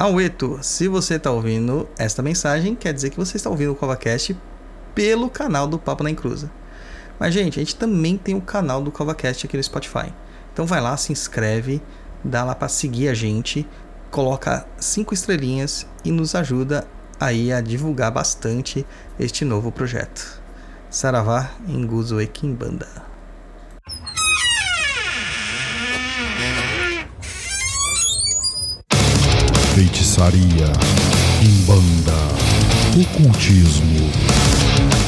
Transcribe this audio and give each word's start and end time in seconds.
Aueto, 0.00 0.60
se 0.62 0.86
você 0.86 1.14
está 1.14 1.28
ouvindo 1.32 1.88
esta 1.98 2.22
mensagem, 2.22 2.76
quer 2.76 2.94
dizer 2.94 3.10
que 3.10 3.16
você 3.16 3.36
está 3.36 3.50
ouvindo 3.50 3.72
o 3.72 3.74
CovaCast 3.74 4.38
pelo 4.94 5.28
canal 5.28 5.66
do 5.66 5.76
Papo 5.76 6.04
na 6.04 6.10
Encruza. 6.10 6.48
Mas, 7.18 7.34
gente, 7.34 7.58
a 7.58 7.62
gente 7.64 7.74
também 7.74 8.16
tem 8.16 8.36
o 8.36 8.40
canal 8.40 8.80
do 8.80 8.92
CovaCast 8.92 9.44
aqui 9.44 9.56
no 9.56 9.62
Spotify. 9.62 10.14
Então 10.52 10.64
vai 10.64 10.80
lá, 10.80 10.96
se 10.96 11.10
inscreve, 11.10 11.82
dá 12.22 12.44
lá 12.44 12.54
para 12.54 12.68
seguir 12.68 13.08
a 13.08 13.14
gente, 13.14 13.66
coloca 14.08 14.64
cinco 14.78 15.12
estrelinhas 15.12 15.84
e 16.04 16.12
nos 16.12 16.36
ajuda 16.36 16.86
aí 17.18 17.52
a 17.52 17.60
divulgar 17.60 18.12
bastante 18.12 18.86
este 19.18 19.44
novo 19.44 19.72
projeto. 19.72 20.40
Saravá 20.88 21.50
em 21.66 21.84
Guzo 21.84 22.20
e 22.20 22.26
Kimbanda. 22.28 22.86
Feitiçaria, 30.18 30.72
Kimbanda, 31.40 32.18
Ocultismo, 33.00 34.10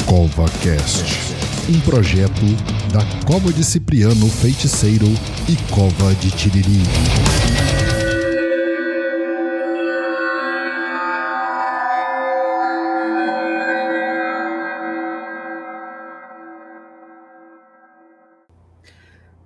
CovaCast, 0.06 1.34
um 1.68 1.80
projeto 1.80 2.46
da 2.92 3.04
Cova 3.26 3.52
de 3.52 3.64
Cipriano 3.64 4.28
Feiticeiro 4.28 5.12
e 5.48 5.56
Cova 5.72 6.14
de 6.14 6.30
Tiriri. 6.30 6.82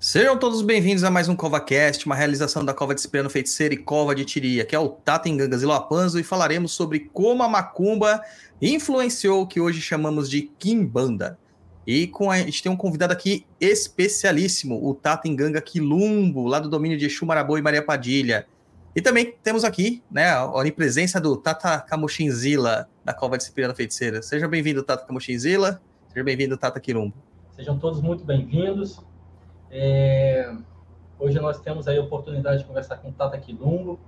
Sejam 0.06 0.38
todos 0.38 0.60
bem-vindos 0.60 1.02
a 1.02 1.10
mais 1.10 1.30
um 1.30 1.34
CovaCast, 1.34 2.04
uma 2.04 2.14
realização 2.14 2.62
da 2.62 2.74
Cova 2.74 2.94
de 2.94 3.00
Cipriano 3.00 3.30
Feiticeiro 3.30 3.72
e 3.72 3.78
Cova 3.78 4.14
de 4.14 4.22
Tiria, 4.26 4.62
que 4.62 4.76
é 4.76 4.78
o 4.78 4.90
Tata 4.90 5.30
em 5.30 5.36
Gangas 5.38 5.62
e 5.62 5.64
Loapanzo, 5.64 6.20
e 6.20 6.22
falaremos 6.22 6.72
sobre 6.72 7.08
como 7.10 7.42
a 7.42 7.48
macumba 7.48 8.20
influenciou 8.60 9.40
o 9.40 9.46
que 9.46 9.58
hoje 9.58 9.80
chamamos 9.80 10.28
de 10.28 10.42
Kimbanda. 10.58 11.38
E 11.86 12.06
com 12.06 12.30
a, 12.30 12.34
a 12.34 12.38
gente 12.40 12.62
tem 12.62 12.70
um 12.70 12.76
convidado 12.76 13.14
aqui 13.14 13.46
especialíssimo, 13.58 14.78
o 14.86 14.94
Tata 14.94 15.26
em 15.26 15.34
Ganga 15.34 15.62
Quilumbo, 15.62 16.46
lá 16.46 16.58
do 16.58 16.68
domínio 16.68 16.98
de 16.98 17.06
Exu 17.06 17.24
Marabô 17.24 17.56
e 17.56 17.62
Maria 17.62 17.82
Padilha. 17.82 18.46
E 18.94 19.00
também 19.00 19.34
temos 19.42 19.64
aqui 19.64 20.02
né, 20.10 20.32
a 20.32 20.44
onipresença 20.52 21.18
do 21.18 21.34
Tata 21.34 21.80
Camochinzila, 21.80 22.90
da 23.02 23.14
Cova 23.14 23.38
de 23.38 23.44
Cipriano 23.44 23.74
Feiticeira. 23.74 24.20
Seja 24.20 24.46
bem-vindo, 24.46 24.82
Tata 24.82 25.06
Camochinzila. 25.06 25.80
Seja 26.08 26.22
bem-vindo, 26.22 26.58
Tata 26.58 26.78
Quilumbo. 26.78 27.14
Sejam 27.56 27.78
todos 27.78 28.02
muito 28.02 28.22
bem-vindos. 28.22 29.02
É... 29.76 30.56
Hoje 31.18 31.40
nós 31.40 31.60
temos 31.60 31.88
aí 31.88 31.98
a 31.98 32.02
oportunidade 32.02 32.58
de 32.58 32.64
conversar 32.64 32.98
com 32.98 33.10
Tata 33.10 33.36
Quilumbo. 33.38 33.98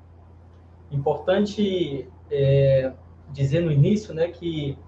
Importante 0.92 2.08
é, 2.30 2.92
dizer 3.32 3.62
no 3.62 3.72
início 3.72 4.14
né, 4.14 4.28
que 4.28 4.78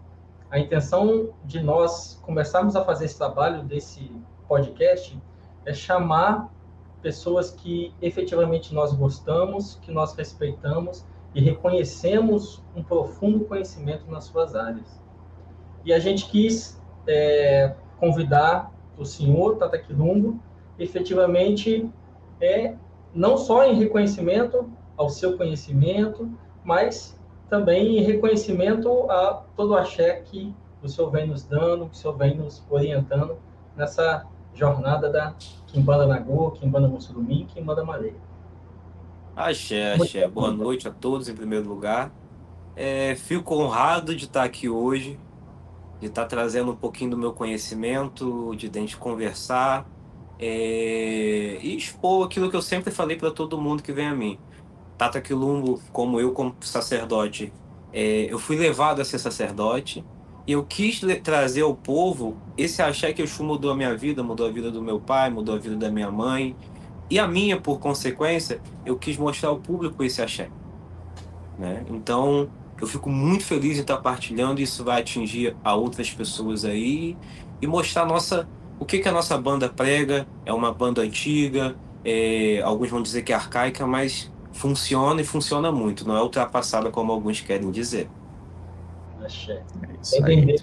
a 0.48 0.58
intenção 0.58 1.30
de 1.44 1.60
nós 1.60 2.20
começarmos 2.22 2.76
a 2.76 2.84
fazer 2.84 3.06
esse 3.06 3.18
trabalho 3.18 3.64
desse 3.64 4.12
podcast 4.46 5.20
é 5.66 5.74
chamar 5.74 6.48
pessoas 7.02 7.50
que 7.50 7.92
efetivamente 8.00 8.72
nós 8.72 8.92
gostamos, 8.92 9.76
que 9.82 9.90
nós 9.90 10.14
respeitamos 10.14 11.04
e 11.34 11.40
reconhecemos 11.40 12.62
um 12.74 12.84
profundo 12.84 13.44
conhecimento 13.46 14.08
nas 14.08 14.24
suas 14.24 14.54
áreas. 14.54 15.00
E 15.84 15.92
a 15.92 15.98
gente 15.98 16.26
quis 16.26 16.80
é, 17.06 17.74
convidar 17.98 18.72
o 18.96 19.04
senhor 19.04 19.56
Tata 19.56 19.78
Quilumbo 19.78 20.40
efetivamente 20.78 21.88
é 22.40 22.74
não 23.14 23.36
só 23.36 23.64
em 23.64 23.74
reconhecimento 23.74 24.70
ao 24.96 25.08
seu 25.08 25.36
conhecimento, 25.36 26.30
mas 26.64 27.18
também 27.48 27.98
em 27.98 28.02
reconhecimento 28.02 29.10
a 29.10 29.42
todo 29.56 29.70
o 29.70 29.76
axé 29.76 30.20
que 30.20 30.54
o 30.82 30.88
senhor 30.88 31.10
vem 31.10 31.26
nos 31.26 31.44
dando, 31.44 31.86
que 31.86 31.96
o 31.96 31.98
senhor 31.98 32.16
vem 32.16 32.36
nos 32.36 32.62
orientando 32.70 33.36
nessa 33.76 34.26
jornada 34.54 35.10
da 35.10 35.34
Quimbanda 35.66 36.06
Nagô, 36.06 36.50
Quimbanda 36.52 36.88
Mussurumim, 36.88 37.46
Quimbanda 37.46 37.84
Malê. 37.84 38.12
Axé, 39.34 39.94
axé. 39.94 40.26
Boa 40.26 40.50
noite 40.50 40.88
a 40.88 40.90
todos, 40.90 41.28
em 41.28 41.34
primeiro 41.34 41.68
lugar. 41.68 42.12
É, 42.74 43.14
fico 43.14 43.54
honrado 43.54 44.14
de 44.14 44.24
estar 44.24 44.42
aqui 44.42 44.68
hoje, 44.68 45.18
de 46.00 46.06
estar 46.06 46.26
trazendo 46.26 46.72
um 46.72 46.76
pouquinho 46.76 47.12
do 47.12 47.18
meu 47.18 47.32
conhecimento, 47.32 48.54
de 48.56 48.68
a 48.68 48.80
gente 48.80 48.96
conversar, 48.96 49.86
é, 50.38 51.58
e 51.60 51.76
expor 51.76 52.26
aquilo 52.26 52.50
que 52.50 52.56
eu 52.56 52.62
sempre 52.62 52.92
falei 52.92 53.16
para 53.16 53.30
todo 53.30 53.60
mundo 53.60 53.82
que 53.82 53.92
vem 53.92 54.06
a 54.06 54.14
mim. 54.14 54.38
Tata 54.96 55.20
Quilumbo, 55.20 55.80
como 55.92 56.20
eu, 56.20 56.32
como 56.32 56.54
sacerdote, 56.60 57.52
é, 57.92 58.26
eu 58.30 58.38
fui 58.38 58.56
levado 58.56 59.00
a 59.00 59.04
ser 59.04 59.18
sacerdote 59.18 60.04
e 60.46 60.52
eu 60.52 60.64
quis 60.64 61.00
trazer 61.22 61.62
ao 61.62 61.74
povo 61.74 62.36
esse 62.56 62.80
axé 62.82 63.12
que 63.12 63.22
Exu 63.22 63.44
mudou 63.44 63.70
a 63.70 63.76
minha 63.76 63.96
vida, 63.96 64.22
mudou 64.22 64.46
a 64.46 64.50
vida 64.50 64.70
do 64.70 64.82
meu 64.82 64.98
pai, 64.98 65.30
mudou 65.30 65.54
a 65.54 65.58
vida 65.58 65.76
da 65.76 65.90
minha 65.90 66.10
mãe 66.10 66.56
e 67.10 67.18
a 67.18 67.26
minha, 67.26 67.60
por 67.60 67.78
consequência, 67.78 68.60
eu 68.84 68.96
quis 68.96 69.16
mostrar 69.16 69.50
ao 69.50 69.58
público 69.58 70.02
esse 70.04 70.20
axé. 70.20 70.50
Né? 71.58 71.84
Então, 71.88 72.48
eu 72.80 72.86
fico 72.86 73.10
muito 73.10 73.44
feliz 73.44 73.78
em 73.78 73.80
estar 73.80 73.96
partilhando, 73.98 74.60
isso 74.60 74.84
vai 74.84 75.00
atingir 75.00 75.56
a 75.64 75.74
outras 75.74 76.10
pessoas 76.10 76.64
aí 76.64 77.16
e 77.60 77.66
mostrar 77.66 78.06
nossa 78.06 78.48
o 78.80 78.84
que, 78.84 78.98
que 78.98 79.08
a 79.08 79.12
nossa 79.12 79.36
banda 79.36 79.68
prega? 79.68 80.26
É 80.44 80.52
uma 80.52 80.72
banda 80.72 81.02
antiga, 81.02 81.76
é, 82.04 82.60
alguns 82.62 82.90
vão 82.90 83.02
dizer 83.02 83.22
que 83.22 83.32
é 83.32 83.36
arcaica, 83.36 83.86
mas 83.86 84.30
funciona 84.52 85.20
e 85.20 85.24
funciona 85.24 85.70
muito, 85.70 86.06
não 86.06 86.16
é 86.16 86.22
ultrapassada 86.22 86.90
como 86.90 87.12
alguns 87.12 87.40
querem 87.40 87.70
dizer. 87.70 88.08
Axé. 89.22 89.62
É 89.82 90.02
isso 90.02 90.24
aí. 90.24 90.56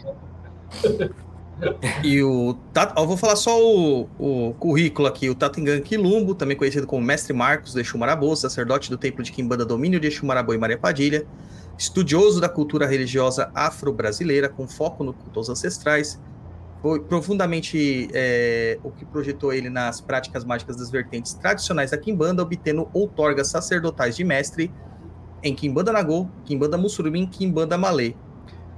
e 2.04 2.24
o 2.24 2.56
Tata, 2.74 3.00
eu 3.00 3.08
vou 3.08 3.16
falar 3.16 3.36
só 3.36 3.58
o, 3.62 4.10
o 4.18 4.54
currículo 4.56 5.08
aqui. 5.08 5.30
O 5.30 5.36
Tatingan 5.36 5.80
Quilumbo, 5.82 6.36
também 6.36 6.58
conhecido 6.58 6.88
como 6.88 7.06
Mestre 7.06 7.34
Marcos 7.34 7.74
de 7.74 7.82
Exu 7.82 7.98
Marabô, 7.98 8.36
sacerdote 8.36 8.90
do 8.90 8.98
Templo 8.98 9.24
de 9.24 9.32
Quimbanda 9.32 9.66
Domínio 9.66 10.00
de 10.00 10.08
Exu 10.08 10.26
Marabô 10.26 10.54
e 10.54 10.58
Maria 10.58 10.78
Padilha, 10.78 11.26
estudioso 11.78 12.42
da 12.42 12.50
cultura 12.50 12.88
religiosa 12.88 13.52
afro-brasileira, 13.54 14.50
com 14.50 14.68
foco 14.68 15.04
no 15.04 15.14
culto 15.14 15.40
aos 15.40 15.50
ancestrais, 15.50 16.20
profundamente 17.08 18.10
é, 18.14 18.78
o 18.84 18.92
que 18.92 19.04
projetou 19.06 19.52
ele 19.52 19.70
nas 19.70 20.00
práticas 20.00 20.44
mágicas 20.44 20.78
das 20.78 20.92
vertentes 20.92 21.34
tradicionais 21.34 21.92
da 21.92 21.98
Kimbanda, 21.98 22.44
obtendo 22.44 22.88
outorgas 22.94 23.48
sacerdotais 23.48 24.16
de 24.16 24.24
mestre 24.24 24.72
em 25.42 25.56
Kimbanda 25.56 25.92
Nagô, 25.92 26.28
Kimbanda 26.44 26.78
Mussurumim, 26.78 27.26
Kimbanda 27.26 27.78
Malê. 27.78 28.14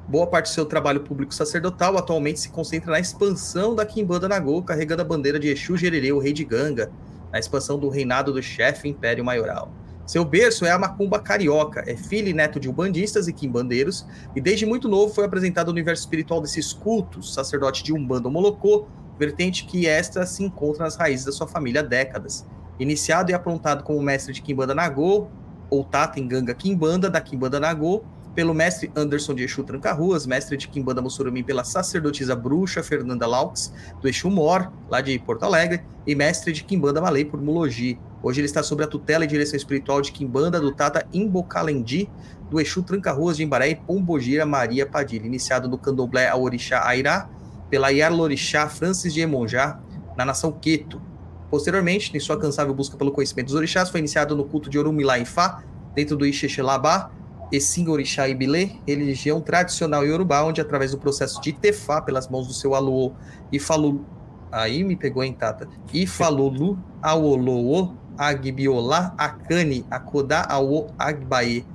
Boa 0.08 0.26
parte 0.26 0.46
do 0.46 0.54
seu 0.54 0.66
trabalho 0.66 1.02
público 1.02 1.34
sacerdotal 1.34 1.98
atualmente 1.98 2.40
se 2.40 2.50
concentra 2.50 2.92
na 2.92 3.00
expansão 3.00 3.76
da 3.76 3.86
Kimbanda 3.86 4.30
Nagô, 4.30 4.62
carregando 4.64 5.02
a 5.02 5.06
bandeira 5.06 5.38
de 5.38 5.50
Exu 5.50 5.76
Gererê, 5.76 6.14
o 6.14 6.20
rei 6.20 6.32
de 6.32 6.46
Ganga, 6.46 6.90
na 7.32 7.40
expansão 7.40 7.78
do 7.78 7.90
reinado 7.90 8.32
do 8.32 8.42
chefe 8.42 8.88
Império 8.88 9.24
Maioral. 9.24 9.70
Seu 10.08 10.24
berço 10.24 10.66
é 10.66 10.72
a 10.72 10.80
macumba 10.80 11.20
carioca, 11.20 11.84
é 11.86 11.98
filho 11.98 12.30
e 12.30 12.34
neto 12.34 12.62
de 12.62 12.70
umbandistas 12.70 13.28
e 13.28 13.34
quimbandeiros, 13.34 14.08
e 14.34 14.40
desde 14.40 14.66
muito 14.66 14.88
novo 14.88 15.14
foi 15.14 15.26
apresentado 15.26 15.68
ao 15.68 15.74
universo 15.74 16.04
espiritual 16.04 16.40
desses 16.40 16.72
cultos, 16.72 17.34
sacerdote 17.34 17.84
de 17.84 17.92
Umbanda 17.92 18.30
Molocô, 18.30 18.88
vertente 19.20 19.66
que 19.66 19.86
esta 19.86 20.26
se 20.26 20.46
encontra 20.46 20.86
nas 20.86 20.96
raízes 20.96 21.26
da 21.26 21.34
sua 21.34 21.46
família 21.46 21.82
há 21.82 21.84
décadas. 21.84 22.48
Iniciado 22.80 23.32
e 23.32 23.34
aprontado 23.34 23.84
como 23.84 24.02
mestre 24.02 24.34
de 24.34 24.42
Kimbanda 24.42 24.74
Nagô, 24.74 25.28
ou 25.70 25.84
Tata 25.84 26.22
em 26.22 26.28
Ganga 26.28 26.54
Kimbanda, 26.54 27.10
da 27.10 27.20
Kimbanda 27.20 27.60
Nagô, 27.60 28.06
pelo 28.38 28.54
mestre 28.54 28.92
Anderson 28.96 29.34
de 29.34 29.44
Exu 29.44 29.64
Tranca-Ruas, 29.64 30.28
mestre 30.28 30.56
de 30.56 30.68
Kimbanda 30.68 31.02
Mussurumi 31.02 31.42
pela 31.42 31.64
sacerdotisa 31.64 32.36
bruxa 32.36 32.84
Fernanda 32.84 33.26
Laux, 33.26 33.74
do 34.00 34.08
Exu 34.08 34.30
Mor, 34.30 34.72
lá 34.88 35.02
de 35.02 35.18
Porto 35.18 35.42
Alegre, 35.42 35.82
e 36.06 36.14
mestre 36.14 36.54
de 36.54 36.64
Kimbanda 36.64 37.02
Malay 37.02 37.26
por 37.26 37.42
Mulogi, 37.42 37.98
Hoje 38.22 38.40
ele 38.40 38.46
está 38.46 38.62
sob 38.62 38.84
a 38.84 38.88
tutela 38.88 39.24
e 39.24 39.28
direção 39.28 39.58
espiritual 39.58 40.02
de 40.04 40.12
Kimbanda 40.12 40.60
do 40.60 40.72
Tata 40.72 41.08
Imbocalendi, 41.12 42.08
do 42.48 42.62
Exu 42.62 42.84
Tranca-Ruas 42.84 43.38
de 43.38 43.44
Embaré 43.44 43.70
e 43.70 43.76
Pombogira 43.76 44.46
Maria 44.46 44.86
Padilha, 44.86 45.26
iniciado 45.26 45.68
no 45.68 45.78
candomblé 45.80 46.28
ao 46.28 46.44
Orixá 46.44 46.88
Airá, 46.88 47.28
pela 47.72 47.90
Yarlorixá 47.90 48.70
Francis 48.70 49.16
de 49.16 49.22
Emonjá, 49.22 49.80
na 50.16 50.24
nação 50.24 50.52
Queto. 50.52 51.02
Posteriormente, 51.50 52.16
em 52.16 52.20
sua 52.20 52.38
cansável 52.40 52.74
busca 52.76 52.98
pelo 52.98 53.12
conhecimento 53.12 53.48
dos 53.48 53.56
orixás, 53.56 53.90
foi 53.90 54.00
iniciado 54.00 54.36
no 54.36 54.46
culto 54.46 54.70
de 54.70 54.78
Orumilá 54.78 55.18
Ifá, 55.18 55.64
dentro 55.96 56.16
do 56.16 56.24
Ixexelabá, 56.24 57.10
Essim 57.52 57.88
Orixá 57.88 58.28
Ibilê, 58.28 58.72
religião 58.88 59.40
tradicional 59.42 60.06
iorubá, 60.06 60.44
onde 60.44 60.60
através 60.60 60.92
do 60.92 60.98
processo 60.98 61.42
de 61.42 61.54
Tefá, 61.54 62.02
pelas 62.02 62.28
mãos 62.28 62.48
do 62.48 62.54
seu 62.54 62.76
Aluô 62.76 63.14
e 63.52 63.60
Falu, 63.60 64.06
aí 64.52 64.84
me 64.84 64.96
pegou 64.96 65.24
em 65.24 65.34
Tata, 65.34 65.68
Ifalulu, 65.94 66.78
Aoloo, 67.02 67.96
Agbiolá 68.18 69.14
Akane 69.18 69.86
Akodá 69.92 70.46
Awo 70.50 70.88
Agbae. 70.98 71.66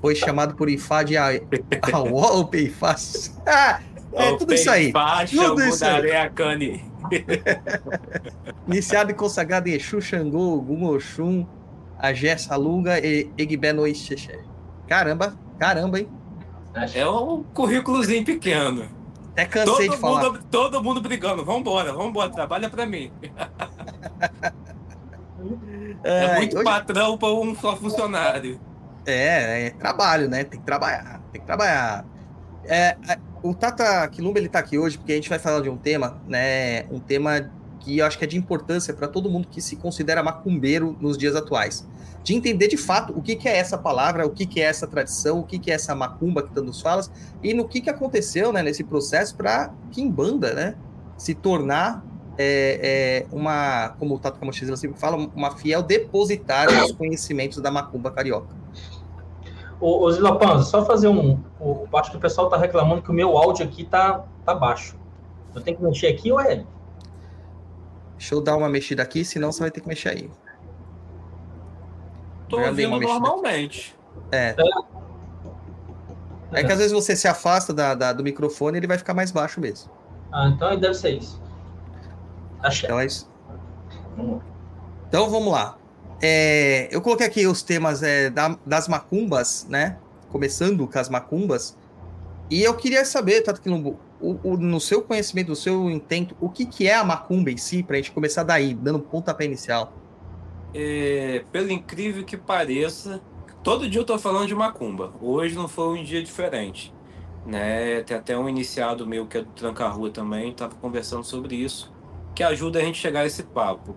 Foi 0.00 0.14
chamado 0.14 0.54
por 0.54 0.68
Ifá 0.68 1.02
de 1.02 1.16
Awo 1.16 1.40
ou 2.20 2.46
Peifás. 2.46 3.38
Ah, 3.46 3.80
é 4.12 4.36
tudo 4.36 4.52
isso 4.52 4.70
aí. 4.70 4.92
Tudo 5.30 5.62
isso 5.62 5.84
aí. 5.84 6.12
Akane. 6.12 6.84
Iniciado 8.68 9.10
e 9.10 9.14
consagrado 9.14 9.68
em 9.68 9.74
Exu, 9.74 10.00
Xangô, 10.00 10.56
Ogum, 10.56 10.84
Oxum, 10.86 11.46
Agé, 11.98 12.36
Salunga 12.36 12.98
e 12.98 13.30
Egbeno 13.38 13.86
Ixexé. 13.86 14.40
Caramba, 14.88 15.36
caramba, 15.58 15.98
hein? 16.00 16.08
É 16.94 17.06
um 17.06 17.42
currículozinho 17.42 18.24
pequeno. 18.24 18.88
Até 19.32 19.46
cansei 19.46 19.86
todo 19.86 19.94
de 19.94 20.00
falar. 20.00 20.24
Mundo, 20.24 20.44
todo 20.50 20.82
mundo 20.82 21.00
brigando. 21.00 21.44
Vambora, 21.44 21.92
vambora, 21.92 22.30
trabalha 22.30 22.68
pra 22.68 22.86
mim. 22.86 23.12
É, 26.02 26.24
é 26.24 26.36
muito 26.36 26.56
hoje... 26.56 26.64
patrão 26.64 27.18
para 27.18 27.32
um 27.32 27.54
só 27.54 27.76
funcionário. 27.76 28.60
É, 29.06 29.66
é, 29.66 29.70
trabalho, 29.70 30.28
né? 30.28 30.44
Tem 30.44 30.58
que 30.58 30.64
trabalhar, 30.64 31.20
tem 31.32 31.40
que 31.40 31.46
trabalhar. 31.46 32.04
É, 32.64 32.96
é 33.08 33.18
o 33.42 33.54
Tata 33.54 34.08
Quilumba 34.08 34.38
ele 34.38 34.48
tá 34.48 34.58
aqui 34.58 34.78
hoje 34.78 34.96
porque 34.96 35.12
a 35.12 35.16
gente 35.16 35.28
vai 35.28 35.38
falar 35.38 35.60
de 35.60 35.68
um 35.68 35.76
tema, 35.76 36.18
né? 36.26 36.84
Um 36.90 36.98
tema 36.98 37.50
que 37.84 37.98
eu 37.98 38.06
acho 38.06 38.18
que 38.18 38.24
é 38.24 38.26
de 38.26 38.38
importância 38.38 38.94
para 38.94 39.06
todo 39.06 39.28
mundo 39.28 39.46
que 39.50 39.60
se 39.60 39.76
considera 39.76 40.22
macumbeiro 40.22 40.96
nos 41.00 41.18
dias 41.18 41.36
atuais. 41.36 41.86
De 42.22 42.34
entender 42.34 42.68
de 42.68 42.78
fato 42.78 43.12
o 43.14 43.20
que, 43.20 43.36
que 43.36 43.46
é 43.46 43.56
essa 43.56 43.76
palavra, 43.76 44.26
o 44.26 44.30
que, 44.30 44.46
que 44.46 44.60
é 44.60 44.64
essa 44.64 44.86
tradição, 44.86 45.40
o 45.40 45.42
que, 45.44 45.58
que 45.58 45.70
é 45.70 45.74
essa 45.74 45.94
macumba 45.94 46.42
que 46.42 46.54
tantos 46.54 46.80
falas, 46.80 47.10
e 47.42 47.52
no 47.52 47.68
que, 47.68 47.82
que 47.82 47.90
aconteceu 47.90 48.50
né, 48.52 48.62
nesse 48.62 48.82
processo 48.82 49.36
para 49.36 49.70
Kimbanda 49.92 50.54
né, 50.54 50.74
se 51.18 51.34
tornar 51.34 52.02
é, 52.38 53.26
é, 53.28 53.34
uma, 53.34 53.90
como 53.98 54.14
o 54.14 54.18
Tato 54.18 54.40
Camachis 54.40 54.66
sempre 54.80 54.98
fala, 54.98 55.16
uma 55.34 55.52
fiel 55.52 55.82
depositária 55.82 56.80
dos 56.80 56.92
conhecimentos 56.92 57.60
da 57.60 57.70
macumba 57.70 58.10
carioca. 58.10 58.48
Ô, 59.78 60.04
ô 60.04 60.10
Zilapanza, 60.10 60.64
só 60.64 60.84
fazer 60.84 61.08
um. 61.08 61.38
O, 61.60 61.86
acho 61.94 62.10
que 62.10 62.16
o 62.16 62.20
pessoal 62.20 62.46
está 62.46 62.56
reclamando 62.56 63.02
que 63.02 63.10
o 63.10 63.12
meu 63.12 63.36
áudio 63.36 63.66
aqui 63.66 63.84
tá, 63.84 64.24
tá 64.44 64.54
baixo. 64.54 64.96
Eu 65.54 65.60
tenho 65.60 65.76
que 65.76 65.82
mexer 65.82 66.06
aqui 66.08 66.32
ou 66.32 66.40
é? 66.40 66.64
Deixa 68.16 68.34
eu 68.34 68.40
dar 68.40 68.56
uma 68.56 68.68
mexida 68.68 69.02
aqui, 69.02 69.24
senão 69.24 69.52
você 69.52 69.60
vai 69.60 69.70
ter 69.70 69.80
que 69.80 69.88
mexer 69.88 70.10
aí. 70.10 70.30
Tô 72.48 72.60
ouvindo 72.60 73.00
normalmente. 73.00 73.96
É. 74.30 74.54
É 76.52 76.62
que 76.62 76.70
às 76.70 76.78
vezes 76.78 76.92
você 76.92 77.16
se 77.16 77.26
afasta 77.26 77.72
da, 77.72 77.94
da, 77.94 78.12
do 78.12 78.22
microfone 78.22 78.78
ele 78.78 78.86
vai 78.86 78.96
ficar 78.96 79.14
mais 79.14 79.30
baixo 79.32 79.60
mesmo. 79.60 79.90
Ah, 80.32 80.48
então 80.48 80.78
deve 80.78 80.94
ser 80.94 81.10
isso. 81.10 81.42
Acho 82.62 82.86
então 82.86 83.00
é 83.00 83.06
isso. 83.06 83.28
Então 85.08 85.28
vamos 85.28 85.52
lá. 85.52 85.76
É, 86.22 86.88
eu 86.90 87.02
coloquei 87.02 87.26
aqui 87.26 87.46
os 87.46 87.62
temas 87.62 88.02
é, 88.02 88.30
da, 88.30 88.56
das 88.64 88.88
macumbas, 88.88 89.66
né? 89.68 89.98
Começando 90.30 90.86
com 90.86 90.98
as 90.98 91.08
macumbas. 91.08 91.76
E 92.50 92.62
eu 92.62 92.74
queria 92.74 93.04
saber, 93.04 93.42
Tato 93.42 93.60
Quilombo, 93.60 93.98
o, 94.20 94.38
o, 94.42 94.56
no 94.56 94.80
seu 94.80 95.02
conhecimento, 95.02 95.48
no 95.48 95.56
seu 95.56 95.90
intento, 95.90 96.36
o 96.40 96.48
que, 96.48 96.66
que 96.66 96.86
é 96.86 96.94
a 96.94 97.04
macumba 97.04 97.50
em 97.50 97.56
si, 97.56 97.82
para 97.82 97.94
a 97.94 97.96
gente 97.96 98.12
começar 98.12 98.42
daí, 98.42 98.74
dando 98.74 98.98
pontapé 99.00 99.44
inicial? 99.44 99.92
É, 100.72 101.44
pelo 101.52 101.70
incrível 101.70 102.24
que 102.24 102.36
pareça, 102.36 103.20
todo 103.62 103.88
dia 103.88 104.00
eu 104.00 104.04
tô 104.04 104.18
falando 104.18 104.46
de 104.46 104.54
macumba. 104.54 105.12
Hoje 105.20 105.54
não 105.54 105.68
foi 105.68 105.98
um 105.98 106.02
dia 106.02 106.22
diferente. 106.22 106.92
Né? 107.46 108.02
Tem 108.02 108.16
até 108.16 108.36
um 108.36 108.48
iniciado 108.48 109.06
meu 109.06 109.26
que 109.26 109.38
é 109.38 109.42
do 109.42 109.50
Tranca-Rua 109.50 110.10
também, 110.10 110.52
tava 110.52 110.74
conversando 110.76 111.24
sobre 111.24 111.56
isso, 111.56 111.92
que 112.34 112.42
ajuda 112.42 112.78
a 112.78 112.82
gente 112.82 112.98
a 112.98 113.02
chegar 113.02 113.20
a 113.20 113.26
esse 113.26 113.42
papo. 113.42 113.96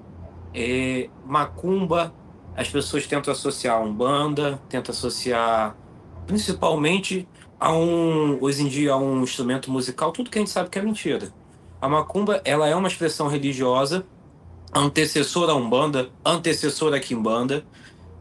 É, 0.54 1.10
macumba, 1.26 2.14
as 2.56 2.70
pessoas 2.70 3.08
tentam 3.08 3.32
associar 3.32 3.78
a 3.78 3.80
Umbanda, 3.80 4.60
tentam 4.68 4.92
associar 4.92 5.76
principalmente 6.26 7.28
a 7.60 7.74
um, 7.74 8.38
hoje 8.42 8.64
em 8.64 8.68
dia, 8.68 8.94
a 8.94 8.98
um 8.98 9.24
instrumento 9.24 9.72
musical, 9.72 10.12
tudo 10.12 10.30
que 10.30 10.38
a 10.38 10.42
gente 10.42 10.52
sabe 10.52 10.70
que 10.70 10.78
é 10.78 10.82
mentira. 10.82 11.32
A 11.82 11.90
macumba, 11.90 12.42
ela 12.46 12.68
é 12.68 12.76
uma 12.76 12.88
expressão 12.88 13.28
religiosa, 13.28 14.06
antecessora 14.74 15.52
a 15.52 15.56
Umbanda, 15.56 16.10
antecessora 16.24 16.98
a 16.98 17.00
Kimbanda, 17.00 17.66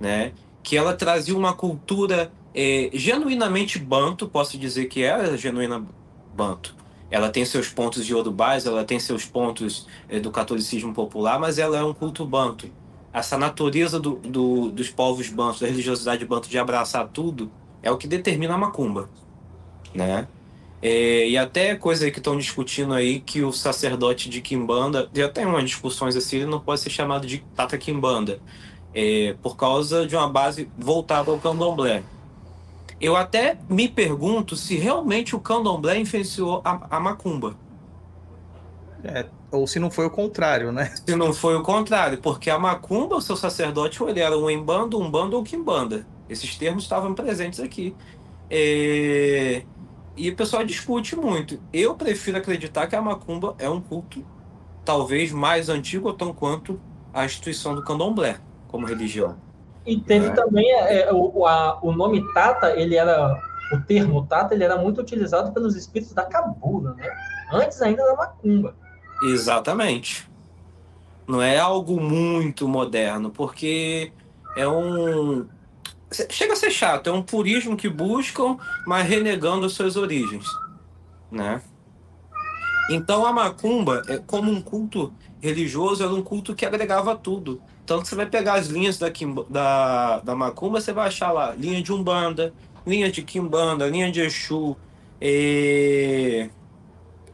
né? 0.01 0.33
Que 0.63 0.77
ela 0.77 0.95
trazia 0.95 1.37
uma 1.37 1.53
cultura 1.53 2.33
é, 2.55 2.91
genuinamente 2.95 3.79
banto, 3.79 4.27
posso 4.27 4.59
dizer 4.59 4.87
que 4.87 5.03
era 5.03 5.37
genuína 5.37 5.85
banto. 6.35 6.75
Ela 7.11 7.29
tem 7.31 7.45
seus 7.45 7.69
pontos 7.69 8.05
de 8.05 8.13
Yorubás, 8.13 8.67
ela 8.67 8.85
tem 8.85 8.99
seus 8.99 9.25
pontos 9.25 9.87
é, 10.09 10.19
do 10.19 10.31
catolicismo 10.31 10.93
popular, 10.93 11.39
mas 11.39 11.59
ela 11.59 11.77
é 11.77 11.85
um 11.85 11.95
culto 11.95 12.25
banto. 12.25 12.69
Essa 13.13 13.39
natureza 13.39 14.01
do, 14.01 14.17
do, 14.17 14.71
dos 14.71 14.91
povos 14.91 15.29
bantos, 15.29 15.61
da 15.61 15.67
religiosidade 15.67 16.25
banto 16.25 16.49
de 16.49 16.59
abraçar 16.59 17.09
tudo, 17.09 17.51
é 17.83 17.91
o 17.91 17.97
que 17.97 18.09
determina 18.09 18.55
a 18.55 18.59
macumba 18.59 19.09
né? 19.97 20.29
É, 20.83 21.29
e 21.29 21.39
até 21.39 21.75
coisa 21.75 22.11
que 22.11 22.19
estão 22.19 22.37
discutindo 22.37 22.93
aí 22.93 23.21
que 23.21 23.43
o 23.43 23.51
sacerdote 23.51 24.29
de 24.29 24.41
Kimbanda, 24.41 25.09
já 25.13 25.29
tem 25.29 25.47
umas 25.47 25.65
discussões 25.65 26.15
assim, 26.15 26.37
ele 26.37 26.47
não 26.47 26.61
pode 26.61 26.81
ser 26.81 26.91
chamado 26.91 27.27
de 27.27 27.39
Tata 27.55 27.79
Kimbanda, 27.79 28.39
é, 28.95 29.35
por 29.43 29.57
causa 29.57 30.07
de 30.07 30.15
uma 30.15 30.29
base 30.29 30.71
voltada 30.79 31.31
ao 31.31 31.39
candomblé. 31.39 32.03
Eu 33.01 33.17
até 33.17 33.59
me 33.69 33.89
pergunto 33.89 34.57
se 34.57 34.77
realmente 34.77 35.35
o 35.35 35.41
candomblé 35.41 35.99
influenciou 35.99 36.63
a, 36.65 36.87
a 36.97 37.01
macumba. 37.01 37.57
É, 39.05 39.27
ou 39.51 39.67
se 39.67 39.79
não 39.79 39.91
foi 39.91 40.07
o 40.07 40.11
contrário, 40.11 40.73
né? 40.73 40.93
Se 41.07 41.15
não 41.15 41.33
foi 41.33 41.57
o 41.57 41.63
contrário, 41.63 42.19
porque 42.19 42.51
a 42.51 42.59
macumba, 42.59 43.17
o 43.17 43.21
seu 43.21 43.37
sacerdote, 43.37 44.03
ou 44.03 44.09
ele 44.09 44.21
era 44.21 44.37
um 44.37 44.49
embando, 44.51 44.99
um 44.99 45.11
bando 45.11 45.37
ou 45.37 45.43
quimbanda. 45.43 46.07
Esses 46.29 46.57
termos 46.57 46.85
estavam 46.85 47.15
presentes 47.15 47.61
aqui. 47.61 47.95
É... 48.51 49.63
E 50.17 50.31
o 50.31 50.37
pessoal 50.37 50.65
discute 50.65 51.15
muito. 51.15 51.61
Eu 51.73 51.95
prefiro 51.95 52.39
acreditar 52.39 52.87
que 52.87 52.97
a 52.97 53.03
macumba 53.03 53.55
é 53.59 53.69
um 53.69 53.81
culto 53.81 54.25
talvez 54.85 55.31
mais 55.31 55.69
antigo 55.69 56.09
ou 56.09 56.15
tão 56.15 56.33
quanto 56.33 56.81
a 57.13 57.25
instituição 57.25 57.75
do 57.75 57.83
candomblé 57.83 58.39
como 58.69 58.87
religião. 58.87 59.37
E 59.85 60.01
teve 60.01 60.29
é. 60.29 60.31
também 60.31 60.71
é, 60.73 61.03
é, 61.03 61.13
o, 61.13 61.47
a, 61.47 61.79
o 61.83 61.93
nome 61.93 62.23
Tata, 62.33 62.71
ele 62.79 62.97
era 62.97 63.41
o 63.73 63.81
termo 63.81 64.27
Tata, 64.27 64.55
ele 64.55 64.65
era 64.65 64.77
muito 64.77 65.01
utilizado 65.01 65.53
pelos 65.53 65.77
espíritos 65.77 66.15
da 66.15 66.25
Cabula, 66.25 66.95
né? 66.95 67.09
Antes 67.53 67.81
ainda 67.83 68.05
da 68.05 68.17
macumba. 68.17 68.75
Exatamente. 69.23 70.29
Não 71.27 71.43
é 71.43 71.59
algo 71.59 72.01
muito 72.01 72.69
moderno, 72.69 73.31
porque 73.31 74.13
é 74.57 74.67
um 74.67 75.47
chega 76.31 76.53
a 76.53 76.57
ser 76.57 76.71
chato, 76.71 77.09
é 77.09 77.13
um 77.13 77.23
purismo 77.23 77.77
que 77.77 77.89
buscam, 77.89 78.57
mas 78.87 79.09
renegando 79.09 79.69
suas 79.69 79.97
origens, 79.97 80.47
né? 81.31 81.61
Então 82.91 83.27
a 83.27 83.33
macumba, 83.33 84.03
é 84.09 84.19
como 84.19 84.51
um 84.51 84.61
culto 84.61 85.13
religioso, 85.41 86.05
era 86.05 86.13
um 86.13 86.23
culto 86.23 86.55
que 86.55 86.65
agregava 86.65 87.17
tudo. 87.17 87.61
Então 87.85 88.05
você 88.05 88.15
vai 88.15 88.27
pegar 88.27 88.55
as 88.55 88.69
linhas 88.69 88.99
da, 88.99 89.09
da, 89.49 90.19
da 90.21 90.35
macumba, 90.37 90.81
você 90.81 90.93
vai 90.93 91.09
achar 91.09 91.33
lá 91.33 91.55
linha 91.55 91.83
de 91.83 91.93
umbanda, 91.93 92.53
linha 92.87 93.11
de 93.11 93.23
quimbanda, 93.23 93.89
linha 93.89 94.11
de 94.11 94.21
exu, 94.21 94.77
é... 95.21 96.49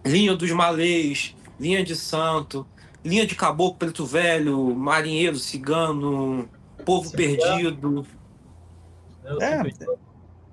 linha 0.04 0.34
dos 0.34 0.50
malês, 0.52 1.36
linha 1.60 1.84
de 1.84 1.94
santo, 1.94 2.66
linha 3.04 3.26
de 3.26 3.34
caboclo 3.34 3.78
preto 3.78 4.06
velho, 4.06 4.74
marinheiro, 4.74 5.36
cigano, 5.36 6.48
povo 6.84 7.10
perdido. 7.12 8.06
É, 9.40 9.62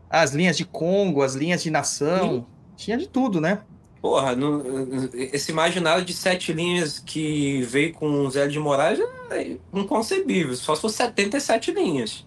as 0.10 0.32
linhas 0.32 0.58
de 0.58 0.66
Congo, 0.66 1.22
as 1.22 1.36
linhas 1.36 1.62
de 1.62 1.70
nação, 1.70 2.30
Sim. 2.30 2.46
tinha 2.76 2.98
de 2.98 3.08
tudo, 3.08 3.40
né? 3.40 3.62
Porra, 4.02 4.36
no, 4.36 5.10
esse 5.14 5.52
imaginário 5.52 6.06
de 6.06 6.14
sete 6.14 6.54
linhas 6.54 7.00
que 7.00 7.62
veio 7.64 7.94
com 7.94 8.26
o 8.26 8.32
Zé 8.32 8.48
de 8.48 8.58
Moraes 8.58 9.00
é 9.30 9.58
inconcebível, 9.74 10.56
só 10.56 10.74
se 10.74 10.82
for 10.82 10.90
77 10.90 11.72
linhas. 11.72 12.26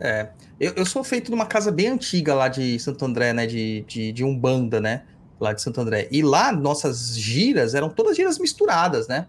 É, 0.00 0.30
eu, 0.58 0.72
eu 0.74 0.84
sou 0.84 1.04
feito 1.04 1.30
numa 1.30 1.46
casa 1.46 1.70
bem 1.70 1.86
antiga 1.86 2.34
lá 2.34 2.48
de 2.48 2.78
Santo 2.80 3.04
André, 3.04 3.32
né, 3.32 3.46
de, 3.46 3.84
de, 3.86 4.12
de 4.12 4.24
Umbanda, 4.24 4.80
né, 4.80 5.04
lá 5.38 5.52
de 5.52 5.62
Santo 5.62 5.80
André. 5.80 6.08
E 6.10 6.20
lá, 6.20 6.50
nossas 6.50 7.16
giras 7.16 7.74
eram 7.74 7.88
todas 7.88 8.16
giras 8.16 8.38
misturadas, 8.38 9.06
né? 9.06 9.26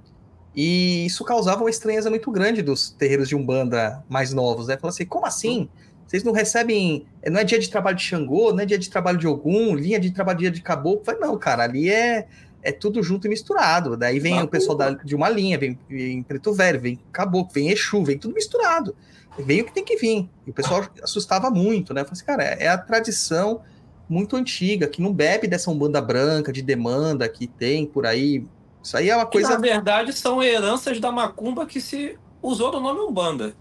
E 0.56 1.06
isso 1.06 1.24
causava 1.26 1.62
uma 1.62 1.70
estranheza 1.70 2.10
muito 2.10 2.32
grande 2.32 2.62
dos 2.62 2.90
terreiros 2.90 3.28
de 3.28 3.36
Umbanda 3.36 4.04
mais 4.08 4.34
novos, 4.34 4.68
né? 4.68 4.78
Falando 4.78 4.94
assim, 4.94 5.06
como 5.06 5.26
assim? 5.26 5.70
Vocês 6.08 6.24
não 6.24 6.32
recebem. 6.32 7.06
Não 7.26 7.40
é 7.40 7.44
dia 7.44 7.60
de 7.60 7.70
trabalho 7.70 7.98
de 7.98 8.04
Xangô, 8.04 8.52
não 8.52 8.60
é 8.60 8.66
dia 8.66 8.78
de 8.78 8.90
trabalho 8.90 9.18
de 9.18 9.28
Ogum, 9.28 9.76
linha 9.76 10.00
de 10.00 10.12
trabalho 10.12 10.40
dia 10.40 10.52
de 10.52 10.62
Caboclo. 10.62 11.04
Falei, 11.04 11.22
não, 11.22 11.38
cara, 11.38 11.64
ali 11.64 11.90
é, 11.90 12.28
é 12.62 12.72
tudo 12.72 13.02
junto 13.02 13.28
e 13.28 13.30
misturado. 13.30 13.98
Daí 13.98 14.20
vem 14.20 14.42
o 14.42 14.48
pessoal 14.48 14.78
da, 14.78 14.92
de 14.92 15.16
uma 15.16 15.30
linha, 15.30 15.58
vem, 15.58 15.78
vem 15.90 16.22
Preto 16.24 16.54
Velho, 16.54 16.80
vem 16.80 17.00
Caboclo, 17.12 17.52
vem 17.54 17.70
Exu, 17.70 18.04
vem 18.04 18.18
tudo 18.18 18.34
misturado. 18.34 18.96
Vem 19.38 19.62
o 19.62 19.66
que 19.66 19.74
tem 19.74 19.84
que 19.84 19.98
vir. 19.98 20.30
E 20.46 20.52
o 20.52 20.54
pessoal 20.54 20.88
assustava 21.04 21.50
muito, 21.50 21.94
né? 21.94 22.02
Eu 22.02 22.06
falei 22.06 22.14
assim, 22.14 22.26
cara, 22.26 22.44
é, 22.44 22.66
é 22.66 22.68
a 22.70 22.78
tradição 22.78 23.62
muito 24.08 24.36
antiga, 24.36 24.88
que 24.88 25.02
não 25.02 25.12
bebe 25.12 25.48
dessa 25.48 25.70
umbanda 25.72 26.02
branca, 26.02 26.54
de 26.54 26.62
demanda 26.62 27.28
que 27.28 27.48
tem 27.48 27.86
por 27.86 28.06
aí. 28.06 28.46
Isso 28.82 28.96
aí 28.96 29.10
é 29.10 29.16
uma 29.16 29.26
coisa. 29.26 29.50
na 29.50 29.58
verdade, 29.58 30.14
são 30.14 30.42
heranças 30.42 31.00
da 31.00 31.12
macumba 31.12 31.66
que 31.66 31.82
se 31.82 32.18
usou 32.42 32.72
do 32.72 32.80
nome 32.80 33.02
Umbanda. 33.02 33.54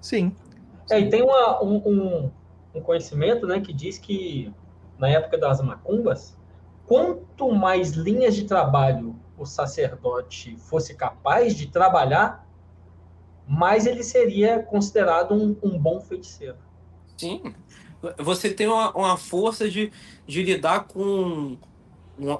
Sim. 0.00 0.34
É, 0.90 1.00
e 1.00 1.08
tem 1.08 1.22
uma, 1.22 1.62
um, 1.62 1.76
um, 1.76 2.30
um, 2.74 2.80
conhecimento 2.80 3.46
né, 3.46 3.60
que 3.60 3.72
diz 3.72 3.98
que 3.98 4.52
na 4.98 5.08
época 5.08 5.38
das 5.38 5.60
macumbas, 5.60 6.36
quanto 6.86 7.50
mais 7.52 7.92
linhas 7.92 8.34
de 8.34 8.44
trabalho 8.44 9.16
o 9.36 9.44
sacerdote 9.44 10.56
fosse 10.56 10.94
capaz 10.94 11.56
de 11.56 11.66
trabalhar, 11.66 12.46
mais 13.46 13.86
ele 13.86 14.02
seria 14.02 14.60
considerado 14.62 15.34
um, 15.34 15.56
um 15.62 15.78
bom 15.78 16.00
feiticeiro. 16.00 16.56
Sim. 17.16 17.54
Você 18.18 18.50
tem 18.50 18.66
uma, 18.66 18.90
uma 18.92 19.16
força 19.16 19.68
de, 19.68 19.90
de 20.26 20.42
lidar 20.42 20.84
com. 20.84 21.56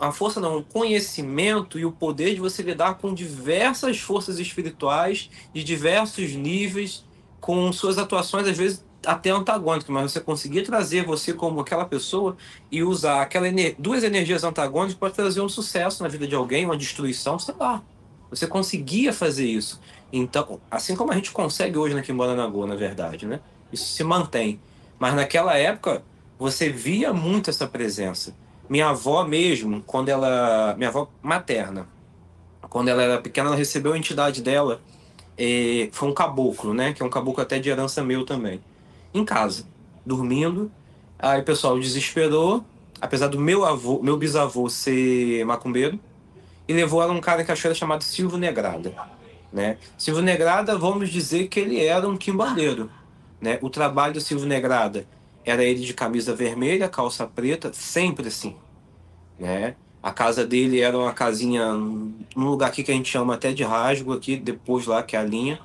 A 0.00 0.12
força 0.12 0.38
não, 0.38 0.58
o 0.58 0.62
conhecimento 0.64 1.80
e 1.80 1.84
o 1.84 1.90
poder 1.90 2.34
de 2.34 2.40
você 2.40 2.62
lidar 2.62 2.94
com 2.98 3.12
diversas 3.12 3.98
forças 3.98 4.38
espirituais 4.38 5.28
de 5.52 5.64
diversos 5.64 6.32
níveis, 6.32 7.04
com 7.44 7.70
suas 7.74 7.98
atuações, 7.98 8.48
às 8.48 8.56
vezes, 8.56 8.82
até 9.04 9.28
antagônicas, 9.28 9.90
mas 9.90 10.10
você 10.10 10.18
conseguir 10.18 10.62
trazer 10.62 11.04
você 11.04 11.34
como 11.34 11.60
aquela 11.60 11.84
pessoa 11.84 12.38
e 12.72 12.82
usar 12.82 13.20
aquela 13.20 13.46
ener 13.46 13.74
duas 13.78 14.02
energias 14.02 14.44
antagônicas 14.44 14.94
pode 14.94 15.12
trazer 15.12 15.42
um 15.42 15.48
sucesso 15.48 16.02
na 16.02 16.08
vida 16.08 16.26
de 16.26 16.34
alguém, 16.34 16.64
uma 16.64 16.74
destruição, 16.74 17.38
sei 17.38 17.54
lá. 17.60 17.82
Você 18.30 18.46
conseguia 18.46 19.12
fazer 19.12 19.46
isso. 19.46 19.78
Então, 20.10 20.58
assim 20.70 20.96
como 20.96 21.12
a 21.12 21.14
gente 21.14 21.32
consegue 21.32 21.76
hoje 21.76 21.94
na 21.94 22.00
Kimbanda 22.00 22.34
Nagô, 22.34 22.66
na 22.66 22.76
verdade, 22.76 23.26
né? 23.26 23.40
Isso 23.70 23.92
se 23.92 24.02
mantém. 24.02 24.58
Mas 24.98 25.14
naquela 25.14 25.54
época, 25.54 26.02
você 26.38 26.70
via 26.70 27.12
muito 27.12 27.50
essa 27.50 27.66
presença. 27.66 28.34
Minha 28.70 28.88
avó 28.88 29.22
mesmo, 29.22 29.82
quando 29.82 30.08
ela. 30.08 30.74
Minha 30.78 30.88
avó 30.88 31.10
materna, 31.22 31.86
quando 32.70 32.88
ela 32.88 33.02
era 33.02 33.20
pequena, 33.20 33.48
ela 33.48 33.56
recebeu 33.56 33.92
a 33.92 33.98
entidade 33.98 34.40
dela. 34.40 34.80
Eh, 35.36 35.88
foi 35.92 36.08
um 36.08 36.14
caboclo, 36.14 36.72
né? 36.72 36.92
Que 36.92 37.02
é 37.02 37.06
um 37.06 37.10
caboclo 37.10 37.42
até 37.42 37.58
de 37.58 37.68
herança 37.68 38.02
meu 38.02 38.24
também 38.24 38.60
em 39.14 39.24
casa, 39.24 39.64
dormindo. 40.04 40.70
Aí 41.18 41.40
o 41.40 41.44
pessoal 41.44 41.78
desesperou, 41.78 42.64
apesar 43.00 43.28
do 43.28 43.38
meu 43.38 43.64
avô, 43.64 44.02
meu 44.02 44.16
bisavô 44.16 44.68
ser 44.68 45.44
macumbeiro, 45.46 45.98
e 46.66 46.72
levou 46.72 47.00
ela 47.00 47.12
um 47.12 47.20
cara 47.20 47.42
em 47.42 47.44
Cachoeira 47.44 47.74
chamado 47.74 48.02
Silvio 48.02 48.36
Negrada. 48.36 48.92
Né? 49.52 49.78
Silvio 49.96 50.22
Negrada, 50.22 50.76
vamos 50.76 51.10
dizer 51.10 51.46
que 51.46 51.60
ele 51.60 51.82
era 51.82 52.08
um 52.08 52.16
quimbandeiro. 52.16 52.90
Né? 53.40 53.58
O 53.62 53.70
trabalho 53.70 54.14
do 54.14 54.20
Silvio 54.20 54.48
Negrada 54.48 55.06
era 55.44 55.62
ele 55.62 55.84
de 55.84 55.94
camisa 55.94 56.34
vermelha, 56.34 56.88
calça 56.88 57.26
preta, 57.26 57.72
sempre 57.72 58.28
assim. 58.28 58.56
Né? 59.38 59.76
A 60.04 60.12
casa 60.12 60.46
dele 60.46 60.82
era 60.82 60.98
uma 60.98 61.14
casinha 61.14 61.72
num 61.72 62.14
lugar 62.36 62.68
aqui 62.68 62.82
que 62.84 62.92
a 62.92 62.94
gente 62.94 63.08
chama 63.08 63.36
até 63.36 63.54
de 63.54 63.64
rasgo, 63.64 64.12
aqui 64.12 64.36
depois 64.36 64.84
lá 64.84 65.02
que 65.02 65.16
é 65.16 65.18
a 65.18 65.22
linha, 65.22 65.58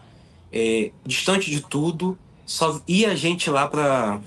é, 0.50 0.92
distante 1.06 1.52
de 1.52 1.60
tudo, 1.60 2.18
só 2.46 2.80
ia 2.88 3.14
gente 3.18 3.50
lá 3.50 3.68
pra. 3.68 4.22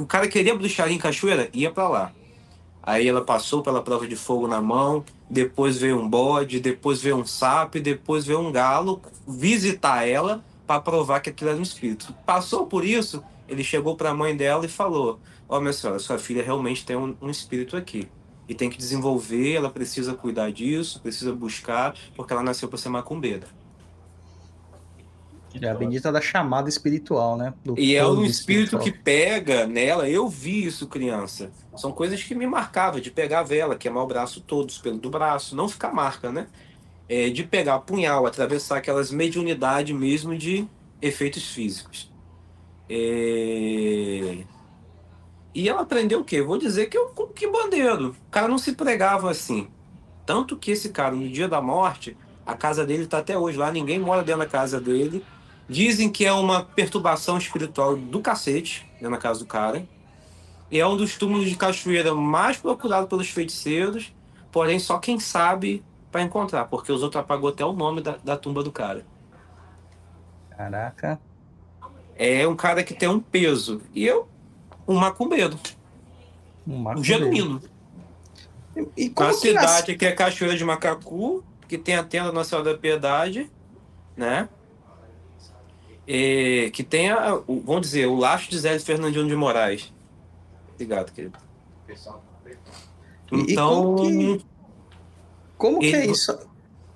O 0.00 0.06
cara 0.06 0.26
queria 0.26 0.54
bruxaria 0.54 0.96
em 0.96 0.98
cachoeira, 0.98 1.50
ia 1.52 1.70
para 1.70 1.86
lá. 1.86 2.12
Aí 2.82 3.06
ela 3.06 3.20
passou 3.20 3.62
pela 3.62 3.82
prova 3.82 4.08
de 4.08 4.16
fogo 4.16 4.48
na 4.48 4.58
mão, 4.62 5.04
depois 5.28 5.76
veio 5.76 6.00
um 6.00 6.08
bode, 6.08 6.60
depois 6.60 7.02
veio 7.02 7.18
um 7.18 7.26
sapo, 7.26 7.78
depois 7.78 8.24
veio 8.24 8.40
um 8.40 8.50
galo 8.50 9.02
visitar 9.26 10.08
ela 10.08 10.42
para 10.66 10.80
provar 10.80 11.20
que 11.20 11.28
aquilo 11.28 11.50
era 11.50 11.58
um 11.58 11.62
espírito. 11.62 12.14
Passou 12.24 12.64
por 12.64 12.86
isso, 12.86 13.22
ele 13.46 13.62
chegou 13.62 13.96
para 13.96 14.08
a 14.08 14.14
mãe 14.14 14.34
dela 14.34 14.64
e 14.64 14.68
falou: 14.68 15.20
Ó, 15.46 15.58
oh, 15.58 15.60
minha 15.60 15.74
senhora, 15.74 15.98
sua 15.98 16.18
filha 16.18 16.42
realmente 16.42 16.86
tem 16.86 16.96
um, 16.96 17.14
um 17.20 17.28
espírito 17.28 17.76
aqui. 17.76 18.08
E 18.48 18.54
tem 18.54 18.70
que 18.70 18.78
desenvolver, 18.78 19.54
ela 19.54 19.68
precisa 19.68 20.14
cuidar 20.14 20.50
disso, 20.50 21.00
precisa 21.00 21.32
buscar, 21.34 21.94
porque 22.16 22.32
ela 22.32 22.42
nasceu 22.42 22.66
para 22.68 22.78
ser 22.78 22.88
macumbeira. 22.88 23.46
É 25.60 25.68
a 25.68 25.74
bendita 25.74 26.12
da 26.12 26.20
chamada 26.20 26.68
espiritual, 26.68 27.36
né? 27.36 27.54
Do 27.64 27.78
e 27.78 27.94
é 27.94 28.06
um 28.06 28.24
espírito 28.24 28.76
espiritual. 28.76 28.82
que 28.82 28.92
pega 28.92 29.66
nela. 29.66 30.08
Eu 30.08 30.28
vi 30.28 30.64
isso, 30.64 30.86
criança. 30.86 31.50
São 31.76 31.90
coisas 31.90 32.22
que 32.22 32.34
me 32.34 32.46
marcavam, 32.46 33.00
de 33.00 33.10
pegar 33.10 33.40
a 33.40 33.42
vela, 33.42 33.76
queimar 33.76 34.04
o 34.04 34.06
braço 34.06 34.40
todo, 34.40 34.70
o 34.70 34.82
pelo 34.82 34.98
do 34.98 35.10
braço, 35.10 35.56
não 35.56 35.68
ficar 35.68 35.92
marca, 35.92 36.30
né? 36.30 36.46
É, 37.08 37.30
de 37.30 37.42
pegar 37.44 37.80
punhal, 37.80 38.26
atravessar 38.26 38.76
aquelas 38.76 39.10
mediunidades 39.10 39.96
mesmo 39.96 40.36
de 40.36 40.66
efeitos 41.00 41.44
físicos. 41.44 42.12
É... 42.88 44.44
E 45.54 45.68
ela 45.68 45.82
aprendeu 45.82 46.20
o 46.20 46.24
quê? 46.24 46.42
Vou 46.42 46.58
dizer 46.58 46.86
que 46.86 46.96
eu 46.96 47.08
que 47.34 47.46
bandeiro. 47.46 48.10
O 48.10 48.30
cara 48.30 48.48
não 48.48 48.58
se 48.58 48.72
pregava 48.72 49.30
assim. 49.30 49.68
Tanto 50.24 50.56
que 50.56 50.70
esse 50.70 50.90
cara, 50.90 51.14
no 51.14 51.28
dia 51.28 51.48
da 51.48 51.60
morte, 51.60 52.16
a 52.44 52.54
casa 52.54 52.84
dele 52.84 53.04
está 53.04 53.18
até 53.18 53.36
hoje 53.36 53.56
lá, 53.56 53.72
ninguém 53.72 53.98
mora 53.98 54.22
dentro 54.22 54.40
da 54.40 54.46
casa 54.46 54.80
dele 54.80 55.24
Dizem 55.68 56.10
que 56.10 56.24
é 56.24 56.32
uma 56.32 56.64
perturbação 56.64 57.36
espiritual 57.36 57.94
do 57.94 58.20
cacete, 58.20 58.90
né, 59.00 59.08
na 59.08 59.18
casa 59.18 59.40
do 59.40 59.46
cara. 59.46 59.86
E 60.70 60.80
é 60.80 60.86
um 60.86 60.96
dos 60.96 61.18
túmulos 61.18 61.48
de 61.48 61.56
cachoeira 61.56 62.14
mais 62.14 62.56
procurado 62.56 63.06
pelos 63.06 63.28
feiticeiros, 63.28 64.14
porém 64.50 64.78
só 64.78 64.98
quem 64.98 65.20
sabe 65.20 65.84
para 66.10 66.22
encontrar, 66.22 66.64
porque 66.64 66.90
os 66.90 67.02
outros 67.02 67.22
apagou 67.22 67.50
até 67.50 67.66
o 67.66 67.74
nome 67.74 68.00
da, 68.00 68.16
da 68.24 68.34
tumba 68.34 68.62
do 68.62 68.72
cara. 68.72 69.04
Caraca. 70.56 71.20
É 72.16 72.48
um 72.48 72.56
cara 72.56 72.82
que 72.82 72.94
tem 72.94 73.08
um 73.08 73.20
peso. 73.20 73.82
E 73.94 74.06
eu, 74.06 74.26
um 74.88 74.94
macumbeiro. 74.94 75.58
Um, 76.66 76.78
macumbeiro. 76.78 77.00
um 77.00 77.04
genuíno. 77.04 77.62
E, 78.96 79.06
e 79.06 79.12
a 79.16 79.32
cidade 79.32 79.96
que 79.96 80.06
é 80.06 80.12
Cachoeira 80.12 80.56
de 80.56 80.64
Macacu, 80.64 81.44
que 81.68 81.76
tem 81.76 81.96
a 81.96 82.02
tenda 82.02 82.32
Nossa 82.32 82.50
Senhora 82.50 82.72
da 82.72 82.78
Piedade, 82.78 83.50
né? 84.16 84.48
é, 86.08 86.70
que 86.70 86.82
tenha, 86.82 87.42
vamos 87.46 87.82
dizer, 87.82 88.06
o 88.06 88.16
laço 88.16 88.50
de 88.50 88.58
Zé 88.58 88.78
Fernandino 88.78 89.28
de 89.28 89.36
Moraes. 89.36 89.92
Obrigado, 90.72 91.12
querido. 91.12 91.38
Então. 93.30 93.94
como 93.94 93.96
que, 93.96 94.44
como 95.58 95.78
que 95.80 95.94
é 95.94 96.06
isso? 96.06 96.38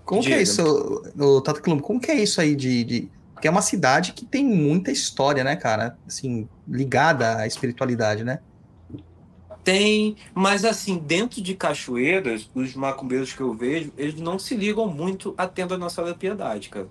Como 0.03 0.23
Diga. 0.23 0.35
que 0.35 0.41
é 0.41 0.43
isso, 0.43 0.63
o 0.63 1.43
Colombo? 1.61 1.83
Como 1.83 2.01
que 2.01 2.11
é 2.11 2.15
isso 2.15 2.41
aí 2.41 2.57
de, 2.57 2.85
de. 2.85 3.11
Porque 3.43 3.49
é 3.49 3.51
uma 3.51 3.61
cidade 3.61 4.13
que 4.13 4.25
tem 4.25 4.45
muita 4.45 4.93
história, 4.93 5.43
né, 5.43 5.57
cara? 5.57 5.99
Assim, 6.07 6.49
ligada 6.69 7.39
à 7.39 7.45
espiritualidade, 7.45 8.23
né? 8.23 8.39
Tem, 9.65 10.15
mas 10.33 10.65
assim, 10.65 10.97
dentro 10.97 11.43
de 11.43 11.53
cachoeiras, 11.57 12.49
os 12.55 12.77
macumbeiros 12.77 13.33
que 13.33 13.41
eu 13.41 13.53
vejo, 13.53 13.93
eles 13.99 14.15
não 14.15 14.39
se 14.39 14.55
ligam 14.55 14.87
muito 14.87 15.35
à 15.37 15.49
tenda 15.49 15.71
da 15.71 15.79
Nossa 15.79 16.15
Piedade, 16.15 16.69
cara. 16.69 16.87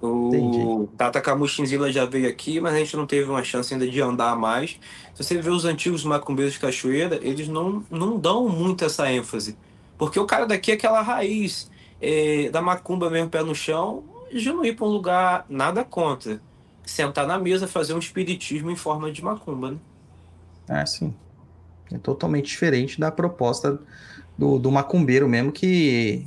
O 0.00 0.88
Tata 0.96 1.20
Camuchinzila 1.20 1.90
já 1.90 2.04
veio 2.04 2.28
aqui, 2.28 2.60
mas 2.60 2.72
a 2.72 2.78
gente 2.78 2.96
não 2.96 3.04
teve 3.04 3.28
uma 3.28 3.42
chance 3.42 3.74
ainda 3.74 3.88
de 3.88 4.00
andar 4.00 4.36
mais. 4.36 4.78
Se 5.12 5.24
você 5.24 5.42
vê 5.42 5.50
os 5.50 5.64
antigos 5.64 6.04
macumbeiros 6.04 6.52
de 6.52 6.60
cachoeira, 6.60 7.18
eles 7.20 7.48
não, 7.48 7.84
não 7.90 8.16
dão 8.16 8.48
muito 8.48 8.84
essa 8.84 9.10
ênfase. 9.10 9.58
Porque 9.98 10.20
o 10.20 10.24
cara 10.24 10.46
daqui 10.46 10.70
é 10.70 10.74
aquela 10.74 11.02
raiz 11.02 11.68
é, 12.00 12.48
da 12.50 12.60
macumba 12.60 13.10
mesmo, 13.10 13.30
pé 13.30 13.42
no 13.42 13.54
chão, 13.54 14.04
de 14.32 14.52
não 14.52 14.64
ir 14.64 14.74
para 14.74 14.86
um 14.86 14.90
lugar 14.90 15.46
nada 15.48 15.84
contra. 15.84 16.40
Sentar 16.84 17.26
na 17.26 17.38
mesa, 17.38 17.66
fazer 17.66 17.94
um 17.94 17.98
espiritismo 17.98 18.70
em 18.70 18.76
forma 18.76 19.10
de 19.10 19.22
macumba, 19.22 19.72
né? 19.72 19.78
É, 20.68 20.86
sim. 20.86 21.14
É 21.92 21.98
totalmente 21.98 22.46
diferente 22.46 22.98
da 22.98 23.10
proposta 23.10 23.80
do, 24.36 24.58
do 24.58 24.70
macumbeiro 24.70 25.28
mesmo 25.28 25.50
que 25.50 26.26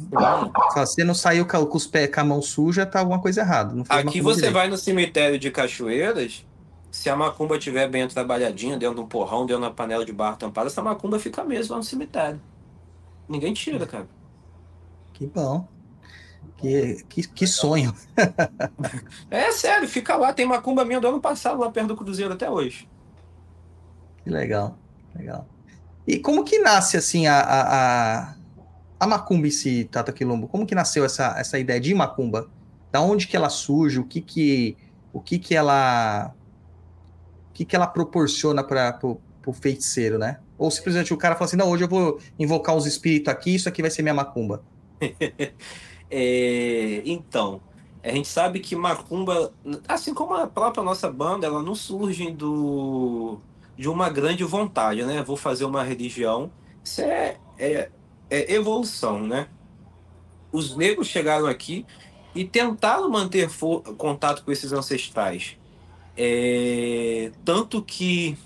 você 0.75 1.03
não 1.03 1.13
saiu 1.13 1.45
com, 1.45 1.57
os 1.57 1.85
pés 1.85 2.13
com 2.13 2.21
a 2.21 2.23
mão 2.23 2.41
suja, 2.41 2.85
tá 2.85 2.99
alguma 2.99 3.19
coisa 3.19 3.41
errada. 3.41 3.83
Aqui 3.89 4.21
você 4.21 4.38
direito. 4.38 4.53
vai 4.53 4.67
no 4.67 4.77
cemitério 4.77 5.38
de 5.38 5.51
Cachoeiras, 5.51 6.45
se 6.91 7.09
a 7.09 7.15
macumba 7.15 7.57
estiver 7.57 7.88
bem 7.88 8.07
trabalhadinha, 8.07 8.77
dentro 8.77 8.95
de 8.95 9.01
um 9.01 9.07
porrão, 9.07 9.45
dentro 9.45 9.61
de 9.61 9.67
uma 9.67 9.73
panela 9.73 10.03
de 10.03 10.11
barro 10.11 10.38
tampada, 10.38 10.67
essa 10.67 10.81
macumba 10.81 11.19
fica 11.19 11.43
mesmo 11.43 11.73
lá 11.73 11.77
no 11.77 11.83
cemitério. 11.83 12.41
Ninguém 13.27 13.53
tira, 13.53 13.85
cara. 13.85 14.07
Que 15.19 15.27
bom. 15.27 15.67
Que, 16.55 17.03
que, 17.09 17.27
que 17.27 17.45
sonho. 17.45 17.93
é 19.29 19.51
sério, 19.51 19.88
fica 19.88 20.15
lá. 20.15 20.31
Tem 20.31 20.45
macumba 20.45 20.85
minha 20.85 21.01
do 21.01 21.09
ano 21.09 21.19
passado 21.19 21.59
lá 21.59 21.69
perto 21.69 21.89
do 21.89 21.97
Cruzeiro 21.97 22.33
até 22.33 22.49
hoje. 22.49 22.88
Que 24.23 24.29
legal, 24.29 24.77
legal. 25.13 25.45
E 26.07 26.17
como 26.19 26.45
que 26.45 26.57
nasce, 26.57 26.95
assim, 26.95 27.27
a, 27.27 27.39
a, 27.39 28.35
a 28.99 29.07
Macumba 29.07 29.45
em 29.45 29.51
si, 29.51 29.88
Tata 29.91 30.13
Quilombo? 30.13 30.47
Como 30.47 30.65
que 30.65 30.73
nasceu 30.73 31.03
essa, 31.03 31.35
essa 31.38 31.59
ideia 31.59 31.79
de 31.79 31.93
Macumba? 31.93 32.49
Da 32.91 33.01
onde 33.01 33.27
que 33.27 33.35
ela 33.35 33.49
surge? 33.49 33.99
O 33.99 34.05
que 34.05 34.21
que, 34.21 34.77
o 35.11 35.19
que, 35.19 35.38
que 35.38 35.53
ela... 35.53 36.33
O 37.49 37.53
que 37.53 37.65
que 37.65 37.75
ela 37.75 37.88
proporciona 37.88 38.63
para 38.63 38.97
o 39.03 39.53
feiticeiro, 39.53 40.17
né? 40.17 40.39
Ou 40.57 40.71
simplesmente 40.71 41.13
o 41.13 41.17
cara 41.17 41.35
fala 41.35 41.45
assim, 41.45 41.57
não, 41.57 41.69
hoje 41.69 41.83
eu 41.83 41.89
vou 41.89 42.19
invocar 42.39 42.75
os 42.75 42.85
espíritos 42.85 43.31
aqui, 43.31 43.55
isso 43.55 43.67
aqui 43.67 43.81
vai 43.81 43.91
ser 43.91 44.01
minha 44.01 44.13
Macumba. 44.13 44.63
é, 46.09 47.01
então, 47.05 47.61
a 48.03 48.09
gente 48.11 48.27
sabe 48.27 48.59
que 48.59 48.75
Macumba, 48.75 49.53
assim 49.87 50.13
como 50.13 50.33
a 50.33 50.47
própria 50.47 50.83
nossa 50.83 51.11
banda, 51.11 51.45
ela 51.45 51.61
não 51.61 51.75
surge 51.75 52.31
do 52.31 53.39
de 53.77 53.87
uma 53.87 54.09
grande 54.09 54.43
vontade, 54.43 55.05
né? 55.05 55.23
Vou 55.23 55.37
fazer 55.37 55.63
uma 55.63 55.81
religião. 55.83 56.51
Isso 56.83 57.01
é, 57.01 57.37
é, 57.57 57.89
é 58.29 58.53
evolução, 58.53 59.25
né? 59.25 59.47
Os 60.51 60.75
negros 60.75 61.07
chegaram 61.07 61.47
aqui 61.47 61.85
e 62.35 62.43
tentaram 62.43 63.09
manter 63.09 63.49
contato 63.97 64.43
com 64.43 64.51
esses 64.51 64.73
ancestrais. 64.73 65.57
É, 66.17 67.31
tanto 67.45 67.81
que 67.81 68.37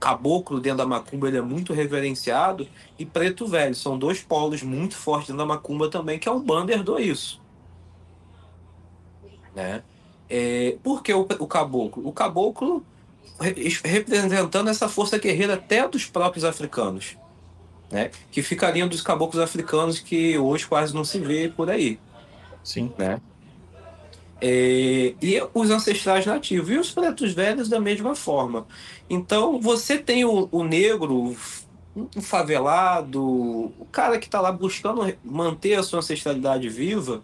caboclo 0.00 0.60
dentro 0.60 0.78
da 0.78 0.86
macumba 0.86 1.28
ele 1.28 1.38
é 1.38 1.42
muito 1.42 1.72
reverenciado 1.72 2.66
e 2.98 3.04
preto 3.06 3.46
velho 3.46 3.74
são 3.74 3.98
dois 3.98 4.20
polos 4.20 4.62
muito 4.62 4.96
fortes 4.96 5.28
dentro 5.28 5.38
da 5.38 5.46
macumba 5.46 5.90
também 5.90 6.18
que 6.18 6.28
é 6.28 6.32
um 6.32 6.40
banda 6.40 6.72
herdou 6.72 6.98
isso 6.98 7.40
né 9.54 9.82
É, 10.28 10.78
por 10.82 11.02
que 11.02 11.12
o, 11.12 11.22
o 11.40 11.46
caboclo? 11.46 12.06
O 12.06 12.12
caboclo 12.12 12.86
representando 13.84 14.68
essa 14.68 14.88
força 14.88 15.18
guerreira 15.18 15.54
até 15.54 15.88
dos 15.88 16.06
próprios 16.06 16.44
africanos, 16.44 17.16
né? 17.90 18.10
Que 18.30 18.42
ficariam 18.42 18.88
dos 18.88 19.02
caboclos 19.02 19.42
africanos 19.42 19.98
que 19.98 20.38
hoje 20.38 20.66
quase 20.66 20.94
não 20.94 21.04
se 21.04 21.18
vê 21.18 21.48
por 21.48 21.70
aí. 21.70 21.98
Sim. 22.62 22.92
Né? 22.98 23.20
É, 24.40 25.14
e 25.20 25.42
os 25.52 25.70
ancestrais 25.70 26.24
nativos, 26.24 26.70
e 26.70 26.78
os 26.78 26.90
pretos 26.90 27.32
velhos 27.32 27.68
da 27.68 27.80
mesma 27.80 28.14
forma. 28.14 28.66
Então, 29.08 29.60
você 29.60 29.98
tem 29.98 30.24
o, 30.24 30.48
o 30.50 30.64
negro, 30.64 31.36
um 31.94 32.22
favelado, 32.22 33.22
o 33.22 33.86
cara 33.90 34.18
que 34.18 34.26
está 34.26 34.40
lá 34.40 34.52
buscando 34.52 35.12
manter 35.24 35.74
a 35.74 35.82
sua 35.82 35.98
ancestralidade 35.98 36.68
viva, 36.68 37.22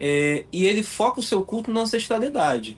é, 0.00 0.44
e 0.52 0.66
ele 0.66 0.82
foca 0.82 1.20
o 1.20 1.22
seu 1.22 1.42
culto 1.42 1.70
na 1.70 1.82
ancestralidade. 1.82 2.76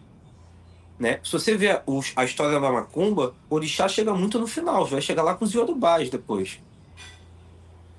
Né? 0.99 1.21
Se 1.23 1.33
você 1.33 1.57
a, 1.69 1.83
a 2.17 2.25
história 2.25 2.59
da 2.59 2.73
Macumba, 2.73 3.35
o 3.49 3.55
orixá 3.55 3.89
chega 3.89 4.13
muito 4.13 4.39
no 4.39 4.47
final, 4.47 4.85
vai 4.85 5.01
chegar 5.01 5.23
lá 5.23 5.35
com 5.35 5.45
os 5.45 5.53
Yorubás 5.55 6.11
depois. 6.11 6.61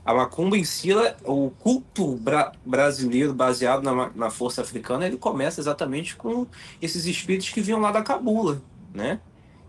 A 0.10 0.14
macumba 0.16 0.58
em 0.58 0.64
si, 0.64 0.90
o 1.24 1.52
culto 1.52 2.16
bra 2.16 2.52
brasileiro 2.66 3.32
baseado 3.32 3.84
na, 3.84 4.10
na 4.16 4.32
força 4.32 4.64
africana, 4.64 5.06
ele 5.06 5.18
começa 5.18 5.62
exatamente 5.62 6.16
com 6.16 6.48
esses 6.82 7.06
espíritos 7.06 7.52
que 7.52 7.62
vinham 7.62 7.80
lá 7.80 7.92
da 7.92 8.02
Cabula, 8.02 8.60
né? 8.92 9.20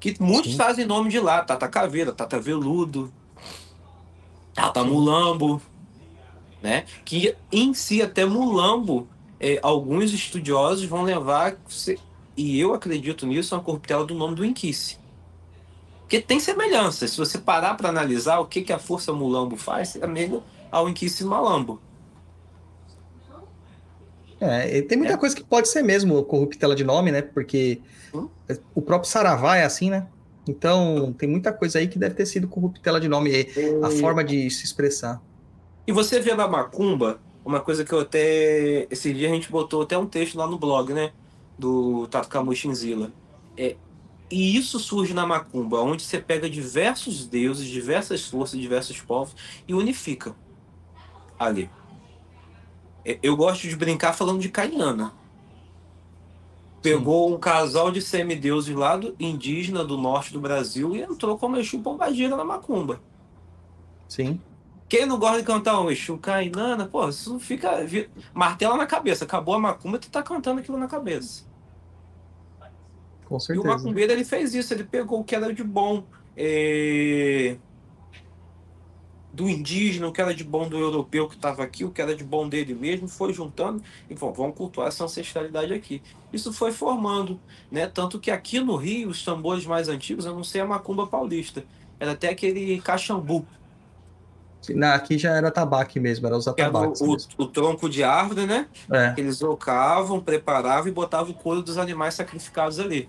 Que 0.00 0.16
muitos 0.18 0.52
Sim. 0.52 0.56
trazem 0.56 0.86
nome 0.86 1.10
de 1.10 1.20
lá, 1.20 1.42
Tata 1.44 1.68
Caveira, 1.68 2.10
Tata 2.10 2.40
Veludo, 2.40 3.12
Tata 4.54 4.82
Mulambo, 4.82 5.60
né? 6.62 6.86
Que 7.04 7.36
em 7.52 7.74
si 7.74 8.00
até 8.00 8.24
Mulambo, 8.24 9.06
é, 9.38 9.60
alguns 9.62 10.10
estudiosos 10.14 10.86
vão 10.86 11.02
levar, 11.02 11.54
e 12.34 12.58
eu 12.58 12.72
acredito 12.72 13.26
nisso, 13.26 13.54
uma 13.54 13.62
corruptela 13.62 14.06
do 14.06 14.14
nome 14.14 14.36
do 14.36 14.42
Inquice. 14.42 14.99
Porque 16.10 16.20
tem 16.20 16.40
semelhança. 16.40 17.06
Se 17.06 17.16
você 17.16 17.38
parar 17.38 17.76
para 17.76 17.88
analisar 17.88 18.40
o 18.40 18.46
que, 18.46 18.62
que 18.62 18.72
a 18.72 18.80
força 18.80 19.12
Mulambo 19.12 19.56
faz, 19.56 19.94
é 19.94 20.08
meio 20.08 20.42
ao 20.68 20.88
Inquice 20.88 21.22
Malambo. 21.22 21.80
É, 24.40 24.82
tem 24.82 24.98
muita 24.98 25.14
é. 25.14 25.16
coisa 25.16 25.36
que 25.36 25.44
pode 25.44 25.68
ser 25.68 25.84
mesmo 25.84 26.20
corruptela 26.24 26.74
de 26.74 26.82
nome, 26.82 27.12
né? 27.12 27.22
Porque 27.22 27.80
hum? 28.12 28.28
o 28.74 28.82
próprio 28.82 29.08
Saravá 29.08 29.58
é 29.58 29.64
assim, 29.64 29.88
né? 29.88 30.08
Então, 30.48 31.14
tem 31.16 31.28
muita 31.28 31.52
coisa 31.52 31.78
aí 31.78 31.86
que 31.86 31.96
deve 31.96 32.16
ter 32.16 32.26
sido 32.26 32.48
corruptela 32.48 33.00
de 33.00 33.06
nome, 33.06 33.46
a 33.80 33.90
forma 33.90 34.24
de 34.24 34.50
se 34.50 34.64
expressar. 34.64 35.22
E 35.86 35.92
você 35.92 36.18
vê 36.18 36.34
na 36.34 36.48
Macumba, 36.48 37.20
uma 37.44 37.60
coisa 37.60 37.84
que 37.84 37.92
eu 37.92 38.00
até. 38.00 38.88
Esse 38.90 39.14
dia 39.14 39.28
a 39.28 39.32
gente 39.32 39.48
botou 39.48 39.82
até 39.82 39.96
um 39.96 40.06
texto 40.06 40.36
lá 40.36 40.48
no 40.48 40.58
blog, 40.58 40.92
né? 40.92 41.12
Do 41.56 42.08
Tato 42.08 42.28
Camuxinzila. 42.28 43.12
É, 43.56 43.76
e 44.30 44.56
isso 44.56 44.78
surge 44.78 45.12
na 45.12 45.26
Macumba, 45.26 45.80
onde 45.80 46.02
você 46.04 46.20
pega 46.20 46.48
diversos 46.48 47.26
deuses, 47.26 47.66
diversas 47.66 48.24
forças, 48.24 48.60
diversos 48.60 49.00
povos 49.00 49.34
e 49.66 49.74
unifica 49.74 50.36
ali. 51.38 51.68
Eu 53.22 53.36
gosto 53.36 53.66
de 53.66 53.74
brincar 53.74 54.12
falando 54.12 54.40
de 54.40 54.48
Cainana. 54.48 55.12
Pegou 56.80 57.28
Sim. 57.28 57.34
um 57.34 57.38
casal 57.38 57.90
de 57.90 58.00
semideuses 58.00 58.74
lá 58.74 58.96
do 58.96 59.14
indígena 59.18 59.84
do 59.84 59.98
norte 59.98 60.32
do 60.32 60.40
Brasil 60.40 60.94
e 60.94 61.02
entrou 61.02 61.36
como 61.36 61.56
Exu 61.56 61.80
Pombagira 61.80 62.36
na 62.36 62.44
Macumba. 62.44 63.02
Sim. 64.08 64.40
Quem 64.88 65.06
não 65.06 65.18
gosta 65.18 65.38
de 65.38 65.46
cantar 65.46 65.80
um 65.80 65.90
Exu 65.90 66.18
Cainana, 66.18 66.86
pô, 66.86 67.08
isso 67.08 67.38
fica. 67.38 67.70
Martela 68.32 68.76
na 68.76 68.86
cabeça. 68.86 69.24
Acabou 69.24 69.54
a 69.54 69.58
Macumba, 69.58 69.98
tu 69.98 70.10
tá 70.10 70.22
cantando 70.22 70.60
aquilo 70.60 70.78
na 70.78 70.88
cabeça. 70.88 71.49
Com 73.30 73.38
certeza. 73.38 73.64
E 73.64 73.70
o 73.70 73.72
macumbeiro 73.72 74.12
ele 74.12 74.24
fez 74.24 74.52
isso, 74.56 74.74
ele 74.74 74.82
pegou 74.82 75.20
o 75.20 75.24
que 75.24 75.36
era 75.36 75.54
de 75.54 75.62
bom 75.62 76.02
é... 76.36 77.56
do 79.32 79.48
indígena, 79.48 80.08
o 80.08 80.12
que 80.12 80.20
era 80.20 80.34
de 80.34 80.42
bom 80.42 80.68
do 80.68 80.76
europeu 80.76 81.28
que 81.28 81.36
estava 81.36 81.62
aqui, 81.62 81.84
o 81.84 81.92
que 81.92 82.02
era 82.02 82.16
de 82.16 82.24
bom 82.24 82.48
dele 82.48 82.74
mesmo, 82.74 83.06
foi 83.06 83.32
juntando 83.32 83.80
e 84.10 84.16
falou, 84.16 84.34
vamos 84.34 84.56
cultuar 84.56 84.88
essa 84.88 85.04
ancestralidade 85.04 85.72
aqui. 85.72 86.02
Isso 86.32 86.52
foi 86.52 86.72
formando, 86.72 87.38
né? 87.70 87.86
Tanto 87.86 88.18
que 88.18 88.32
aqui 88.32 88.58
no 88.58 88.74
Rio, 88.74 89.10
os 89.10 89.24
tambores 89.24 89.64
mais 89.64 89.88
antigos, 89.88 90.26
eu 90.26 90.34
não 90.34 90.42
sei 90.42 90.60
a 90.60 90.66
macumba 90.66 91.06
paulista, 91.06 91.64
era 92.00 92.10
até 92.10 92.30
aquele 92.30 92.80
caxambu. 92.80 93.46
Na, 94.70 94.94
aqui 94.94 95.16
já 95.16 95.36
era 95.36 95.52
tabaque 95.52 96.00
mesmo, 96.00 96.26
era 96.26 96.36
os 96.36 96.48
o, 96.48 96.50
o, 96.50 97.44
o, 97.44 97.46
tronco 97.46 97.88
de 97.88 98.02
árvore, 98.02 98.44
né? 98.44 98.66
É. 98.92 99.14
Eles 99.16 99.40
locavam, 99.40 100.20
preparavam 100.20 100.88
e 100.88 100.92
botavam 100.92 101.30
o 101.30 101.34
couro 101.34 101.62
dos 101.62 101.78
animais 101.78 102.14
sacrificados 102.14 102.80
ali. 102.80 103.08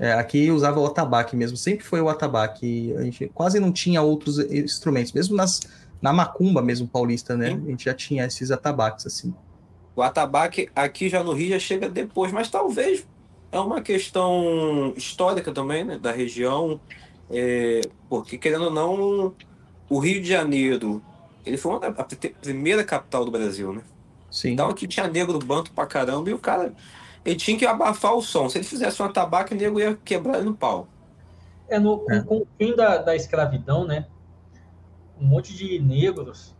É, 0.00 0.14
aqui 0.14 0.50
usava 0.50 0.80
o 0.80 0.86
atabaque 0.86 1.36
mesmo, 1.36 1.58
sempre 1.58 1.84
foi 1.84 2.00
o 2.00 2.08
atabaque. 2.08 2.94
A 2.96 3.02
gente 3.02 3.30
quase 3.34 3.60
não 3.60 3.70
tinha 3.70 4.00
outros 4.00 4.38
instrumentos, 4.38 5.12
mesmo 5.12 5.36
nas, 5.36 5.60
na 6.00 6.10
macumba 6.10 6.62
mesmo 6.62 6.88
paulista, 6.88 7.36
né? 7.36 7.50
Sim. 7.50 7.62
A 7.66 7.70
gente 7.70 7.84
já 7.84 7.92
tinha 7.92 8.24
esses 8.24 8.50
atabaques 8.50 9.06
assim. 9.06 9.34
O 9.94 10.00
atabaque 10.00 10.70
aqui 10.74 11.10
já 11.10 11.22
no 11.22 11.34
Rio 11.34 11.50
já 11.50 11.58
chega 11.58 11.86
depois, 11.86 12.32
mas 12.32 12.48
talvez 12.48 13.06
é 13.52 13.60
uma 13.60 13.82
questão 13.82 14.94
histórica 14.96 15.52
também, 15.52 15.84
né, 15.84 15.98
da 15.98 16.12
região, 16.12 16.80
é, 17.30 17.82
porque 18.08 18.38
querendo 18.38 18.64
ou 18.64 18.70
não, 18.70 19.34
o 19.86 19.98
Rio 19.98 20.22
de 20.22 20.28
Janeiro, 20.28 21.02
ele 21.44 21.58
foi 21.58 21.72
uma, 21.72 21.86
a 21.88 22.06
primeira 22.40 22.82
capital 22.84 23.26
do 23.26 23.30
Brasil, 23.30 23.74
né? 23.74 23.82
Sim. 24.30 24.52
Então 24.52 24.70
aqui 24.70 24.86
tinha 24.86 25.06
negro 25.06 25.38
banto 25.40 25.72
pra 25.72 25.84
caramba 25.84 26.30
e 26.30 26.32
o 26.32 26.38
cara 26.38 26.72
ele 27.24 27.36
tinha 27.36 27.58
que 27.58 27.66
abafar 27.66 28.14
o 28.14 28.22
som. 28.22 28.48
Se 28.48 28.58
ele 28.58 28.64
fizesse 28.64 29.00
uma 29.00 29.12
tabaca, 29.12 29.54
o 29.54 29.58
nego 29.58 29.80
ia 29.80 29.96
quebrar 30.04 30.36
ele 30.36 30.46
no 30.46 30.54
pau. 30.54 30.88
É, 31.68 31.78
no, 31.78 32.04
é. 32.10 32.20
Com, 32.20 32.38
o 32.38 32.48
fim 32.58 32.74
da, 32.74 32.98
da 32.98 33.14
escravidão, 33.14 33.86
né? 33.86 34.06
Um 35.20 35.26
monte 35.26 35.54
de 35.54 35.78
negros 35.78 36.54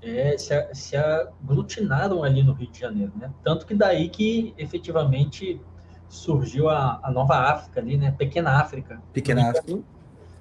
é, 0.00 0.36
se, 0.38 0.74
se 0.74 0.96
aglutinaram 0.96 2.22
ali 2.22 2.42
no 2.42 2.52
Rio 2.52 2.70
de 2.70 2.80
Janeiro, 2.80 3.12
né? 3.16 3.30
Tanto 3.42 3.66
que 3.66 3.74
daí 3.74 4.08
que 4.08 4.54
efetivamente 4.56 5.60
surgiu 6.08 6.68
a, 6.68 7.00
a 7.02 7.10
nova 7.10 7.34
África 7.34 7.80
ali, 7.80 7.96
né? 7.96 8.14
Pequena 8.16 8.60
África. 8.60 9.02
Pequena 9.12 9.50
África. 9.50 9.82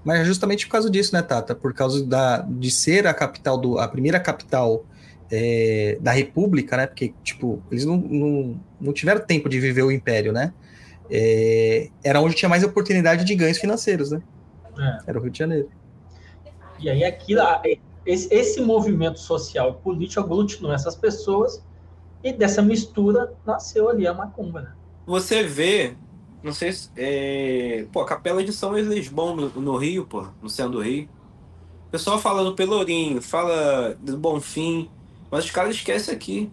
Mas 0.03 0.19
é 0.19 0.25
justamente 0.25 0.67
por 0.67 0.73
causa 0.73 0.89
disso, 0.89 1.15
né, 1.15 1.21
Tata? 1.21 1.55
Por 1.55 1.73
causa 1.73 2.05
da, 2.05 2.39
de 2.39 2.69
ser 2.69 3.07
a 3.07 3.13
capital 3.13 3.57
do. 3.57 3.79
a 3.79 3.87
primeira 3.87 4.19
capital 4.19 4.85
é, 5.35 5.97
da 5.99 6.11
República, 6.11 6.77
né? 6.77 6.85
Porque, 6.85 7.11
tipo, 7.23 7.59
eles 7.71 7.85
não, 7.85 7.97
não, 7.97 8.61
não 8.79 8.93
tiveram 8.93 9.25
tempo 9.25 9.49
de 9.49 9.59
viver 9.59 9.81
o 9.81 9.91
Império, 9.91 10.31
né? 10.31 10.53
É, 11.09 11.89
era 12.03 12.21
onde 12.21 12.35
tinha 12.35 12.47
mais 12.47 12.63
oportunidade 12.63 13.25
de 13.25 13.33
ganhos 13.33 13.57
financeiros, 13.57 14.11
né? 14.11 14.21
É. 14.77 14.99
Era 15.07 15.19
o 15.19 15.21
Rio 15.23 15.31
de 15.31 15.39
Janeiro. 15.39 15.69
E 16.79 16.87
aí 16.87 17.03
aquilo, 17.03 17.41
esse, 18.05 18.31
esse 18.31 18.61
movimento 18.61 19.19
social 19.19 19.71
e 19.71 19.83
político 19.83 20.21
aglutinou 20.21 20.71
essas 20.71 20.95
pessoas 20.95 21.63
e 22.23 22.31
dessa 22.31 22.61
mistura 22.61 23.33
nasceu 23.43 23.89
ali 23.89 24.05
a 24.05 24.13
macumba, 24.13 24.61
né? 24.61 24.71
Você 25.07 25.41
vê, 25.41 25.95
não 26.43 26.53
sei 26.53 26.73
se. 26.73 26.89
É, 26.95 27.85
pô, 27.91 28.01
a 28.01 28.05
Capela 28.05 28.43
de 28.43 28.53
São 28.53 28.77
Elisbão 28.77 29.35
no, 29.35 29.49
no 29.49 29.77
Rio, 29.77 30.05
pô, 30.05 30.27
no 30.41 30.49
céu 30.49 30.69
do 30.69 30.79
Rio. 30.79 31.09
O 31.87 31.91
pessoal 31.91 32.19
fala 32.19 32.43
do 32.43 32.55
Pelourinho, 32.55 33.21
fala 33.21 33.95
do 33.99 34.15
Bonfim, 34.17 34.89
mas 35.33 35.45
os 35.45 35.51
caras 35.51 35.75
esquecem 35.75 36.13
aqui. 36.13 36.51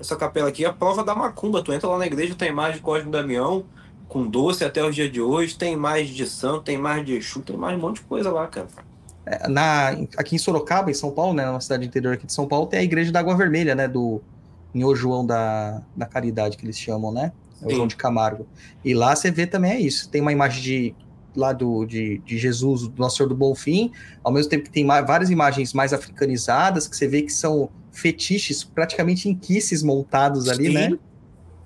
Essa 0.00 0.16
capela 0.16 0.48
aqui 0.48 0.64
é 0.64 0.68
a 0.68 0.72
prova 0.72 1.04
da 1.04 1.14
macumba. 1.14 1.62
Tu 1.62 1.72
entra 1.72 1.88
lá 1.88 1.96
na 1.96 2.06
igreja, 2.08 2.34
tem 2.34 2.48
imagem 2.48 2.78
de 2.78 2.82
Cosme 2.82 3.08
Damião, 3.08 3.66
com 4.08 4.26
doce 4.26 4.64
até 4.64 4.84
os 4.84 4.96
dias 4.96 5.12
de 5.12 5.20
hoje, 5.20 5.56
tem 5.56 5.74
imagem 5.74 6.12
de 6.12 6.26
santo, 6.26 6.62
tem 6.62 6.74
imagem 6.74 7.04
de 7.04 7.14
Exu, 7.14 7.40
tem 7.40 7.56
mais 7.56 7.78
um 7.78 7.80
monte 7.80 8.00
de 8.00 8.02
coisa 8.02 8.32
lá, 8.32 8.48
cara. 8.48 8.66
É, 9.24 9.46
na, 9.46 9.90
aqui 10.16 10.34
em 10.34 10.38
Sorocaba, 10.38 10.90
em 10.90 10.94
São 10.94 11.12
Paulo, 11.12 11.34
né, 11.34 11.46
na 11.46 11.60
cidade 11.60 11.86
interior 11.86 12.14
aqui 12.14 12.26
de 12.26 12.32
São 12.32 12.48
Paulo, 12.48 12.66
tem 12.66 12.80
a 12.80 12.82
igreja 12.82 13.12
da 13.12 13.20
Água 13.20 13.36
Vermelha, 13.36 13.76
né, 13.76 13.86
do 13.86 14.20
Senhor 14.72 14.96
João 14.96 15.24
da, 15.24 15.80
da 15.94 16.04
Caridade, 16.04 16.56
que 16.56 16.66
eles 16.66 16.76
chamam, 16.76 17.12
né? 17.12 17.32
É 17.62 17.66
o 17.68 17.70
João 17.70 17.86
de 17.86 17.94
Camargo. 17.94 18.44
E 18.84 18.92
lá 18.92 19.14
você 19.14 19.30
vê 19.30 19.46
também 19.46 19.70
é 19.70 19.78
isso. 19.78 20.08
Tem 20.08 20.20
uma 20.20 20.32
imagem 20.32 20.60
de 20.60 20.94
lá 21.36 21.52
do, 21.52 21.84
de, 21.84 22.18
de 22.18 22.38
Jesus, 22.38 22.88
do 22.88 22.98
Nosso 22.98 23.18
Senhor 23.18 23.28
do 23.28 23.36
Bom 23.36 23.54
Fim, 23.54 23.92
ao 24.22 24.32
mesmo 24.32 24.50
tempo 24.50 24.64
que 24.64 24.70
tem 24.70 24.86
várias 24.86 25.30
imagens 25.30 25.72
mais 25.72 25.92
africanizadas, 25.92 26.86
que 26.86 26.96
você 26.96 27.08
vê 27.08 27.22
que 27.22 27.32
são 27.32 27.70
fetiches, 27.94 28.64
praticamente 28.64 29.28
inquices 29.28 29.82
montados 29.82 30.48
ali, 30.48 30.66
Sim. 30.66 30.72
né? 30.72 30.98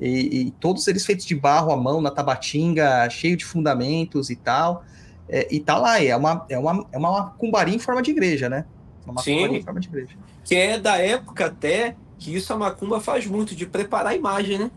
E, 0.00 0.42
e, 0.42 0.50
todos 0.52 0.86
eles 0.86 1.04
feitos 1.04 1.26
de 1.26 1.34
barro 1.34 1.72
à 1.72 1.76
mão, 1.76 2.00
na 2.00 2.10
tabatinga, 2.10 3.08
cheio 3.10 3.36
de 3.36 3.44
fundamentos 3.44 4.30
e 4.30 4.36
tal. 4.36 4.84
É, 5.28 5.48
e 5.50 5.58
tá 5.58 5.76
lá, 5.76 6.00
é 6.02 6.14
uma, 6.16 6.46
é 6.48 6.58
uma, 6.58 6.86
é 6.92 6.98
uma 6.98 7.10
macumbaria 7.10 7.74
em 7.74 7.78
forma 7.80 8.00
de 8.00 8.12
igreja, 8.12 8.48
né? 8.48 8.64
Uma 9.04 9.14
macumbaria 9.14 9.58
em 9.58 9.62
forma 9.62 9.80
de 9.80 9.88
igreja. 9.88 10.16
Que 10.44 10.54
é 10.54 10.78
da 10.78 10.98
época 10.98 11.46
até 11.46 11.96
que 12.18 12.34
isso 12.34 12.52
a 12.52 12.56
macumba 12.56 13.00
faz 13.00 13.26
muito, 13.26 13.56
de 13.56 13.66
preparar 13.66 14.12
a 14.12 14.16
imagem, 14.16 14.58
né? 14.58 14.70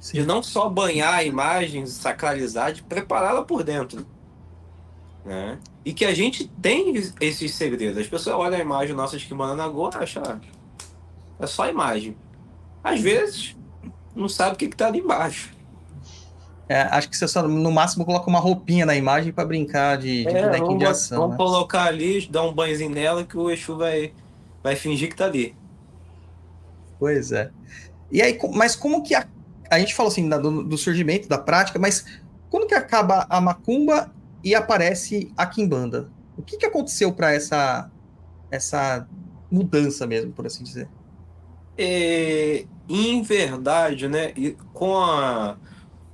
Sim. 0.00 0.18
De 0.18 0.26
não 0.26 0.42
só 0.42 0.68
banhar 0.68 1.14
a 1.14 1.24
imagem, 1.24 1.86
sacralizar, 1.86 2.72
de 2.72 2.82
prepará-la 2.82 3.42
por 3.42 3.64
dentro. 3.64 4.06
Né? 5.24 5.58
E 5.84 5.92
que 5.92 6.04
a 6.04 6.14
gente 6.14 6.48
tem 6.62 6.92
esses 7.20 7.54
segredos. 7.54 7.98
As 7.98 8.06
pessoas 8.06 8.36
olham 8.36 8.58
a 8.58 8.60
imagem 8.60 8.94
nossa 8.94 9.18
de 9.18 9.26
Kimana 9.26 9.54
Nagô 9.54 9.90
e 9.90 9.96
acham, 9.96 10.22
ah, 10.24 10.38
é 11.38 11.46
só 11.46 11.68
imagem. 11.68 12.16
Às 12.82 13.00
vezes, 13.00 13.56
não 14.14 14.28
sabe 14.28 14.54
o 14.54 14.58
que 14.58 14.66
está 14.66 14.86
ali 14.86 14.98
embaixo. 14.98 15.56
É, 16.68 16.82
acho 16.82 17.08
que 17.08 17.16
você 17.16 17.26
só, 17.26 17.42
no 17.42 17.72
máximo, 17.72 18.04
coloca 18.04 18.28
uma 18.28 18.38
roupinha 18.38 18.84
na 18.84 18.94
imagem 18.94 19.32
para 19.32 19.44
brincar 19.44 19.96
de, 19.96 20.24
de 20.24 20.28
é, 20.28 20.42
bonequinho 20.42 20.66
vamos, 20.66 20.78
de 20.78 20.84
ação. 20.84 21.18
Vamos 21.20 21.32
né? 21.32 21.36
colocar 21.38 21.84
ali, 21.84 22.26
dar 22.28 22.42
um 22.42 22.52
banhozinho 22.52 22.90
nela 22.90 23.24
que 23.24 23.38
o 23.38 23.50
Exu 23.50 23.76
vai, 23.76 24.12
vai 24.62 24.76
fingir 24.76 25.08
que 25.08 25.16
tá 25.16 25.24
ali. 25.24 25.56
Pois 26.98 27.32
é. 27.32 27.50
E 28.10 28.20
aí, 28.20 28.38
mas 28.54 28.76
como 28.76 29.02
que 29.02 29.14
a, 29.14 29.26
a 29.70 29.78
gente 29.78 29.94
falou 29.94 30.12
assim 30.12 30.28
do, 30.28 30.64
do, 30.64 30.76
surgimento, 30.76 31.26
da 31.26 31.38
prática, 31.38 31.78
mas 31.78 32.04
quando 32.50 32.66
que 32.66 32.74
acaba 32.74 33.26
a 33.30 33.40
macumba 33.40 34.12
e 34.44 34.54
aparece 34.54 35.32
a 35.36 35.46
quimbanda? 35.46 36.10
O 36.36 36.42
que, 36.42 36.58
que 36.58 36.66
aconteceu 36.66 37.12
para 37.12 37.32
essa, 37.32 37.90
essa 38.50 39.08
mudança 39.50 40.06
mesmo, 40.06 40.32
por 40.32 40.46
assim 40.46 40.64
dizer? 40.64 40.88
É, 41.78 42.66
em 42.88 43.22
verdade, 43.22 44.08
né, 44.08 44.32
com 44.74 44.98
a 44.98 45.56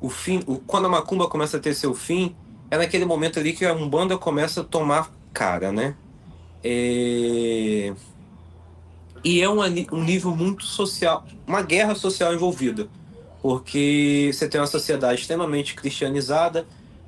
o 0.05 0.11
fim, 0.11 0.43
o, 0.47 0.59
quando 0.59 0.85
a 0.85 0.89
macumba 0.91 1.27
começa 1.27 1.57
a 1.57 1.61
ter 1.61 1.75
seu 1.75 1.95
fim, 1.95 2.37
é 2.71 2.77
naquele 2.77 3.07
momento 3.07 3.39
ali 3.39 3.55
que 3.55 3.65
a 3.65 3.73
umbanda 3.73 4.19
começa 4.19 4.61
a 4.61 4.65
tomar 4.65 5.11
cara, 5.33 5.73
né? 5.73 5.97
É... 6.63 7.95
E 9.25 9.41
é 9.41 9.49
um, 9.49 9.61
um 9.93 10.05
nível 10.05 10.37
muito 10.37 10.65
social, 10.65 11.25
uma 11.47 11.63
guerra 11.63 11.95
social 11.95 12.35
envolvida, 12.35 12.87
porque 13.41 14.31
você 14.31 14.47
tem 14.47 14.61
uma 14.61 14.67
sociedade 14.67 15.23
extremamente 15.23 15.75
cristianizada, 15.75 16.67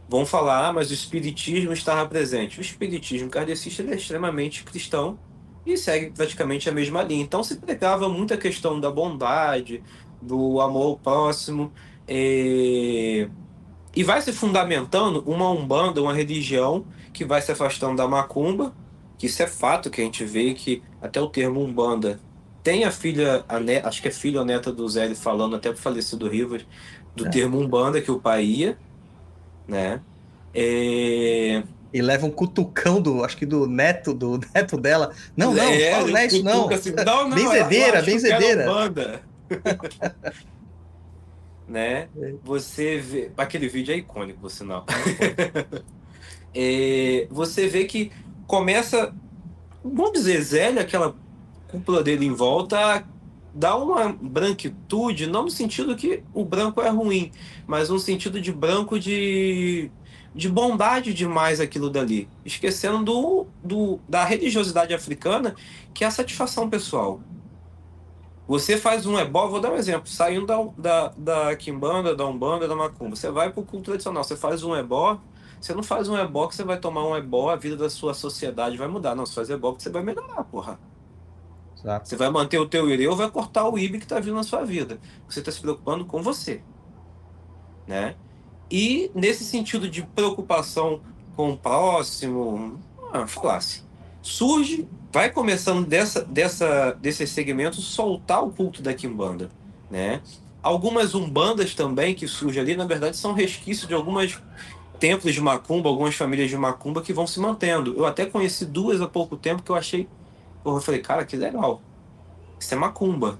vão 0.08 0.24
falar, 0.24 0.68
ah, 0.68 0.72
mas 0.72 0.90
o 0.90 0.94
espiritismo 0.94 1.74
estava 1.74 2.08
presente. 2.08 2.58
O 2.58 2.62
espiritismo 2.62 3.28
kardecista 3.28 3.82
é 3.82 3.94
extremamente 3.94 4.64
cristão 4.64 5.18
e 5.66 5.76
segue 5.76 6.10
praticamente 6.10 6.68
a 6.68 6.72
mesma 6.72 7.02
linha. 7.02 7.22
Então 7.22 7.42
se 7.42 7.56
pregava 7.56 8.08
muita 8.08 8.36
questão 8.36 8.78
da 8.80 8.90
bondade, 8.90 9.82
do 10.22 10.60
amor 10.60 10.86
ao 10.86 10.96
próximo, 10.98 11.72
é... 12.06 13.28
E 13.94 14.04
vai 14.04 14.20
se 14.20 14.32
fundamentando 14.32 15.22
uma 15.26 15.50
umbanda, 15.50 16.02
uma 16.02 16.12
religião 16.12 16.84
que 17.12 17.24
vai 17.24 17.40
se 17.40 17.50
afastando 17.50 17.96
da 17.96 18.06
macumba, 18.06 18.74
que 19.18 19.26
isso 19.26 19.42
é 19.42 19.46
fato 19.46 19.90
que 19.90 20.00
a 20.02 20.04
gente 20.04 20.24
vê 20.24 20.52
que 20.52 20.82
até 21.00 21.20
o 21.20 21.28
termo 21.28 21.62
umbanda 21.62 22.20
tem 22.62 22.84
a 22.84 22.90
filha, 22.90 23.44
a 23.48 23.60
net, 23.60 23.86
acho 23.86 24.02
que 24.02 24.08
é 24.08 24.10
filha 24.10 24.40
ou 24.40 24.44
neta 24.44 24.72
do 24.72 24.88
Zé 24.88 25.14
falando 25.14 25.56
até 25.56 25.70
pro 25.70 25.80
falecido 25.80 26.28
Rivas, 26.28 26.66
do 27.14 27.26
é. 27.26 27.30
termo 27.30 27.58
umbanda 27.58 28.00
que 28.00 28.10
o 28.10 28.18
pai 28.18 28.44
ia, 28.44 28.78
né? 29.66 30.00
É... 30.52 31.62
E 31.96 32.02
leva 32.02 32.26
um 32.26 32.30
cutucão 32.30 33.00
do, 33.00 33.24
acho 33.24 33.38
que 33.38 33.46
do 33.46 33.66
neto, 33.66 34.12
do 34.12 34.38
neto 34.54 34.76
dela. 34.76 35.14
Não, 35.34 35.54
não, 35.54 35.62
é, 35.62 35.92
fala, 35.92 36.08
não 36.08 36.18
é 36.18 36.26
isso 36.26 36.42
não. 36.44 36.68
Assim, 36.68 36.92
não, 36.92 37.28
não 37.30 37.34
benzedeira, 37.34 38.02
benzedeira. 38.02 38.66
né? 41.66 42.08
É. 42.20 42.34
Você 42.44 42.98
vê. 42.98 43.30
Aquele 43.34 43.66
vídeo 43.66 43.94
é 43.94 43.96
icônico, 43.96 44.40
por 44.40 44.50
sinal. 44.50 44.84
é, 46.54 47.26
você 47.32 47.66
vê 47.66 47.86
que 47.86 48.12
começa. 48.46 49.14
Vamos 49.82 50.12
dizer, 50.12 50.42
Zélia, 50.42 50.82
aquela 50.82 51.16
cúpula 51.68 52.02
dele 52.02 52.26
em 52.26 52.34
volta, 52.34 53.06
dá 53.54 53.74
uma 53.74 54.12
branquitude, 54.12 55.26
não 55.26 55.44
no 55.44 55.50
sentido 55.50 55.96
que 55.96 56.22
o 56.34 56.44
branco 56.44 56.82
é 56.82 56.90
ruim, 56.90 57.32
mas 57.66 57.88
no 57.88 57.98
sentido 57.98 58.38
de 58.38 58.52
branco 58.52 59.00
de, 59.00 59.90
de 60.36 60.50
bondade 60.50 61.14
demais 61.14 61.60
aquilo 61.60 61.88
dali. 61.88 62.28
Esquecendo 62.44 63.02
do, 63.02 63.46
do, 63.64 63.98
da 64.06 64.22
religiosidade 64.22 64.92
africana, 64.92 65.56
que 65.94 66.04
é 66.04 66.06
a 66.06 66.10
satisfação 66.10 66.68
pessoal. 66.68 67.20
Você 68.46 68.76
faz 68.76 69.06
um 69.06 69.18
ebó, 69.18 69.48
vou 69.48 69.60
dar 69.60 69.72
um 69.72 69.76
exemplo, 69.76 70.08
saindo 70.08 70.46
da, 70.46 70.62
da, 70.76 71.08
da 71.16 71.56
Kimbanda, 71.56 72.14
da 72.14 72.26
Umbanda, 72.26 72.68
da 72.68 72.76
Macumba. 72.76 73.16
Você 73.16 73.30
vai 73.30 73.50
para 73.50 73.60
o 73.60 73.64
culto 73.64 73.86
tradicional, 73.86 74.22
você 74.22 74.36
faz 74.36 74.62
um 74.62 74.76
ebó, 74.76 75.18
você 75.58 75.74
não 75.74 75.82
faz 75.82 76.06
um 76.06 76.16
ebó 76.16 76.46
que 76.46 76.54
você 76.54 76.62
vai 76.62 76.78
tomar 76.78 77.04
um 77.08 77.16
ebó, 77.16 77.50
a 77.50 77.56
vida 77.56 77.76
da 77.76 77.88
sua 77.88 78.12
sociedade 78.12 78.76
vai 78.76 78.86
mudar. 78.86 79.14
Não, 79.14 79.24
você 79.24 79.34
faz 79.34 79.48
ebó 79.48 79.72
que 79.72 79.82
você 79.82 79.90
vai 79.90 80.02
melhorar, 80.02 80.44
porra. 80.44 80.78
Exato. 81.78 82.08
Você 82.08 82.16
vai 82.16 82.28
manter 82.30 82.58
o 82.58 82.68
teu 82.68 82.88
ireu 82.90 83.10
ou 83.10 83.16
vai 83.16 83.30
cortar 83.30 83.68
o 83.68 83.78
ibe 83.78 83.98
que 83.98 84.04
está 84.04 84.20
vindo 84.20 84.36
na 84.36 84.42
sua 84.42 84.64
vida. 84.64 85.00
Você 85.28 85.40
está 85.40 85.50
se 85.50 85.60
preocupando 85.60 86.04
com 86.04 86.22
você. 86.22 86.62
Né? 87.86 88.16
E 88.70 89.10
nesse 89.14 89.44
sentido 89.44 89.88
de 89.88 90.02
preocupação 90.02 91.00
com 91.36 91.50
o 91.52 91.56
próximo, 91.56 92.80
ah, 93.12 93.26
falasse, 93.26 93.82
surge 94.22 94.88
vai 95.12 95.30
começando 95.30 95.86
dessa, 95.86 96.22
dessa, 96.24 96.92
desse 97.00 97.26
segmento 97.26 97.80
soltar 97.80 98.42
o 98.42 98.50
culto 98.50 98.82
da 98.82 98.92
Kimbanda, 98.92 99.50
né? 99.90 100.20
Algumas 100.62 101.14
umbandas 101.14 101.74
também 101.74 102.14
que 102.14 102.26
surgem 102.26 102.60
ali, 102.60 102.76
na 102.76 102.84
verdade, 102.84 103.16
são 103.16 103.32
resquícios 103.32 103.86
de 103.86 103.94
algumas 103.94 104.38
templos 104.98 105.32
de 105.32 105.40
macumba, 105.40 105.88
algumas 105.88 106.14
famílias 106.14 106.50
de 106.50 106.56
macumba 106.56 107.02
que 107.02 107.12
vão 107.12 107.26
se 107.26 107.38
mantendo. 107.38 107.94
Eu 107.96 108.04
até 108.04 108.26
conheci 108.26 108.64
duas 108.64 109.00
há 109.00 109.06
pouco 109.06 109.36
tempo 109.36 109.62
que 109.62 109.70
eu 109.70 109.76
achei, 109.76 110.08
eu 110.64 110.80
falei, 110.80 111.00
cara, 111.00 111.24
que 111.24 111.36
legal. 111.36 111.80
Isso 112.58 112.74
é 112.74 112.76
macumba. 112.76 113.38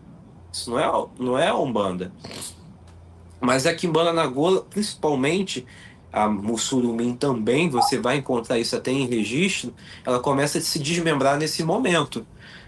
Isso 0.52 0.70
não 0.70 0.78
é, 0.78 1.08
não 1.18 1.38
é 1.38 1.52
umbanda. 1.52 2.12
Mas 3.46 3.64
a 3.64 3.72
Kimbanda 3.72 4.12
na 4.12 4.26
Gola, 4.26 4.62
principalmente, 4.62 5.64
a 6.12 6.28
Mussurumim 6.28 7.14
também, 7.14 7.70
você 7.70 7.96
vai 7.96 8.16
encontrar 8.16 8.58
isso 8.58 8.74
até 8.74 8.90
em 8.90 9.06
registro, 9.06 9.72
ela 10.04 10.18
começa 10.18 10.58
a 10.58 10.60
se 10.60 10.80
desmembrar 10.80 11.38
nesse 11.38 11.62
momento, 11.62 12.26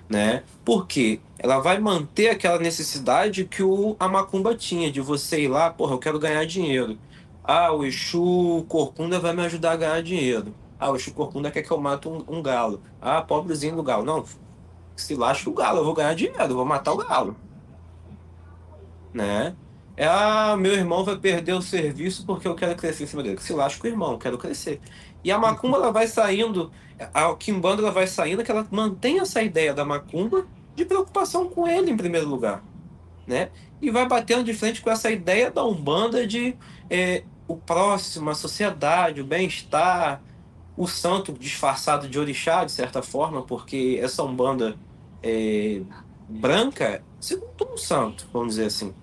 né? 0.09 0.45
Porque 0.64 1.21
ela 1.37 1.59
vai 1.59 1.81
manter 1.81 2.29
aquela 2.29 2.61
necessidade 2.61 3.45
que 3.45 3.61
o 3.61 3.97
a 3.99 4.07
macumba 4.07 4.55
tinha 4.55 4.88
de 4.88 5.01
você 5.01 5.43
ir 5.43 5.49
lá, 5.49 5.69
porra, 5.69 5.95
eu 5.95 5.99
quero 5.99 6.17
ganhar 6.17 6.47
dinheiro. 6.47 6.97
Ah, 7.43 7.73
o 7.73 7.85
Exu 7.85 8.64
Corcunda 8.69 9.19
vai 9.19 9.35
me 9.35 9.43
ajudar 9.47 9.73
a 9.73 9.77
ganhar 9.77 10.01
dinheiro. 10.01 10.55
Ah, 10.79 10.93
o 10.93 10.97
Exu 10.97 11.12
Corcunda 11.12 11.51
quer 11.51 11.62
que 11.62 11.73
eu 11.73 11.81
mate 11.81 12.07
um, 12.09 12.23
um 12.29 12.41
galo. 12.41 12.81
Ah, 13.01 13.21
pobrezinho 13.21 13.75
do 13.75 13.83
galo. 13.83 14.05
Não, 14.05 14.25
se 14.95 15.17
lasca 15.17 15.51
o 15.51 15.55
galo, 15.55 15.79
eu 15.81 15.85
vou 15.85 15.95
ganhar 15.95 16.14
dinheiro, 16.14 16.41
eu 16.41 16.55
vou 16.57 16.64
matar 16.64 16.93
o 16.93 16.99
galo. 16.99 17.37
Né? 19.12 19.57
É, 19.98 20.06
ah, 20.06 20.56
meu 20.56 20.74
irmão 20.74 21.02
vai 21.02 21.16
perder 21.18 21.54
o 21.54 21.61
serviço 21.61 22.24
porque 22.24 22.46
eu 22.46 22.54
quero 22.54 22.76
crescer 22.76 23.02
em 23.02 23.06
cima 23.08 23.20
dele. 23.20 23.40
Se 23.40 23.52
lasca 23.52 23.84
o 23.84 23.90
irmão, 23.90 24.12
eu 24.12 24.18
quero 24.18 24.38
crescer. 24.38 24.80
E 25.24 25.32
a 25.32 25.37
macumba 25.37 25.76
ela 25.76 25.90
vai 25.90 26.06
saindo, 26.06 26.70
a 27.12 27.34
Kimbanda 27.34 27.82
ela 27.82 27.90
vai 27.90 28.06
saindo 28.06 28.44
que 28.44 28.50
ela 28.50 28.64
mantém 28.70 29.18
essa 29.18 29.42
ideia 29.42 29.74
da 29.74 29.84
macumba 29.84 30.46
de 30.76 30.84
preocupação 30.84 31.48
com 31.48 31.66
ele 31.66 31.90
em 31.90 31.96
primeiro 31.96 32.28
lugar, 32.28 32.62
né? 33.26 33.50
E 33.82 33.90
vai 33.90 34.06
batendo 34.06 34.44
de 34.44 34.54
frente 34.54 34.80
com 34.80 34.88
essa 34.88 35.11
ideia 35.11 35.50
da 35.50 35.64
umbanda 35.64 36.24
de 36.24 36.56
é, 36.88 37.24
o 37.48 37.56
próximo, 37.56 38.30
a 38.30 38.37
sociedade, 38.37 39.20
o 39.20 39.24
bem-estar, 39.24 40.22
o 40.76 40.87
santo 40.87 41.32
disfarçado 41.32 42.08
de 42.08 42.20
orixá 42.20 42.64
de 42.64 42.70
certa 42.70 43.02
forma, 43.02 43.42
porque 43.42 43.98
essa 44.00 44.22
umbanda 44.22 44.76
é, 45.24 45.82
branca 46.28 47.02
se 47.18 47.34
um 47.34 47.76
santo, 47.76 48.28
vamos 48.32 48.50
dizer 48.50 48.66
assim. 48.66 48.94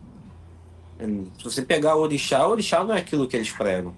Se 0.97 1.43
você 1.43 1.62
pegar 1.62 1.95
o 1.95 2.01
orixá, 2.01 2.47
o 2.47 2.51
orixá 2.51 2.84
não 2.84 2.95
é 2.95 2.99
aquilo 2.99 3.27
que 3.27 3.36
eles 3.36 3.51
pregam. 3.51 3.93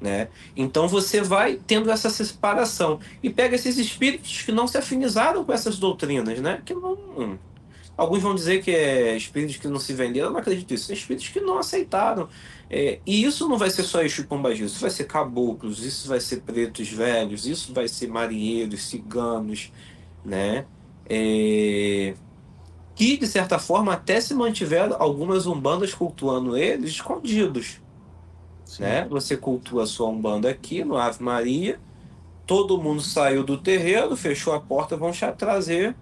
Né? 0.00 0.28
Então 0.54 0.86
você 0.86 1.22
vai 1.22 1.58
tendo 1.66 1.90
essa 1.90 2.10
separação 2.10 3.00
e 3.22 3.30
pega 3.30 3.54
esses 3.54 3.78
espíritos 3.78 4.42
que 4.42 4.52
não 4.52 4.66
se 4.66 4.76
afinizaram 4.76 5.44
com 5.44 5.52
essas 5.52 5.78
doutrinas, 5.78 6.40
né? 6.40 6.60
Que 6.62 6.74
não, 6.74 7.38
alguns 7.96 8.22
vão 8.22 8.34
dizer 8.34 8.62
que 8.62 8.70
é 8.70 9.16
espíritos 9.16 9.56
que 9.56 9.66
não 9.66 9.78
se 9.78 9.94
venderam, 9.94 10.28
eu 10.28 10.32
não 10.32 10.40
acredito 10.40 10.70
nisso. 10.70 10.86
São 10.86 10.94
espíritos 10.94 11.28
que 11.28 11.40
não 11.40 11.58
aceitaram. 11.58 12.28
É, 12.68 12.98
e 13.06 13.24
isso 13.24 13.48
não 13.48 13.56
vai 13.56 13.70
ser 13.70 13.82
só 13.84 14.02
Exu 14.02 14.24
Pombagira, 14.24 14.66
isso 14.66 14.80
vai 14.80 14.90
ser 14.90 15.04
caboclos, 15.04 15.82
isso 15.84 16.08
vai 16.08 16.20
ser 16.20 16.40
pretos 16.42 16.88
velhos, 16.88 17.46
isso 17.46 17.72
vai 17.72 17.88
ser 17.88 18.08
marinheiros, 18.08 18.82
ciganos, 18.82 19.72
né? 20.24 20.66
É, 21.08 22.14
que, 22.94 23.16
de 23.16 23.26
certa 23.26 23.58
forma, 23.58 23.92
até 23.92 24.20
se 24.20 24.34
mantiveram 24.34 24.96
algumas 25.00 25.46
umbandas 25.46 25.92
cultuando 25.92 26.56
eles 26.56 26.90
escondidos. 26.90 27.80
Né? 28.78 29.06
Você 29.08 29.36
cultua 29.36 29.86
sua 29.86 30.08
umbanda 30.08 30.48
aqui 30.48 30.84
no 30.84 30.96
Ave 30.96 31.22
Maria, 31.22 31.80
todo 32.46 32.80
mundo 32.80 33.02
saiu 33.02 33.44
do 33.44 33.58
terreiro, 33.58 34.16
fechou 34.16 34.52
a 34.54 34.60
porta, 34.60 34.96
vão 34.96 35.12
trazer 35.36 35.94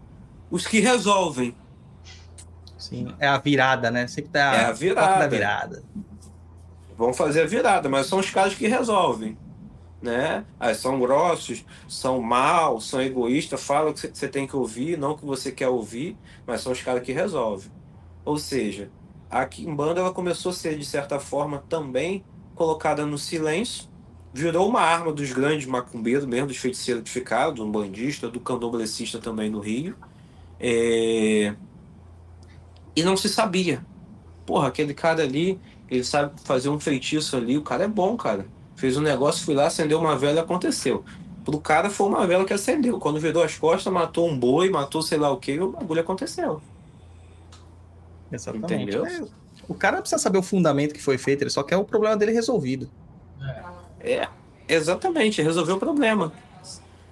os 0.50 0.66
que 0.66 0.80
resolvem. 0.80 1.54
Sim, 2.78 3.14
é 3.18 3.28
a 3.28 3.38
virada, 3.38 3.90
né? 3.90 4.06
Sempre 4.06 4.30
tá 4.32 4.54
é 4.54 4.64
a 4.64 4.72
virada. 4.72 5.28
virada. 5.28 5.82
Vão 6.96 7.12
fazer 7.12 7.42
a 7.42 7.46
virada, 7.46 7.88
mas 7.88 8.06
são 8.06 8.18
os 8.18 8.30
caras 8.30 8.54
que 8.54 8.66
resolvem 8.66 9.36
né? 10.02 10.44
Ah, 10.58 10.74
são 10.74 10.98
grossos, 10.98 11.64
são 11.88 12.20
maus, 12.20 12.88
são 12.88 13.00
egoístas, 13.00 13.62
falam 13.62 13.92
o 13.92 13.94
que 13.94 14.08
você 14.08 14.28
tem 14.28 14.46
que 14.46 14.56
ouvir, 14.56 14.98
não 14.98 15.12
o 15.12 15.18
que 15.18 15.24
você 15.24 15.52
quer 15.52 15.68
ouvir, 15.68 16.16
mas 16.46 16.60
são 16.60 16.72
os 16.72 16.82
caras 16.82 17.02
que 17.02 17.12
resolvem. 17.12 17.70
Ou 18.24 18.36
seja, 18.36 18.90
a 19.30 19.46
Kimbanda 19.46 20.00
ela 20.00 20.12
começou 20.12 20.50
a 20.50 20.54
ser, 20.54 20.76
de 20.76 20.84
certa 20.84 21.20
forma, 21.20 21.64
também 21.68 22.24
colocada 22.54 23.06
no 23.06 23.16
silêncio, 23.16 23.88
virou 24.34 24.68
uma 24.68 24.80
arma 24.80 25.12
dos 25.12 25.32
grandes 25.32 25.66
macumbeiros, 25.66 26.26
mesmo 26.26 26.48
dos 26.48 26.56
feiticeiros 26.56 27.04
que 27.04 27.10
ficaram, 27.10 27.54
do 27.54 27.66
bandista, 27.66 28.28
do 28.28 28.40
candomblessista 28.40 29.18
também 29.18 29.50
no 29.50 29.60
Rio. 29.60 29.96
É... 30.58 31.54
E 32.96 33.02
não 33.02 33.16
se 33.16 33.28
sabia. 33.28 33.84
Porra, 34.46 34.68
aquele 34.68 34.94
cara 34.94 35.22
ali, 35.22 35.60
ele 35.88 36.04
sabe 36.04 36.40
fazer 36.42 36.68
um 36.68 36.80
feitiço 36.80 37.36
ali, 37.36 37.56
o 37.56 37.62
cara 37.62 37.84
é 37.84 37.88
bom, 37.88 38.16
cara. 38.16 38.46
Fez 38.82 38.96
um 38.96 39.00
negócio, 39.00 39.44
fui 39.44 39.54
lá, 39.54 39.68
acendeu 39.68 40.00
uma 40.00 40.16
vela 40.16 40.38
e 40.38 40.40
aconteceu. 40.40 41.04
Pro 41.44 41.60
cara 41.60 41.88
foi 41.88 42.08
uma 42.08 42.26
vela 42.26 42.44
que 42.44 42.52
acendeu. 42.52 42.98
Quando 42.98 43.20
virou 43.20 43.44
as 43.44 43.56
costas, 43.56 43.92
matou 43.92 44.28
um 44.28 44.36
boi, 44.36 44.70
matou 44.70 45.00
sei 45.02 45.18
lá 45.18 45.30
o 45.30 45.36
que, 45.36 45.56
o 45.60 45.70
bagulho 45.70 46.00
aconteceu. 46.00 46.60
Exatamente. 48.32 48.74
Entendeu? 48.74 49.06
É, 49.06 49.22
o 49.68 49.74
cara 49.74 49.98
não 49.98 50.02
precisa 50.02 50.20
saber 50.20 50.38
o 50.38 50.42
fundamento 50.42 50.92
que 50.94 51.00
foi 51.00 51.16
feito, 51.16 51.44
ele 51.44 51.50
só 51.50 51.62
quer 51.62 51.76
o 51.76 51.84
problema 51.84 52.16
dele 52.16 52.32
resolvido. 52.32 52.90
É, 54.00 54.26
exatamente, 54.66 55.40
resolveu 55.40 55.76
o 55.76 55.78
problema. 55.78 56.32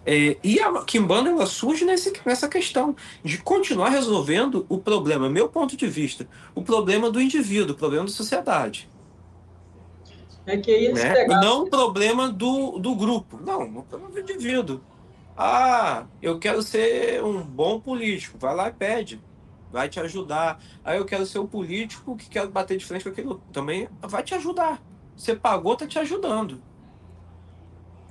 É, 0.04 0.38
e 0.42 0.58
a 0.58 0.82
Kimbanda 0.82 1.30
ela 1.30 1.46
surge 1.46 1.84
nesse, 1.84 2.12
nessa 2.26 2.48
questão 2.48 2.96
de 3.22 3.38
continuar 3.38 3.90
resolvendo 3.90 4.66
o 4.68 4.76
problema, 4.76 5.30
meu 5.30 5.48
ponto 5.48 5.76
de 5.76 5.86
vista, 5.86 6.26
o 6.52 6.62
problema 6.62 7.08
do 7.12 7.20
indivíduo, 7.20 7.76
o 7.76 7.78
problema 7.78 8.06
da 8.06 8.10
sociedade. 8.10 8.88
É 10.46 10.56
que 10.56 10.70
eles 10.70 11.02
né? 11.02 11.12
pegaram... 11.12 11.40
Não 11.40 11.62
o 11.62 11.70
problema 11.70 12.30
do, 12.30 12.78
do 12.78 12.94
grupo, 12.94 13.38
não, 13.40 13.62
o 13.62 13.82
problema 13.82 14.12
do 14.12 14.20
indivíduo. 14.20 14.80
Ah, 15.36 16.06
eu 16.20 16.38
quero 16.38 16.62
ser 16.62 17.22
um 17.24 17.42
bom 17.42 17.80
político, 17.80 18.38
vai 18.38 18.54
lá 18.54 18.68
e 18.68 18.72
pede, 18.72 19.20
vai 19.70 19.88
te 19.88 20.00
ajudar. 20.00 20.60
Aí 20.84 20.98
eu 20.98 21.04
quero 21.04 21.24
ser 21.24 21.38
um 21.38 21.46
político 21.46 22.16
que 22.16 22.28
quer 22.28 22.46
bater 22.46 22.76
de 22.76 22.84
frente 22.84 23.04
com 23.04 23.10
aquilo, 23.10 23.42
também 23.52 23.88
vai 24.02 24.22
te 24.22 24.34
ajudar. 24.34 24.82
Você 25.16 25.34
pagou, 25.34 25.76
tá 25.76 25.86
te 25.86 25.98
ajudando. 25.98 26.62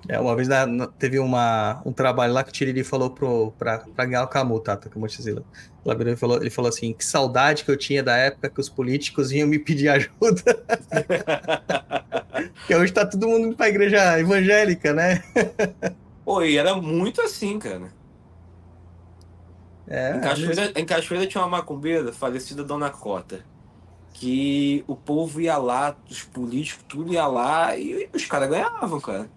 É, 0.09 0.19
uma 0.19 0.35
vez 0.35 0.47
na, 0.47 0.65
na, 0.65 0.87
teve 0.87 1.19
uma, 1.19 1.83
um 1.85 1.93
trabalho 1.93 2.33
lá 2.33 2.43
que 2.43 2.49
o 2.49 2.51
Tiriri 2.51 2.83
falou 2.83 3.11
pro, 3.11 3.51
pra, 3.59 3.77
pra 3.77 4.05
ganhar 4.05 4.23
o 4.23 4.27
Camu, 4.27 4.59
tá? 4.59 4.75
Como 4.75 5.05
Ele 5.05 6.15
falou, 6.15 6.37
ele 6.41 6.49
falou 6.49 6.67
assim: 6.67 6.93
que 6.93 7.05
saudade 7.05 7.63
que 7.63 7.69
eu 7.69 7.77
tinha 7.77 8.01
da 8.01 8.17
época 8.17 8.49
que 8.49 8.59
os 8.59 8.67
políticos 8.67 9.29
vinham 9.29 9.47
me 9.47 9.59
pedir 9.59 9.87
ajuda. 9.87 10.65
que 12.65 12.75
hoje 12.75 12.91
tá 12.91 13.05
todo 13.05 13.27
mundo 13.27 13.47
indo 13.49 13.55
pra 13.55 13.69
igreja 13.69 14.19
evangélica, 14.19 14.93
né? 14.93 15.21
Pô, 16.25 16.41
e 16.41 16.57
era 16.57 16.75
muito 16.75 17.21
assim, 17.21 17.59
cara. 17.59 17.93
É, 19.87 20.17
em, 20.17 20.21
Cachoeira, 20.21 20.71
em 20.75 20.85
Cachoeira 20.85 21.27
tinha 21.27 21.43
uma 21.43 21.57
macumbeira, 21.57 22.11
falecida 22.11 22.63
Dona 22.63 22.89
Cota. 22.89 23.45
Que 24.11 24.83
o 24.87 24.95
povo 24.95 25.39
ia 25.39 25.57
lá, 25.57 25.95
os 26.09 26.23
políticos, 26.23 26.83
tudo 26.89 27.13
ia 27.13 27.27
lá 27.27 27.77
e 27.77 28.09
os 28.11 28.25
caras 28.25 28.49
ganhavam, 28.49 28.99
cara. 28.99 29.29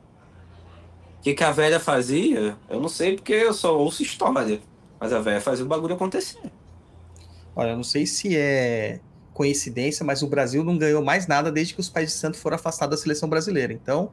O 1.22 1.24
que, 1.24 1.34
que 1.34 1.44
a 1.44 1.52
velha 1.52 1.78
fazia? 1.78 2.56
Eu 2.68 2.80
não 2.80 2.88
sei 2.88 3.14
porque 3.14 3.32
eu 3.32 3.54
só 3.54 3.78
ouço 3.78 4.02
história. 4.02 4.60
Mas 4.98 5.12
a 5.12 5.20
velha 5.20 5.40
fazia 5.40 5.64
o 5.64 5.68
bagulho 5.68 5.94
acontecer. 5.94 6.40
Olha, 7.54 7.70
eu 7.70 7.76
não 7.76 7.84
sei 7.84 8.06
se 8.06 8.36
é 8.36 8.98
coincidência, 9.32 10.04
mas 10.04 10.20
o 10.20 10.26
Brasil 10.26 10.64
não 10.64 10.76
ganhou 10.76 11.00
mais 11.00 11.28
nada 11.28 11.52
desde 11.52 11.74
que 11.74 11.80
os 11.80 11.88
pais 11.88 12.08
de 12.08 12.14
santo 12.16 12.36
foram 12.36 12.56
afastados 12.56 12.98
da 12.98 13.02
seleção 13.04 13.28
brasileira. 13.28 13.72
Então, 13.72 14.10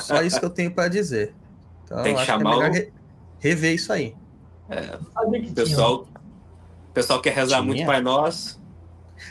só 0.00 0.22
isso 0.22 0.40
que 0.40 0.44
eu 0.44 0.50
tenho 0.50 0.72
para 0.72 0.88
dizer. 0.88 1.32
Então, 1.84 2.02
Tem 2.02 2.16
que 2.16 2.24
chamar 2.24 2.56
que 2.56 2.62
é 2.64 2.68
o... 2.68 2.72
re 2.72 2.92
rever 3.38 3.74
isso 3.74 3.92
aí. 3.92 4.16
É, 4.68 4.98
o 5.24 5.54
pessoal, 5.54 6.08
o 6.88 6.92
pessoal 6.92 7.22
quer 7.22 7.32
rezar 7.32 7.58
tinha. 7.58 7.66
muito 7.66 7.86
Pai 7.86 8.00
Nosso. 8.00 8.60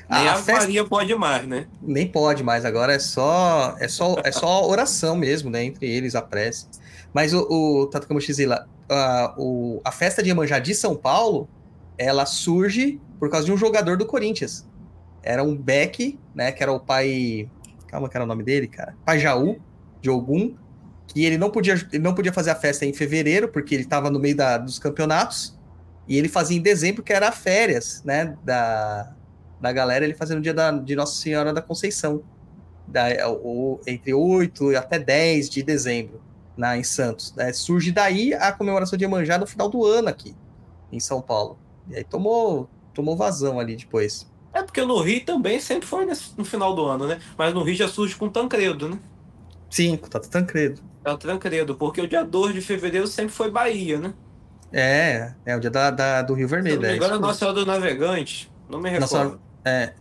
Nem 0.10 0.28
a, 0.28 0.34
a 0.34 0.36
festa... 0.36 0.62
Maria 0.62 0.86
pode 0.86 1.16
mais, 1.16 1.48
né? 1.48 1.68
Nem 1.82 2.08
pode 2.08 2.44
mais, 2.44 2.66
agora 2.66 2.94
é 2.94 3.00
só 3.00 3.76
é 3.80 3.88
só, 3.88 4.16
é 4.24 4.32
só 4.32 4.68
oração 4.68 5.16
mesmo, 5.16 5.50
né? 5.50 5.64
Entre 5.64 5.90
eles, 5.90 6.16
a 6.16 6.22
prece. 6.22 6.68
Mas 7.14 7.34
o, 7.34 7.48
o 7.50 7.88
Tato 7.88 8.08
Kamushizila, 8.08 8.68
a, 8.90 9.34
o, 9.38 9.82
a 9.84 9.92
festa 9.92 10.22
de 10.22 10.30
Iemanjá 10.30 10.60
de 10.60 10.74
São 10.74 10.96
Paulo, 10.96 11.50
ela 11.98 12.26
surge 12.26 13.00
por 13.20 13.30
causa 13.30 13.46
de 13.46 13.52
um 13.52 13.58
jogador 13.58 13.98
do 13.98 14.06
Corinthians. 14.06 14.66
Era 15.22 15.44
um 15.44 15.56
Beck, 15.56 16.18
né? 16.34 16.52
Que 16.52 16.64
era 16.64 16.72
o 16.72 16.80
pai. 16.80 17.50
Calma, 17.88 18.10
que 18.10 18.18
era 18.18 18.24
o 18.24 18.28
nome 18.28 18.44
dele, 18.44 18.68
cara. 18.68 18.96
Pai 19.06 19.20
Jaú, 19.20 19.58
de 20.02 20.10
Ogum. 20.10 20.56
Que 21.08 21.26
ele 21.26 21.38
não 21.38 21.52
podia, 21.52 21.74
ele 21.74 22.02
não 22.02 22.16
podia 22.16 22.32
fazer 22.32 22.52
a 22.52 22.56
festa 22.56 22.86
em 22.86 22.94
fevereiro, 22.94 23.50
porque 23.50 23.76
ele 23.76 23.84
estava 23.84 24.10
no 24.10 24.18
meio 24.18 24.36
da, 24.36 24.58
dos 24.58 24.80
campeonatos. 24.80 25.60
E 26.08 26.18
ele 26.18 26.30
fazia 26.30 26.58
em 26.58 26.62
dezembro, 26.62 27.04
que 27.04 27.14
era 27.14 27.32
férias, 27.32 28.02
né? 28.04 28.36
Da, 28.44 29.14
da 29.62 29.72
galera, 29.72 30.04
ele 30.04 30.16
fazia 30.16 30.36
no 30.36 30.42
dia 30.42 30.54
da, 30.54 30.72
de 30.72 30.96
Nossa 30.96 31.22
Senhora 31.22 31.54
da 31.54 31.62
Conceição, 31.62 32.24
da, 32.88 33.30
o, 33.30 33.80
entre 33.86 34.14
8 34.14 34.72
e 34.72 34.76
até 34.76 34.98
10 34.98 35.50
de 35.50 35.62
dezembro, 35.62 36.20
na, 36.58 36.76
em 36.76 36.84
Santos. 36.84 37.34
Né? 37.36 37.54
Surge 37.54 37.92
daí 37.92 38.34
a 38.34 38.52
comemoração 38.52 38.98
de 38.98 39.06
Iemanjá 39.06 39.38
no 39.38 39.46
final 39.46 39.70
do 39.70 39.86
ano 39.86 40.10
aqui, 40.10 40.36
em 40.92 41.00
São 41.00 41.22
Paulo. 41.22 41.60
E 41.90 41.96
aí 41.96 42.04
tomou, 42.04 42.68
tomou 42.94 43.16
vazão 43.16 43.60
ali 43.60 43.76
depois. 43.76 44.30
É 44.52 44.64
porque 44.64 44.84
no 44.84 45.00
Rio 45.00 45.24
também 45.24 45.60
sempre 45.60 45.88
foi 45.88 46.06
nesse, 46.06 46.38
no 46.38 46.44
final 46.44 46.76
do 46.76 46.86
ano, 46.86 47.08
né? 47.08 47.20
Mas 47.38 47.54
no 47.54 47.64
Rio 47.64 47.76
já 47.76 47.88
surge 47.88 48.16
com 48.16 48.28
Tancredo, 48.28 48.90
né? 48.90 49.00
Sim, 49.70 49.96
com 49.96 50.10
Tato 50.10 50.30
Tancredo. 50.30 50.82
É 51.06 51.12
o 51.12 51.18
Tancredo, 51.18 51.76
porque 51.76 52.02
o 52.02 52.08
dia 52.08 52.24
2 52.24 52.54
de 52.56 52.62
fevereiro 52.62 53.08
sempre 53.08 53.32
foi 53.32 53.50
Bahia, 53.50 54.00
né? 54.00 54.14
É, 54.74 55.34
é 55.46 55.56
o 55.56 55.60
dia 55.60 55.70
da, 55.70 55.92
da 55.92 56.22
do 56.22 56.34
Rio 56.34 56.48
Vermelho. 56.48 56.90
Agora 56.90 57.16
é 57.16 57.20
Nossa 57.20 57.40
Senhora 57.40 57.56
do 57.56 57.66
Navegante, 57.66 58.52
não 58.70 58.80
me 58.80 58.90
recordo. 58.90 59.14
Nossa, 59.14 59.40
é, 59.66 59.94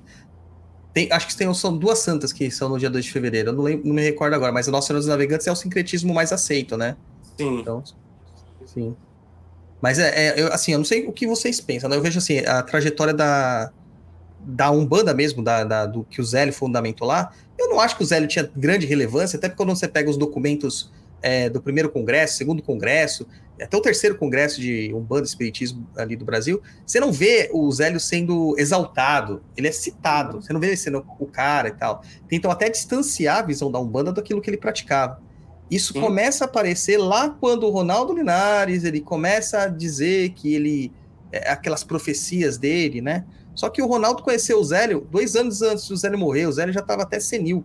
tem, 0.92 1.10
acho 1.12 1.28
que 1.28 1.36
tem, 1.36 1.52
são 1.54 1.76
duas 1.76 2.00
santas 2.00 2.32
que 2.32 2.50
são 2.50 2.68
no 2.68 2.78
dia 2.78 2.90
2 2.90 3.04
de 3.04 3.12
fevereiro. 3.12 3.50
Eu 3.50 3.52
não, 3.52 3.62
lembro, 3.62 3.86
não 3.86 3.94
me 3.94 4.02
recordo 4.02 4.34
agora, 4.34 4.52
mas 4.52 4.68
a 4.68 4.72
Nossa 4.72 4.88
Senhora 4.88 5.00
dos 5.00 5.08
Navegantes 5.08 5.46
é 5.46 5.52
o 5.52 5.56
sincretismo 5.56 6.12
mais 6.12 6.32
aceito, 6.32 6.76
né? 6.76 6.96
Sim. 7.36 7.60
Então, 7.60 7.82
sim. 8.66 8.96
Mas 9.80 9.98
é, 9.98 10.28
é 10.28 10.40
eu, 10.40 10.52
assim, 10.52 10.72
eu 10.72 10.78
não 10.78 10.84
sei 10.84 11.06
o 11.06 11.12
que 11.12 11.26
vocês 11.26 11.60
pensam, 11.60 11.88
né? 11.88 11.96
Eu 11.96 12.02
vejo 12.02 12.18
assim, 12.18 12.38
a 12.40 12.62
trajetória 12.62 13.14
da, 13.14 13.70
da 14.40 14.70
Umbanda 14.70 15.14
mesmo, 15.14 15.42
da, 15.42 15.64
da, 15.64 15.86
do 15.86 16.04
que 16.04 16.20
o 16.20 16.24
Zélio 16.24 16.52
fundamentou 16.52 17.06
lá, 17.06 17.32
eu 17.56 17.68
não 17.68 17.78
acho 17.78 17.96
que 17.96 18.02
o 18.02 18.06
Zélio 18.06 18.28
tinha 18.28 18.50
grande 18.56 18.84
relevância, 18.84 19.36
até 19.36 19.48
porque 19.48 19.62
quando 19.62 19.76
você 19.76 19.86
pega 19.86 20.10
os 20.10 20.16
documentos 20.16 20.90
é, 21.22 21.48
do 21.48 21.60
primeiro 21.60 21.90
congresso, 21.90 22.36
segundo 22.36 22.62
congresso, 22.62 23.26
até 23.60 23.76
o 23.76 23.80
terceiro 23.80 24.16
congresso 24.16 24.60
de 24.60 24.92
Umbanda 24.94 25.26
Espiritismo 25.26 25.86
ali 25.96 26.16
do 26.16 26.24
Brasil, 26.24 26.62
você 26.86 26.98
não 26.98 27.12
vê 27.12 27.50
o 27.52 27.70
Zélio 27.70 28.00
sendo 28.00 28.54
exaltado, 28.58 29.42
ele 29.56 29.68
é 29.68 29.72
citado, 29.72 30.40
você 30.40 30.52
não 30.52 30.60
vê 30.60 30.68
ele 30.68 30.76
sendo 30.76 31.04
o 31.18 31.26
cara 31.26 31.68
e 31.68 31.72
tal. 31.72 32.02
Tentam 32.28 32.50
até 32.50 32.68
distanciar 32.70 33.38
a 33.38 33.42
visão 33.42 33.70
da 33.70 33.78
Umbanda 33.78 34.12
daquilo 34.12 34.40
que 34.40 34.48
ele 34.48 34.56
praticava. 34.56 35.20
Isso 35.70 35.92
Sim. 35.92 36.00
começa 36.00 36.44
a 36.44 36.46
aparecer 36.46 36.96
lá 36.96 37.28
quando 37.28 37.64
o 37.64 37.70
Ronaldo 37.70 38.14
Linares, 38.14 38.84
ele 38.84 39.00
começa 39.00 39.62
a 39.62 39.66
dizer 39.68 40.30
que 40.30 40.54
ele, 40.54 40.92
é, 41.30 41.50
aquelas 41.50 41.84
profecias 41.84 42.56
dele, 42.58 43.00
né? 43.00 43.24
Só 43.54 43.68
que 43.68 43.82
o 43.82 43.86
Ronaldo 43.86 44.22
conheceu 44.22 44.58
o 44.58 44.64
Zélio 44.64 45.06
dois 45.10 45.36
anos 45.36 45.60
antes 45.60 45.86
do 45.86 45.96
Zélio 45.96 46.18
morrer, 46.18 46.46
o 46.46 46.52
Zélio 46.52 46.72
já 46.72 46.80
estava 46.80 47.02
até 47.02 47.20
senil. 47.20 47.64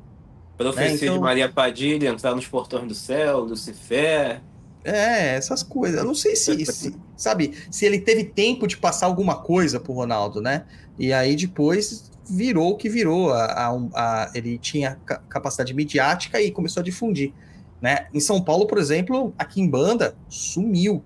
Profecia 0.57 0.89
né? 0.89 0.95
então... 0.95 1.13
de 1.15 1.19
Maria 1.19 1.49
Padilha, 1.51 2.09
entrar 2.09 2.35
nos 2.35 2.47
portões 2.47 2.87
do 2.87 2.95
céu, 2.95 3.39
Lucifer... 3.41 4.41
É, 4.87 5.35
essas 5.35 5.63
coisas. 5.63 5.99
Eu 5.99 6.05
não 6.05 6.13
sei 6.13 6.35
se, 6.35 6.63
se, 6.71 6.95
sabe, 7.17 7.57
se 7.71 7.85
ele 7.85 7.99
teve 7.99 8.23
tempo 8.23 8.67
de 8.67 8.77
passar 8.77 9.07
alguma 9.07 9.35
coisa 9.35 9.79
pro 9.79 9.93
Ronaldo, 9.93 10.39
né? 10.39 10.65
E 10.99 11.11
aí 11.11 11.35
depois 11.35 12.11
virou 12.29 12.73
o 12.73 12.77
que 12.77 12.87
virou. 12.87 13.33
A, 13.33 13.45
a, 13.45 13.69
a, 13.95 14.31
ele 14.35 14.59
tinha 14.59 14.97
capacidade 15.27 15.73
midiática 15.73 16.39
e 16.39 16.51
começou 16.51 16.81
a 16.81 16.83
difundir. 16.83 17.33
Né? 17.81 18.07
Em 18.13 18.19
São 18.19 18.41
Paulo, 18.41 18.67
por 18.67 18.77
exemplo, 18.77 19.33
aqui 19.37 19.59
em 19.59 19.67
Banda, 19.67 20.15
sumiu. 20.29 21.03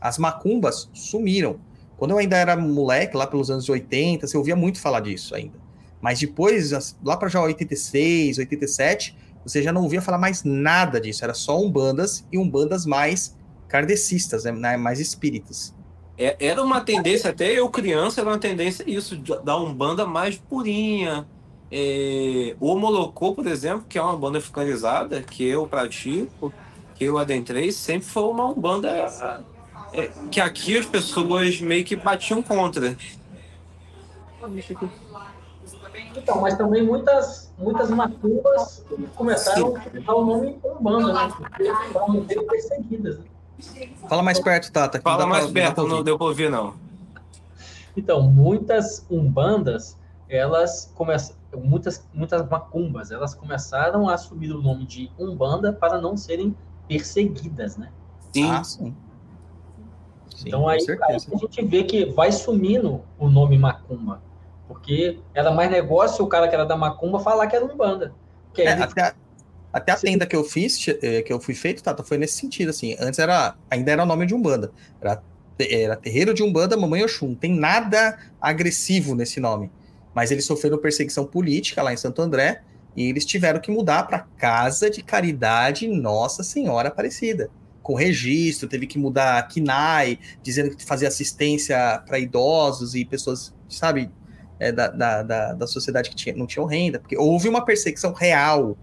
As 0.00 0.18
macumbas 0.18 0.88
sumiram. 0.94 1.58
Quando 1.96 2.12
eu 2.12 2.18
ainda 2.18 2.36
era 2.36 2.56
moleque, 2.56 3.16
lá 3.16 3.26
pelos 3.26 3.50
anos 3.50 3.68
80, 3.68 4.26
você 4.26 4.36
ouvia 4.36 4.54
muito 4.54 4.78
falar 4.78 5.00
disso 5.00 5.34
ainda. 5.34 5.65
Mas 6.00 6.18
depois, 6.18 6.94
lá 7.02 7.16
para 7.16 7.28
já 7.28 7.40
86, 7.40 8.38
87, 8.38 9.16
você 9.44 9.62
já 9.62 9.72
não 9.72 9.82
ouvia 9.82 10.02
falar 10.02 10.18
mais 10.18 10.42
nada 10.44 11.00
disso, 11.00 11.24
era 11.24 11.34
só 11.34 11.58
umbandas 11.58 12.26
e 12.32 12.38
umbandas 12.38 12.84
mais 12.84 13.36
kardecistas, 13.68 14.44
né, 14.44 14.76
mais 14.76 15.00
espíritas. 15.00 15.74
É, 16.18 16.36
era 16.40 16.62
uma 16.62 16.80
tendência, 16.80 17.30
até 17.30 17.52
eu 17.52 17.68
criança, 17.68 18.20
era 18.20 18.30
uma 18.30 18.38
tendência 18.38 18.84
isso, 18.86 19.16
da 19.16 19.56
umbanda 19.56 20.06
mais 20.06 20.36
purinha. 20.36 21.26
É, 21.70 22.56
o 22.58 22.76
Molocô, 22.76 23.34
por 23.34 23.46
exemplo, 23.46 23.84
que 23.88 23.98
é 23.98 24.02
uma 24.02 24.16
banda 24.16 24.40
fiscalizada, 24.40 25.20
que 25.22 25.44
eu 25.44 25.66
pratico, 25.66 26.52
que 26.94 27.04
eu 27.04 27.18
adentrei, 27.18 27.70
sempre 27.70 28.08
foi 28.08 28.24
uma 28.24 28.46
umbanda 28.46 28.88
é, 29.92 30.10
que 30.30 30.40
aqui 30.40 30.78
as 30.78 30.86
pessoas 30.86 31.60
meio 31.60 31.84
que 31.84 31.96
batiam 31.96 32.42
contra. 32.42 32.96
Então, 36.16 36.40
mas 36.40 36.56
também 36.56 36.82
muitas, 36.82 37.52
muitas 37.58 37.90
macumbas 37.90 38.84
começaram 39.14 39.76
a 39.76 40.00
dar 40.00 40.14
o 40.14 40.24
nome 40.24 40.58
Umbanda, 40.64 41.12
né? 41.12 41.32
Porque 41.36 41.62
estavam 41.62 42.26
sendo 42.26 42.42
perseguidas. 42.44 43.18
Né? 43.18 43.24
Fala 44.08 44.22
mais 44.22 44.40
perto, 44.40 44.72
Tata. 44.72 45.00
Fala 45.00 45.26
mais 45.26 45.44
pra, 45.44 45.52
perto, 45.52 45.86
não 45.86 46.02
deu 46.02 46.16
para 46.16 46.26
ouvir, 46.26 46.50
não. 46.50 46.74
Então, 47.96 48.22
muitas 48.22 49.04
umbandas, 49.10 49.96
elas 50.28 50.90
começam, 50.94 51.36
muitas, 51.56 52.06
muitas 52.12 52.46
macumbas, 52.48 53.10
elas 53.10 53.34
começaram 53.34 54.08
a 54.08 54.14
assumir 54.14 54.52
o 54.52 54.60
nome 54.60 54.86
de 54.86 55.10
umbanda 55.18 55.72
para 55.72 56.00
não 56.00 56.16
serem 56.16 56.54
perseguidas, 56.88 57.76
né? 57.76 57.90
Sim. 58.32 58.50
Ah, 58.50 58.64
sim. 58.64 58.94
Então 60.44 60.68
aí, 60.68 60.84
aí, 60.88 61.14
a 61.14 61.18
gente 61.18 61.64
vê 61.64 61.84
que 61.84 62.04
vai 62.04 62.30
sumindo 62.30 63.00
o 63.18 63.28
nome 63.28 63.56
macumba 63.56 64.20
Porque 64.68 65.18
era 65.34 65.50
mais 65.50 65.70
negócio 65.70 66.24
o 66.24 66.28
cara 66.28 66.48
que 66.48 66.54
era 66.54 66.64
da 66.64 66.76
Macumba 66.76 67.20
falar 67.20 67.46
que 67.46 67.56
era 67.56 67.64
um 67.64 67.76
banda. 67.76 68.12
É, 68.58 68.68
até, 68.70 69.14
até 69.72 69.92
a 69.92 69.96
tenda 69.96 70.26
que 70.26 70.34
eu 70.34 70.42
fiz, 70.42 70.86
eh, 70.88 71.22
que 71.22 71.32
eu 71.32 71.38
fui 71.38 71.54
feito, 71.54 71.82
Tata, 71.82 72.02
foi 72.02 72.16
nesse 72.16 72.38
sentido, 72.38 72.70
assim. 72.70 72.96
Antes 72.98 73.18
era, 73.18 73.54
ainda 73.70 73.92
era 73.92 74.02
o 74.02 74.06
nome 74.06 74.24
de 74.26 74.34
Umbanda. 74.34 74.72
Era, 75.00 75.22
era 75.58 75.96
Terreiro 75.96 76.32
de 76.32 76.42
Umbanda, 76.42 76.76
Mamãe 76.76 77.04
Oxum. 77.04 77.28
Não 77.28 77.34
tem 77.34 77.54
nada 77.54 78.18
agressivo 78.40 79.14
nesse 79.14 79.38
nome. 79.38 79.70
Mas 80.14 80.30
eles 80.30 80.46
sofreram 80.46 80.78
perseguição 80.78 81.26
política 81.26 81.82
lá 81.82 81.92
em 81.92 81.96
Santo 81.96 82.22
André 82.22 82.62
e 82.96 83.10
eles 83.10 83.26
tiveram 83.26 83.60
que 83.60 83.70
mudar 83.70 84.04
para 84.04 84.20
Casa 84.38 84.88
de 84.88 85.02
Caridade 85.02 85.86
Nossa 85.86 86.42
Senhora 86.42 86.88
Aparecida. 86.88 87.50
Com 87.82 87.94
registro, 87.94 88.66
teve 88.68 88.86
que 88.86 88.98
mudar 88.98 89.46
KNAI, 89.46 90.18
dizendo 90.42 90.74
que 90.74 90.84
fazia 90.84 91.06
assistência 91.06 92.02
para 92.06 92.18
idosos 92.18 92.94
e 92.94 93.04
pessoas, 93.04 93.54
sabe, 93.68 94.10
é, 94.58 94.72
da, 94.72 94.88
da, 94.88 95.22
da, 95.22 95.52
da, 95.52 95.66
sociedade 95.66 96.10
que 96.10 96.16
tinha, 96.16 96.34
não 96.34 96.46
tinham 96.46 96.66
renda, 96.66 96.98
porque 96.98 97.16
houve 97.16 97.48
uma 97.48 97.64
perseguição 97.64 98.12
real, 98.12 98.76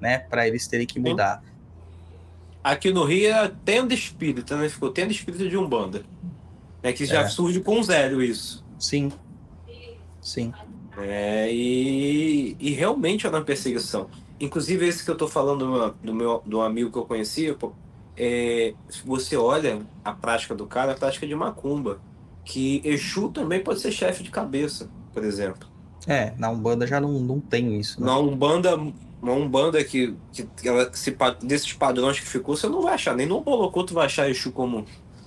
né, 0.00 0.18
para 0.18 0.46
eles 0.46 0.66
terem 0.66 0.86
que 0.86 0.98
mudar. 0.98 1.42
Aqui 2.62 2.92
no 2.92 3.04
Rio 3.04 3.32
é 3.32 3.50
tendo 3.64 3.94
espírito, 3.94 4.54
né? 4.54 4.68
Ficou 4.68 4.90
tendo 4.90 5.10
espírito 5.10 5.48
de 5.48 5.56
Umbanda. 5.56 6.02
É 6.82 6.92
que 6.92 7.06
já 7.06 7.22
é. 7.22 7.28
surge 7.28 7.60
com 7.60 7.82
zero 7.82 8.22
isso. 8.22 8.64
Sim. 8.78 9.10
Sim. 10.20 10.52
É, 10.98 11.50
e, 11.50 12.56
e 12.60 12.70
realmente 12.72 13.26
é 13.26 13.30
uma 13.30 13.40
perseguição. 13.40 14.08
Inclusive, 14.38 14.86
esse 14.86 15.04
que 15.04 15.10
eu 15.10 15.16
tô 15.16 15.26
falando 15.26 15.94
do 16.02 16.14
meu, 16.14 16.42
do 16.44 16.60
amigo 16.60 16.90
que 16.90 16.98
eu 16.98 17.04
conhecia, 17.04 17.54
pô, 17.54 17.72
é, 18.16 18.74
você 19.04 19.36
olha 19.36 19.80
a 20.04 20.12
prática 20.12 20.54
do 20.54 20.66
cara, 20.66 20.92
a 20.92 20.94
prática 20.94 21.26
de 21.26 21.34
macumba, 21.34 22.00
que 22.44 22.82
Exu 22.84 23.30
também 23.30 23.62
pode 23.62 23.80
ser 23.80 23.92
chefe 23.92 24.22
de 24.22 24.30
cabeça, 24.30 24.90
por 25.12 25.24
exemplo. 25.24 25.68
É, 26.06 26.32
na 26.38 26.50
Umbanda 26.50 26.86
já 26.86 27.00
não, 27.00 27.12
não 27.12 27.40
tem 27.40 27.78
isso. 27.78 28.00
Né? 28.00 28.06
Na 28.06 28.18
Umbanda, 28.18 28.76
uma 28.76 29.32
Umbanda 29.32 29.82
que, 29.84 30.16
que, 30.32 30.44
que 30.44 30.68
ela, 30.68 30.90
se, 30.92 31.16
desses 31.42 31.72
padrões 31.72 32.18
que 32.18 32.26
ficou, 32.26 32.56
você 32.56 32.68
não 32.68 32.82
vai 32.82 32.94
achar, 32.94 33.14
nem 33.14 33.26
no 33.26 33.40
Bolocoto 33.40 33.92
vai 33.92 34.06
achar 34.06 34.28
Exu 34.28 34.50
como, 34.50 34.84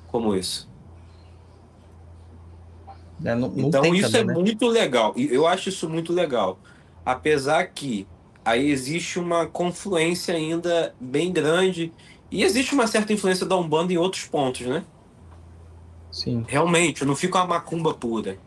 como 0.07 0.35
isso. 0.35 0.69
É, 3.23 3.35
não, 3.35 3.49
não 3.49 3.67
então 3.67 3.85
isso 3.93 4.11
também, 4.11 4.21
é 4.21 4.25
né? 4.25 4.33
muito 4.33 4.67
legal. 4.67 5.13
Eu 5.15 5.47
acho 5.47 5.69
isso 5.69 5.89
muito 5.89 6.11
legal. 6.11 6.59
Apesar 7.05 7.65
que 7.67 8.07
aí 8.43 8.69
existe 8.69 9.19
uma 9.19 9.45
confluência 9.45 10.33
ainda 10.33 10.93
bem 10.99 11.31
grande 11.31 11.93
e 12.29 12.43
existe 12.43 12.73
uma 12.73 12.87
certa 12.87 13.13
influência 13.13 13.45
da 13.45 13.55
Umbanda 13.55 13.93
em 13.93 13.97
outros 13.97 14.25
pontos, 14.25 14.61
né? 14.61 14.83
Sim. 16.11 16.43
Realmente, 16.47 17.05
não 17.05 17.15
fica 17.15 17.37
uma 17.39 17.47
macumba 17.47 17.93
pura. 17.93 18.37